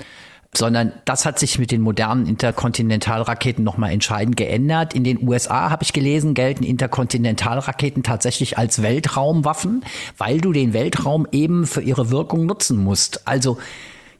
sondern 0.53 0.91
das 1.05 1.25
hat 1.25 1.39
sich 1.39 1.59
mit 1.59 1.71
den 1.71 1.81
modernen 1.81 2.25
Interkontinentalraketen 2.25 3.63
nochmal 3.63 3.91
entscheidend 3.91 4.35
geändert. 4.35 4.93
In 4.93 5.03
den 5.03 5.27
USA 5.27 5.69
habe 5.69 5.83
ich 5.83 5.93
gelesen, 5.93 6.33
gelten 6.33 6.63
Interkontinentalraketen 6.63 8.03
tatsächlich 8.03 8.57
als 8.57 8.81
Weltraumwaffen, 8.81 9.85
weil 10.17 10.41
du 10.41 10.51
den 10.51 10.73
Weltraum 10.73 11.25
eben 11.31 11.65
für 11.65 11.81
ihre 11.81 12.11
Wirkung 12.11 12.45
nutzen 12.45 12.77
musst. 12.77 13.27
Also 13.27 13.57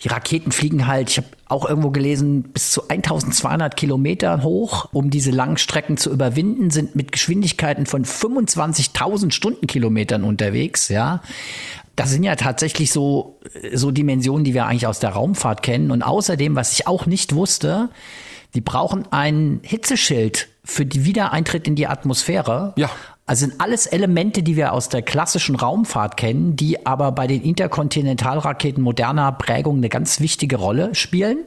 die 0.04 0.08
Raketen 0.08 0.52
fliegen 0.52 0.88
halt, 0.88 1.10
ich 1.12 1.18
habe 1.18 1.28
auch 1.48 1.68
irgendwo 1.68 1.92
gelesen, 1.92 2.44
bis 2.44 2.72
zu 2.72 2.88
1200 2.88 3.76
Kilometer 3.78 4.42
hoch, 4.42 4.88
um 4.94 5.12
diese 5.12 5.32
langen 5.32 5.58
Strecken 5.58 5.98
zu 5.98 6.12
überwinden, 6.12 6.72
sind 6.72 6.96
mit 6.96 7.12
Geschwindigkeiten 7.12 7.86
von 7.86 8.06
25.000 8.06 9.32
Stundenkilometern 9.32 10.24
unterwegs, 10.24 10.90
ja. 10.90 11.22
Das 11.96 12.10
sind 12.10 12.24
ja 12.24 12.36
tatsächlich 12.36 12.92
so, 12.92 13.40
so 13.74 13.92
Dimensionen, 13.92 14.44
die 14.44 14.54
wir 14.54 14.66
eigentlich 14.66 14.88
aus 14.88 15.00
der 15.00 15.12
Raumfahrt 15.12 15.62
kennen. 15.62 15.92
Und 15.92 16.04
außerdem, 16.04 16.56
was 16.56 16.74
ich 16.74 16.88
auch 16.88 17.06
nicht 17.06 17.36
wusste, 17.36 17.90
die 18.54 18.62
brauchen 18.62 19.08
ein 19.12 19.60
Hitzeschild 19.64 20.48
für 20.64 20.86
den 20.86 21.06
Wiedereintritt 21.06 21.68
in 21.68 21.76
die 21.76 21.88
Atmosphäre. 21.88 22.74
Ja. 22.78 22.90
Also 23.26 23.46
sind 23.46 23.62
alles 23.62 23.86
Elemente, 23.86 24.44
die 24.44 24.56
wir 24.56 24.74
aus 24.74 24.90
der 24.90 25.02
klassischen 25.02 25.56
Raumfahrt 25.56 26.18
kennen, 26.18 26.56
die 26.56 26.86
aber 26.86 27.12
bei 27.12 27.28
den 27.28 27.42
Interkontinentalraketen 27.44 28.84
moderner 28.84 29.32
Prägung 29.32 29.78
eine 29.78 29.90
ganz 29.90 30.20
wichtige 30.20 30.58
Rolle 30.58 30.94
spielen. 30.96 31.40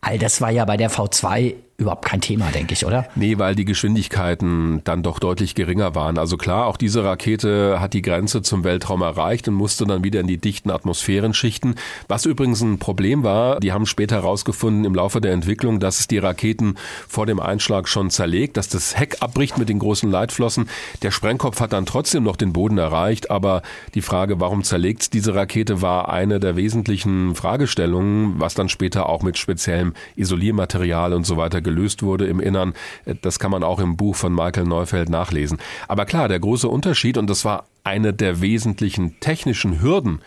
All 0.00 0.18
das 0.18 0.40
war 0.40 0.50
ja 0.50 0.64
bei 0.64 0.76
der 0.76 0.90
V2 0.90 1.54
überhaupt 1.82 2.04
kein 2.04 2.20
Thema, 2.20 2.50
denke 2.50 2.72
ich, 2.72 2.86
oder? 2.86 3.06
Nee, 3.14 3.38
weil 3.38 3.54
die 3.54 3.64
Geschwindigkeiten 3.64 4.80
dann 4.84 5.02
doch 5.02 5.18
deutlich 5.18 5.54
geringer 5.54 5.94
waren. 5.94 6.16
Also 6.16 6.36
klar, 6.36 6.66
auch 6.66 6.76
diese 6.76 7.04
Rakete 7.04 7.80
hat 7.80 7.92
die 7.92 8.02
Grenze 8.02 8.42
zum 8.42 8.64
Weltraum 8.64 9.02
erreicht 9.02 9.48
und 9.48 9.54
musste 9.54 9.84
dann 9.84 10.02
wieder 10.04 10.20
in 10.20 10.26
die 10.26 10.38
dichten 10.38 10.70
Atmosphärenschichten. 10.70 11.74
Was 12.08 12.24
übrigens 12.24 12.62
ein 12.62 12.78
Problem 12.78 13.22
war, 13.22 13.60
die 13.60 13.72
haben 13.72 13.86
später 13.86 14.16
herausgefunden 14.16 14.84
im 14.84 14.94
Laufe 14.94 15.20
der 15.20 15.32
Entwicklung, 15.32 15.80
dass 15.80 16.00
es 16.00 16.08
die 16.08 16.18
Raketen 16.18 16.76
vor 17.08 17.26
dem 17.26 17.40
Einschlag 17.40 17.88
schon 17.88 18.10
zerlegt, 18.10 18.56
dass 18.56 18.68
das 18.68 18.98
Heck 18.98 19.16
abbricht 19.20 19.58
mit 19.58 19.68
den 19.68 19.78
großen 19.78 20.10
Leitflossen. 20.10 20.68
Der 21.02 21.10
Sprengkopf 21.10 21.60
hat 21.60 21.72
dann 21.72 21.86
trotzdem 21.86 22.22
noch 22.22 22.36
den 22.36 22.52
Boden 22.52 22.78
erreicht, 22.78 23.30
aber 23.30 23.62
die 23.94 24.02
Frage, 24.02 24.40
warum 24.40 24.62
zerlegt 24.62 25.12
diese 25.12 25.34
Rakete, 25.34 25.82
war 25.82 26.10
eine 26.10 26.40
der 26.40 26.56
wesentlichen 26.56 27.34
Fragestellungen, 27.34 28.40
was 28.40 28.54
dann 28.54 28.68
später 28.68 29.08
auch 29.08 29.22
mit 29.22 29.36
speziellem 29.36 29.94
Isoliermaterial 30.16 31.12
und 31.12 31.26
so 31.26 31.36
weiter 31.36 31.60
gelöst 31.60 31.71
wurde 32.02 32.26
im 32.26 32.40
Innern. 32.40 32.74
Das 33.22 33.38
kann 33.38 33.50
man 33.50 33.62
auch 33.62 33.78
im 33.78 33.96
Buch 33.96 34.16
von 34.16 34.34
Michael 34.34 34.64
Neufeld 34.64 35.08
nachlesen. 35.08 35.58
Aber 35.88 36.04
klar, 36.04 36.28
der 36.28 36.40
große 36.40 36.68
Unterschied, 36.68 37.18
und 37.18 37.28
das 37.28 37.44
war 37.44 37.66
eine 37.84 38.12
der 38.12 38.40
wesentlichen 38.40 39.18
technischen 39.20 39.80
Hürden, 39.80 40.20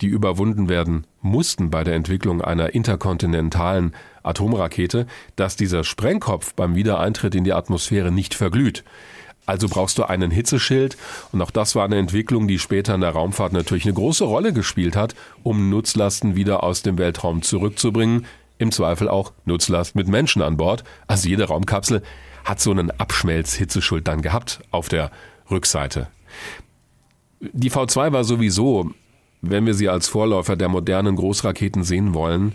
die 0.00 0.06
überwunden 0.06 0.68
werden 0.68 1.06
mussten 1.20 1.70
bei 1.70 1.84
der 1.84 1.94
Entwicklung 1.94 2.40
einer 2.40 2.74
interkontinentalen 2.74 3.94
Atomrakete, 4.22 5.06
dass 5.36 5.56
dieser 5.56 5.84
Sprengkopf 5.84 6.54
beim 6.54 6.74
Wiedereintritt 6.74 7.34
in 7.34 7.44
die 7.44 7.52
Atmosphäre 7.52 8.10
nicht 8.10 8.34
verglüht. 8.34 8.84
Also 9.46 9.68
brauchst 9.68 9.98
du 9.98 10.04
einen 10.04 10.30
Hitzeschild 10.30 10.96
und 11.32 11.42
auch 11.42 11.50
das 11.50 11.74
war 11.74 11.84
eine 11.84 11.98
Entwicklung, 11.98 12.46
die 12.46 12.58
später 12.58 12.94
in 12.94 13.00
der 13.00 13.10
Raumfahrt 13.10 13.52
natürlich 13.52 13.84
eine 13.84 13.94
große 13.94 14.24
Rolle 14.24 14.52
gespielt 14.52 14.96
hat, 14.96 15.14
um 15.42 15.70
Nutzlasten 15.70 16.36
wieder 16.36 16.62
aus 16.62 16.82
dem 16.82 16.98
Weltraum 16.98 17.42
zurückzubringen, 17.42 18.26
im 18.60 18.72
Zweifel 18.72 19.08
auch 19.08 19.32
Nutzlast 19.46 19.96
mit 19.96 20.06
Menschen 20.06 20.42
an 20.42 20.58
Bord. 20.58 20.84
Also 21.06 21.28
jede 21.28 21.44
Raumkapsel 21.44 22.02
hat 22.44 22.60
so 22.60 22.70
einen 22.70 22.90
Abschmelzhitzeschuld 22.90 24.06
dann 24.06 24.20
gehabt 24.20 24.60
auf 24.70 24.88
der 24.88 25.10
Rückseite. 25.50 26.08
Die 27.40 27.70
V2 27.70 28.12
war 28.12 28.22
sowieso, 28.22 28.90
wenn 29.40 29.64
wir 29.64 29.72
sie 29.72 29.88
als 29.88 30.08
Vorläufer 30.08 30.56
der 30.56 30.68
modernen 30.68 31.16
Großraketen 31.16 31.84
sehen 31.84 32.12
wollen, 32.12 32.54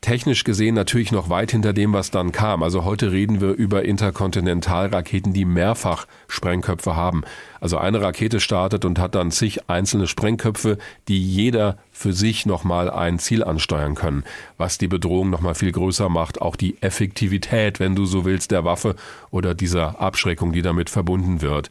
technisch 0.00 0.44
gesehen 0.44 0.74
natürlich 0.74 1.12
noch 1.12 1.28
weit 1.28 1.50
hinter 1.50 1.72
dem, 1.72 1.92
was 1.92 2.10
dann 2.10 2.32
kam. 2.32 2.62
Also 2.62 2.84
heute 2.84 3.12
reden 3.12 3.40
wir 3.40 3.50
über 3.50 3.84
Interkontinentalraketen, 3.84 5.32
die 5.32 5.44
mehrfach 5.44 6.06
Sprengköpfe 6.28 6.96
haben. 6.96 7.22
Also 7.60 7.76
eine 7.76 8.00
Rakete 8.00 8.40
startet 8.40 8.84
und 8.84 8.98
hat 8.98 9.14
dann 9.14 9.30
zig 9.30 9.68
einzelne 9.68 10.06
Sprengköpfe, 10.06 10.78
die 11.08 11.22
jeder 11.22 11.76
für 11.92 12.12
sich 12.12 12.46
nochmal 12.46 12.90
ein 12.90 13.18
Ziel 13.18 13.44
ansteuern 13.44 13.94
können, 13.94 14.24
was 14.56 14.78
die 14.78 14.88
Bedrohung 14.88 15.28
nochmal 15.28 15.54
viel 15.54 15.72
größer 15.72 16.08
macht, 16.08 16.40
auch 16.40 16.56
die 16.56 16.80
Effektivität, 16.82 17.78
wenn 17.78 17.94
du 17.94 18.06
so 18.06 18.24
willst, 18.24 18.50
der 18.52 18.64
Waffe 18.64 18.96
oder 19.30 19.54
dieser 19.54 20.00
Abschreckung, 20.00 20.52
die 20.52 20.62
damit 20.62 20.88
verbunden 20.88 21.42
wird. 21.42 21.70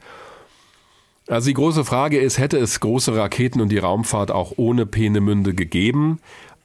Also 1.29 1.47
die 1.47 1.53
große 1.53 1.85
Frage 1.85 2.19
ist, 2.19 2.39
hätte 2.39 2.57
es 2.57 2.79
große 2.79 3.15
Raketen 3.15 3.61
und 3.61 3.69
die 3.69 3.77
Raumfahrt 3.77 4.31
auch 4.31 4.53
ohne 4.57 4.87
Peenemünde 4.87 5.53
gegeben? 5.53 6.19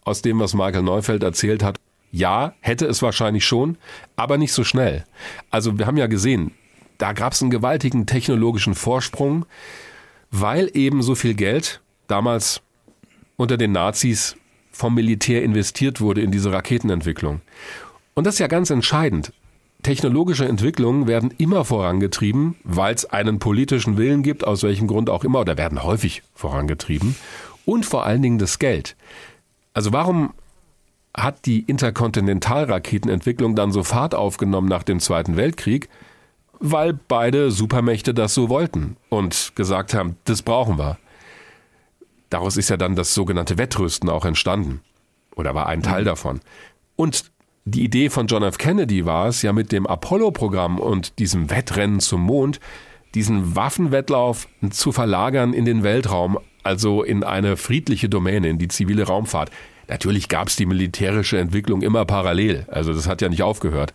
Aus 0.04 0.22
dem, 0.22 0.38
was 0.40 0.54
Michael 0.54 0.82
Neufeld 0.82 1.22
erzählt 1.22 1.62
hat, 1.62 1.78
ja, 2.12 2.54
hätte 2.60 2.86
es 2.86 3.02
wahrscheinlich 3.02 3.44
schon, 3.44 3.76
aber 4.14 4.38
nicht 4.38 4.52
so 4.52 4.62
schnell. 4.62 5.04
Also 5.50 5.78
wir 5.78 5.86
haben 5.86 5.96
ja 5.96 6.06
gesehen, 6.06 6.52
da 6.98 7.12
gab 7.12 7.32
es 7.32 7.42
einen 7.42 7.50
gewaltigen 7.50 8.06
technologischen 8.06 8.74
Vorsprung, 8.74 9.46
weil 10.30 10.70
eben 10.74 11.02
so 11.02 11.14
viel 11.14 11.34
Geld 11.34 11.80
damals 12.06 12.60
unter 13.36 13.56
den 13.56 13.72
Nazis 13.72 14.36
vom 14.70 14.94
Militär 14.94 15.42
investiert 15.42 16.00
wurde 16.00 16.20
in 16.20 16.30
diese 16.30 16.52
Raketenentwicklung. 16.52 17.40
Und 18.14 18.26
das 18.26 18.36
ist 18.36 18.40
ja 18.40 18.46
ganz 18.46 18.70
entscheidend. 18.70 19.32
Technologische 19.82 20.46
Entwicklungen 20.46 21.06
werden 21.06 21.34
immer 21.36 21.64
vorangetrieben, 21.64 22.56
weil 22.64 22.94
es 22.94 23.04
einen 23.04 23.38
politischen 23.38 23.96
Willen 23.96 24.22
gibt, 24.22 24.46
aus 24.46 24.62
welchem 24.62 24.86
Grund 24.86 25.10
auch 25.10 25.24
immer, 25.24 25.40
oder 25.40 25.58
werden 25.58 25.82
häufig 25.82 26.22
vorangetrieben. 26.34 27.16
Und 27.66 27.84
vor 27.84 28.06
allen 28.06 28.22
Dingen 28.22 28.38
das 28.38 28.58
Geld. 28.58 28.96
Also 29.74 29.92
warum 29.92 30.32
hat 31.16 31.46
die 31.46 31.60
Interkontinentalraketenentwicklung 31.60 33.54
dann 33.54 33.72
so 33.72 33.82
Fahrt 33.82 34.14
aufgenommen 34.14 34.68
nach 34.68 34.82
dem 34.82 35.00
Zweiten 35.00 35.36
Weltkrieg? 35.36 35.88
Weil 36.60 36.94
beide 36.94 37.50
Supermächte 37.50 38.14
das 38.14 38.32
so 38.32 38.48
wollten 38.48 38.96
und 39.10 39.52
gesagt 39.54 39.92
haben, 39.92 40.16
das 40.24 40.42
brauchen 40.42 40.78
wir. 40.78 40.98
Daraus 42.30 42.56
ist 42.56 42.70
ja 42.70 42.76
dann 42.76 42.96
das 42.96 43.12
sogenannte 43.12 43.58
Wettrüsten 43.58 44.08
auch 44.08 44.24
entstanden. 44.24 44.80
Oder 45.36 45.54
war 45.54 45.66
ein 45.66 45.82
Teil 45.82 46.02
mhm. 46.02 46.06
davon. 46.06 46.40
Und 46.96 47.30
die 47.64 47.82
Idee 47.82 48.10
von 48.10 48.26
John 48.26 48.42
F. 48.42 48.58
Kennedy 48.58 49.04
war 49.04 49.28
es 49.28 49.42
ja 49.42 49.52
mit 49.52 49.72
dem 49.72 49.86
Apollo-Programm 49.86 50.78
und 50.78 51.18
diesem 51.18 51.50
Wettrennen 51.50 52.00
zum 52.00 52.22
Mond, 52.22 52.60
diesen 53.14 53.56
Waffenwettlauf 53.56 54.48
zu 54.70 54.92
verlagern 54.92 55.52
in 55.52 55.64
den 55.64 55.82
Weltraum, 55.82 56.38
also 56.64 57.02
in 57.02 57.22
eine 57.22 57.56
friedliche 57.56 58.08
Domäne, 58.08 58.48
in 58.48 58.58
die 58.58 58.68
zivile 58.68 59.04
Raumfahrt. 59.04 59.50
Natürlich 59.88 60.28
gab 60.28 60.48
es 60.48 60.56
die 60.56 60.66
militärische 60.66 61.38
Entwicklung 61.38 61.82
immer 61.82 62.04
parallel, 62.04 62.66
also 62.70 62.94
das 62.94 63.06
hat 63.06 63.20
ja 63.20 63.28
nicht 63.28 63.42
aufgehört. 63.42 63.92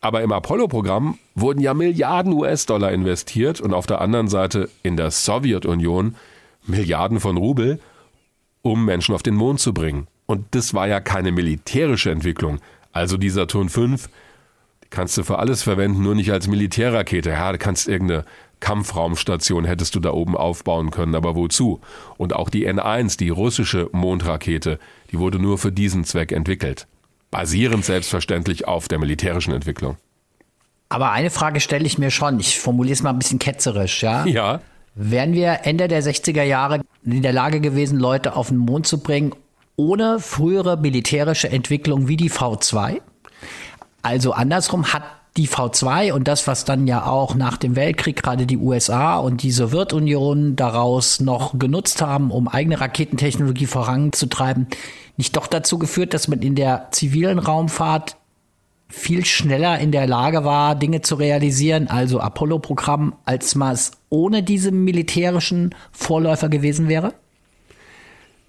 Aber 0.00 0.22
im 0.22 0.32
Apollo-Programm 0.32 1.18
wurden 1.34 1.60
ja 1.60 1.74
Milliarden 1.74 2.32
US-Dollar 2.32 2.92
investiert 2.92 3.60
und 3.60 3.74
auf 3.74 3.86
der 3.86 4.00
anderen 4.00 4.28
Seite 4.28 4.68
in 4.82 4.96
der 4.96 5.10
Sowjetunion 5.10 6.16
Milliarden 6.64 7.18
von 7.18 7.36
Rubel, 7.36 7.80
um 8.62 8.84
Menschen 8.84 9.14
auf 9.14 9.22
den 9.22 9.34
Mond 9.34 9.60
zu 9.60 9.74
bringen. 9.74 10.06
Und 10.26 10.46
das 10.52 10.74
war 10.74 10.86
ja 10.86 11.00
keine 11.00 11.32
militärische 11.32 12.10
Entwicklung. 12.10 12.60
Also 12.92 13.16
die 13.16 13.30
Saturn 13.30 13.68
V 13.68 13.96
kannst 14.90 15.16
du 15.16 15.24
für 15.24 15.38
alles 15.38 15.62
verwenden, 15.62 16.02
nur 16.02 16.14
nicht 16.14 16.30
als 16.30 16.46
Militärrakete. 16.46 17.30
Ja, 17.30 17.50
du 17.50 17.58
kannst 17.58 17.88
irgendeine 17.88 18.24
Kampfraumstation 18.62 19.64
hättest 19.64 19.94
du 19.96 20.00
da 20.00 20.12
oben 20.12 20.36
aufbauen 20.36 20.90
können, 20.92 21.16
aber 21.16 21.34
wozu? 21.34 21.80
Und 22.16 22.32
auch 22.32 22.48
die 22.48 22.66
N1, 22.66 23.18
die 23.18 23.28
russische 23.28 23.90
Mondrakete, 23.92 24.78
die 25.10 25.18
wurde 25.18 25.38
nur 25.40 25.58
für 25.58 25.72
diesen 25.72 26.04
Zweck 26.04 26.30
entwickelt. 26.32 26.86
Basierend 27.32 27.84
selbstverständlich 27.84 28.68
auf 28.68 28.86
der 28.86 29.00
militärischen 29.00 29.52
Entwicklung. 29.52 29.96
Aber 30.88 31.10
eine 31.10 31.30
Frage 31.30 31.58
stelle 31.60 31.86
ich 31.86 31.98
mir 31.98 32.10
schon. 32.10 32.38
Ich 32.38 32.58
formuliere 32.58 32.92
es 32.92 33.02
mal 33.02 33.10
ein 33.10 33.18
bisschen 33.18 33.40
ketzerisch, 33.40 34.02
ja? 34.02 34.24
Ja. 34.26 34.60
wären 34.94 35.32
wir 35.32 35.60
Ende 35.64 35.88
der 35.88 36.02
60er 36.02 36.44
Jahre 36.44 36.82
in 37.04 37.22
der 37.22 37.32
Lage 37.32 37.60
gewesen, 37.60 37.98
Leute 37.98 38.36
auf 38.36 38.48
den 38.48 38.58
Mond 38.58 38.86
zu 38.86 39.02
bringen, 39.02 39.34
ohne 39.74 40.20
frühere 40.20 40.76
militärische 40.76 41.50
Entwicklung 41.50 42.06
wie 42.06 42.16
die 42.16 42.30
V2? 42.30 43.00
Also 44.02 44.32
andersrum 44.32 44.92
hat 44.92 45.02
die 45.36 45.48
V2 45.48 46.12
und 46.12 46.28
das, 46.28 46.46
was 46.46 46.64
dann 46.64 46.86
ja 46.86 47.06
auch 47.06 47.34
nach 47.34 47.56
dem 47.56 47.74
Weltkrieg 47.74 48.22
gerade 48.22 48.46
die 48.46 48.58
USA 48.58 49.16
und 49.16 49.42
die 49.42 49.50
Sowjetunion 49.50 50.56
daraus 50.56 51.20
noch 51.20 51.58
genutzt 51.58 52.02
haben, 52.02 52.30
um 52.30 52.48
eigene 52.48 52.80
Raketentechnologie 52.80 53.66
voranzutreiben, 53.66 54.66
nicht 55.16 55.36
doch 55.36 55.46
dazu 55.46 55.78
geführt, 55.78 56.12
dass 56.12 56.28
man 56.28 56.42
in 56.42 56.54
der 56.54 56.88
zivilen 56.90 57.38
Raumfahrt 57.38 58.16
viel 58.88 59.24
schneller 59.24 59.78
in 59.78 59.90
der 59.90 60.06
Lage 60.06 60.44
war, 60.44 60.74
Dinge 60.74 61.00
zu 61.00 61.14
realisieren, 61.14 61.88
also 61.88 62.20
Apollo-Programm, 62.20 63.14
als 63.24 63.54
man 63.54 63.72
es 63.72 63.92
ohne 64.10 64.42
diese 64.42 64.70
militärischen 64.70 65.74
Vorläufer 65.92 66.50
gewesen 66.50 66.88
wäre? 66.88 67.14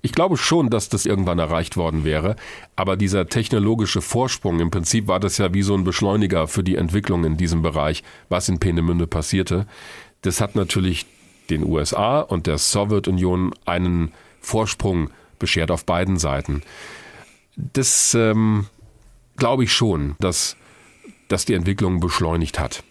Ich 0.06 0.12
glaube 0.12 0.36
schon, 0.36 0.70
dass 0.70 0.90
das 0.90 1.06
irgendwann 1.06 1.40
erreicht 1.40 1.78
worden 1.78 2.04
wäre, 2.04 2.36
aber 2.76 2.98
dieser 2.98 3.28
technologische 3.28 4.02
Vorsprung, 4.02 4.60
im 4.60 4.70
Prinzip 4.70 5.08
war 5.08 5.22
das 5.22 5.38
ja 5.38 5.54
wie 5.54 5.64
so 5.64 5.74
ein 5.76 5.86
Beschleuniger 5.86 6.50
für 6.50 6.62
die 6.62 6.76
Entwicklung 6.76 7.24
in 7.24 7.38
diesem 7.38 7.62
Bereich, 7.62 8.04
was 8.28 8.50
in 8.50 8.60
Peenemünde 8.60 9.08
passierte. 9.08 9.66
Das 10.22 10.42
hat 10.42 10.56
natürlich 10.56 11.06
den 11.50 11.64
USA 11.64 12.20
und 12.20 12.48
der 12.48 12.58
Sowjetunion 12.58 13.54
einen 13.64 14.12
Vorsprung 14.42 15.10
beschert 15.40 15.72
auf 15.72 15.86
beiden 15.86 16.18
Seiten. 16.18 16.64
Das 17.56 18.14
ähm, 18.14 18.68
glaube 19.38 19.64
ich 19.64 19.72
schon, 19.72 20.18
dass 20.20 20.58
das 21.30 21.46
die 21.46 21.54
Entwicklung 21.54 22.02
beschleunigt 22.02 22.60
hat. 22.60 22.84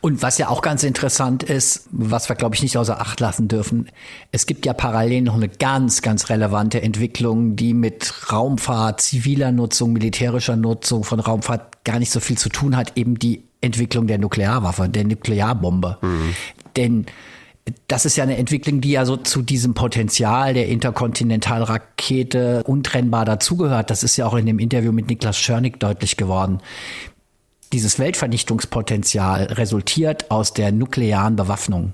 Und 0.00 0.22
was 0.22 0.38
ja 0.38 0.48
auch 0.48 0.62
ganz 0.62 0.84
interessant 0.84 1.42
ist, 1.42 1.88
was 1.90 2.28
wir, 2.28 2.36
glaube 2.36 2.54
ich, 2.54 2.62
nicht 2.62 2.78
außer 2.78 3.00
Acht 3.00 3.20
lassen 3.20 3.48
dürfen, 3.48 3.90
es 4.32 4.46
gibt 4.46 4.64
ja 4.64 4.72
parallel 4.72 5.22
noch 5.22 5.34
eine 5.34 5.48
ganz, 5.48 6.02
ganz 6.02 6.30
relevante 6.30 6.80
Entwicklung, 6.80 7.56
die 7.56 7.74
mit 7.74 8.32
Raumfahrt, 8.32 9.00
ziviler 9.00 9.52
Nutzung, 9.52 9.92
militärischer 9.92 10.56
Nutzung 10.56 11.04
von 11.04 11.20
Raumfahrt 11.20 11.84
gar 11.84 11.98
nicht 11.98 12.10
so 12.10 12.20
viel 12.20 12.38
zu 12.38 12.48
tun 12.48 12.76
hat, 12.76 12.96
eben 12.96 13.18
die 13.18 13.42
Entwicklung 13.60 14.06
der 14.06 14.18
Nuklearwaffe, 14.18 14.88
der 14.88 15.04
Nuklearbombe. 15.04 15.98
Mhm. 16.00 16.34
Denn 16.76 17.06
das 17.88 18.04
ist 18.04 18.16
ja 18.16 18.24
eine 18.24 18.36
Entwicklung, 18.36 18.80
die 18.82 18.90
ja 18.90 19.06
so 19.06 19.16
zu 19.16 19.42
diesem 19.42 19.74
Potenzial 19.74 20.54
der 20.54 20.68
Interkontinentalrakete 20.68 22.62
untrennbar 22.66 23.24
dazugehört. 23.24 23.90
Das 23.90 24.02
ist 24.02 24.16
ja 24.16 24.26
auch 24.26 24.34
in 24.34 24.46
dem 24.46 24.58
Interview 24.58 24.92
mit 24.92 25.08
Niklas 25.08 25.38
Schörnig 25.38 25.80
deutlich 25.80 26.16
geworden 26.16 26.60
dieses 27.74 27.98
Weltvernichtungspotenzial 27.98 29.44
resultiert 29.44 30.30
aus 30.30 30.52
der 30.52 30.70
nuklearen 30.70 31.34
Bewaffnung. 31.34 31.92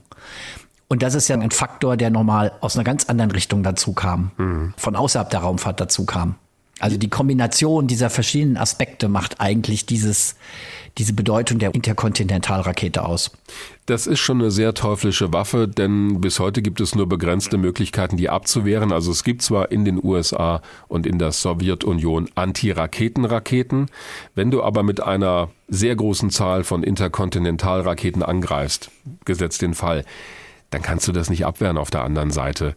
Und 0.88 1.02
das 1.02 1.14
ist 1.14 1.28
ja 1.28 1.38
ein 1.38 1.50
Faktor, 1.50 1.96
der 1.96 2.10
normal 2.10 2.52
aus 2.60 2.76
einer 2.76 2.84
ganz 2.84 3.06
anderen 3.06 3.30
Richtung 3.30 3.62
dazu 3.62 3.94
kam, 3.94 4.30
mhm. 4.36 4.74
von 4.76 4.94
außerhalb 4.94 5.30
der 5.30 5.40
Raumfahrt 5.40 5.80
dazu 5.80 6.04
kam. 6.04 6.34
Also 6.80 6.98
die 6.98 7.08
Kombination 7.08 7.86
dieser 7.86 8.10
verschiedenen 8.10 8.58
Aspekte 8.58 9.08
macht 9.08 9.40
eigentlich 9.40 9.86
dieses, 9.86 10.36
diese 10.98 11.12
Bedeutung 11.12 11.58
der 11.58 11.74
Interkontinentalrakete 11.74 13.04
aus. 13.04 13.30
Das 13.86 14.06
ist 14.06 14.20
schon 14.20 14.40
eine 14.40 14.50
sehr 14.50 14.74
teuflische 14.74 15.32
Waffe, 15.32 15.66
denn 15.66 16.20
bis 16.20 16.38
heute 16.38 16.62
gibt 16.62 16.80
es 16.80 16.94
nur 16.94 17.08
begrenzte 17.08 17.58
Möglichkeiten, 17.58 18.16
die 18.16 18.28
abzuwehren. 18.28 18.92
Also 18.92 19.10
es 19.10 19.24
gibt 19.24 19.42
zwar 19.42 19.72
in 19.72 19.84
den 19.84 20.02
USA 20.02 20.62
und 20.88 21.06
in 21.06 21.18
der 21.18 21.32
Sowjetunion 21.32 22.28
Anti-Raketen-Raketen. 22.34 23.86
Wenn 24.34 24.50
du 24.50 24.62
aber 24.62 24.82
mit 24.82 25.02
einer 25.02 25.50
sehr 25.68 25.96
großen 25.96 26.30
Zahl 26.30 26.64
von 26.64 26.82
Interkontinentalraketen 26.82 28.22
angreifst, 28.22 28.90
gesetzt 29.24 29.62
den 29.62 29.74
Fall, 29.74 30.04
dann 30.70 30.82
kannst 30.82 31.08
du 31.08 31.12
das 31.12 31.30
nicht 31.30 31.44
abwehren 31.44 31.78
auf 31.78 31.90
der 31.90 32.04
anderen 32.04 32.30
Seite. 32.30 32.74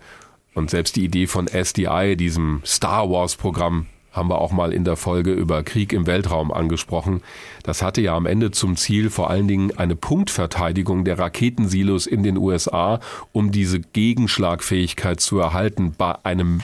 Und 0.56 0.70
selbst 0.70 0.96
die 0.96 1.06
Idee 1.06 1.28
von 1.28 1.48
SDI, 1.48 2.16
diesem 2.16 2.62
Star 2.66 3.10
Wars 3.10 3.36
Programm, 3.36 3.88
haben 4.14 4.30
wir 4.30 4.40
auch 4.40 4.52
mal 4.52 4.72
in 4.72 4.86
der 4.86 4.96
Folge 4.96 5.34
über 5.34 5.64
Krieg 5.64 5.92
im 5.92 6.08
Weltraum 6.08 6.54
angesprochen. 6.54 7.22
Das 7.64 7.82
hatte 7.82 8.00
ja 8.00 8.16
am 8.16 8.28
Ende 8.28 8.52
zum 8.52 8.78
Ziel 8.78 9.10
vor 9.10 9.30
allen 9.30 9.48
Dingen 9.48 9.78
eine 9.78 9.96
Punktverteidigung 9.96 11.04
der 11.04 11.20
Raketensilos 11.20 12.06
in 12.06 12.24
den 12.24 12.38
USA, 12.38 13.00
um 13.32 13.52
diese 13.52 13.80
Gegenschlagfähigkeit 13.80 15.20
zu 15.20 15.40
erhalten 15.40 15.94
bei 15.98 16.16
einem 16.24 16.62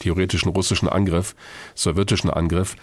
theoretischen 0.00 0.50
russischen 0.50 0.88
Angriff, 0.88 1.36
sowjetischen 1.74 2.30
Angriff. 2.30 2.76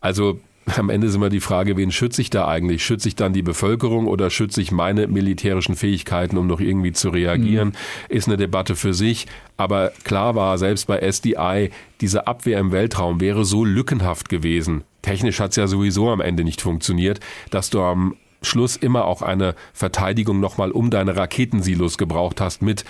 Also 0.00 0.38
am 0.78 0.90
Ende 0.90 1.06
ist 1.06 1.14
immer 1.14 1.28
die 1.30 1.40
Frage, 1.40 1.76
wen 1.76 1.90
schütze 1.90 2.20
ich 2.20 2.30
da 2.30 2.46
eigentlich? 2.46 2.84
Schütze 2.84 3.08
ich 3.08 3.16
dann 3.16 3.32
die 3.32 3.42
Bevölkerung 3.42 4.06
oder 4.06 4.30
schütze 4.30 4.60
ich 4.60 4.72
meine 4.72 5.06
militärischen 5.06 5.76
Fähigkeiten, 5.76 6.36
um 6.36 6.46
noch 6.46 6.60
irgendwie 6.60 6.92
zu 6.92 7.10
reagieren? 7.10 7.68
Mhm. 7.68 7.74
Ist 8.08 8.28
eine 8.28 8.36
Debatte 8.36 8.76
für 8.76 8.94
sich. 8.94 9.26
Aber 9.56 9.92
klar 10.04 10.34
war, 10.34 10.58
selbst 10.58 10.86
bei 10.86 10.98
SDI, 10.98 11.70
diese 12.00 12.26
Abwehr 12.26 12.58
im 12.58 12.72
Weltraum 12.72 13.20
wäre 13.20 13.44
so 13.44 13.64
lückenhaft 13.64 14.28
gewesen. 14.28 14.84
Technisch 15.02 15.40
hat 15.40 15.50
es 15.50 15.56
ja 15.56 15.66
sowieso 15.66 16.10
am 16.10 16.20
Ende 16.20 16.44
nicht 16.44 16.60
funktioniert, 16.60 17.20
dass 17.50 17.70
du 17.70 17.82
am 17.82 18.16
Schluss 18.42 18.76
immer 18.76 19.04
auch 19.04 19.22
eine 19.22 19.54
Verteidigung 19.72 20.40
nochmal 20.40 20.70
um 20.70 20.90
deine 20.90 21.16
Raketensilos 21.16 21.98
gebraucht 21.98 22.40
hast 22.40 22.62
mit 22.62 22.84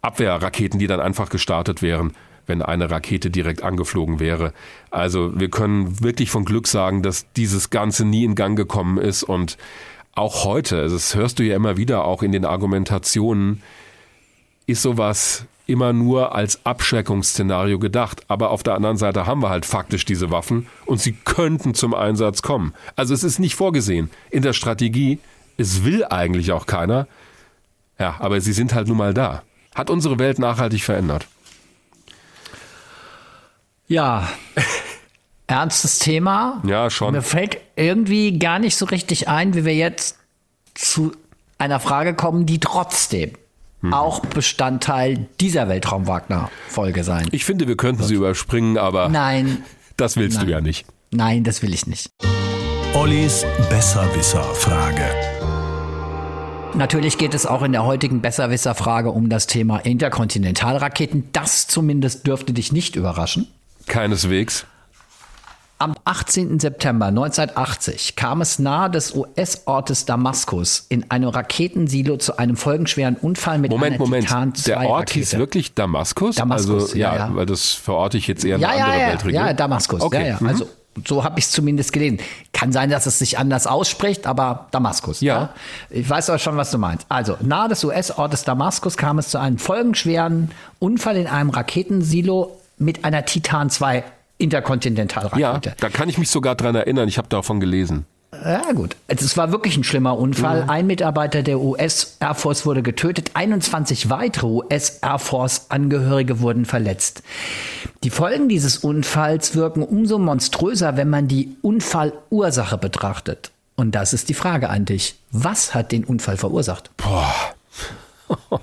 Abwehrraketen, 0.00 0.78
die 0.78 0.86
dann 0.86 1.00
einfach 1.00 1.28
gestartet 1.28 1.82
wären 1.82 2.12
wenn 2.46 2.62
eine 2.62 2.90
Rakete 2.90 3.30
direkt 3.30 3.62
angeflogen 3.62 4.20
wäre. 4.20 4.52
Also 4.90 5.38
wir 5.38 5.50
können 5.50 6.02
wirklich 6.02 6.30
von 6.30 6.44
Glück 6.44 6.66
sagen, 6.66 7.02
dass 7.02 7.30
dieses 7.32 7.70
Ganze 7.70 8.04
nie 8.04 8.24
in 8.24 8.34
Gang 8.34 8.56
gekommen 8.56 8.98
ist 8.98 9.22
und 9.22 9.56
auch 10.14 10.44
heute, 10.44 10.80
also 10.80 10.96
das 10.96 11.14
hörst 11.14 11.38
du 11.38 11.44
ja 11.44 11.56
immer 11.56 11.76
wieder 11.76 12.04
auch 12.04 12.22
in 12.22 12.32
den 12.32 12.44
Argumentationen, 12.44 13.62
ist 14.66 14.82
sowas 14.82 15.44
immer 15.66 15.92
nur 15.92 16.34
als 16.34 16.64
Abschreckungsszenario 16.64 17.78
gedacht. 17.78 18.22
Aber 18.28 18.50
auf 18.50 18.62
der 18.62 18.74
anderen 18.74 18.96
Seite 18.96 19.26
haben 19.26 19.42
wir 19.42 19.50
halt 19.50 19.66
faktisch 19.66 20.04
diese 20.04 20.30
Waffen 20.30 20.66
und 20.86 21.00
sie 21.00 21.12
könnten 21.12 21.74
zum 21.74 21.92
Einsatz 21.92 22.42
kommen. 22.42 22.72
Also 22.94 23.14
es 23.14 23.24
ist 23.24 23.38
nicht 23.38 23.56
vorgesehen 23.56 24.10
in 24.30 24.42
der 24.42 24.52
Strategie. 24.52 25.18
Es 25.58 25.84
will 25.84 26.04
eigentlich 26.04 26.52
auch 26.52 26.66
keiner. 26.66 27.06
Ja, 27.98 28.16
aber 28.18 28.40
sie 28.40 28.52
sind 28.52 28.74
halt 28.74 28.88
nun 28.88 28.96
mal 28.96 29.14
da. 29.14 29.42
Hat 29.74 29.90
unsere 29.90 30.18
Welt 30.18 30.38
nachhaltig 30.38 30.82
verändert. 30.84 31.26
Ja. 33.88 34.28
Ernstes 35.46 36.00
Thema. 36.00 36.62
Ja, 36.66 36.90
schon. 36.90 37.14
Mir 37.14 37.22
fällt 37.22 37.58
irgendwie 37.76 38.38
gar 38.38 38.58
nicht 38.58 38.76
so 38.76 38.86
richtig 38.86 39.28
ein, 39.28 39.54
wie 39.54 39.64
wir 39.64 39.74
jetzt 39.74 40.18
zu 40.74 41.12
einer 41.58 41.78
Frage 41.78 42.14
kommen, 42.14 42.46
die 42.46 42.58
trotzdem 42.58 43.32
hm. 43.82 43.94
auch 43.94 44.20
Bestandteil 44.20 45.28
dieser 45.40 45.68
Weltraum-Wagner-Folge 45.68 47.04
sein. 47.04 47.28
Ich 47.30 47.44
finde, 47.44 47.68
wir 47.68 47.76
könnten 47.76 48.02
sie 48.02 48.14
überspringen, 48.14 48.76
aber. 48.76 49.08
Nein. 49.08 49.62
Das 49.96 50.16
willst 50.16 50.38
Nein. 50.38 50.46
du 50.46 50.52
ja 50.52 50.60
nicht. 50.60 50.86
Nein, 51.12 51.44
das 51.44 51.62
will 51.62 51.72
ich 51.72 51.86
nicht. 51.86 52.10
Ollis 52.94 53.46
Besserwisser-Frage. 53.70 55.04
Natürlich 56.74 57.16
geht 57.16 57.32
es 57.32 57.46
auch 57.46 57.62
in 57.62 57.72
der 57.72 57.84
heutigen 57.84 58.20
Besserwisser-Frage 58.20 59.10
um 59.10 59.30
das 59.30 59.46
Thema 59.46 59.78
Interkontinentalraketen. 59.78 61.28
Das 61.32 61.68
zumindest 61.68 62.26
dürfte 62.26 62.52
dich 62.52 62.72
nicht 62.72 62.96
überraschen. 62.96 63.48
Keineswegs. 63.86 64.66
Am 65.78 65.94
18. 66.06 66.58
September 66.58 67.06
1980 67.06 68.16
kam 68.16 68.40
es 68.40 68.58
nahe 68.58 68.90
des 68.90 69.14
US-Ortes 69.14 70.06
Damaskus 70.06 70.86
in 70.88 71.10
einem 71.10 71.28
Raketensilo 71.28 72.16
zu 72.16 72.38
einem 72.38 72.56
folgenschweren 72.56 73.16
Unfall 73.16 73.58
mit 73.58 73.70
Moment, 73.70 73.96
einer 73.96 73.98
Moment. 73.98 74.26
Titan 74.26 74.54
2 74.54 74.70
Der 74.70 74.80
Ort 74.88 75.00
Rakete. 75.00 75.18
hieß 75.18 75.38
wirklich 75.38 75.74
Damaskus? 75.74 76.36
Damaskus, 76.36 76.82
also, 76.84 76.96
ja, 76.96 77.14
ja, 77.14 77.28
ja. 77.28 77.36
weil 77.36 77.44
das 77.44 77.72
verorte 77.72 78.16
ich 78.16 78.26
jetzt 78.26 78.46
eher 78.46 78.56
in 78.56 78.62
ja, 78.62 78.68
eine 78.70 78.78
ja, 78.78 78.84
andere 78.84 79.00
ja, 79.00 79.08
Weltregion. 79.08 79.46
ja, 79.46 79.52
Damaskus. 79.52 80.00
Okay. 80.00 80.22
Ja, 80.22 80.26
ja. 80.28 80.36
mhm. 80.40 80.48
Also 80.48 80.68
so 81.06 81.24
habe 81.24 81.38
ich 81.38 81.44
es 81.44 81.50
zumindest 81.50 81.92
gelesen. 81.92 82.20
Kann 82.54 82.72
sein, 82.72 82.88
dass 82.88 83.04
es 83.04 83.18
sich 83.18 83.38
anders 83.38 83.66
ausspricht, 83.66 84.26
aber 84.26 84.68
Damaskus. 84.70 85.20
Ja. 85.20 85.50
Ich 85.90 86.08
weiß 86.08 86.30
aber 86.30 86.38
schon, 86.38 86.56
was 86.56 86.70
du 86.70 86.78
meinst. 86.78 87.04
Also, 87.10 87.36
nahe 87.42 87.68
des 87.68 87.84
US-Ortes 87.84 88.44
Damaskus 88.44 88.96
kam 88.96 89.18
es 89.18 89.28
zu 89.28 89.38
einem 89.38 89.58
folgenschweren 89.58 90.52
Unfall 90.78 91.16
in 91.16 91.26
einem 91.26 91.50
Raketensilo 91.50 92.58
mit 92.78 93.04
einer 93.04 93.24
Titan 93.24 93.70
2 93.70 93.96
ja, 93.96 94.02
Interkontinentalrakete. 94.38 95.74
da 95.78 95.88
kann 95.88 96.08
ich 96.08 96.18
mich 96.18 96.30
sogar 96.30 96.54
dran 96.54 96.74
erinnern. 96.74 97.08
Ich 97.08 97.18
habe 97.18 97.28
davon 97.28 97.60
gelesen. 97.60 98.04
Ja, 98.44 98.72
gut. 98.72 98.96
Es 99.06 99.36
war 99.36 99.52
wirklich 99.52 99.76
ein 99.76 99.84
schlimmer 99.84 100.18
Unfall. 100.18 100.64
Ein 100.68 100.86
Mitarbeiter 100.86 101.42
der 101.42 101.60
US 101.60 102.16
Air 102.20 102.34
Force 102.34 102.66
wurde 102.66 102.82
getötet, 102.82 103.30
21 103.34 104.10
weitere 104.10 104.46
US 104.46 104.98
Air 105.00 105.18
Force 105.18 105.66
Angehörige 105.70 106.40
wurden 106.40 106.64
verletzt. 106.64 107.22
Die 108.02 108.10
Folgen 108.10 108.48
dieses 108.48 108.78
Unfalls 108.78 109.54
wirken 109.54 109.82
umso 109.82 110.18
monströser, 110.18 110.96
wenn 110.96 111.08
man 111.08 111.28
die 111.28 111.56
Unfallursache 111.62 112.78
betrachtet. 112.78 113.52
Und 113.74 113.94
das 113.94 114.12
ist 114.12 114.28
die 114.28 114.34
Frage 114.34 114.70
an 114.70 114.84
dich. 114.84 115.16
Was 115.30 115.74
hat 115.74 115.92
den 115.92 116.04
Unfall 116.04 116.36
verursacht? 116.36 116.90
Ah, 117.02 117.32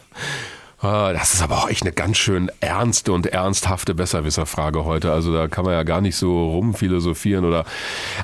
das 0.84 1.34
ist 1.34 1.42
aber 1.42 1.60
auch 1.60 1.70
echt 1.70 1.84
eine 1.84 1.94
ganz 1.94 2.18
schön 2.18 2.52
ernste 2.60 3.14
und 3.14 3.28
ernsthafte 3.28 3.96
Besserwisserfrage 3.96 4.84
heute. 4.84 5.12
Also 5.12 5.34
da 5.34 5.48
kann 5.48 5.64
man 5.64 5.74
ja 5.74 5.84
gar 5.84 6.02
nicht 6.02 6.16
so 6.16 6.50
rumphilosophieren 6.52 7.46
oder. 7.46 7.64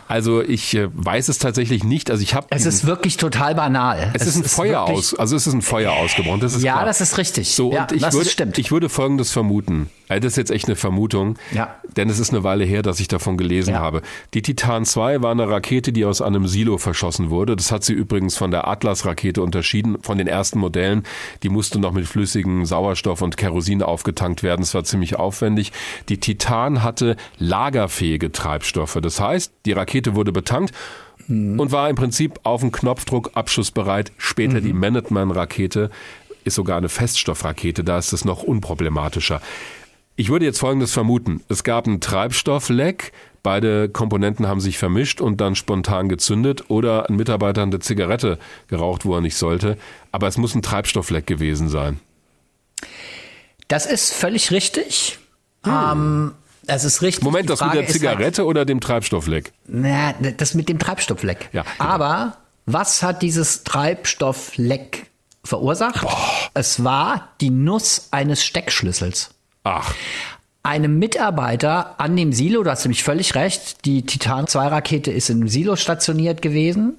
Also 0.08 0.42
ich 0.42 0.76
äh, 0.76 0.90
weiß 0.94 1.30
es 1.30 1.38
tatsächlich 1.38 1.84
nicht. 1.84 2.12
Also 2.12 2.22
ich 2.22 2.36
habe. 2.36 2.48
Es 2.50 2.66
ist 2.66 2.86
wirklich 2.86 3.18
total 3.18 3.56
banal. 3.56 4.12
Es, 4.14 4.24
es 4.24 4.28
ist 4.30 4.36
ein 4.38 4.44
ist 4.44 4.56
Feuer 4.56 4.82
aus. 4.82 5.14
Also 5.14 5.36
es 5.36 5.48
ist 5.48 5.54
ein 5.54 5.62
Feuer 5.62 5.94
ausgebrochen. 5.94 6.42
Das 6.42 6.54
ist 6.54 6.64
ja, 6.64 6.74
klar. 6.74 6.86
das 6.86 7.02
ist 7.02 7.18
richtig. 7.18 7.56
So 7.56 7.72
ja, 7.72 7.84
und 7.84 7.94
ich 7.94 8.02
das 8.02 8.14
würde, 8.14 8.30
stimmt. 8.30 8.58
ich 8.58 8.72
würde 8.72 8.90
Folgendes 8.90 9.32
vermuten. 9.32 9.90
Das 10.10 10.26
ist 10.26 10.38
jetzt 10.38 10.52
echt 10.52 10.66
eine 10.66 10.76
Vermutung. 10.76 11.38
Ja. 11.52 11.76
Denn 11.96 12.10
es 12.10 12.20
ist 12.20 12.32
eine 12.32 12.44
Weile 12.44 12.66
her, 12.66 12.82
dass 12.82 13.00
ich 13.00 13.08
davon 13.08 13.38
gelesen 13.38 13.76
Ja. 13.76 13.80
habe. 13.80 14.02
Die 14.34 14.42
Titan 14.42 14.84
2 14.84 15.22
war 15.22 15.32
eine 15.32 15.48
Rakete, 15.48 15.92
die 15.94 16.04
aus 16.04 16.22
einem 16.22 16.48
Silo 16.48 16.78
verschossen 16.78 17.30
wurde. 17.30 17.56
Das 17.56 17.72
hat 17.72 17.84
sie 17.84 17.94
übrigens 17.94 18.36
von 18.36 18.50
der 18.52 18.68
Atlas-Rakete 18.68 19.42
unterschieden, 19.42 20.02
von 20.02 20.18
den 20.18 20.28
ersten 20.28 20.60
Modellen. 20.60 21.04
Die 21.44 21.50
musste 21.50 21.80
noch 21.80 21.92
mit 21.92 22.08
flüssigem 22.50 22.66
Sauerstoff 22.66 23.22
und 23.22 23.38
Kerosin 23.38 23.84
aufgetankt 23.84 24.44
werden. 24.44 24.64
Es 24.64 24.74
war 24.74 24.84
ziemlich 24.84 25.16
aufwendig. 25.18 25.72
Die 26.10 26.20
Titan 26.20 26.84
hatte 26.84 27.16
lagerfähige 27.38 28.32
Treibstoffe. 28.32 28.98
Das 29.02 29.20
heißt, 29.20 29.52
die 29.66 29.74
Rakete 29.74 30.16
wurde 30.16 30.32
betankt 30.32 30.74
und 31.28 31.72
war 31.72 31.90
im 31.90 31.96
Prinzip 31.96 32.40
auf 32.44 32.62
den 32.62 32.72
Knopfdruck 32.72 33.32
abschussbereit. 33.36 34.12
Später 34.18 34.62
die 34.62 34.74
Minuteman-Rakete 34.74 35.92
ist 36.44 36.56
sogar 36.56 36.78
eine 36.78 36.90
Feststoffrakete. 36.90 37.84
Da 37.84 37.98
ist 38.00 38.14
es 38.14 38.26
noch 38.26 38.44
unproblematischer. 38.44 39.42
Ich 40.16 40.30
würde 40.30 40.46
jetzt 40.46 40.60
Folgendes 40.60 40.92
vermuten. 40.92 41.42
Es 41.48 41.64
gab 41.64 41.88
einen 41.88 42.02
Treibstoffleck, 42.02 43.14
beide 43.42 43.88
Komponenten 43.88 44.48
haben 44.48 44.60
sich 44.60 44.78
vermischt 44.78 45.22
und 45.22 45.40
dann 45.40 45.56
spontan 45.56 46.10
gezündet 46.10 46.66
oder 46.70 47.08
ein 47.08 47.16
Mitarbeiter 47.16 47.62
hat 47.62 47.70
eine 47.70 47.80
Zigarette 47.80 48.38
geraucht, 48.68 49.06
wo 49.06 49.16
er 49.16 49.22
nicht 49.22 49.38
sollte. 49.38 49.78
Aber 50.12 50.28
es 50.28 50.38
muss 50.38 50.56
ein 50.56 50.62
Treibstoffleck 50.62 51.26
gewesen 51.26 51.70
sein. 51.70 52.02
Das 53.68 53.86
ist 53.86 54.14
völlig 54.14 54.52
richtig. 54.52 55.20
Ähm, 55.66 56.34
das 56.64 56.84
ist 56.86 57.02
richtig. 57.02 57.22
Hm. 57.24 57.32
Moment, 57.32 57.50
das 57.50 57.62
mit 57.62 57.74
der 57.74 57.82
ist 57.82 57.88
halt- 57.88 57.94
Zigarette 57.94 58.46
oder 58.46 58.66
dem 58.66 58.80
Treibstoffleck? 58.80 59.52
Na, 59.68 60.14
das 60.14 60.54
mit 60.54 60.70
dem 60.70 60.80
Treibstoffleck. 60.80 61.50
Ja, 61.54 61.64
genau. 61.78 61.90
Aber 61.90 62.38
was 62.66 63.02
hat 63.04 63.22
dieses 63.22 63.64
Treibstoffleck 63.64 65.08
verursacht? 65.44 66.06
Es 66.54 66.84
war 66.84 67.30
die 67.42 67.50
Nuss 67.50 68.08
eines 68.12 68.44
Steckschlüssels. 68.44 69.32
Ach, 69.64 69.94
Einem 70.62 71.00
Mitarbeiter 71.00 72.00
an 72.00 72.16
dem 72.18 72.34
Silo, 72.34 72.64
du 72.64 72.70
hast 72.70 72.84
nämlich 72.84 73.04
völlig 73.04 73.34
recht, 73.34 73.86
die 73.86 74.06
Titan 74.06 74.46
2 74.46 74.68
Rakete 74.68 75.10
ist 75.10 75.30
im 75.30 75.48
Silo 75.48 75.78
stationiert 75.78 76.42
gewesen. 76.42 76.98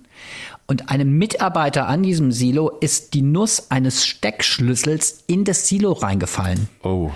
Und 0.71 0.89
einem 0.89 1.19
Mitarbeiter 1.19 1.89
an 1.89 2.05
diesem 2.05 2.31
Silo 2.31 2.69
ist 2.69 3.15
die 3.15 3.23
Nuss 3.23 3.73
eines 3.73 4.07
Steckschlüssels 4.07 5.25
in 5.27 5.45
das 5.45 5.67
Silo 5.67 5.91
reingefallen. 5.91 6.69
oh. 6.85 7.11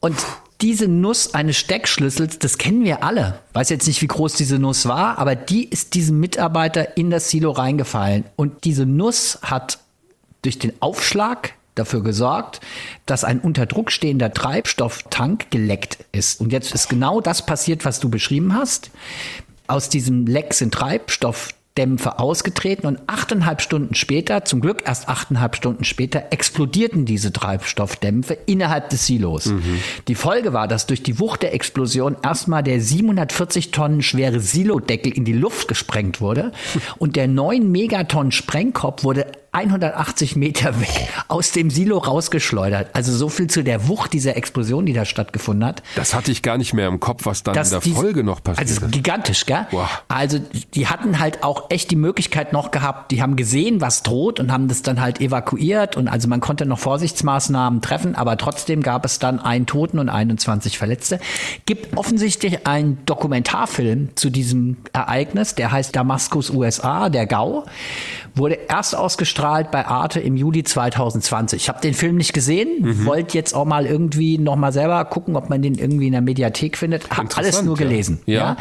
Und 0.00 0.16
diese 0.62 0.88
Nuss 0.88 1.34
eines 1.34 1.58
Steckschlüssels, 1.58 2.38
das 2.38 2.56
kennen 2.56 2.84
wir 2.84 3.02
alle. 3.02 3.40
Weiß 3.52 3.68
jetzt 3.68 3.86
nicht, 3.86 4.00
wie 4.00 4.06
groß 4.06 4.32
diese 4.36 4.58
Nuss 4.58 4.86
war, 4.86 5.18
aber 5.18 5.34
die 5.34 5.64
ist 5.64 5.92
diesem 5.92 6.18
Mitarbeiter 6.20 6.96
in 6.96 7.10
das 7.10 7.28
Silo 7.28 7.50
reingefallen. 7.50 8.24
Und 8.34 8.64
diese 8.64 8.86
Nuss 8.86 9.40
hat 9.42 9.78
durch 10.40 10.58
den 10.58 10.72
Aufschlag 10.80 11.52
dafür 11.74 12.02
gesorgt, 12.02 12.62
dass 13.04 13.24
ein 13.24 13.40
unter 13.40 13.66
Druck 13.66 13.92
stehender 13.92 14.32
Treibstofftank 14.32 15.50
geleckt 15.50 15.98
ist. 16.12 16.40
Und 16.40 16.50
jetzt 16.50 16.74
ist 16.74 16.88
genau 16.88 17.20
das 17.20 17.44
passiert, 17.44 17.84
was 17.84 18.00
du 18.00 18.08
beschrieben 18.08 18.54
hast. 18.54 18.90
Aus 19.66 19.90
diesem 19.90 20.26
Leck 20.26 20.54
sind 20.54 20.72
Treibstoffdämpfe 21.74 22.18
ausgetreten 22.20 22.86
und 22.86 23.00
achteinhalb 23.08 23.60
Stunden 23.60 23.94
später, 23.94 24.44
zum 24.44 24.60
Glück 24.60 24.84
erst 24.86 25.08
achteinhalb 25.08 25.56
Stunden 25.56 25.82
später, 25.82 26.26
explodierten 26.30 27.04
diese 27.04 27.32
Treibstoffdämpfe 27.32 28.38
innerhalb 28.46 28.90
des 28.90 29.06
Silos. 29.06 29.52
Die 30.06 30.14
Folge 30.14 30.52
war, 30.52 30.68
dass 30.68 30.86
durch 30.86 31.02
die 31.02 31.18
Wucht 31.18 31.42
der 31.42 31.52
Explosion 31.52 32.16
erstmal 32.22 32.62
der 32.62 32.80
740 32.80 33.72
Tonnen 33.72 34.02
schwere 34.02 34.38
Silodeckel 34.38 35.12
in 35.12 35.24
die 35.24 35.32
Luft 35.32 35.66
gesprengt 35.66 36.20
wurde 36.20 36.52
und 36.98 37.16
der 37.16 37.26
9 37.26 37.68
Megatonnen 37.70 38.30
Sprengkopf 38.30 39.02
wurde 39.02 39.26
180 39.54 40.36
Meter 40.36 40.80
weg 40.80 41.08
aus 41.28 41.52
dem 41.52 41.70
Silo 41.70 41.98
rausgeschleudert. 41.98 42.90
Also 42.92 43.12
so 43.16 43.28
viel 43.28 43.46
zu 43.46 43.62
der 43.62 43.86
Wucht 43.88 44.12
dieser 44.12 44.36
Explosion, 44.36 44.84
die 44.84 44.92
da 44.92 45.04
stattgefunden 45.04 45.64
hat. 45.64 45.82
Das 45.94 46.12
hatte 46.12 46.32
ich 46.32 46.42
gar 46.42 46.58
nicht 46.58 46.74
mehr 46.74 46.88
im 46.88 46.98
Kopf, 46.98 47.24
was 47.24 47.42
dann 47.44 47.54
in 47.56 47.70
der 47.70 47.80
diese- 47.80 47.94
Folge 47.94 48.24
noch 48.24 48.42
passiert 48.42 48.68
Also 48.68 48.86
gigantisch, 48.88 49.46
gell? 49.46 49.66
Boah. 49.70 49.88
Also 50.08 50.40
die 50.74 50.88
hatten 50.88 51.20
halt 51.20 51.44
auch 51.44 51.70
echt 51.70 51.90
die 51.92 51.96
Möglichkeit 51.96 52.52
noch 52.52 52.72
gehabt, 52.72 53.12
die 53.12 53.22
haben 53.22 53.36
gesehen, 53.36 53.80
was 53.80 54.02
droht 54.02 54.40
und 54.40 54.50
haben 54.50 54.66
das 54.66 54.82
dann 54.82 55.00
halt 55.00 55.20
evakuiert 55.20 55.96
und 55.96 56.08
also 56.08 56.26
man 56.26 56.40
konnte 56.40 56.66
noch 56.66 56.80
Vorsichtsmaßnahmen 56.80 57.80
treffen, 57.80 58.16
aber 58.16 58.36
trotzdem 58.36 58.82
gab 58.82 59.04
es 59.04 59.20
dann 59.20 59.38
einen 59.38 59.66
Toten 59.66 60.00
und 60.00 60.08
21 60.08 60.78
Verletzte. 60.78 61.20
Gibt 61.64 61.96
offensichtlich 61.96 62.66
einen 62.66 62.98
Dokumentarfilm 63.06 64.16
zu 64.16 64.30
diesem 64.30 64.78
Ereignis, 64.92 65.54
der 65.54 65.70
heißt 65.70 65.94
Damaskus 65.94 66.50
USA, 66.50 67.08
der 67.08 67.26
GAU, 67.26 67.64
wurde 68.34 68.58
erst 68.68 68.96
ausgestrahlt 68.96 69.43
bei 69.70 69.86
Arte 69.86 70.20
im 70.20 70.36
Juli 70.36 70.64
2020. 70.64 71.62
Ich 71.62 71.68
habe 71.68 71.80
den 71.80 71.94
Film 71.94 72.16
nicht 72.16 72.32
gesehen, 72.32 72.68
Mhm. 72.80 73.04
wollte 73.06 73.36
jetzt 73.36 73.54
auch 73.54 73.64
mal 73.64 73.86
irgendwie 73.86 74.38
noch 74.38 74.56
mal 74.56 74.72
selber 74.72 75.04
gucken, 75.04 75.36
ob 75.36 75.50
man 75.50 75.62
den 75.62 75.74
irgendwie 75.74 76.06
in 76.06 76.12
der 76.12 76.20
Mediathek 76.22 76.76
findet. 76.76 77.10
Hab 77.10 77.36
alles 77.36 77.62
nur 77.62 77.76
gelesen. 77.76 78.20
Ja. 78.26 78.34
Ja. 78.34 78.56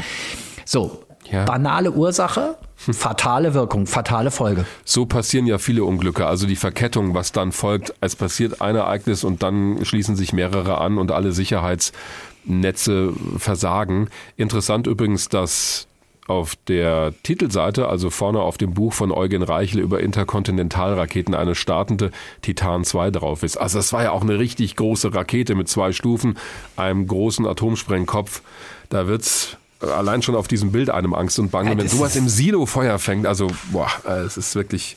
So, 0.65 1.03
Ja. 1.31 1.45
banale 1.45 1.91
Ursache, 1.91 2.55
fatale 2.75 3.53
Wirkung, 3.53 3.87
fatale 3.87 4.29
Folge. 4.31 4.65
So 4.83 5.05
passieren 5.05 5.45
ja 5.47 5.57
viele 5.57 5.83
Unglücke. 5.85 6.25
Also 6.27 6.47
die 6.47 6.55
Verkettung, 6.57 7.13
was 7.13 7.31
dann 7.31 7.51
folgt. 7.53 7.93
Es 8.01 8.15
passiert 8.15 8.61
ein 8.61 8.75
Ereignis 8.75 9.23
und 9.23 9.41
dann 9.41 9.79
schließen 9.85 10.15
sich 10.17 10.33
mehrere 10.33 10.79
an 10.79 10.97
und 10.97 11.11
alle 11.11 11.31
Sicherheitsnetze 11.31 13.13
versagen. 13.37 14.09
Interessant 14.35 14.87
übrigens, 14.87 15.29
dass 15.29 15.87
auf 16.27 16.55
der 16.67 17.13
Titelseite, 17.23 17.87
also 17.87 18.09
vorne 18.09 18.39
auf 18.39 18.57
dem 18.57 18.73
Buch 18.73 18.93
von 18.93 19.11
Eugen 19.11 19.43
Reichel 19.43 19.81
über 19.81 19.99
Interkontinentalraketen 19.99 21.35
eine 21.35 21.53
startende 21.53 22.11
Titan 22.41 22.85
2 22.85 23.11
drauf 23.11 23.43
ist. 23.43 23.57
Also 23.57 23.79
das 23.79 23.91
war 23.91 24.03
ja 24.03 24.11
auch 24.11 24.21
eine 24.21 24.39
richtig 24.39 24.75
große 24.75 25.13
Rakete 25.13 25.55
mit 25.55 25.67
zwei 25.67 25.91
Stufen, 25.91 26.37
einem 26.77 27.07
großen 27.07 27.45
Atomsprengkopf. 27.45 28.41
Da 28.89 29.07
wird's 29.07 29.57
allein 29.81 30.21
schon 30.21 30.35
auf 30.35 30.47
diesem 30.47 30.71
Bild 30.71 30.89
einem 30.89 31.13
Angst 31.13 31.39
und 31.39 31.51
Bange, 31.51 31.71
Ja, 31.71 31.77
wenn 31.77 31.87
sowas 31.87 32.15
im 32.15 32.29
Silo 32.29 32.65
Feuer 32.65 32.99
fängt. 32.99 33.27
Also, 33.27 33.47
boah, 33.71 33.89
äh, 34.07 34.21
es 34.21 34.37
ist 34.37 34.55
wirklich. 34.55 34.95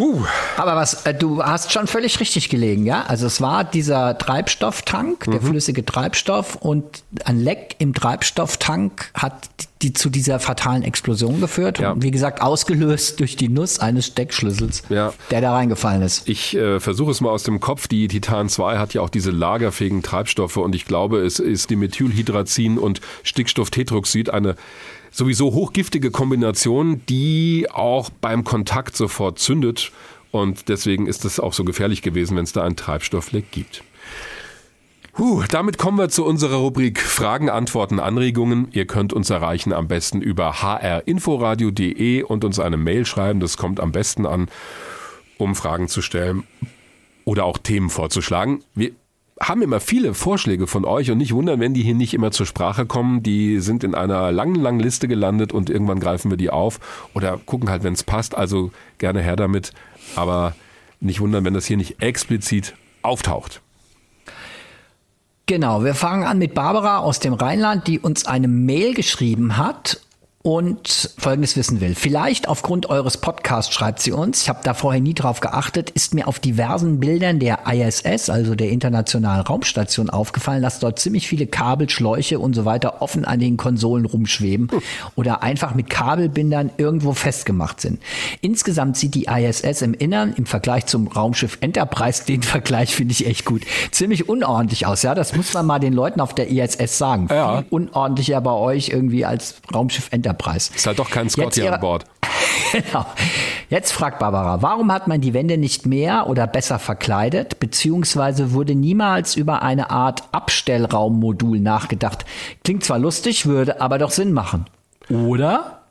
Uh, 0.00 0.24
Aber 0.56 0.76
was, 0.76 1.06
äh, 1.06 1.14
du 1.14 1.42
hast 1.42 1.72
schon 1.72 1.86
völlig 1.86 2.20
richtig 2.20 2.48
gelegen, 2.48 2.86
ja? 2.86 3.04
Also 3.06 3.26
es 3.26 3.40
war 3.40 3.64
dieser 3.64 4.16
Treibstofftank, 4.18 5.26
Mhm. 5.26 5.30
der 5.32 5.42
flüssige 5.42 5.84
Treibstoff 5.84 6.56
und 6.56 7.02
ein 7.24 7.40
Leck 7.42 7.76
im 7.78 7.94
Treibstofftank 7.94 9.10
hat 9.14 9.48
die 9.82 9.92
zu 9.92 10.10
dieser 10.10 10.40
fatalen 10.40 10.82
Explosion 10.82 11.40
geführt. 11.40 11.78
Ja. 11.78 11.92
Und 11.92 12.02
wie 12.02 12.10
gesagt, 12.10 12.42
ausgelöst 12.42 13.20
durch 13.20 13.36
die 13.36 13.48
Nuss 13.48 13.78
eines 13.78 14.06
Steckschlüssels, 14.06 14.82
Ja. 14.88 15.12
der 15.30 15.40
da 15.40 15.52
reingefallen 15.52 16.02
ist. 16.02 16.28
Ich 16.28 16.56
äh, 16.56 16.80
versuche 16.80 17.12
es 17.12 17.20
mal 17.20 17.30
aus 17.30 17.44
dem 17.44 17.60
Kopf. 17.60 17.86
Die 17.86 18.08
Titan 18.08 18.48
2 18.48 18.78
hat 18.78 18.94
ja 18.94 19.02
auch 19.02 19.08
diese 19.10 19.30
lagerfähigen 19.30 20.02
Treibstoffe 20.02 20.56
und 20.56 20.74
ich 20.74 20.84
glaube, 20.84 21.24
es 21.24 21.38
ist 21.38 21.70
die 21.70 21.76
Methylhydrazin 21.76 22.76
und 22.76 23.00
Stickstofftetroxid 23.22 24.30
eine 24.30 24.56
sowieso 25.10 25.52
hochgiftige 25.52 26.10
Kombination, 26.10 27.02
die 27.08 27.66
auch 27.70 28.10
beim 28.10 28.44
Kontakt 28.44 28.96
sofort 28.96 29.38
zündet 29.38 29.92
und 30.30 30.68
deswegen 30.68 31.06
ist 31.06 31.24
es 31.24 31.40
auch 31.40 31.52
so 31.52 31.64
gefährlich 31.64 32.02
gewesen, 32.02 32.36
wenn 32.36 32.44
es 32.44 32.52
da 32.52 32.62
einen 32.62 32.76
Treibstoffleck 32.76 33.50
gibt. 33.50 33.82
Puh, 35.12 35.42
damit 35.50 35.78
kommen 35.78 35.98
wir 35.98 36.10
zu 36.10 36.24
unserer 36.24 36.56
Rubrik 36.56 37.00
Fragen, 37.00 37.50
Antworten, 37.50 37.98
Anregungen. 37.98 38.68
Ihr 38.70 38.86
könnt 38.86 39.12
uns 39.12 39.30
erreichen 39.30 39.72
am 39.72 39.88
besten 39.88 40.22
über 40.22 40.62
hrinforadio.de 40.62 42.22
und 42.22 42.44
uns 42.44 42.60
eine 42.60 42.76
Mail 42.76 43.04
schreiben. 43.04 43.40
Das 43.40 43.56
kommt 43.56 43.80
am 43.80 43.90
besten 43.90 44.26
an, 44.26 44.48
um 45.36 45.56
Fragen 45.56 45.88
zu 45.88 46.02
stellen 46.02 46.44
oder 47.24 47.46
auch 47.46 47.58
Themen 47.58 47.90
vorzuschlagen. 47.90 48.62
Wir 48.76 48.92
haben 49.40 49.62
immer 49.62 49.80
viele 49.80 50.14
Vorschläge 50.14 50.66
von 50.66 50.84
euch 50.84 51.10
und 51.10 51.18
nicht 51.18 51.32
wundern, 51.32 51.60
wenn 51.60 51.74
die 51.74 51.82
hier 51.82 51.94
nicht 51.94 52.14
immer 52.14 52.30
zur 52.30 52.46
Sprache 52.46 52.86
kommen. 52.86 53.22
Die 53.22 53.60
sind 53.60 53.84
in 53.84 53.94
einer 53.94 54.32
langen, 54.32 54.56
langen 54.56 54.80
Liste 54.80 55.08
gelandet 55.08 55.52
und 55.52 55.70
irgendwann 55.70 56.00
greifen 56.00 56.30
wir 56.30 56.36
die 56.36 56.50
auf 56.50 56.80
oder 57.14 57.38
gucken 57.44 57.70
halt, 57.70 57.82
wenn 57.82 57.92
es 57.92 58.02
passt. 58.02 58.36
Also 58.36 58.72
gerne 58.98 59.22
her 59.22 59.36
damit, 59.36 59.72
aber 60.16 60.54
nicht 61.00 61.20
wundern, 61.20 61.44
wenn 61.44 61.54
das 61.54 61.66
hier 61.66 61.76
nicht 61.76 62.02
explizit 62.02 62.74
auftaucht. 63.02 63.62
Genau, 65.46 65.82
wir 65.82 65.94
fangen 65.94 66.24
an 66.24 66.38
mit 66.38 66.54
Barbara 66.54 66.98
aus 66.98 67.20
dem 67.20 67.32
Rheinland, 67.32 67.86
die 67.86 67.98
uns 67.98 68.26
eine 68.26 68.48
Mail 68.48 68.92
geschrieben 68.94 69.56
hat 69.56 70.00
und 70.42 71.10
Folgendes 71.18 71.56
wissen 71.56 71.80
will. 71.80 71.96
Vielleicht 71.96 72.48
aufgrund 72.48 72.88
eures 72.90 73.16
Podcasts 73.16 73.74
schreibt 73.74 74.00
sie 74.00 74.12
uns, 74.12 74.42
ich 74.42 74.48
habe 74.48 74.60
da 74.62 74.72
vorher 74.72 75.00
nie 75.00 75.12
drauf 75.12 75.40
geachtet, 75.40 75.90
ist 75.90 76.14
mir 76.14 76.28
auf 76.28 76.38
diversen 76.38 77.00
Bildern 77.00 77.40
der 77.40 77.60
ISS, 77.66 78.30
also 78.30 78.54
der 78.54 78.70
Internationalen 78.70 79.44
Raumstation, 79.44 80.10
aufgefallen, 80.10 80.62
dass 80.62 80.78
dort 80.78 81.00
ziemlich 81.00 81.26
viele 81.26 81.48
Kabel, 81.48 81.90
Schläuche 81.90 82.38
und 82.38 82.54
so 82.54 82.64
weiter 82.64 83.02
offen 83.02 83.24
an 83.24 83.40
den 83.40 83.56
Konsolen 83.56 84.06
rumschweben 84.06 84.68
oder 85.16 85.42
einfach 85.42 85.74
mit 85.74 85.90
Kabelbindern 85.90 86.70
irgendwo 86.76 87.14
festgemacht 87.14 87.80
sind. 87.80 88.00
Insgesamt 88.40 88.96
sieht 88.96 89.16
die 89.16 89.26
ISS 89.26 89.82
im 89.82 89.92
Innern 89.92 90.34
im 90.36 90.46
Vergleich 90.46 90.86
zum 90.86 91.08
Raumschiff 91.08 91.58
Enterprise, 91.60 92.24
den 92.24 92.42
Vergleich 92.42 92.94
finde 92.94 93.12
ich 93.12 93.26
echt 93.26 93.44
gut, 93.44 93.62
ziemlich 93.90 94.28
unordentlich 94.28 94.86
aus. 94.86 95.02
Ja, 95.02 95.16
das 95.16 95.34
muss 95.34 95.52
man 95.52 95.66
mal 95.66 95.80
den 95.80 95.92
Leuten 95.92 96.20
auf 96.20 96.32
der 96.32 96.48
ISS 96.48 96.96
sagen. 96.96 97.26
Ja. 97.28 97.58
Viel 97.58 97.66
unordentlicher 97.70 98.40
bei 98.40 98.52
euch 98.52 98.90
irgendwie 98.90 99.24
als 99.24 99.56
Raumschiff 99.74 100.08
Enterprise. 100.12 100.27
Ist 100.74 100.86
halt 100.86 100.98
doch 100.98 101.10
kein 101.10 101.28
Scott 101.30 101.44
Jetzt 101.46 101.54
hier 101.56 101.64
ihre- 101.64 101.74
an 101.74 101.80
Bord. 101.80 102.04
Genau. 102.72 103.06
Jetzt 103.70 103.92
fragt 103.92 104.18
Barbara, 104.18 104.60
warum 104.62 104.92
hat 104.92 105.08
man 105.08 105.20
die 105.22 105.32
Wände 105.32 105.56
nicht 105.56 105.86
mehr 105.86 106.26
oder 106.28 106.46
besser 106.46 106.78
verkleidet, 106.78 107.60
beziehungsweise 107.60 108.52
wurde 108.52 108.74
niemals 108.74 109.36
über 109.36 109.62
eine 109.62 109.90
Art 109.90 110.22
Abstellraummodul 110.32 111.60
nachgedacht? 111.60 112.24
Klingt 112.64 112.84
zwar 112.84 112.98
lustig, 112.98 113.46
würde 113.46 113.80
aber 113.80 113.98
doch 113.98 114.10
Sinn 114.10 114.32
machen. 114.32 114.66
Oder? 115.08 115.82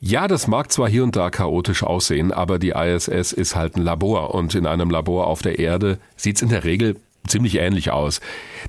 Ja, 0.00 0.26
das 0.26 0.46
mag 0.46 0.72
zwar 0.72 0.88
hier 0.88 1.04
und 1.04 1.14
da 1.16 1.30
chaotisch 1.30 1.82
aussehen, 1.82 2.32
aber 2.32 2.58
die 2.58 2.70
ISS 2.70 3.32
ist 3.32 3.54
halt 3.54 3.76
ein 3.76 3.82
Labor 3.82 4.34
und 4.34 4.54
in 4.54 4.66
einem 4.66 4.90
Labor 4.90 5.26
auf 5.26 5.42
der 5.42 5.58
Erde 5.58 5.98
sieht's 6.16 6.42
in 6.42 6.48
der 6.48 6.64
Regel 6.64 6.96
ziemlich 7.26 7.56
ähnlich 7.56 7.90
aus. 7.90 8.20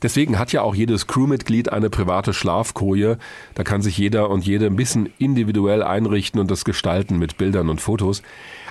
Deswegen 0.01 0.37
hat 0.37 0.51
ja 0.51 0.61
auch 0.61 0.75
jedes 0.75 1.07
Crewmitglied 1.07 1.71
eine 1.71 1.89
private 1.89 2.33
Schlafkoje. 2.33 3.17
Da 3.55 3.63
kann 3.63 3.81
sich 3.81 3.97
jeder 3.97 4.29
und 4.29 4.45
jede 4.45 4.67
ein 4.67 4.75
bisschen 4.75 5.11
individuell 5.17 5.83
einrichten 5.83 6.39
und 6.39 6.49
das 6.51 6.65
gestalten 6.65 7.17
mit 7.17 7.37
Bildern 7.37 7.69
und 7.69 7.81
Fotos. 7.81 8.21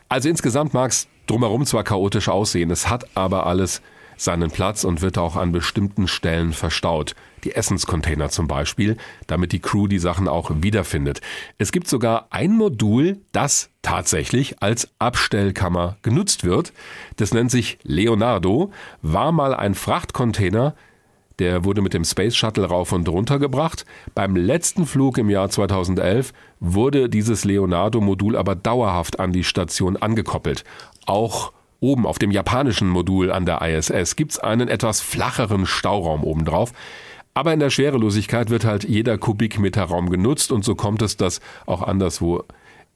Also 0.08 0.28
insgesamt 0.28 0.74
mag's 0.74 1.08
drumherum 1.26 1.64
zwar 1.66 1.84
chaotisch 1.84 2.28
aussehen, 2.28 2.70
es 2.70 2.88
hat 2.88 3.06
aber 3.14 3.46
alles 3.46 3.80
seinen 4.24 4.50
Platz 4.50 4.84
und 4.84 5.02
wird 5.02 5.18
auch 5.18 5.36
an 5.36 5.52
bestimmten 5.52 6.08
Stellen 6.08 6.52
verstaut. 6.52 7.14
Die 7.44 7.54
Essenscontainer 7.54 8.28
zum 8.28 8.46
Beispiel, 8.46 8.96
damit 9.26 9.52
die 9.52 9.60
Crew 9.60 9.88
die 9.88 9.98
Sachen 9.98 10.28
auch 10.28 10.50
wiederfindet. 10.62 11.20
Es 11.58 11.72
gibt 11.72 11.88
sogar 11.88 12.28
ein 12.30 12.52
Modul, 12.52 13.18
das 13.32 13.70
tatsächlich 13.82 14.62
als 14.62 14.88
Abstellkammer 14.98 15.96
genutzt 16.02 16.44
wird. 16.44 16.72
Das 17.16 17.34
nennt 17.34 17.50
sich 17.50 17.78
Leonardo, 17.82 18.72
war 19.02 19.32
mal 19.32 19.54
ein 19.54 19.74
Frachtcontainer, 19.74 20.74
der 21.38 21.64
wurde 21.64 21.82
mit 21.82 21.94
dem 21.94 22.04
Space 22.04 22.36
Shuttle 22.36 22.66
rauf 22.66 22.92
und 22.92 23.08
runter 23.08 23.40
gebracht. 23.40 23.84
Beim 24.14 24.36
letzten 24.36 24.86
Flug 24.86 25.18
im 25.18 25.30
Jahr 25.30 25.48
2011 25.48 26.32
wurde 26.60 27.08
dieses 27.08 27.44
Leonardo-Modul 27.44 28.36
aber 28.36 28.54
dauerhaft 28.54 29.18
an 29.18 29.32
die 29.32 29.42
Station 29.42 29.96
angekoppelt. 29.96 30.62
Auch 31.06 31.52
oben 31.82 32.06
auf 32.06 32.18
dem 32.18 32.30
japanischen 32.30 32.88
Modul 32.88 33.30
an 33.30 33.44
der 33.44 33.60
ISS 33.60 34.16
gibt's 34.16 34.38
einen 34.38 34.68
etwas 34.68 35.00
flacheren 35.00 35.66
Stauraum 35.66 36.24
obendrauf. 36.24 36.72
Aber 37.34 37.52
in 37.52 37.60
der 37.60 37.70
Schwerelosigkeit 37.70 38.50
wird 38.50 38.64
halt 38.64 38.84
jeder 38.84 39.18
Kubikmeter 39.18 39.84
Raum 39.84 40.10
genutzt 40.10 40.52
und 40.52 40.64
so 40.64 40.74
kommt 40.74 41.02
es, 41.02 41.16
dass 41.16 41.40
auch 41.66 41.82
anderswo 41.82 42.44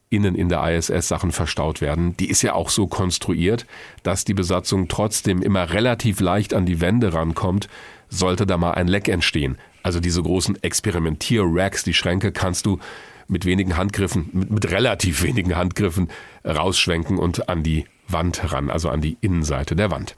innen 0.09 0.35
in 0.35 0.49
der 0.49 0.63
ISS 0.77 1.09
Sachen 1.09 1.33
verstaut 1.33 1.81
werden. 1.81 2.17
Die 2.19 2.29
ist 2.29 2.43
ja 2.43 2.55
auch 2.55 2.69
so 2.69 2.87
konstruiert, 2.87 3.67
dass 4.03 4.25
die 4.25 4.35
Besatzung 4.35 4.89
trotzdem 4.89 5.43
immer 5.43 5.73
relativ 5.73 6.21
leicht 6.21 6.55
an 6.55 6.65
die 6.65 6.81
Wände 6.81 7.13
rankommt, 7.13 7.69
sollte 8.09 8.47
da 8.47 8.57
mal 8.57 8.73
ein 8.73 8.87
Leck 8.87 9.09
entstehen. 9.09 9.59
Also 9.83 9.99
diese 9.99 10.23
großen 10.23 10.63
Experimentier-Racks, 10.63 11.83
die 11.83 11.95
Schränke, 11.95 12.31
kannst 12.31 12.67
du 12.67 12.79
mit 13.29 13.45
wenigen 13.45 13.77
Handgriffen, 13.77 14.31
mit, 14.33 14.51
mit 14.51 14.71
relativ 14.71 15.23
wenigen 15.23 15.57
Handgriffen 15.57 16.09
rausschwenken 16.45 17.19
und 17.19 17.49
an 17.49 17.63
die 17.63 17.87
Wand 18.09 18.53
ran, 18.53 18.71
also 18.71 18.89
an 18.89 19.01
die 19.01 19.17
Innenseite 19.21 19.77
der 19.77 19.91
Wand. 19.91 20.17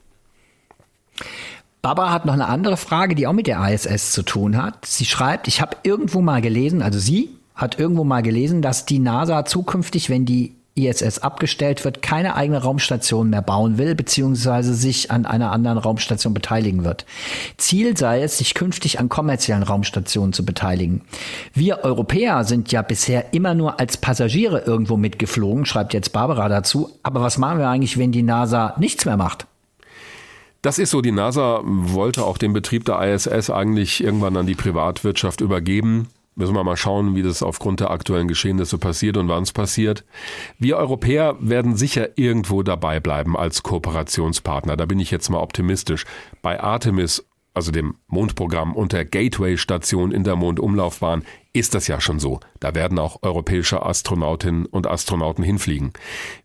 Barbara 1.81 2.11
hat 2.11 2.25
noch 2.25 2.33
eine 2.33 2.47
andere 2.47 2.77
Frage, 2.77 3.15
die 3.15 3.25
auch 3.25 3.33
mit 3.33 3.47
der 3.47 3.65
ISS 3.69 4.11
zu 4.11 4.23
tun 4.23 4.57
hat. 4.57 4.85
Sie 4.85 5.05
schreibt, 5.05 5.47
ich 5.47 5.61
habe 5.61 5.77
irgendwo 5.83 6.21
mal 6.21 6.41
gelesen, 6.41 6.81
also 6.81 6.99
sie 6.99 7.29
hat 7.55 7.79
irgendwo 7.79 8.03
mal 8.03 8.21
gelesen, 8.21 8.61
dass 8.61 8.85
die 8.85 8.99
NASA 8.99 9.45
zukünftig, 9.45 10.09
wenn 10.09 10.25
die 10.25 10.55
ISS 10.87 11.19
abgestellt 11.19 11.83
wird, 11.85 12.01
keine 12.01 12.35
eigene 12.35 12.61
Raumstation 12.61 13.29
mehr 13.29 13.41
bauen 13.41 13.77
will, 13.77 13.95
beziehungsweise 13.95 14.73
sich 14.73 15.11
an 15.11 15.25
einer 15.25 15.51
anderen 15.51 15.77
Raumstation 15.77 16.33
beteiligen 16.33 16.83
wird. 16.83 17.05
Ziel 17.57 17.97
sei 17.97 18.23
es, 18.23 18.37
sich 18.37 18.53
künftig 18.53 18.99
an 18.99 19.09
kommerziellen 19.09 19.63
Raumstationen 19.63 20.33
zu 20.33 20.45
beteiligen. 20.45 21.01
Wir 21.53 21.83
Europäer 21.83 22.43
sind 22.43 22.71
ja 22.71 22.81
bisher 22.81 23.33
immer 23.33 23.53
nur 23.53 23.79
als 23.79 23.97
Passagiere 23.97 24.59
irgendwo 24.59 24.97
mitgeflogen, 24.97 25.65
schreibt 25.65 25.93
jetzt 25.93 26.13
Barbara 26.13 26.49
dazu. 26.49 26.89
Aber 27.03 27.21
was 27.21 27.37
machen 27.37 27.59
wir 27.59 27.69
eigentlich, 27.69 27.97
wenn 27.97 28.11
die 28.11 28.23
NASA 28.23 28.75
nichts 28.77 29.05
mehr 29.05 29.17
macht? 29.17 29.47
Das 30.61 30.77
ist 30.77 30.91
so, 30.91 31.01
die 31.01 31.13
NASA 31.13 31.61
wollte 31.63 32.25
auch 32.25 32.37
den 32.37 32.51
Betrieb 32.51 32.83
der 32.83 33.01
ISS 33.01 33.49
eigentlich 33.49 34.03
irgendwann 34.03 34.35
an 34.35 34.45
die 34.45 34.55
Privatwirtschaft 34.55 35.39
übergeben. 35.39 36.09
Müssen 36.39 36.55
wir 36.55 36.63
mal 36.63 36.77
schauen, 36.77 37.15
wie 37.15 37.21
das 37.21 37.43
aufgrund 37.43 37.81
der 37.81 37.91
aktuellen 37.91 38.29
Geschehnisse 38.29 38.77
passiert 38.77 39.17
und 39.17 39.27
wann 39.27 39.43
es 39.43 39.51
passiert. 39.51 40.05
Wir 40.57 40.77
Europäer 40.77 41.35
werden 41.41 41.75
sicher 41.75 42.17
irgendwo 42.17 42.63
dabei 42.63 43.01
bleiben 43.01 43.35
als 43.35 43.61
Kooperationspartner. 43.61 44.77
Da 44.77 44.85
bin 44.85 45.01
ich 45.01 45.11
jetzt 45.11 45.29
mal 45.29 45.41
optimistisch. 45.41 46.05
Bei 46.41 46.61
Artemis, 46.63 47.25
also 47.53 47.71
dem 47.71 47.95
Mondprogramm 48.07 48.73
und 48.73 48.93
der 48.93 49.03
Gateway-Station 49.03 50.13
in 50.13 50.23
der 50.23 50.37
Mondumlaufbahn, 50.37 51.25
ist 51.51 51.75
das 51.75 51.87
ja 51.87 51.99
schon 51.99 52.19
so. 52.19 52.39
Da 52.61 52.73
werden 52.73 52.99
auch 52.99 53.21
europäische 53.21 53.85
Astronautinnen 53.85 54.65
und 54.65 54.87
Astronauten 54.87 55.43
hinfliegen. 55.43 55.91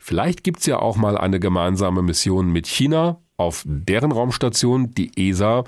Vielleicht 0.01 0.43
gibt's 0.43 0.67
ja 0.67 0.81
auch 0.81 0.97
mal 0.97 1.17
eine 1.17 1.39
gemeinsame 1.39 2.03
Mission 2.03 2.51
mit 2.51 2.67
China 2.67 3.21
auf 3.37 3.63
deren 3.65 4.11
Raumstation. 4.11 4.91
Die 4.91 5.13
ESA 5.31 5.63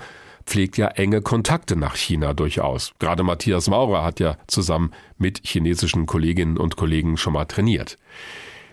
pflegt 0.47 0.77
ja 0.77 0.87
enge 0.87 1.21
Kontakte 1.21 1.75
nach 1.75 1.95
China 1.95 2.33
durchaus. 2.33 2.93
Gerade 2.99 3.21
Matthias 3.21 3.69
Maurer 3.69 4.03
hat 4.03 4.19
ja 4.19 4.37
zusammen 4.47 4.91
mit 5.17 5.41
chinesischen 5.43 6.05
Kolleginnen 6.05 6.57
und 6.57 6.77
Kollegen 6.77 7.17
schon 7.17 7.33
mal 7.33 7.45
trainiert. 7.45 7.97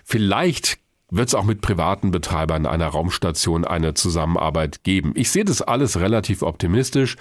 Vielleicht 0.04 0.78
wird 1.10 1.28
es 1.28 1.34
auch 1.34 1.44
mit 1.44 1.60
privaten 1.60 2.10
Betreibern 2.10 2.66
einer 2.66 2.86
Raumstation 2.86 3.64
eine 3.64 3.94
Zusammenarbeit 3.94 4.84
geben. 4.84 5.12
Ich 5.16 5.30
sehe 5.30 5.44
das 5.44 5.62
alles 5.62 6.00
relativ 6.00 6.42
optimistisch. 6.42 7.16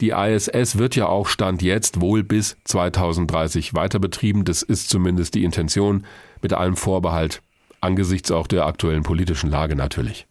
Die 0.00 0.10
ISS 0.10 0.76
wird 0.76 0.94
ja 0.94 1.06
auch 1.06 1.26
Stand 1.26 1.62
jetzt 1.62 2.00
wohl 2.00 2.22
bis 2.22 2.56
2030 2.64 3.74
weiter 3.74 3.98
betrieben. 3.98 4.44
Das 4.44 4.62
ist 4.62 4.90
zumindest 4.90 5.34
die 5.34 5.44
Intention, 5.44 6.06
mit 6.42 6.52
allem 6.52 6.76
Vorbehalt, 6.76 7.40
angesichts 7.80 8.30
auch 8.30 8.46
der 8.46 8.66
aktuellen 8.66 9.02
politischen 9.02 9.50
Lage 9.50 9.74
natürlich. 9.74 10.26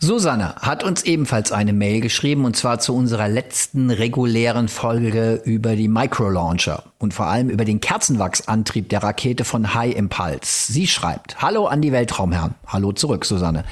Susanne 0.00 0.56
hat 0.56 0.82
uns 0.82 1.04
ebenfalls 1.04 1.52
eine 1.52 1.72
Mail 1.72 2.00
geschrieben 2.00 2.44
und 2.44 2.56
zwar 2.56 2.80
zu 2.80 2.94
unserer 2.94 3.28
letzten 3.28 3.90
regulären 3.90 4.68
Folge 4.68 5.40
über 5.44 5.76
die 5.76 5.88
Microlauncher 5.88 6.82
und 6.98 7.14
vor 7.14 7.26
allem 7.26 7.48
über 7.48 7.64
den 7.64 7.80
Kerzenwachsantrieb 7.80 8.88
der 8.88 9.02
Rakete 9.02 9.44
von 9.44 9.74
High 9.74 9.94
Impulse. 9.94 10.72
Sie 10.72 10.86
schreibt, 10.86 11.40
Hallo 11.40 11.66
an 11.66 11.80
die 11.80 11.92
Weltraumherren. 11.92 12.54
Hallo 12.66 12.92
zurück, 12.92 13.24
Susanne. 13.24 13.64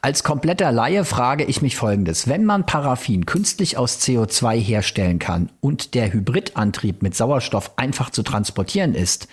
Als 0.00 0.24
kompletter 0.24 0.72
Laie 0.72 1.04
frage 1.04 1.44
ich 1.44 1.62
mich 1.62 1.76
folgendes. 1.76 2.26
Wenn 2.26 2.44
man 2.44 2.64
Paraffin 2.64 3.26
künstlich 3.26 3.76
aus 3.76 4.00
CO2 4.00 4.58
herstellen 4.58 5.18
kann 5.18 5.50
und 5.60 5.94
der 5.94 6.12
Hybridantrieb 6.12 7.02
mit 7.02 7.14
Sauerstoff 7.14 7.72
einfach 7.76 8.10
zu 8.10 8.22
transportieren 8.22 8.94
ist, 8.94 9.28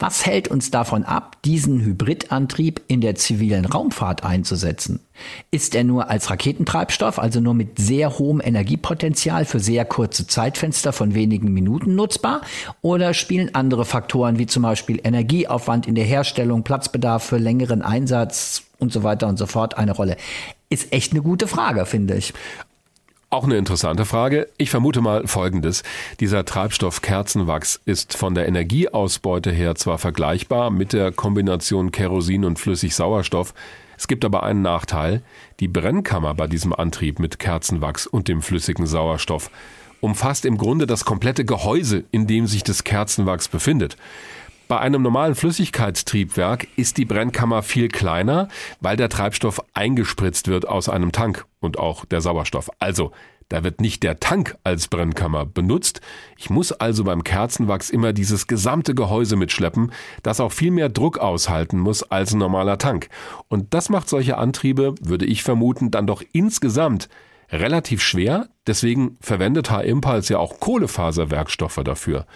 was 0.00 0.24
hält 0.24 0.48
uns 0.48 0.70
davon 0.70 1.04
ab, 1.04 1.36
diesen 1.44 1.80
Hybridantrieb 1.80 2.80
in 2.88 3.00
der 3.02 3.14
zivilen 3.14 3.66
Raumfahrt 3.66 4.24
einzusetzen? 4.24 5.00
Ist 5.50 5.74
er 5.74 5.84
nur 5.84 6.08
als 6.08 6.30
Raketentreibstoff, 6.30 7.18
also 7.18 7.40
nur 7.40 7.52
mit 7.52 7.78
sehr 7.78 8.18
hohem 8.18 8.40
Energiepotenzial 8.42 9.44
für 9.44 9.60
sehr 9.60 9.84
kurze 9.84 10.26
Zeitfenster 10.26 10.94
von 10.94 11.14
wenigen 11.14 11.52
Minuten 11.52 11.94
nutzbar? 11.94 12.40
Oder 12.80 13.12
spielen 13.12 13.54
andere 13.54 13.84
Faktoren 13.84 14.38
wie 14.38 14.46
zum 14.46 14.62
Beispiel 14.62 15.00
Energieaufwand 15.04 15.86
in 15.86 15.94
der 15.94 16.04
Herstellung, 16.04 16.64
Platzbedarf 16.64 17.22
für 17.22 17.38
längeren 17.38 17.82
Einsatz 17.82 18.62
und 18.78 18.92
so 18.92 19.02
weiter 19.02 19.28
und 19.28 19.38
so 19.38 19.46
fort 19.46 19.76
eine 19.76 19.92
Rolle? 19.92 20.16
Ist 20.70 20.92
echt 20.92 21.12
eine 21.12 21.20
gute 21.20 21.46
Frage, 21.46 21.84
finde 21.84 22.14
ich. 22.14 22.32
Auch 23.32 23.44
eine 23.44 23.56
interessante 23.56 24.04
Frage. 24.06 24.48
Ich 24.58 24.70
vermute 24.70 25.00
mal 25.00 25.28
Folgendes. 25.28 25.84
Dieser 26.18 26.44
Treibstoff 26.44 27.00
Kerzenwachs 27.00 27.80
ist 27.84 28.16
von 28.16 28.34
der 28.34 28.48
Energieausbeute 28.48 29.52
her 29.52 29.76
zwar 29.76 29.98
vergleichbar 29.98 30.70
mit 30.70 30.92
der 30.92 31.12
Kombination 31.12 31.92
Kerosin 31.92 32.44
und 32.44 32.58
Flüssigsauerstoff, 32.58 33.54
es 34.00 34.08
gibt 34.08 34.24
aber 34.24 34.44
einen 34.44 34.62
Nachteil. 34.62 35.20
Die 35.60 35.68
Brennkammer 35.68 36.32
bei 36.32 36.46
diesem 36.46 36.72
Antrieb 36.72 37.18
mit 37.18 37.38
Kerzenwachs 37.38 38.06
und 38.06 38.28
dem 38.28 38.40
flüssigen 38.40 38.86
Sauerstoff 38.86 39.50
umfasst 40.00 40.46
im 40.46 40.56
Grunde 40.56 40.86
das 40.86 41.04
komplette 41.04 41.44
Gehäuse, 41.44 42.04
in 42.10 42.26
dem 42.26 42.46
sich 42.46 42.64
das 42.64 42.82
Kerzenwachs 42.82 43.48
befindet. 43.48 43.98
Bei 44.70 44.78
einem 44.78 45.02
normalen 45.02 45.34
Flüssigkeitstriebwerk 45.34 46.68
ist 46.76 46.96
die 46.96 47.04
Brennkammer 47.04 47.64
viel 47.64 47.88
kleiner, 47.88 48.46
weil 48.78 48.96
der 48.96 49.08
Treibstoff 49.08 49.60
eingespritzt 49.74 50.46
wird 50.46 50.68
aus 50.68 50.88
einem 50.88 51.10
Tank 51.10 51.44
und 51.58 51.76
auch 51.76 52.04
der 52.04 52.20
Sauerstoff. 52.20 52.70
Also 52.78 53.10
Da 53.50 53.64
wird 53.64 53.80
nicht 53.80 54.04
der 54.04 54.20
Tank 54.20 54.56
als 54.62 54.86
Brennkammer 54.88 55.44
benutzt. 55.44 56.00
Ich 56.38 56.50
muss 56.50 56.72
also 56.72 57.04
beim 57.04 57.24
Kerzenwachs 57.24 57.90
immer 57.90 58.12
dieses 58.12 58.46
gesamte 58.46 58.94
Gehäuse 58.94 59.36
mitschleppen, 59.36 59.92
das 60.22 60.40
auch 60.40 60.52
viel 60.52 60.70
mehr 60.70 60.88
Druck 60.88 61.18
aushalten 61.18 61.78
muss 61.78 62.04
als 62.04 62.32
ein 62.32 62.38
normaler 62.38 62.78
Tank. 62.78 63.08
Und 63.48 63.74
das 63.74 63.88
macht 63.88 64.08
solche 64.08 64.38
Antriebe, 64.38 64.94
würde 65.00 65.26
ich 65.26 65.42
vermuten, 65.42 65.90
dann 65.90 66.06
doch 66.06 66.22
insgesamt 66.32 67.08
relativ 67.52 68.02
schwer. 68.02 68.48
Deswegen 68.66 69.16
verwendet 69.20 69.70
H-Impulse 69.70 70.34
ja 70.34 70.38
auch 70.38 70.60
Kohlefaserwerkstoffe 70.60 71.80
dafür. 71.84 72.26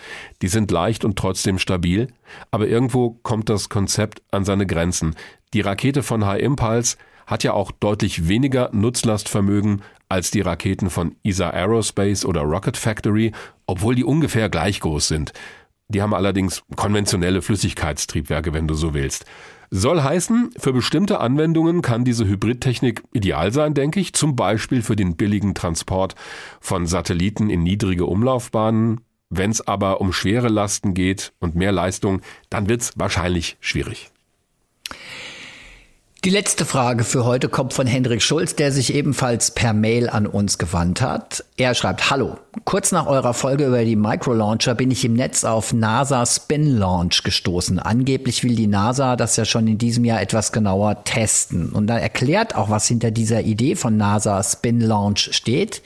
Die 0.43 0.49
sind 0.49 0.71
leicht 0.71 1.05
und 1.05 1.17
trotzdem 1.17 1.59
stabil. 1.59 2.09
Aber 2.51 2.67
irgendwo 2.67 3.11
kommt 3.23 3.49
das 3.49 3.69
Konzept 3.69 4.23
an 4.31 4.45
seine 4.45 4.67
Grenzen. 4.67 5.15
Die 5.53 5.61
Rakete 5.61 6.03
von 6.03 6.25
H-Impulse 6.25 6.97
hat 7.27 7.45
ja 7.45 7.53
auch 7.53 7.71
deutlich 7.71 8.29
weniger 8.29 8.71
Nutzlastvermögen 8.73 9.83
als 10.09 10.31
die 10.31 10.43
Raketen 10.43 10.91
von 10.91 11.17
ESA 11.25 11.51
Aerospace 11.51 12.25
oder 12.25 12.43
Rocket 12.43 12.77
Factory, 12.77 13.33
obwohl 13.67 13.95
die 13.95 14.05
ungefähr 14.05 14.49
gleich 14.49 14.81
groß 14.81 15.09
sind. 15.09 15.33
Die 15.89 16.03
haben 16.03 16.15
allerdings 16.15 16.63
konventionelle 16.77 17.43
Flüssigkeitstriebwerke, 17.43 18.53
wenn 18.53 18.69
du 18.69 18.75
so 18.75 18.95
willst. 18.95 19.27
Soll 19.71 20.03
heißen, 20.03 20.51
für 20.57 20.73
bestimmte 20.73 21.21
Anwendungen 21.21 21.83
kann 21.83 22.05
diese 22.05 22.27
Hybridtechnik 22.27 23.03
ideal 23.13 23.53
sein, 23.53 23.75
denke 23.75 24.01
ich, 24.01 24.13
zum 24.13 24.37
Beispiel 24.37 24.83
für 24.83 24.97
den 24.97 25.17
billigen 25.17 25.55
Transport 25.55 26.15
von 26.61 26.87
Satelliten 26.87 27.51
in 27.51 27.63
niedrige 27.63 28.07
Umlaufbahnen. 28.07 29.01
Wenn 29.31 29.51
es 29.51 29.67
aber 29.67 30.01
um 30.01 30.13
schwere 30.13 30.49
Lasten 30.49 30.95
geht 30.95 31.33
und 31.41 31.55
mehr 31.55 31.73
Leistung, 31.73 32.21
dann 32.51 32.69
wird 32.69 32.83
es 32.83 32.93
wahrscheinlich 32.97 33.57
schwierig. 33.61 34.11
Die 36.25 36.31
letzte 36.31 36.65
Frage 36.65 37.05
für 37.05 37.27
heute 37.27 37.51
kommt 37.51 37.75
von 37.75 37.87
Hendrik 37.87 38.23
Schulz, 38.23 38.57
der 38.57 38.73
sich 38.73 38.95
ebenfalls 38.95 39.51
per 39.51 39.75
Mail 39.75 40.09
an 40.09 40.27
uns 40.27 40.57
gewandt 40.57 41.03
hat. 41.03 41.45
Er 41.59 41.75
schreibt, 41.75 42.09
Hallo, 42.09 42.39
kurz 42.65 42.93
nach 42.93 43.07
eurer 43.07 43.35
Folge 43.35 43.67
über 43.67 43.85
die 43.85 43.95
Microlauncher 43.95 44.75
bin 44.75 44.91
ich 44.91 45.05
im 45.05 45.13
Netz 45.13 45.45
auf 45.45 45.75
NASA 45.75 46.25
Spin 46.25 46.79
Launch 46.79 47.25
gestoßen. 47.25 47.79
Angeblich 47.79 48.43
will 48.43 48.57
die 48.57 48.69
NASA 48.69 49.17
das 49.17 49.37
ja 49.37 49.45
schon 49.45 49.69
in 49.69 49.77
diesem 49.77 50.07
Jahr 50.07 50.23
etwas 50.23 50.51
genauer 50.51 51.05
testen. 51.05 51.69
Und 51.69 51.89
da 51.89 51.99
erklärt 51.99 52.55
auch, 52.55 52.71
was 52.71 52.89
hinter 52.89 53.11
dieser 53.11 53.43
Idee 53.43 53.77
von 53.77 53.99
NASA 53.99 54.43
Spin 54.43 54.81
Launch 54.81 55.29
steht. 55.33 55.83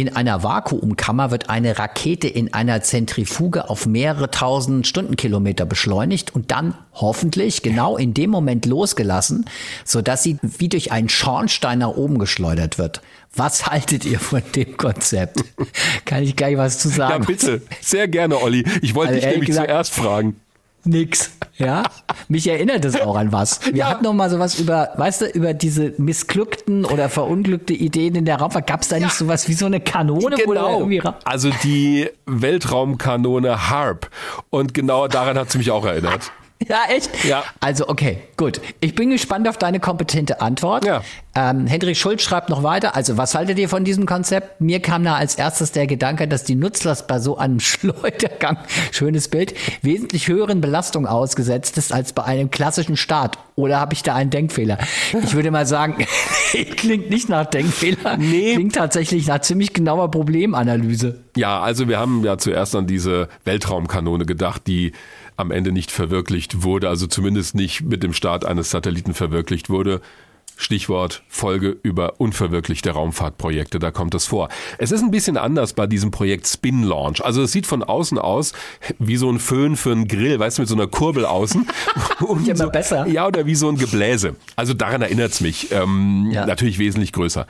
In 0.00 0.16
einer 0.16 0.42
Vakuumkammer 0.42 1.30
wird 1.30 1.50
eine 1.50 1.78
Rakete 1.78 2.26
in 2.26 2.54
einer 2.54 2.80
Zentrifuge 2.80 3.68
auf 3.68 3.84
mehrere 3.84 4.30
tausend 4.30 4.86
Stundenkilometer 4.86 5.66
beschleunigt 5.66 6.34
und 6.34 6.50
dann 6.50 6.74
hoffentlich 6.94 7.60
genau 7.60 7.98
in 7.98 8.14
dem 8.14 8.30
Moment 8.30 8.64
losgelassen, 8.64 9.44
sodass 9.84 10.22
sie 10.22 10.38
wie 10.40 10.70
durch 10.70 10.90
einen 10.90 11.10
Schornstein 11.10 11.80
nach 11.80 11.90
oben 11.90 12.18
geschleudert 12.18 12.78
wird. 12.78 13.02
Was 13.36 13.66
haltet 13.66 14.06
ihr 14.06 14.20
von 14.20 14.40
dem 14.54 14.78
Konzept? 14.78 15.44
Kann 16.06 16.22
ich 16.22 16.34
gleich 16.34 16.56
was 16.56 16.78
zu 16.78 16.88
sagen? 16.88 17.22
Ja, 17.22 17.26
bitte. 17.26 17.60
Sehr 17.82 18.08
gerne, 18.08 18.40
Olli. 18.40 18.64
Ich 18.80 18.94
wollte 18.94 19.12
also 19.12 19.20
dich 19.20 19.30
nämlich 19.30 19.48
gesagt, 19.48 19.68
zuerst 19.68 19.92
fragen. 19.92 20.36
Nix. 20.84 21.30
Ja, 21.56 21.82
mich 22.28 22.46
erinnert 22.46 22.84
es 22.86 22.98
auch 22.98 23.16
an 23.16 23.32
was. 23.32 23.66
Wir 23.66 23.74
ja. 23.76 23.90
hatten 23.90 24.04
noch 24.04 24.14
mal 24.14 24.30
sowas 24.30 24.58
über, 24.58 24.90
weißt 24.96 25.20
du, 25.22 25.26
über 25.26 25.52
diese 25.52 25.92
missglückten 25.98 26.86
oder 26.86 27.10
verunglückte 27.10 27.74
Ideen 27.74 28.14
in 28.14 28.24
der 28.24 28.36
Raumfahrt. 28.36 28.66
Gab 28.66 28.80
es 28.80 28.88
da 28.88 28.96
ja. 28.96 29.04
nicht 29.04 29.14
sowas 29.14 29.46
wie 29.46 29.52
so 29.52 29.66
eine 29.66 29.80
Kanone? 29.80 30.36
Genau. 30.36 31.14
also 31.24 31.50
die 31.62 32.08
Weltraumkanone 32.26 33.68
HARP. 33.68 34.08
Und 34.48 34.72
genau 34.72 35.06
daran 35.06 35.38
hat 35.38 35.48
es 35.48 35.56
mich 35.56 35.70
auch 35.70 35.84
erinnert. 35.84 36.32
Ja, 36.68 36.84
echt? 36.90 37.24
Ja. 37.24 37.44
Also, 37.60 37.88
okay, 37.88 38.18
gut. 38.36 38.60
Ich 38.80 38.94
bin 38.94 39.10
gespannt 39.10 39.48
auf 39.48 39.56
deine 39.56 39.80
kompetente 39.80 40.42
Antwort. 40.42 40.84
Ja. 40.84 41.02
Ähm, 41.34 41.66
Hendrik 41.66 41.96
Schulz 41.96 42.22
schreibt 42.22 42.50
noch 42.50 42.62
weiter. 42.62 42.94
Also, 42.94 43.16
was 43.16 43.34
haltet 43.34 43.58
ihr 43.58 43.68
von 43.68 43.84
diesem 43.84 44.04
Konzept? 44.04 44.60
Mir 44.60 44.80
kam 44.80 45.02
da 45.02 45.14
als 45.14 45.36
erstes 45.36 45.72
der 45.72 45.86
Gedanke, 45.86 46.28
dass 46.28 46.44
die 46.44 46.56
Nutzlast 46.56 47.06
bei 47.06 47.18
so 47.18 47.38
einem 47.38 47.60
Schleudergang, 47.60 48.58
schönes 48.92 49.28
Bild, 49.28 49.54
wesentlich 49.80 50.28
höheren 50.28 50.60
Belastungen 50.60 51.08
ausgesetzt 51.08 51.78
ist 51.78 51.94
als 51.94 52.12
bei 52.12 52.24
einem 52.24 52.50
klassischen 52.50 52.96
Start. 52.96 53.38
Oder 53.56 53.80
habe 53.80 53.94
ich 53.94 54.02
da 54.02 54.14
einen 54.14 54.30
Denkfehler? 54.30 54.78
Ich 55.22 55.34
würde 55.34 55.50
mal 55.50 55.66
sagen, 55.66 55.96
klingt 56.76 57.08
nicht 57.10 57.28
nach 57.30 57.46
Denkfehler. 57.46 58.18
Nee. 58.18 58.54
Klingt 58.54 58.74
tatsächlich 58.74 59.26
nach 59.26 59.40
ziemlich 59.40 59.72
genauer 59.72 60.10
Problemanalyse. 60.10 61.20
Ja, 61.36 61.60
also 61.60 61.88
wir 61.88 61.98
haben 61.98 62.22
ja 62.24 62.36
zuerst 62.36 62.74
an 62.76 62.86
diese 62.86 63.28
Weltraumkanone 63.44 64.26
gedacht, 64.26 64.66
die 64.66 64.92
am 65.40 65.50
Ende 65.50 65.72
nicht 65.72 65.90
verwirklicht 65.90 66.62
wurde, 66.62 66.88
also 66.88 67.06
zumindest 67.06 67.54
nicht 67.54 67.82
mit 67.82 68.02
dem 68.02 68.12
Start 68.12 68.44
eines 68.44 68.70
Satelliten 68.70 69.14
verwirklicht 69.14 69.70
wurde. 69.70 70.00
Stichwort 70.60 71.22
Folge 71.28 71.78
über 71.82 72.20
unverwirklichte 72.20 72.90
Raumfahrtprojekte, 72.90 73.78
da 73.78 73.90
kommt 73.90 74.14
es 74.14 74.26
vor. 74.26 74.50
Es 74.76 74.92
ist 74.92 75.02
ein 75.02 75.10
bisschen 75.10 75.38
anders 75.38 75.72
bei 75.72 75.86
diesem 75.86 76.10
Projekt 76.10 76.46
Spin 76.46 76.82
Launch. 76.82 77.24
Also 77.24 77.42
es 77.42 77.52
sieht 77.52 77.66
von 77.66 77.82
außen 77.82 78.18
aus 78.18 78.52
wie 78.98 79.16
so 79.16 79.30
ein 79.30 79.38
Föhn 79.38 79.76
für 79.76 79.92
einen 79.92 80.06
Grill, 80.06 80.38
weißt 80.38 80.58
du, 80.58 80.62
mit 80.62 80.68
so 80.68 80.74
einer 80.74 80.86
Kurbel 80.86 81.24
außen. 81.24 81.66
Und 82.20 82.46
ja, 82.46 82.54
so, 82.54 82.68
besser. 82.68 83.06
Ja, 83.06 83.26
oder 83.26 83.46
wie 83.46 83.54
so 83.54 83.70
ein 83.70 83.76
Gebläse. 83.76 84.36
Also 84.54 84.74
daran 84.74 85.00
erinnert 85.00 85.32
es 85.32 85.40
mich. 85.40 85.72
Ähm, 85.72 86.28
ja. 86.30 86.44
Natürlich 86.44 86.78
wesentlich 86.78 87.12
größer. 87.12 87.46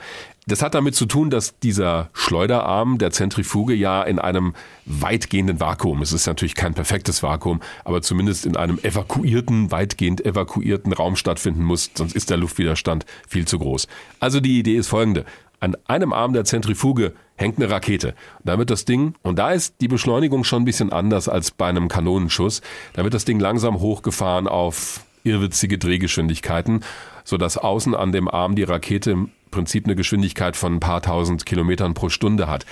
Das 0.47 0.63
hat 0.63 0.73
damit 0.73 0.95
zu 0.95 1.05
tun, 1.05 1.29
dass 1.29 1.59
dieser 1.59 2.09
Schleuderarm 2.13 2.97
der 2.97 3.11
Zentrifuge 3.11 3.75
ja 3.75 4.01
in 4.01 4.17
einem 4.17 4.53
weitgehenden 4.85 5.59
Vakuum, 5.59 6.01
es 6.01 6.13
ist 6.13 6.25
natürlich 6.25 6.55
kein 6.55 6.73
perfektes 6.73 7.21
Vakuum, 7.21 7.61
aber 7.85 8.01
zumindest 8.01 8.47
in 8.47 8.57
einem 8.57 8.79
evakuierten, 8.79 9.71
weitgehend 9.71 10.25
evakuierten 10.25 10.93
Raum 10.93 11.15
stattfinden 11.15 11.63
muss, 11.63 11.91
sonst 11.93 12.15
ist 12.15 12.31
der 12.31 12.37
Luftwiderstand 12.37 13.05
viel 13.27 13.47
zu 13.47 13.59
groß. 13.59 13.87
Also 14.19 14.39
die 14.39 14.57
Idee 14.57 14.77
ist 14.77 14.87
folgende. 14.87 15.25
An 15.59 15.77
einem 15.85 16.11
Arm 16.11 16.33
der 16.33 16.43
Zentrifuge 16.43 17.13
hängt 17.35 17.57
eine 17.57 17.69
Rakete. 17.69 18.15
Da 18.43 18.57
wird 18.57 18.71
das 18.71 18.85
Ding, 18.85 19.13
und 19.21 19.37
da 19.37 19.51
ist 19.51 19.75
die 19.79 19.87
Beschleunigung 19.87 20.43
schon 20.43 20.63
ein 20.63 20.65
bisschen 20.65 20.91
anders 20.91 21.29
als 21.29 21.51
bei 21.51 21.67
einem 21.67 21.87
Kanonenschuss, 21.87 22.61
da 22.93 23.03
wird 23.03 23.13
das 23.13 23.25
Ding 23.25 23.39
langsam 23.39 23.79
hochgefahren 23.79 24.47
auf 24.47 25.05
irrwitzige 25.23 25.77
Drehgeschwindigkeiten, 25.77 26.83
sodass 27.23 27.59
außen 27.59 27.93
an 27.93 28.11
dem 28.11 28.27
Arm 28.27 28.55
die 28.55 28.63
Rakete 28.63 29.27
Prinzip 29.51 29.85
eine 29.85 29.95
Geschwindigkeit 29.95 30.55
von 30.55 30.75
ein 30.75 30.79
paar 30.79 31.01
tausend 31.01 31.45
Kilometern 31.45 31.93
pro 31.93 32.09
Stunde 32.09 32.47
hat. 32.47 32.65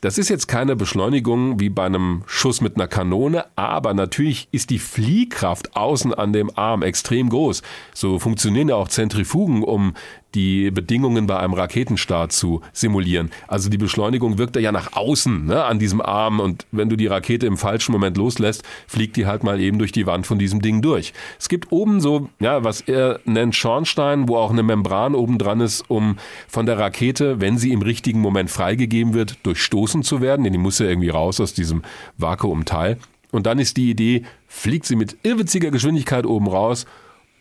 Das 0.00 0.16
ist 0.16 0.30
jetzt 0.30 0.48
keine 0.48 0.76
Beschleunigung 0.76 1.60
wie 1.60 1.68
bei 1.68 1.84
einem 1.84 2.22
Schuss 2.26 2.62
mit 2.62 2.76
einer 2.76 2.88
Kanone, 2.88 3.44
aber 3.56 3.92
natürlich 3.92 4.48
ist 4.50 4.70
die 4.70 4.78
Fliehkraft 4.78 5.76
außen 5.76 6.14
an 6.14 6.32
dem 6.32 6.50
Arm 6.56 6.82
extrem 6.82 7.28
groß. 7.28 7.60
So 7.92 8.18
funktionieren 8.18 8.70
ja 8.70 8.76
auch 8.76 8.88
Zentrifugen, 8.88 9.62
um 9.62 9.92
die 10.34 10.70
Bedingungen 10.70 11.26
bei 11.26 11.38
einem 11.38 11.54
Raketenstart 11.54 12.32
zu 12.32 12.60
simulieren. 12.72 13.30
Also 13.48 13.68
die 13.68 13.78
Beschleunigung 13.78 14.38
wirkt 14.38 14.56
ja 14.56 14.72
nach 14.72 14.92
außen 14.92 15.46
ne, 15.46 15.64
an 15.64 15.78
diesem 15.78 16.00
Arm 16.00 16.40
und 16.40 16.66
wenn 16.70 16.88
du 16.88 16.96
die 16.96 17.06
Rakete 17.06 17.46
im 17.46 17.56
falschen 17.56 17.92
Moment 17.92 18.16
loslässt, 18.16 18.62
fliegt 18.86 19.16
die 19.16 19.26
halt 19.26 19.42
mal 19.42 19.60
eben 19.60 19.78
durch 19.78 19.92
die 19.92 20.06
Wand 20.06 20.26
von 20.26 20.38
diesem 20.38 20.62
Ding 20.62 20.82
durch. 20.82 21.12
Es 21.38 21.48
gibt 21.48 21.72
oben 21.72 22.00
so, 22.00 22.28
ja, 22.38 22.64
was 22.64 22.80
er 22.80 23.20
nennt 23.24 23.56
Schornstein, 23.56 24.28
wo 24.28 24.36
auch 24.36 24.50
eine 24.50 24.62
Membran 24.62 25.14
oben 25.14 25.38
dran 25.38 25.60
ist, 25.60 25.88
um 25.88 26.16
von 26.48 26.66
der 26.66 26.78
Rakete, 26.78 27.40
wenn 27.40 27.58
sie 27.58 27.72
im 27.72 27.82
richtigen 27.82 28.20
Moment 28.20 28.50
freigegeben 28.50 29.14
wird, 29.14 29.38
durchstoßen 29.44 30.02
zu 30.02 30.20
werden, 30.20 30.44
denn 30.44 30.52
die 30.52 30.58
muss 30.58 30.78
ja 30.78 30.86
irgendwie 30.86 31.08
raus 31.08 31.40
aus 31.40 31.54
diesem 31.54 31.82
Vakuumteil. 32.18 32.98
Und 33.32 33.46
dann 33.46 33.58
ist 33.58 33.76
die 33.76 33.90
Idee, 33.90 34.24
fliegt 34.46 34.86
sie 34.86 34.96
mit 34.96 35.16
irrwitziger 35.22 35.70
Geschwindigkeit 35.70 36.26
oben 36.26 36.48
raus 36.48 36.86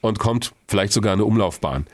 und 0.01 0.19
kommt 0.19 0.53
vielleicht 0.67 0.93
sogar 0.93 1.13
eine 1.13 1.25
Umlaufbahn. 1.25 1.85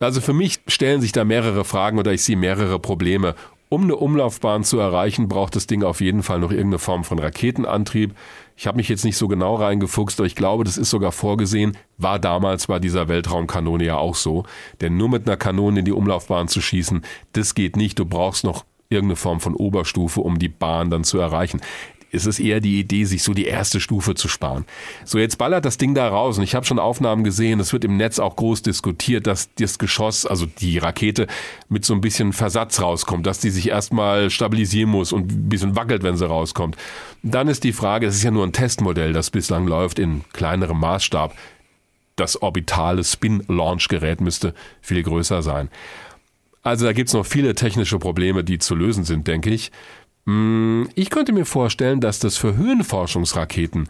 Also 0.00 0.20
für 0.20 0.32
mich 0.32 0.60
stellen 0.68 1.00
sich 1.00 1.10
da 1.10 1.24
mehrere 1.24 1.64
Fragen 1.64 1.98
oder 1.98 2.12
ich 2.12 2.22
sehe 2.22 2.36
mehrere 2.36 2.78
Probleme. 2.78 3.34
Um 3.68 3.82
eine 3.82 3.96
Umlaufbahn 3.96 4.62
zu 4.62 4.78
erreichen, 4.78 5.28
braucht 5.28 5.56
das 5.56 5.66
Ding 5.66 5.82
auf 5.82 6.00
jeden 6.00 6.22
Fall 6.22 6.38
noch 6.38 6.52
irgendeine 6.52 6.78
Form 6.78 7.02
von 7.04 7.18
Raketenantrieb. 7.18 8.14
Ich 8.56 8.66
habe 8.66 8.76
mich 8.76 8.88
jetzt 8.88 9.04
nicht 9.04 9.16
so 9.16 9.28
genau 9.28 9.56
reingefuchst, 9.56 10.20
aber 10.20 10.26
ich 10.26 10.36
glaube, 10.36 10.64
das 10.64 10.78
ist 10.78 10.90
sogar 10.90 11.12
vorgesehen, 11.12 11.76
war 11.98 12.18
damals 12.18 12.68
bei 12.68 12.78
dieser 12.78 13.08
Weltraumkanone 13.08 13.84
ja 13.84 13.96
auch 13.96 14.14
so. 14.14 14.44
Denn 14.80 14.96
nur 14.96 15.10
mit 15.10 15.26
einer 15.26 15.36
Kanone 15.36 15.80
in 15.80 15.84
die 15.84 15.92
Umlaufbahn 15.92 16.48
zu 16.48 16.60
schießen, 16.60 17.02
das 17.32 17.54
geht 17.54 17.76
nicht. 17.76 17.98
Du 17.98 18.06
brauchst 18.06 18.44
noch 18.44 18.64
irgendeine 18.88 19.16
Form 19.16 19.40
von 19.40 19.54
Oberstufe, 19.54 20.20
um 20.20 20.38
die 20.38 20.48
Bahn 20.48 20.90
dann 20.90 21.04
zu 21.04 21.18
erreichen 21.18 21.60
ist 22.10 22.26
es 22.26 22.38
eher 22.38 22.60
die 22.60 22.80
Idee, 22.80 23.04
sich 23.04 23.22
so 23.22 23.34
die 23.34 23.46
erste 23.46 23.80
Stufe 23.80 24.14
zu 24.14 24.28
sparen. 24.28 24.64
So, 25.04 25.18
jetzt 25.18 25.36
ballert 25.36 25.64
das 25.64 25.78
Ding 25.78 25.94
da 25.94 26.08
raus 26.08 26.38
und 26.38 26.44
ich 26.44 26.54
habe 26.54 26.64
schon 26.64 26.78
Aufnahmen 26.78 27.24
gesehen, 27.24 27.60
es 27.60 27.72
wird 27.72 27.84
im 27.84 27.96
Netz 27.96 28.18
auch 28.18 28.36
groß 28.36 28.62
diskutiert, 28.62 29.26
dass 29.26 29.54
das 29.54 29.78
Geschoss, 29.78 30.24
also 30.26 30.46
die 30.46 30.78
Rakete, 30.78 31.26
mit 31.68 31.84
so 31.84 31.94
ein 31.94 32.00
bisschen 32.00 32.32
Versatz 32.32 32.80
rauskommt, 32.80 33.26
dass 33.26 33.40
die 33.40 33.50
sich 33.50 33.68
erstmal 33.68 34.30
stabilisieren 34.30 34.90
muss 34.90 35.12
und 35.12 35.30
ein 35.30 35.48
bisschen 35.48 35.76
wackelt, 35.76 36.02
wenn 36.02 36.16
sie 36.16 36.26
rauskommt. 36.26 36.76
Dann 37.22 37.48
ist 37.48 37.64
die 37.64 37.72
Frage, 37.72 38.06
es 38.06 38.16
ist 38.16 38.22
ja 38.22 38.30
nur 38.30 38.46
ein 38.46 38.52
Testmodell, 38.52 39.12
das 39.12 39.30
bislang 39.30 39.66
läuft 39.66 39.98
in 39.98 40.24
kleinerem 40.32 40.80
Maßstab. 40.80 41.34
Das 42.16 42.40
orbitale 42.40 43.04
Spin-Launch-Gerät 43.04 44.20
müsste 44.20 44.54
viel 44.80 45.02
größer 45.02 45.42
sein. 45.42 45.68
Also 46.62 46.84
da 46.84 46.92
gibt's 46.92 47.12
noch 47.12 47.24
viele 47.24 47.54
technische 47.54 47.98
Probleme, 47.98 48.44
die 48.44 48.58
zu 48.58 48.74
lösen 48.74 49.04
sind, 49.04 49.26
denke 49.26 49.50
ich. 49.50 49.70
Hm, 50.28 50.90
ich 50.94 51.08
könnte 51.08 51.32
mir 51.32 51.46
vorstellen, 51.46 52.02
dass 52.02 52.18
das 52.18 52.36
für 52.36 52.54
Höhenforschungsraketen 52.54 53.88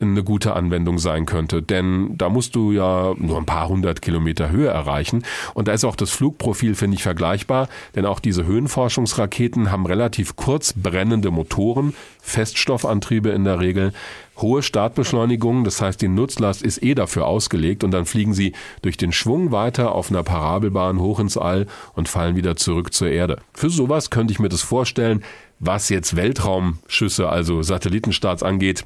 eine 0.00 0.22
gute 0.22 0.52
Anwendung 0.54 0.98
sein 0.98 1.24
könnte. 1.24 1.62
Denn 1.62 2.16
da 2.18 2.28
musst 2.28 2.54
du 2.54 2.72
ja 2.72 3.14
nur 3.16 3.38
ein 3.38 3.46
paar 3.46 3.68
hundert 3.68 4.02
Kilometer 4.02 4.50
Höhe 4.50 4.68
erreichen. 4.68 5.24
Und 5.54 5.66
da 5.66 5.72
ist 5.72 5.84
auch 5.84 5.96
das 5.96 6.10
Flugprofil, 6.10 6.74
finde 6.74 6.96
ich, 6.96 7.02
vergleichbar. 7.02 7.68
Denn 7.96 8.04
auch 8.04 8.20
diese 8.20 8.44
Höhenforschungsraketen 8.44 9.72
haben 9.72 9.86
relativ 9.86 10.36
kurz 10.36 10.74
brennende 10.74 11.30
Motoren, 11.30 11.94
Feststoffantriebe 12.20 13.30
in 13.30 13.44
der 13.44 13.58
Regel, 13.58 13.92
hohe 14.36 14.62
Startbeschleunigung. 14.62 15.64
Das 15.64 15.80
heißt, 15.80 16.00
die 16.02 16.08
Nutzlast 16.08 16.62
ist 16.62 16.82
eh 16.82 16.94
dafür 16.94 17.26
ausgelegt. 17.26 17.82
Und 17.82 17.92
dann 17.92 18.04
fliegen 18.04 18.34
sie 18.34 18.52
durch 18.82 18.98
den 18.98 19.10
Schwung 19.10 19.52
weiter 19.52 19.92
auf 19.92 20.10
einer 20.10 20.22
Parabelbahn 20.22 21.00
hoch 21.00 21.18
ins 21.18 21.38
All 21.38 21.66
und 21.94 22.08
fallen 22.08 22.36
wieder 22.36 22.56
zurück 22.56 22.92
zur 22.92 23.08
Erde. 23.08 23.38
Für 23.54 23.70
sowas 23.70 24.10
könnte 24.10 24.32
ich 24.32 24.38
mir 24.38 24.50
das 24.50 24.62
vorstellen. 24.62 25.24
Was 25.60 25.88
jetzt 25.88 26.14
Weltraumschüsse, 26.14 27.28
also 27.28 27.62
Satellitenstarts 27.62 28.42
angeht, 28.42 28.84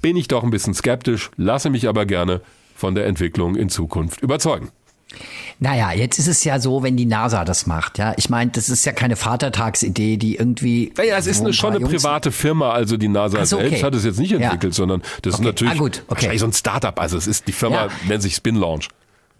bin 0.00 0.16
ich 0.16 0.28
doch 0.28 0.42
ein 0.42 0.50
bisschen 0.50 0.74
skeptisch, 0.74 1.30
lasse 1.36 1.68
mich 1.70 1.88
aber 1.88 2.06
gerne 2.06 2.40
von 2.74 2.94
der 2.94 3.06
Entwicklung 3.06 3.56
in 3.56 3.68
Zukunft 3.68 4.22
überzeugen. 4.22 4.70
Naja, 5.58 5.92
jetzt 5.92 6.18
ist 6.18 6.26
es 6.26 6.44
ja 6.44 6.58
so, 6.58 6.82
wenn 6.82 6.96
die 6.96 7.06
NASA 7.06 7.44
das 7.44 7.66
macht, 7.66 7.98
ja. 7.98 8.12
Ich 8.16 8.28
meine, 8.28 8.50
das 8.50 8.68
ist 8.68 8.84
ja 8.84 8.92
keine 8.92 9.16
Vatertagsidee, 9.16 10.16
die 10.16 10.36
irgendwie. 10.36 10.92
Naja, 10.96 11.16
es 11.16 11.26
ist 11.26 11.40
eine, 11.40 11.52
schon 11.52 11.70
eine 11.70 11.80
Jungs 11.80 12.02
private 12.02 12.32
Firma, 12.32 12.72
also 12.72 12.96
die 12.96 13.08
NASA 13.08 13.44
so, 13.46 13.56
okay. 13.56 13.68
selbst 13.68 13.84
hat 13.84 13.94
es 13.94 14.04
jetzt 14.04 14.18
nicht 14.18 14.32
entwickelt, 14.32 14.74
ja. 14.74 14.76
sondern 14.76 15.00
das 15.22 15.34
okay. 15.34 15.42
ist 15.42 15.46
natürlich 15.46 15.74
ah, 15.74 15.78
gut. 15.78 16.02
Okay. 16.06 16.14
wahrscheinlich 16.14 16.40
so 16.40 16.46
ein 16.46 16.52
Startup. 16.52 16.98
Also 17.00 17.16
es 17.16 17.26
ist 17.26 17.48
die 17.48 17.52
Firma, 17.52 17.86
ja. 17.86 17.90
nennt 18.08 18.22
sich 18.22 18.34
Spin 18.34 18.56
Launch. 18.56 18.88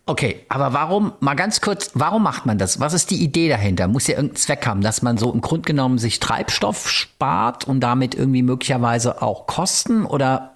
Okay, 0.09 0.45
aber 0.49 0.73
warum, 0.73 1.12
mal 1.19 1.35
ganz 1.35 1.61
kurz, 1.61 1.91
warum 1.95 2.23
macht 2.23 2.47
man 2.47 2.59
das? 2.59 2.78
Was 2.78 2.95
ist 2.95 3.11
die 3.11 3.24
Idee 3.24 3.49
dahinter? 3.49 3.89
Muss 3.89 4.07
ja 4.07 4.15
irgendeinen 4.15 4.37
Zweck 4.37 4.65
haben, 4.65 4.81
dass 4.81 5.03
man 5.03 5.19
so 5.19 5.33
im 5.33 5.41
Grunde 5.41 5.66
genommen 5.66 5.99
sich 5.99 6.20
Treibstoff 6.20 6.89
spart 6.89 7.66
und 7.66 7.81
damit 7.81 8.15
irgendwie 8.15 8.43
möglicherweise 8.43 9.20
auch 9.20 9.49
Kosten? 9.49 10.07
Oder 10.07 10.53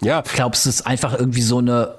ja. 0.00 0.22
glaubst 0.22 0.64
du, 0.64 0.70
es 0.70 0.76
ist 0.76 0.86
einfach 0.86 1.12
irgendwie 1.12 1.42
so 1.42 1.58
eine 1.58 1.96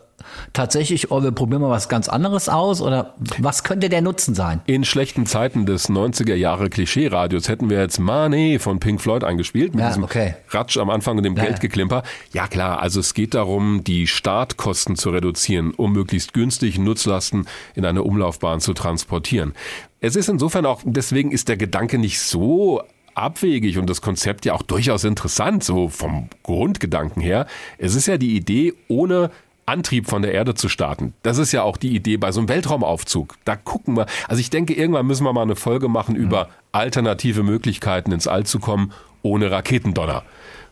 tatsächlich, 0.53 1.11
oh, 1.11 1.23
wir 1.23 1.31
probieren 1.31 1.61
mal 1.61 1.69
was 1.69 1.89
ganz 1.89 2.09
anderes 2.09 2.49
aus 2.49 2.81
oder 2.81 3.15
was 3.37 3.63
könnte 3.63 3.89
der 3.89 4.01
Nutzen 4.01 4.35
sein? 4.35 4.61
In 4.65 4.83
schlechten 4.83 5.25
Zeiten 5.25 5.65
des 5.65 5.89
90er 5.89 6.35
Jahre 6.35 6.69
Klischee-Radios 6.69 7.49
hätten 7.49 7.69
wir 7.69 7.79
jetzt 7.79 7.99
Money 7.99 8.59
von 8.59 8.79
Pink 8.79 9.01
Floyd 9.01 9.23
eingespielt 9.23 9.73
mit 9.73 9.81
ja, 9.81 9.89
diesem 9.89 10.03
okay. 10.03 10.35
Ratsch 10.49 10.77
am 10.77 10.89
Anfang 10.89 11.17
und 11.17 11.23
dem 11.23 11.35
ja, 11.35 11.43
Geldgeklimper. 11.43 12.03
Ja 12.33 12.47
klar, 12.47 12.79
also 12.81 12.99
es 12.99 13.13
geht 13.13 13.33
darum, 13.33 13.83
die 13.83 14.07
Startkosten 14.07 14.95
zu 14.95 15.09
reduzieren, 15.09 15.73
um 15.75 15.93
möglichst 15.93 16.33
günstig 16.33 16.77
Nutzlasten 16.77 17.47
in 17.75 17.85
eine 17.85 18.03
Umlaufbahn 18.03 18.59
zu 18.59 18.73
transportieren. 18.73 19.53
Es 19.99 20.15
ist 20.15 20.29
insofern 20.29 20.65
auch, 20.65 20.81
deswegen 20.85 21.31
ist 21.31 21.47
der 21.49 21.57
Gedanke 21.57 21.97
nicht 21.97 22.19
so 22.19 22.83
abwegig 23.15 23.77
und 23.77 23.89
das 23.89 24.01
Konzept 24.01 24.45
ja 24.45 24.53
auch 24.53 24.61
durchaus 24.61 25.03
interessant, 25.03 25.63
so 25.63 25.89
vom 25.89 26.29
Grundgedanken 26.43 27.21
her. 27.21 27.47
Es 27.77 27.95
ist 27.95 28.05
ja 28.05 28.17
die 28.17 28.35
Idee, 28.35 28.73
ohne 28.87 29.31
Antrieb 29.65 30.07
von 30.07 30.21
der 30.21 30.33
Erde 30.33 30.53
zu 30.53 30.69
starten. 30.69 31.13
Das 31.23 31.37
ist 31.37 31.51
ja 31.51 31.63
auch 31.63 31.77
die 31.77 31.95
Idee 31.95 32.17
bei 32.17 32.31
so 32.31 32.39
einem 32.39 32.49
Weltraumaufzug. 32.49 33.35
Da 33.45 33.55
gucken 33.55 33.97
wir. 33.97 34.05
Also 34.27 34.39
ich 34.39 34.49
denke, 34.49 34.73
irgendwann 34.73 35.07
müssen 35.07 35.23
wir 35.23 35.33
mal 35.33 35.41
eine 35.41 35.55
Folge 35.55 35.87
machen 35.87 36.15
über 36.15 36.49
alternative 36.71 37.43
Möglichkeiten 37.43 38.11
ins 38.11 38.27
All 38.27 38.45
zu 38.45 38.59
kommen 38.59 38.91
ohne 39.21 39.49
Raketendonner. 39.49 40.23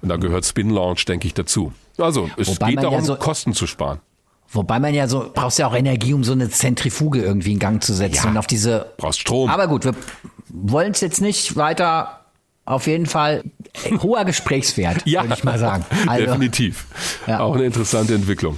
Und 0.01 0.09
da 0.09 0.17
gehört 0.17 0.45
Spin 0.45 0.69
Launch, 0.69 1.05
denke 1.05 1.27
ich, 1.27 1.33
dazu. 1.33 1.73
Also 1.97 2.29
es 2.37 2.47
Wobei 2.49 2.71
geht 2.71 2.83
darum, 2.83 2.99
ja 2.99 3.03
so 3.03 3.15
Kosten 3.15 3.53
zu 3.53 3.67
sparen. 3.67 3.99
Wobei 4.51 4.79
man 4.79 4.93
ja 4.93 5.07
so, 5.07 5.31
brauchst 5.33 5.57
ja 5.57 5.67
auch 5.67 5.75
Energie, 5.75 6.13
um 6.13 6.23
so 6.23 6.33
eine 6.33 6.49
Zentrifuge 6.49 7.21
irgendwie 7.21 7.53
in 7.53 7.59
Gang 7.59 7.83
zu 7.83 7.93
setzen 7.93 8.25
ja, 8.25 8.29
und 8.29 8.37
auf 8.37 8.45
diese. 8.45 8.93
Brauchst 8.97 9.19
Strom. 9.19 9.49
Aber 9.49 9.67
gut, 9.67 9.85
wir 9.85 9.95
wollen 10.49 10.91
es 10.91 11.01
jetzt 11.01 11.21
nicht 11.21 11.55
weiter 11.55 12.22
auf 12.65 12.87
jeden 12.87 13.05
Fall 13.05 13.43
hoher 14.01 14.25
Gesprächswert, 14.25 15.01
ja, 15.05 15.23
würde 15.23 15.35
ich 15.35 15.43
mal 15.43 15.59
sagen. 15.59 15.85
Also, 16.07 16.25
definitiv. 16.25 16.85
Ja. 17.27 17.39
Auch 17.39 17.55
eine 17.55 17.65
interessante 17.65 18.15
Entwicklung. 18.15 18.57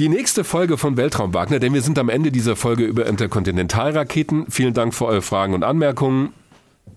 Die 0.00 0.08
nächste 0.08 0.42
Folge 0.42 0.76
von 0.76 0.96
Weltraum 0.96 1.34
Wagner, 1.34 1.60
denn 1.60 1.72
wir 1.72 1.82
sind 1.82 2.00
am 2.00 2.08
Ende 2.08 2.32
dieser 2.32 2.56
Folge 2.56 2.84
über 2.84 3.06
Interkontinentalraketen. 3.06 4.46
Vielen 4.50 4.74
Dank 4.74 4.92
für 4.92 5.06
eure 5.06 5.22
Fragen 5.22 5.54
und 5.54 5.62
Anmerkungen. 5.62 6.32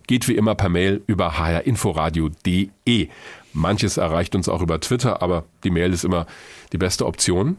Geht 0.07 0.27
wie 0.27 0.35
immer 0.35 0.55
per 0.55 0.69
Mail 0.69 1.03
über 1.05 1.37
hrinforadio.de. 1.37 3.09
Manches 3.53 3.97
erreicht 3.97 4.35
uns 4.35 4.49
auch 4.49 4.61
über 4.61 4.79
Twitter, 4.79 5.21
aber 5.21 5.43
die 5.63 5.69
Mail 5.69 5.93
ist 5.93 6.05
immer 6.05 6.25
die 6.73 6.77
beste 6.77 7.05
Option. 7.05 7.57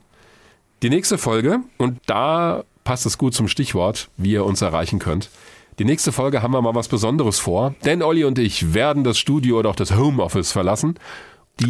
Die 0.83 0.91
nächste 0.91 1.19
Folge, 1.19 1.61
und 1.77 1.99
da 2.07 2.65
passt 2.83 3.07
es 3.07 3.19
gut 3.19 3.35
zum 3.35 3.47
Stichwort, 3.47 4.09
wie 4.17 4.33
ihr 4.33 4.45
uns 4.45 4.63
erreichen 4.63 4.99
könnt, 4.99 5.31
die 5.79 5.85
nächste 5.85 6.13
Folge 6.13 6.43
haben 6.43 6.53
wir 6.53 6.63
mal 6.63 6.75
was 6.75 6.89
Besonderes 6.89 7.39
vor, 7.39 7.75
denn 7.85 8.03
Olli 8.03 8.25
und 8.25 8.39
ich 8.39 8.75
werden 8.75 9.05
das 9.05 9.19
Studio 9.19 9.59
oder 9.59 9.71
auch 9.71 9.77
das 9.77 9.97
Homeoffice 9.97 10.53
verlassen. 10.53 10.99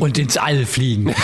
Und 0.00 0.18
ins 0.18 0.36
All 0.36 0.66
fliegen. 0.66 1.14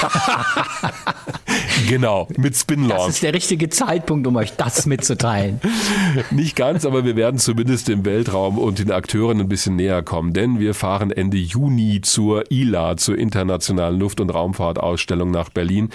genau, 1.88 2.28
mit 2.38 2.56
Spin 2.56 2.88
Launch. 2.88 3.06
Das 3.06 3.14
ist 3.16 3.22
der 3.22 3.34
richtige 3.34 3.68
Zeitpunkt, 3.68 4.26
um 4.26 4.36
euch 4.36 4.56
das 4.56 4.86
mitzuteilen. 4.86 5.60
Nicht 6.30 6.56
ganz, 6.56 6.86
aber 6.86 7.04
wir 7.04 7.14
werden 7.14 7.38
zumindest 7.38 7.90
im 7.90 8.06
Weltraum 8.06 8.56
und 8.58 8.78
den 8.78 8.90
Akteuren 8.90 9.40
ein 9.40 9.48
bisschen 9.48 9.76
näher 9.76 10.02
kommen, 10.02 10.32
denn 10.32 10.60
wir 10.60 10.72
fahren 10.72 11.10
Ende 11.10 11.36
Juni 11.36 12.00
zur 12.00 12.50
ILA, 12.50 12.96
zur 12.96 13.18
Internationalen 13.18 13.98
Luft- 13.98 14.20
und 14.20 14.30
Raumfahrtausstellung 14.30 15.30
nach 15.30 15.50
Berlin, 15.50 15.90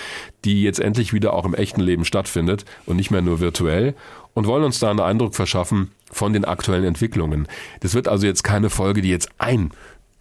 die 0.46 0.62
jetzt 0.62 0.80
endlich 0.80 1.12
wieder 1.12 1.34
auch 1.34 1.46
im 1.46 1.56
echten 1.56 1.82
Leben 1.82 2.06
stattfindet 2.06 2.66
und 2.86 2.98
nicht 2.98 3.10
mehr 3.10 3.24
nur 3.24 3.40
virtuell 3.40 3.96
und 4.40 4.48
wollen 4.48 4.64
uns 4.64 4.80
da 4.80 4.90
einen 4.90 5.02
Eindruck 5.02 5.36
verschaffen 5.36 5.92
von 6.10 6.32
den 6.32 6.46
aktuellen 6.46 6.86
Entwicklungen. 6.86 7.46
Das 7.82 7.94
wird 7.94 8.08
also 8.08 8.26
jetzt 8.26 8.42
keine 8.42 8.70
Folge, 8.70 9.02
die 9.02 9.10
jetzt 9.10 9.28
ein 9.38 9.72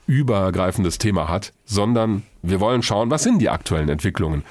übergreifendes 0.09 0.99
Thema 0.99 1.29
hat, 1.29 1.53
sondern 1.65 2.25
wir 2.43 2.59
wollen 2.59 2.83
schauen, 2.83 3.13
was 3.13 3.23
sind 3.23 3.39
die 3.39 3.49
aktuellen 3.49 3.89
Entwicklungen. 3.89 4.43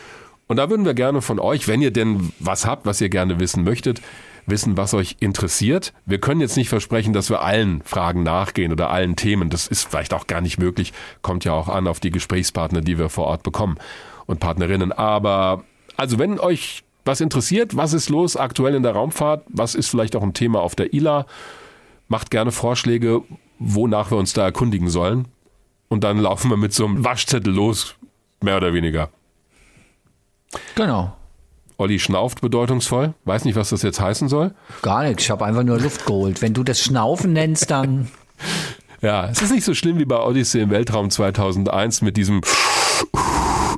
Und 0.48 0.56
da 0.56 0.70
würden 0.70 0.86
wir 0.86 0.94
gerne 0.94 1.22
von 1.22 1.38
euch, 1.38 1.68
wenn 1.68 1.82
ihr 1.82 1.92
denn 1.92 2.32
was 2.40 2.66
habt, 2.66 2.86
was 2.86 3.02
ihr 3.02 3.10
gerne 3.10 3.42
wissen 3.42 3.66
möchtet, 3.66 4.02
wissen, 4.46 4.78
was 4.78 4.94
euch 4.94 5.18
interessiert. 5.20 5.92
Wir 6.06 6.22
können 6.22 6.40
jetzt 6.40 6.56
nicht 6.56 6.70
versprechen, 6.70 7.12
dass 7.12 7.30
wir 7.30 7.42
allen 7.42 7.82
Fragen 7.82 8.24
nachgehen 8.24 8.72
oder 8.72 8.90
allen 8.90 9.18
Themen. 9.18 9.50
Das 9.50 9.68
ist 9.68 9.90
vielleicht 9.90 10.14
auch 10.14 10.28
gar 10.28 10.40
nicht 10.40 10.60
möglich. 10.60 10.94
Kommt 11.22 11.44
ja 11.44 11.52
auch 11.52 11.68
an 11.68 11.88
auf 11.88 12.00
die 12.00 12.12
Gesprächspartner, 12.12 12.80
die 12.80 12.98
wir 12.98 13.10
vor 13.10 13.26
Ort 13.26 13.44
bekommen 13.44 13.78
und 14.28 14.40
Partnerinnen. 14.40 14.94
Aber 14.94 15.66
also 15.98 16.20
wenn 16.20 16.40
euch 16.40 16.86
was 17.08 17.22
interessiert, 17.22 17.76
was 17.76 17.94
ist 17.94 18.10
los 18.10 18.36
aktuell 18.36 18.76
in 18.76 18.84
der 18.84 18.92
Raumfahrt, 18.94 19.44
was 19.48 19.76
ist 19.76 19.90
vielleicht 19.90 20.16
auch 20.16 20.24
ein 20.24 20.34
Thema 20.34 20.62
auf 20.62 20.76
der 20.76 20.94
ILA, 20.94 21.26
macht 22.08 22.30
gerne 22.32 22.52
Vorschläge, 22.52 23.24
wonach 23.60 24.12
wir 24.12 24.18
uns 24.18 24.34
da 24.34 24.44
erkundigen 24.44 24.90
sollen. 24.90 25.28
Und 25.90 26.04
dann 26.04 26.20
laufen 26.20 26.50
wir 26.50 26.58
mit 26.58 26.74
so 26.74 26.86
einem 26.86 27.04
Waschzettel 27.04 27.54
los, 27.54 27.96
mehr 28.42 28.58
oder 28.58 28.74
weniger. 28.74 29.10
Genau. 30.76 31.16
Olli 31.78 32.00
schnauft 32.00 32.42
bedeutungsvoll. 32.42 33.14
Weiß 33.26 33.46
nicht, 33.46 33.56
was 33.56 33.70
das 33.70 33.84
jetzt 33.84 34.00
heißen 34.00 34.28
soll. 34.28 34.54
Gar 34.82 35.04
nichts. 35.04 35.24
Ich 35.24 35.30
habe 35.30 35.46
einfach 35.46 35.64
nur 35.64 35.80
Luft 35.80 36.06
geholt. 36.06 36.42
Wenn 36.42 36.54
du 36.54 36.64
das 36.64 36.82
Schnaufen 36.82 37.34
nennst, 37.34 37.70
dann. 37.70 38.10
ja, 39.02 39.30
es 39.30 39.42
ist 39.42 39.52
nicht 39.52 39.64
so 39.64 39.74
schlimm 39.74 40.00
wie 40.00 40.06
bei 40.06 40.20
Odyssey 40.20 40.62
im 40.62 40.72
Weltraum 40.72 41.10
2001 41.10 42.02
mit 42.02 42.18
diesem 42.18 42.42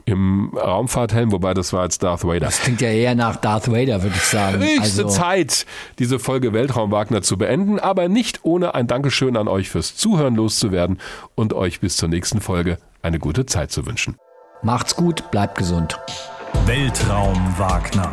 im 0.09 0.51
Raumfahrthelm, 0.55 1.31
wobei 1.31 1.53
das 1.53 1.73
war 1.73 1.83
jetzt 1.83 2.03
Darth 2.03 2.23
Vader. 2.23 2.39
Das 2.39 2.61
klingt 2.61 2.81
ja 2.81 2.89
eher 2.89 3.15
nach 3.15 3.35
Darth 3.37 3.71
Vader, 3.71 4.03
würde 4.03 4.15
ich 4.15 4.23
sagen. 4.23 4.59
Höchste 4.59 5.03
also. 5.03 5.07
Zeit, 5.07 5.65
diese 5.99 6.19
Folge 6.19 6.53
Weltraum 6.53 6.91
Wagner 6.91 7.21
zu 7.21 7.37
beenden, 7.37 7.79
aber 7.79 8.09
nicht 8.09 8.39
ohne 8.43 8.75
ein 8.75 8.87
Dankeschön 8.87 9.37
an 9.37 9.47
euch 9.47 9.69
fürs 9.69 9.95
Zuhören 9.95 10.35
loszuwerden 10.35 10.99
und 11.35 11.53
euch 11.53 11.79
bis 11.79 11.97
zur 11.97 12.09
nächsten 12.09 12.41
Folge 12.41 12.77
eine 13.01 13.19
gute 13.19 13.45
Zeit 13.45 13.71
zu 13.71 13.85
wünschen. 13.85 14.15
Macht's 14.61 14.95
gut, 14.95 15.31
bleibt 15.31 15.57
gesund. 15.57 15.99
Weltraum 16.65 17.37
Wagner, 17.57 18.11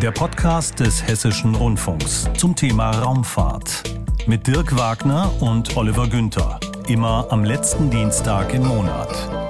der 0.00 0.12
Podcast 0.12 0.78
des 0.80 1.06
Hessischen 1.06 1.54
Rundfunks 1.54 2.28
zum 2.36 2.54
Thema 2.54 2.90
Raumfahrt. 2.90 3.82
Mit 4.26 4.46
Dirk 4.46 4.76
Wagner 4.76 5.30
und 5.40 5.76
Oliver 5.76 6.06
Günther. 6.06 6.60
Immer 6.86 7.26
am 7.30 7.44
letzten 7.44 7.90
Dienstag 7.90 8.54
im 8.54 8.66
Monat. 8.66 9.49